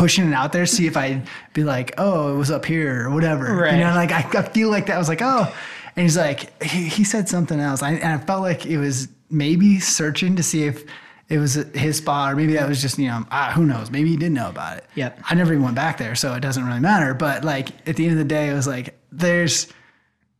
pushing 0.00 0.26
it 0.26 0.32
out 0.32 0.50
there, 0.50 0.64
see 0.64 0.86
if 0.86 0.96
I'd 0.96 1.28
be 1.52 1.62
like, 1.62 1.92
oh, 1.98 2.32
it 2.32 2.38
was 2.38 2.50
up 2.50 2.64
here 2.64 3.06
or 3.06 3.10
whatever. 3.10 3.54
Right. 3.54 3.74
You 3.74 3.80
know, 3.80 3.94
like 3.94 4.10
I, 4.10 4.26
I 4.38 4.42
feel 4.44 4.70
like 4.70 4.86
that 4.86 4.94
I 4.94 4.98
was 4.98 5.10
like, 5.10 5.20
oh. 5.20 5.54
And 5.94 6.04
he's 6.04 6.16
like, 6.16 6.62
he, 6.62 6.84
he 6.84 7.04
said 7.04 7.28
something 7.28 7.60
else. 7.60 7.82
I, 7.82 7.90
and 7.90 8.18
I 8.18 8.24
felt 8.24 8.40
like 8.40 8.64
it 8.64 8.78
was 8.78 9.08
maybe 9.28 9.78
searching 9.78 10.36
to 10.36 10.42
see 10.42 10.64
if 10.64 10.86
it 11.28 11.36
was 11.36 11.52
his 11.52 11.98
spot 11.98 12.32
or 12.32 12.36
maybe 12.36 12.54
that 12.54 12.66
was 12.66 12.80
just, 12.80 12.98
you 12.98 13.08
know, 13.08 13.26
ah, 13.30 13.52
who 13.54 13.66
knows? 13.66 13.90
Maybe 13.90 14.08
he 14.08 14.16
didn't 14.16 14.32
know 14.32 14.48
about 14.48 14.78
it. 14.78 14.86
Yep. 14.94 15.20
I 15.28 15.34
never 15.34 15.52
even 15.52 15.64
went 15.64 15.76
back 15.76 15.98
there, 15.98 16.14
so 16.14 16.32
it 16.32 16.40
doesn't 16.40 16.66
really 16.66 16.80
matter. 16.80 17.12
But 17.12 17.44
like 17.44 17.68
at 17.86 17.96
the 17.96 18.04
end 18.04 18.12
of 18.12 18.18
the 18.18 18.24
day, 18.24 18.48
it 18.48 18.54
was 18.54 18.66
like, 18.66 18.98
there's 19.12 19.70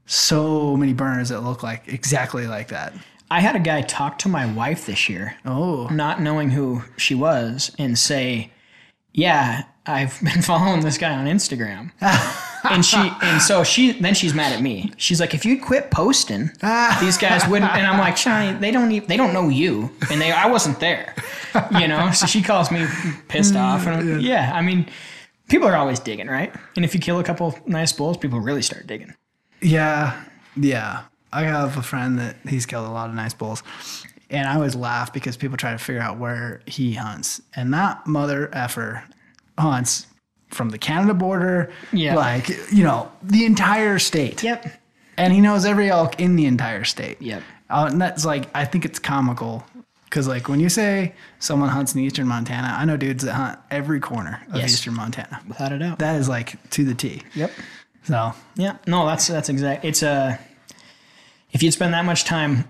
so 0.06 0.74
many 0.74 0.94
burners 0.94 1.28
that 1.28 1.42
look 1.42 1.62
like 1.62 1.86
exactly 1.86 2.46
like 2.46 2.68
that. 2.68 2.94
I 3.30 3.40
had 3.40 3.56
a 3.56 3.60
guy 3.60 3.82
talk 3.82 4.16
to 4.20 4.28
my 4.30 4.50
wife 4.50 4.86
this 4.86 5.10
year, 5.10 5.36
Oh, 5.44 5.86
not 5.88 6.22
knowing 6.22 6.48
who 6.48 6.82
she 6.96 7.14
was, 7.14 7.72
and 7.78 7.98
say, 7.98 8.52
"Yeah, 9.12 9.64
I've 9.86 10.18
been 10.24 10.42
following 10.42 10.80
this 10.80 10.98
guy 10.98 11.14
on 11.14 11.26
Instagram." 11.26 11.92
and 12.70 12.84
she 12.84 12.98
and 13.22 13.40
so 13.40 13.64
she 13.64 13.92
then 13.92 14.14
she's 14.14 14.34
mad 14.34 14.52
at 14.52 14.62
me. 14.62 14.92
She's 14.96 15.20
like, 15.20 15.34
"If 15.34 15.44
you'd 15.44 15.62
quit 15.62 15.90
posting, 15.90 16.50
these 17.00 17.18
guys 17.18 17.46
wouldn't." 17.48 17.72
And 17.72 17.86
I'm 17.86 17.98
like, 17.98 18.16
"Shawnee, 18.16 18.58
they 18.58 18.70
don't 18.70 18.92
even, 18.92 19.08
they 19.08 19.16
don't 19.16 19.32
know 19.32 19.48
you, 19.48 19.90
and 20.10 20.20
they 20.20 20.32
I 20.32 20.46
wasn't 20.46 20.80
there, 20.80 21.14
you 21.78 21.88
know." 21.88 22.10
So 22.12 22.26
she 22.26 22.42
calls 22.42 22.70
me 22.70 22.86
pissed 23.28 23.54
mm, 23.54 23.60
off, 23.60 23.86
and 23.86 24.22
yeah, 24.22 24.52
I 24.54 24.62
mean, 24.62 24.86
people 25.48 25.68
are 25.68 25.76
always 25.76 26.00
digging, 26.00 26.28
right? 26.28 26.54
And 26.76 26.84
if 26.84 26.94
you 26.94 27.00
kill 27.00 27.18
a 27.18 27.24
couple 27.24 27.58
nice 27.66 27.92
bulls, 27.92 28.16
people 28.16 28.40
really 28.40 28.62
start 28.62 28.86
digging. 28.86 29.14
Yeah, 29.60 30.22
yeah. 30.56 31.02
I 31.32 31.42
have 31.42 31.76
a 31.76 31.82
friend 31.82 32.18
that 32.18 32.36
he's 32.48 32.66
killed 32.66 32.86
a 32.86 32.90
lot 32.90 33.08
of 33.08 33.14
nice 33.14 33.34
bulls. 33.34 33.62
And 34.30 34.48
I 34.48 34.54
always 34.54 34.74
laugh 34.76 35.12
because 35.12 35.36
people 35.36 35.56
try 35.56 35.72
to 35.72 35.78
figure 35.78 36.00
out 36.00 36.18
where 36.18 36.60
he 36.66 36.94
hunts. 36.94 37.42
And 37.56 37.74
that 37.74 38.06
mother 38.06 38.48
effer 38.54 39.02
hunts 39.58 40.06
from 40.50 40.70
the 40.70 40.78
Canada 40.78 41.14
border, 41.14 41.70
Yeah. 41.92 42.14
like, 42.16 42.48
you 42.72 42.84
know, 42.84 43.10
the 43.22 43.44
entire 43.44 43.98
state. 43.98 44.42
Yep. 44.42 44.66
And 45.16 45.32
he 45.32 45.40
knows 45.40 45.64
every 45.64 45.90
elk 45.90 46.20
in 46.20 46.36
the 46.36 46.46
entire 46.46 46.84
state. 46.84 47.20
Yep. 47.20 47.42
Uh, 47.68 47.88
and 47.90 48.00
that's 48.00 48.24
like, 48.24 48.48
I 48.54 48.64
think 48.64 48.84
it's 48.84 48.98
comical. 48.98 49.64
Because, 50.04 50.26
like, 50.26 50.48
when 50.48 50.58
you 50.58 50.68
say 50.68 51.14
someone 51.38 51.68
hunts 51.68 51.94
in 51.94 52.00
eastern 52.00 52.26
Montana, 52.26 52.74
I 52.76 52.84
know 52.84 52.96
dudes 52.96 53.22
that 53.24 53.34
hunt 53.34 53.58
every 53.70 54.00
corner 54.00 54.40
of 54.50 54.56
Yes. 54.56 54.72
eastern 54.72 54.94
Montana. 54.94 55.40
Without 55.46 55.70
a 55.70 55.78
doubt. 55.78 56.00
That 56.00 56.16
is 56.16 56.28
like 56.28 56.56
to 56.70 56.84
the 56.84 56.94
T. 56.94 57.22
Yep. 57.34 57.52
So, 58.04 58.32
Yeah. 58.56 58.76
No, 58.88 59.06
that's 59.06 59.28
that's 59.28 59.48
exact. 59.48 59.84
It's 59.84 60.02
a. 60.02 60.36
if 61.52 61.62
you'd 61.62 61.72
spend 61.72 61.94
that 61.94 62.04
much 62.04 62.24
time 62.24 62.64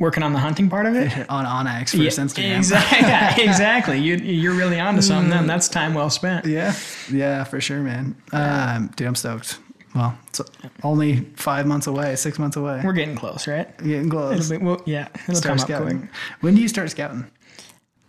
working 0.00 0.22
on 0.24 0.32
the 0.32 0.38
hunting 0.40 0.68
part 0.68 0.86
of 0.86 0.96
it, 0.96 1.12
on 1.30 1.44
onX 1.44 1.90
for 1.90 1.98
yeah, 1.98 2.10
Instagram. 2.10 2.56
exactly. 2.56 2.98
Yeah, 3.06 3.40
exactly. 3.40 3.98
You 4.00 4.16
you're 4.16 4.54
really 4.54 4.80
onto 4.80 5.02
something. 5.02 5.30
Mm. 5.30 5.34
Then 5.34 5.46
that's 5.46 5.68
time 5.68 5.94
well 5.94 6.10
spent. 6.10 6.46
Yeah, 6.46 6.74
yeah, 7.12 7.44
for 7.44 7.60
sure, 7.60 7.80
man. 7.80 8.16
Um, 8.32 8.90
dude, 8.96 9.06
I'm 9.06 9.14
stoked. 9.14 9.58
Well, 9.94 10.16
it's 10.28 10.40
only 10.84 11.20
five 11.34 11.66
months 11.66 11.86
away, 11.88 12.14
six 12.16 12.38
months 12.38 12.56
away. 12.56 12.80
We're 12.84 12.92
getting 12.92 13.16
close, 13.16 13.46
right? 13.48 13.76
Getting 13.78 14.08
close. 14.08 14.48
Be, 14.48 14.56
well, 14.56 14.80
yeah, 14.86 15.08
it'll 15.24 15.34
Start 15.34 15.44
come 15.44 15.60
up 15.60 15.66
scouting. 15.66 15.98
quick. 16.00 16.10
When 16.40 16.54
do 16.54 16.62
you 16.62 16.68
start 16.68 16.90
scouting? 16.90 17.24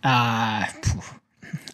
Uh, 0.04 0.66
I 0.66 0.68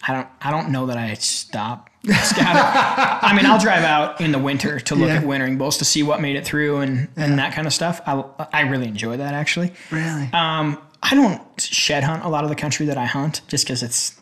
don't. 0.07 0.27
I 0.41 0.51
don't 0.51 0.69
know 0.71 0.85
that 0.87 0.97
I 0.97 1.13
stop 1.15 1.88
scouting. 2.03 2.61
I 3.21 3.33
mean, 3.35 3.45
I'll 3.45 3.59
drive 3.59 3.83
out 3.83 4.21
in 4.21 4.31
the 4.31 4.39
winter 4.39 4.79
to 4.79 4.95
look 4.95 5.09
Yeah. 5.09 5.17
at 5.17 5.25
wintering 5.25 5.57
bulls 5.57 5.77
to 5.77 5.85
see 5.85 6.03
what 6.03 6.21
made 6.21 6.35
it 6.35 6.45
through 6.45 6.77
and 6.79 7.09
and 7.15 7.37
that 7.39 7.53
kind 7.53 7.67
of 7.67 7.73
stuff. 7.73 8.01
I 8.05 8.23
I 8.53 8.61
really 8.61 8.87
enjoy 8.87 9.17
that 9.17 9.33
actually. 9.33 9.73
Really? 9.91 10.29
Um, 10.33 10.77
I 11.01 11.15
don't 11.15 11.41
shed 11.59 12.03
hunt 12.03 12.23
a 12.23 12.29
lot 12.29 12.43
of 12.43 12.49
the 12.49 12.55
country 12.55 12.85
that 12.87 12.97
I 12.97 13.05
hunt 13.05 13.41
just 13.47 13.65
because 13.65 13.83
it's 13.83 14.21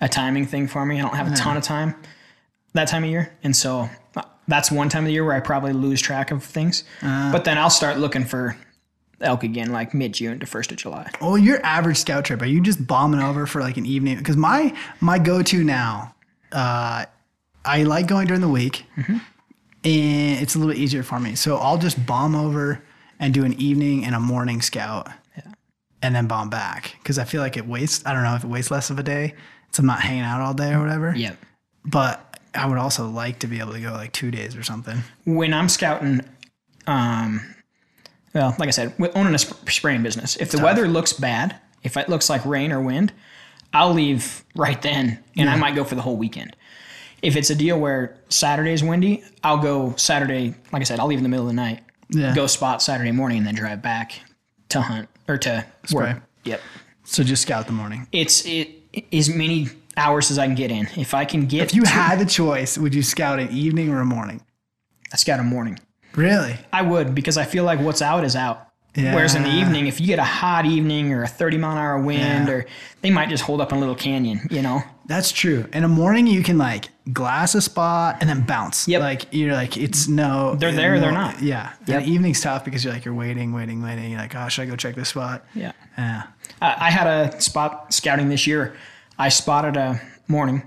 a 0.00 0.08
timing 0.08 0.46
thing 0.46 0.66
for 0.68 0.84
me. 0.86 0.98
I 0.98 1.02
don't 1.02 1.14
have 1.16 1.30
a 1.30 1.36
ton 1.36 1.56
of 1.56 1.62
time 1.62 1.94
that 2.74 2.88
time 2.88 3.04
of 3.04 3.10
year, 3.10 3.32
and 3.42 3.54
so 3.54 3.88
uh, 4.16 4.22
that's 4.48 4.70
one 4.70 4.88
time 4.88 5.02
of 5.04 5.06
the 5.08 5.12
year 5.12 5.24
where 5.24 5.34
I 5.34 5.40
probably 5.40 5.72
lose 5.72 6.00
track 6.00 6.30
of 6.30 6.42
things. 6.44 6.84
but 7.02 7.44
then 7.44 7.58
I'll 7.58 7.68
start 7.70 7.98
looking 7.98 8.24
for 8.24 8.56
elk 9.20 9.42
again, 9.44 9.70
like 9.72 9.92
mid 9.92 10.12
June 10.14 10.38
to 10.40 10.46
first 10.46 10.70
of 10.72 10.78
July. 10.78 11.10
well, 11.20 11.36
your 11.36 11.64
average 11.66 11.98
scout 11.98 12.24
trip, 12.24 12.40
are 12.40 12.46
you 12.46 12.60
just 12.62 12.86
bombing 12.86 13.20
over 13.20 13.46
for 13.46 13.60
like 13.60 13.76
an 13.76 13.84
evening? 13.86 14.16
Because 14.18 14.36
my 14.36 14.74
my 15.00 15.18
go 15.18 15.42
to 15.42 15.62
now, 15.64 16.14
uh, 16.52 17.04
I 17.64 17.82
like 17.84 18.06
going 18.06 18.26
during 18.26 18.40
the 18.42 18.48
week, 18.48 18.84
Mm-hmm. 18.96 19.18
and 19.84 20.40
it's 20.42 20.54
a 20.54 20.58
little 20.58 20.72
bit 20.72 20.80
easier 20.80 21.02
for 21.02 21.18
me. 21.20 21.34
So 21.34 21.56
I'll 21.56 21.78
just 21.78 22.04
bomb 22.06 22.34
over 22.34 22.82
and 23.18 23.32
do 23.34 23.44
an 23.44 23.54
evening 23.54 24.04
and 24.04 24.14
a 24.14 24.20
morning 24.20 24.60
scout, 24.62 25.08
and 26.02 26.14
then 26.14 26.26
bomb 26.26 26.48
back 26.50 26.96
because 27.02 27.18
I 27.18 27.24
feel 27.24 27.42
like 27.42 27.56
it 27.56 27.66
wastes. 27.66 28.04
I 28.06 28.12
don't 28.14 28.22
know 28.22 28.34
if 28.34 28.44
it 28.44 28.48
wastes 28.48 28.70
less 28.70 28.90
of 28.90 28.98
a 28.98 29.02
day. 29.02 29.34
So 29.72 29.80
I'm 29.82 29.86
not 29.86 30.00
hanging 30.00 30.22
out 30.24 30.40
all 30.40 30.54
day 30.54 30.72
or 30.72 30.80
whatever. 30.80 31.14
Yep. 31.14 31.36
but 31.84 32.38
I 32.54 32.66
would 32.66 32.78
also 32.78 33.08
like 33.08 33.38
to 33.40 33.46
be 33.46 33.60
able 33.60 33.72
to 33.74 33.80
go 33.80 33.92
like 33.92 34.12
two 34.12 34.30
days 34.32 34.56
or 34.56 34.62
something. 34.64 34.98
when 35.24 35.54
I'm 35.54 35.68
scouting, 35.68 36.22
um, 36.88 37.54
well, 38.34 38.56
like 38.58 38.66
I 38.68 38.72
said, 38.72 38.92
with 38.98 39.16
owning 39.16 39.34
a 39.34 39.38
sp- 39.38 39.68
spraying 39.70 40.02
business, 40.02 40.36
if 40.36 40.50
the 40.50 40.58
weather 40.62 40.88
looks 40.88 41.12
bad, 41.12 41.56
if 41.84 41.96
it 41.96 42.08
looks 42.08 42.28
like 42.28 42.44
rain 42.44 42.72
or 42.72 42.80
wind, 42.80 43.12
I'll 43.72 43.92
leave 43.94 44.44
right 44.56 44.80
then, 44.82 45.18
and 45.36 45.48
I 45.48 45.56
might 45.56 45.74
go 45.74 45.84
for 45.84 45.94
the 45.94 46.02
whole 46.02 46.16
weekend. 46.16 46.56
If 47.22 47.36
it's 47.36 47.50
a 47.50 47.54
deal 47.54 47.78
where 47.78 48.16
Saturday 48.30 48.72
is 48.72 48.82
windy, 48.82 49.22
I'll 49.44 49.58
go 49.58 49.94
Saturday. 49.96 50.54
Like 50.72 50.80
I 50.80 50.84
said, 50.84 50.98
I'll 51.00 51.06
leave 51.06 51.18
in 51.18 51.22
the 51.22 51.28
middle 51.28 51.44
of 51.46 51.50
the 51.50 51.54
night, 51.56 51.82
Yeah. 52.08 52.34
go 52.34 52.46
spot 52.46 52.82
Saturday 52.82 53.12
morning, 53.12 53.38
and 53.38 53.46
then 53.46 53.54
drive 53.54 53.82
back 53.82 54.12
to 54.70 54.80
hunt 54.80 55.08
or 55.28 55.36
to 55.38 55.64
Spray. 55.84 56.14
work. 56.14 56.22
Yep. 56.44 56.60
So 57.04 57.22
just 57.22 57.42
scout 57.42 57.66
the 57.66 57.72
morning. 57.72 58.06
It's 58.12 58.44
it 58.46 58.70
as 59.12 59.28
many 59.28 59.68
hours 59.96 60.30
as 60.30 60.38
I 60.38 60.46
can 60.46 60.54
get 60.54 60.70
in. 60.70 60.88
If 60.96 61.12
I 61.14 61.24
can 61.24 61.46
get, 61.46 61.62
If 61.62 61.74
you 61.74 61.82
to- 61.82 61.88
had 61.88 62.18
the 62.18 62.24
choice, 62.26 62.78
would 62.78 62.94
you 62.94 63.02
scout 63.02 63.38
an 63.38 63.50
evening 63.50 63.90
or 63.90 64.00
a 64.00 64.04
morning? 64.06 64.40
I 65.12 65.16
scout 65.16 65.40
a 65.40 65.44
morning. 65.44 65.78
Really? 66.14 66.56
I 66.72 66.82
would 66.82 67.14
because 67.14 67.36
I 67.36 67.44
feel 67.44 67.64
like 67.64 67.80
what's 67.80 68.00
out 68.02 68.24
is 68.24 68.34
out. 68.34 68.66
Whereas 68.94 69.34
in 69.36 69.44
the 69.44 69.50
evening, 69.50 69.86
if 69.86 70.00
you 70.00 70.06
get 70.08 70.18
a 70.18 70.24
hot 70.24 70.66
evening 70.66 71.12
or 71.12 71.22
a 71.22 71.28
30 71.28 71.58
mile 71.58 71.72
an 71.72 71.78
hour 71.78 72.00
wind, 72.00 72.48
Yeah. 72.48 72.54
or 72.54 72.66
they 73.02 73.10
might 73.10 73.28
just 73.28 73.44
hold 73.44 73.60
up 73.60 73.70
in 73.70 73.76
a 73.78 73.80
little 73.80 73.94
canyon, 73.94 74.40
you 74.50 74.62
know? 74.62 74.82
That's 75.06 75.30
true. 75.32 75.68
In 75.72 75.82
the 75.82 75.88
morning, 75.88 76.26
you 76.26 76.42
can 76.42 76.58
like 76.58 76.88
glass 77.12 77.54
a 77.54 77.60
spot 77.60 78.18
and 78.20 78.28
then 78.28 78.42
bounce. 78.42 78.86
Yep. 78.88 79.00
Like 79.00 79.26
you're 79.32 79.52
like 79.52 79.76
it's 79.76 80.06
no. 80.08 80.54
They're 80.56 80.72
there, 80.72 80.98
they're 81.00 81.12
not. 81.12 81.40
Yeah. 81.42 81.72
Yep. 81.86 82.02
And 82.02 82.06
evening's 82.08 82.40
tough 82.40 82.64
because 82.64 82.84
you're 82.84 82.92
like 82.92 83.04
you're 83.04 83.14
waiting, 83.14 83.52
waiting, 83.52 83.82
waiting. 83.82 84.10
You're 84.10 84.20
like, 84.20 84.34
oh, 84.36 84.48
should 84.48 84.62
I 84.62 84.66
go 84.66 84.76
check 84.76 84.94
this 84.96 85.08
spot? 85.10 85.44
Yeah. 85.54 85.72
Yeah. 85.98 86.24
I 86.60 86.76
I 86.86 86.90
had 86.90 87.06
a 87.06 87.40
spot 87.40 87.92
scouting 87.92 88.28
this 88.28 88.46
year. 88.46 88.74
I 89.18 89.28
spotted 89.30 89.76
a 89.76 90.00
morning, 90.28 90.62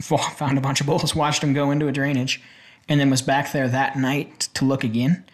found 0.00 0.58
a 0.58 0.60
bunch 0.60 0.80
of 0.80 0.86
bulls, 0.86 1.14
watched 1.16 1.40
them 1.40 1.52
go 1.52 1.70
into 1.70 1.88
a 1.88 1.92
drainage, 1.92 2.40
and 2.88 3.00
then 3.00 3.10
was 3.10 3.22
back 3.22 3.52
there 3.52 3.68
that 3.68 3.96
night 3.96 4.48
to 4.54 4.64
look 4.64 4.84
again. 4.84 5.24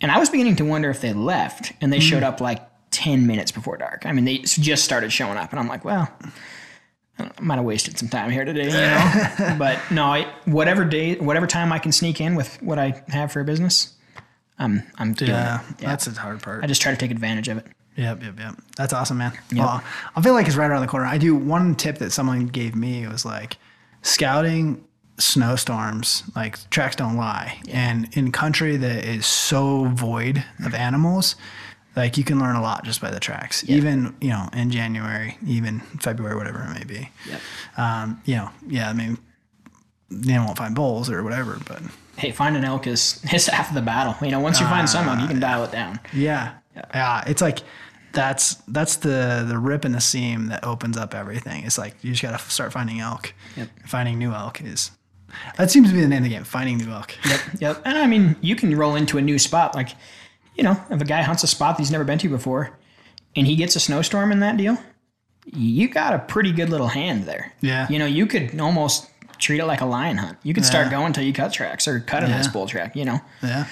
And 0.00 0.10
I 0.10 0.18
was 0.18 0.28
beginning 0.28 0.56
to 0.56 0.64
wonder 0.64 0.90
if 0.90 1.00
they 1.00 1.12
left, 1.12 1.72
and 1.80 1.92
they 1.92 1.98
hmm. 1.98 2.02
showed 2.02 2.22
up 2.22 2.40
like 2.40 2.62
10 2.90 3.26
minutes 3.26 3.50
before 3.52 3.76
dark. 3.76 4.04
I 4.06 4.12
mean, 4.12 4.24
they 4.24 4.38
just 4.38 4.84
started 4.84 5.12
showing 5.12 5.36
up, 5.38 5.50
and 5.50 5.60
I'm 5.60 5.68
like, 5.68 5.84
well, 5.84 6.08
I 7.18 7.30
might 7.40 7.56
have 7.56 7.64
wasted 7.64 7.98
some 7.98 8.08
time 8.08 8.30
here 8.30 8.44
today, 8.44 8.66
you 8.66 8.70
know? 8.70 9.56
but 9.58 9.78
no, 9.90 10.04
I, 10.04 10.32
whatever 10.44 10.84
day, 10.84 11.16
whatever 11.16 11.46
time 11.46 11.72
I 11.72 11.78
can 11.78 11.92
sneak 11.92 12.20
in 12.20 12.34
with 12.34 12.60
what 12.62 12.78
I 12.78 13.02
have 13.08 13.32
for 13.32 13.40
a 13.40 13.44
business, 13.44 13.94
I'm, 14.58 14.82
I'm 14.98 15.14
doing 15.14 15.30
Yeah. 15.30 15.62
it. 15.70 15.78
That's 15.78 16.04
the 16.04 16.18
hard 16.20 16.42
part. 16.42 16.62
I 16.62 16.66
just 16.66 16.82
try 16.82 16.92
to 16.92 16.98
take 16.98 17.10
advantage 17.10 17.48
of 17.48 17.58
it. 17.58 17.66
Yep, 17.96 18.22
yep, 18.22 18.38
yep. 18.38 18.54
That's 18.76 18.92
awesome, 18.92 19.18
man. 19.18 19.32
Well, 19.54 19.82
I 20.14 20.20
feel 20.20 20.34
like 20.34 20.46
it's 20.46 20.56
right 20.56 20.70
around 20.70 20.82
the 20.82 20.88
corner. 20.88 21.06
I 21.06 21.16
do 21.16 21.34
one 21.34 21.74
tip 21.74 21.98
that 21.98 22.12
someone 22.12 22.46
gave 22.46 22.76
me 22.76 23.06
was 23.06 23.24
like 23.24 23.56
scouting 24.02 24.84
snowstorms, 25.18 26.24
like 26.34 26.68
tracks 26.70 26.96
don't 26.96 27.16
lie. 27.16 27.58
And 27.68 28.08
in 28.16 28.32
country 28.32 28.76
that 28.76 29.04
is 29.04 29.26
so 29.26 29.84
void 29.84 30.44
of 30.64 30.74
animals, 30.74 31.36
like 31.94 32.18
you 32.18 32.24
can 32.24 32.38
learn 32.38 32.56
a 32.56 32.62
lot 32.62 32.84
just 32.84 33.00
by 33.00 33.10
the 33.10 33.20
tracks. 33.20 33.68
Even, 33.68 34.14
you 34.20 34.28
know, 34.28 34.48
in 34.52 34.70
January, 34.70 35.38
even 35.46 35.80
February, 35.80 36.36
whatever 36.36 36.62
it 36.62 36.78
may 36.78 36.84
be. 36.84 37.10
Yep. 37.28 37.40
Um, 37.78 38.22
you 38.24 38.36
know, 38.36 38.50
yeah, 38.66 38.90
I 38.90 38.92
mean 38.92 39.18
they 40.10 40.38
won't 40.38 40.56
find 40.56 40.74
bulls 40.74 41.10
or 41.10 41.22
whatever, 41.22 41.58
but 41.66 41.82
hey, 42.16 42.30
finding 42.30 42.64
elk 42.64 42.86
is 42.86 43.24
is 43.32 43.46
half 43.46 43.70
of 43.70 43.74
the 43.74 43.82
battle. 43.82 44.14
You 44.24 44.32
know, 44.32 44.40
once 44.40 44.60
you 44.60 44.66
find 44.66 44.88
some 44.88 45.08
elk, 45.08 45.20
you 45.20 45.28
can 45.28 45.40
dial 45.40 45.64
it 45.64 45.72
down. 45.72 45.98
Yeah. 46.12 46.54
Yeah. 46.74 47.24
It's 47.26 47.40
like 47.40 47.60
that's 48.12 48.54
that's 48.68 48.96
the 48.96 49.44
the 49.46 49.58
rip 49.58 49.84
in 49.84 49.92
the 49.92 50.00
seam 50.00 50.46
that 50.46 50.64
opens 50.64 50.96
up 50.96 51.14
everything. 51.14 51.64
It's 51.64 51.78
like 51.78 51.94
you 52.02 52.12
just 52.12 52.22
gotta 52.22 52.38
start 52.50 52.72
finding 52.72 53.00
elk. 53.00 53.32
Yep. 53.56 53.68
Finding 53.86 54.18
new 54.18 54.32
elk 54.32 54.60
is 54.60 54.90
that 55.58 55.70
seems 55.70 55.88
to 55.88 55.94
be 55.94 56.00
the 56.00 56.08
name 56.08 56.18
of 56.18 56.24
the 56.24 56.30
game. 56.30 56.44
Finding 56.44 56.78
new 56.78 56.90
elk. 56.90 57.14
Yep, 57.28 57.40
yep. 57.60 57.82
And 57.84 57.96
I 57.98 58.06
mean, 58.06 58.36
you 58.40 58.56
can 58.56 58.76
roll 58.76 58.94
into 58.96 59.18
a 59.18 59.22
new 59.22 59.38
spot. 59.38 59.74
Like, 59.74 59.90
you 60.54 60.62
know, 60.64 60.80
if 60.90 61.00
a 61.00 61.04
guy 61.04 61.22
hunts 61.22 61.42
a 61.44 61.46
spot 61.46 61.76
that 61.76 61.82
he's 61.82 61.90
never 61.90 62.04
been 62.04 62.18
to 62.18 62.28
before, 62.28 62.76
and 63.34 63.46
he 63.46 63.56
gets 63.56 63.76
a 63.76 63.80
snowstorm 63.80 64.32
in 64.32 64.40
that 64.40 64.56
deal, 64.56 64.78
you 65.44 65.88
got 65.88 66.12
a 66.14 66.18
pretty 66.18 66.52
good 66.52 66.70
little 66.70 66.88
hand 66.88 67.24
there. 67.24 67.52
Yeah. 67.60 67.86
You 67.90 67.98
know, 67.98 68.06
you 68.06 68.26
could 68.26 68.58
almost 68.60 69.10
treat 69.38 69.60
it 69.60 69.66
like 69.66 69.80
a 69.82 69.86
lion 69.86 70.16
hunt. 70.16 70.38
You 70.42 70.54
could 70.54 70.64
start 70.64 70.90
going 70.90 71.12
till 71.12 71.22
you 71.24 71.32
cut 71.32 71.52
tracks 71.52 71.86
or 71.86 72.00
cut 72.00 72.24
a 72.24 72.28
nice 72.28 72.48
bull 72.48 72.66
track. 72.66 72.96
You 72.96 73.04
know, 73.04 73.20
Yeah. 73.42 73.66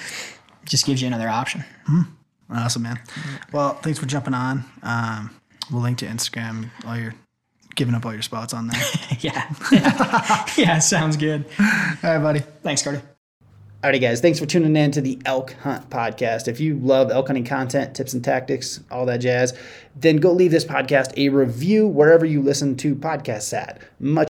just 0.65 0.85
gives 0.85 1.01
you 1.01 1.07
another 1.07 1.27
option. 1.27 1.63
Awesome, 2.49 2.83
man. 2.83 2.99
Well, 3.51 3.73
thanks 3.73 3.97
for 3.97 4.05
jumping 4.05 4.35
on. 4.35 4.63
Um, 4.83 5.35
we'll 5.71 5.81
link 5.81 5.97
to 5.97 6.05
Instagram. 6.05 6.69
All 6.85 6.95
your 6.97 7.15
giving 7.75 7.93
up 7.93 8.05
all 8.05 8.13
your 8.13 8.21
spots 8.21 8.53
on 8.53 8.67
there. 8.67 8.81
yeah, 9.19 9.53
yeah, 9.71 10.45
yeah. 10.57 10.79
Sounds 10.79 11.17
good. 11.17 11.45
all 11.59 11.65
right, 12.03 12.19
buddy. 12.19 12.39
Thanks, 12.63 12.81
Cody. 12.81 13.01
Alrighty, 13.83 14.01
guys, 14.01 14.19
thanks 14.19 14.39
for 14.39 14.47
tuning 14.47 14.75
in 14.75 14.89
to 14.91 15.01
the 15.01 15.19
Elk 15.25 15.53
Hunt 15.61 15.91
Podcast. 15.91 16.47
If 16.47 16.59
you 16.59 16.79
love 16.79 17.11
elk 17.11 17.27
hunting 17.27 17.45
content, 17.45 17.95
tips 17.95 18.13
and 18.13 18.23
tactics, 18.23 18.79
all 18.89 19.05
that 19.05 19.17
jazz, 19.17 19.55
then 19.95 20.17
go 20.17 20.31
leave 20.31 20.49
this 20.49 20.65
podcast 20.65 21.13
a 21.17 21.29
review 21.29 21.87
wherever 21.87 22.25
you 22.25 22.41
listen 22.41 22.75
to 22.77 22.95
podcasts 22.95 23.55
at. 23.55 23.79
Much 23.99 24.27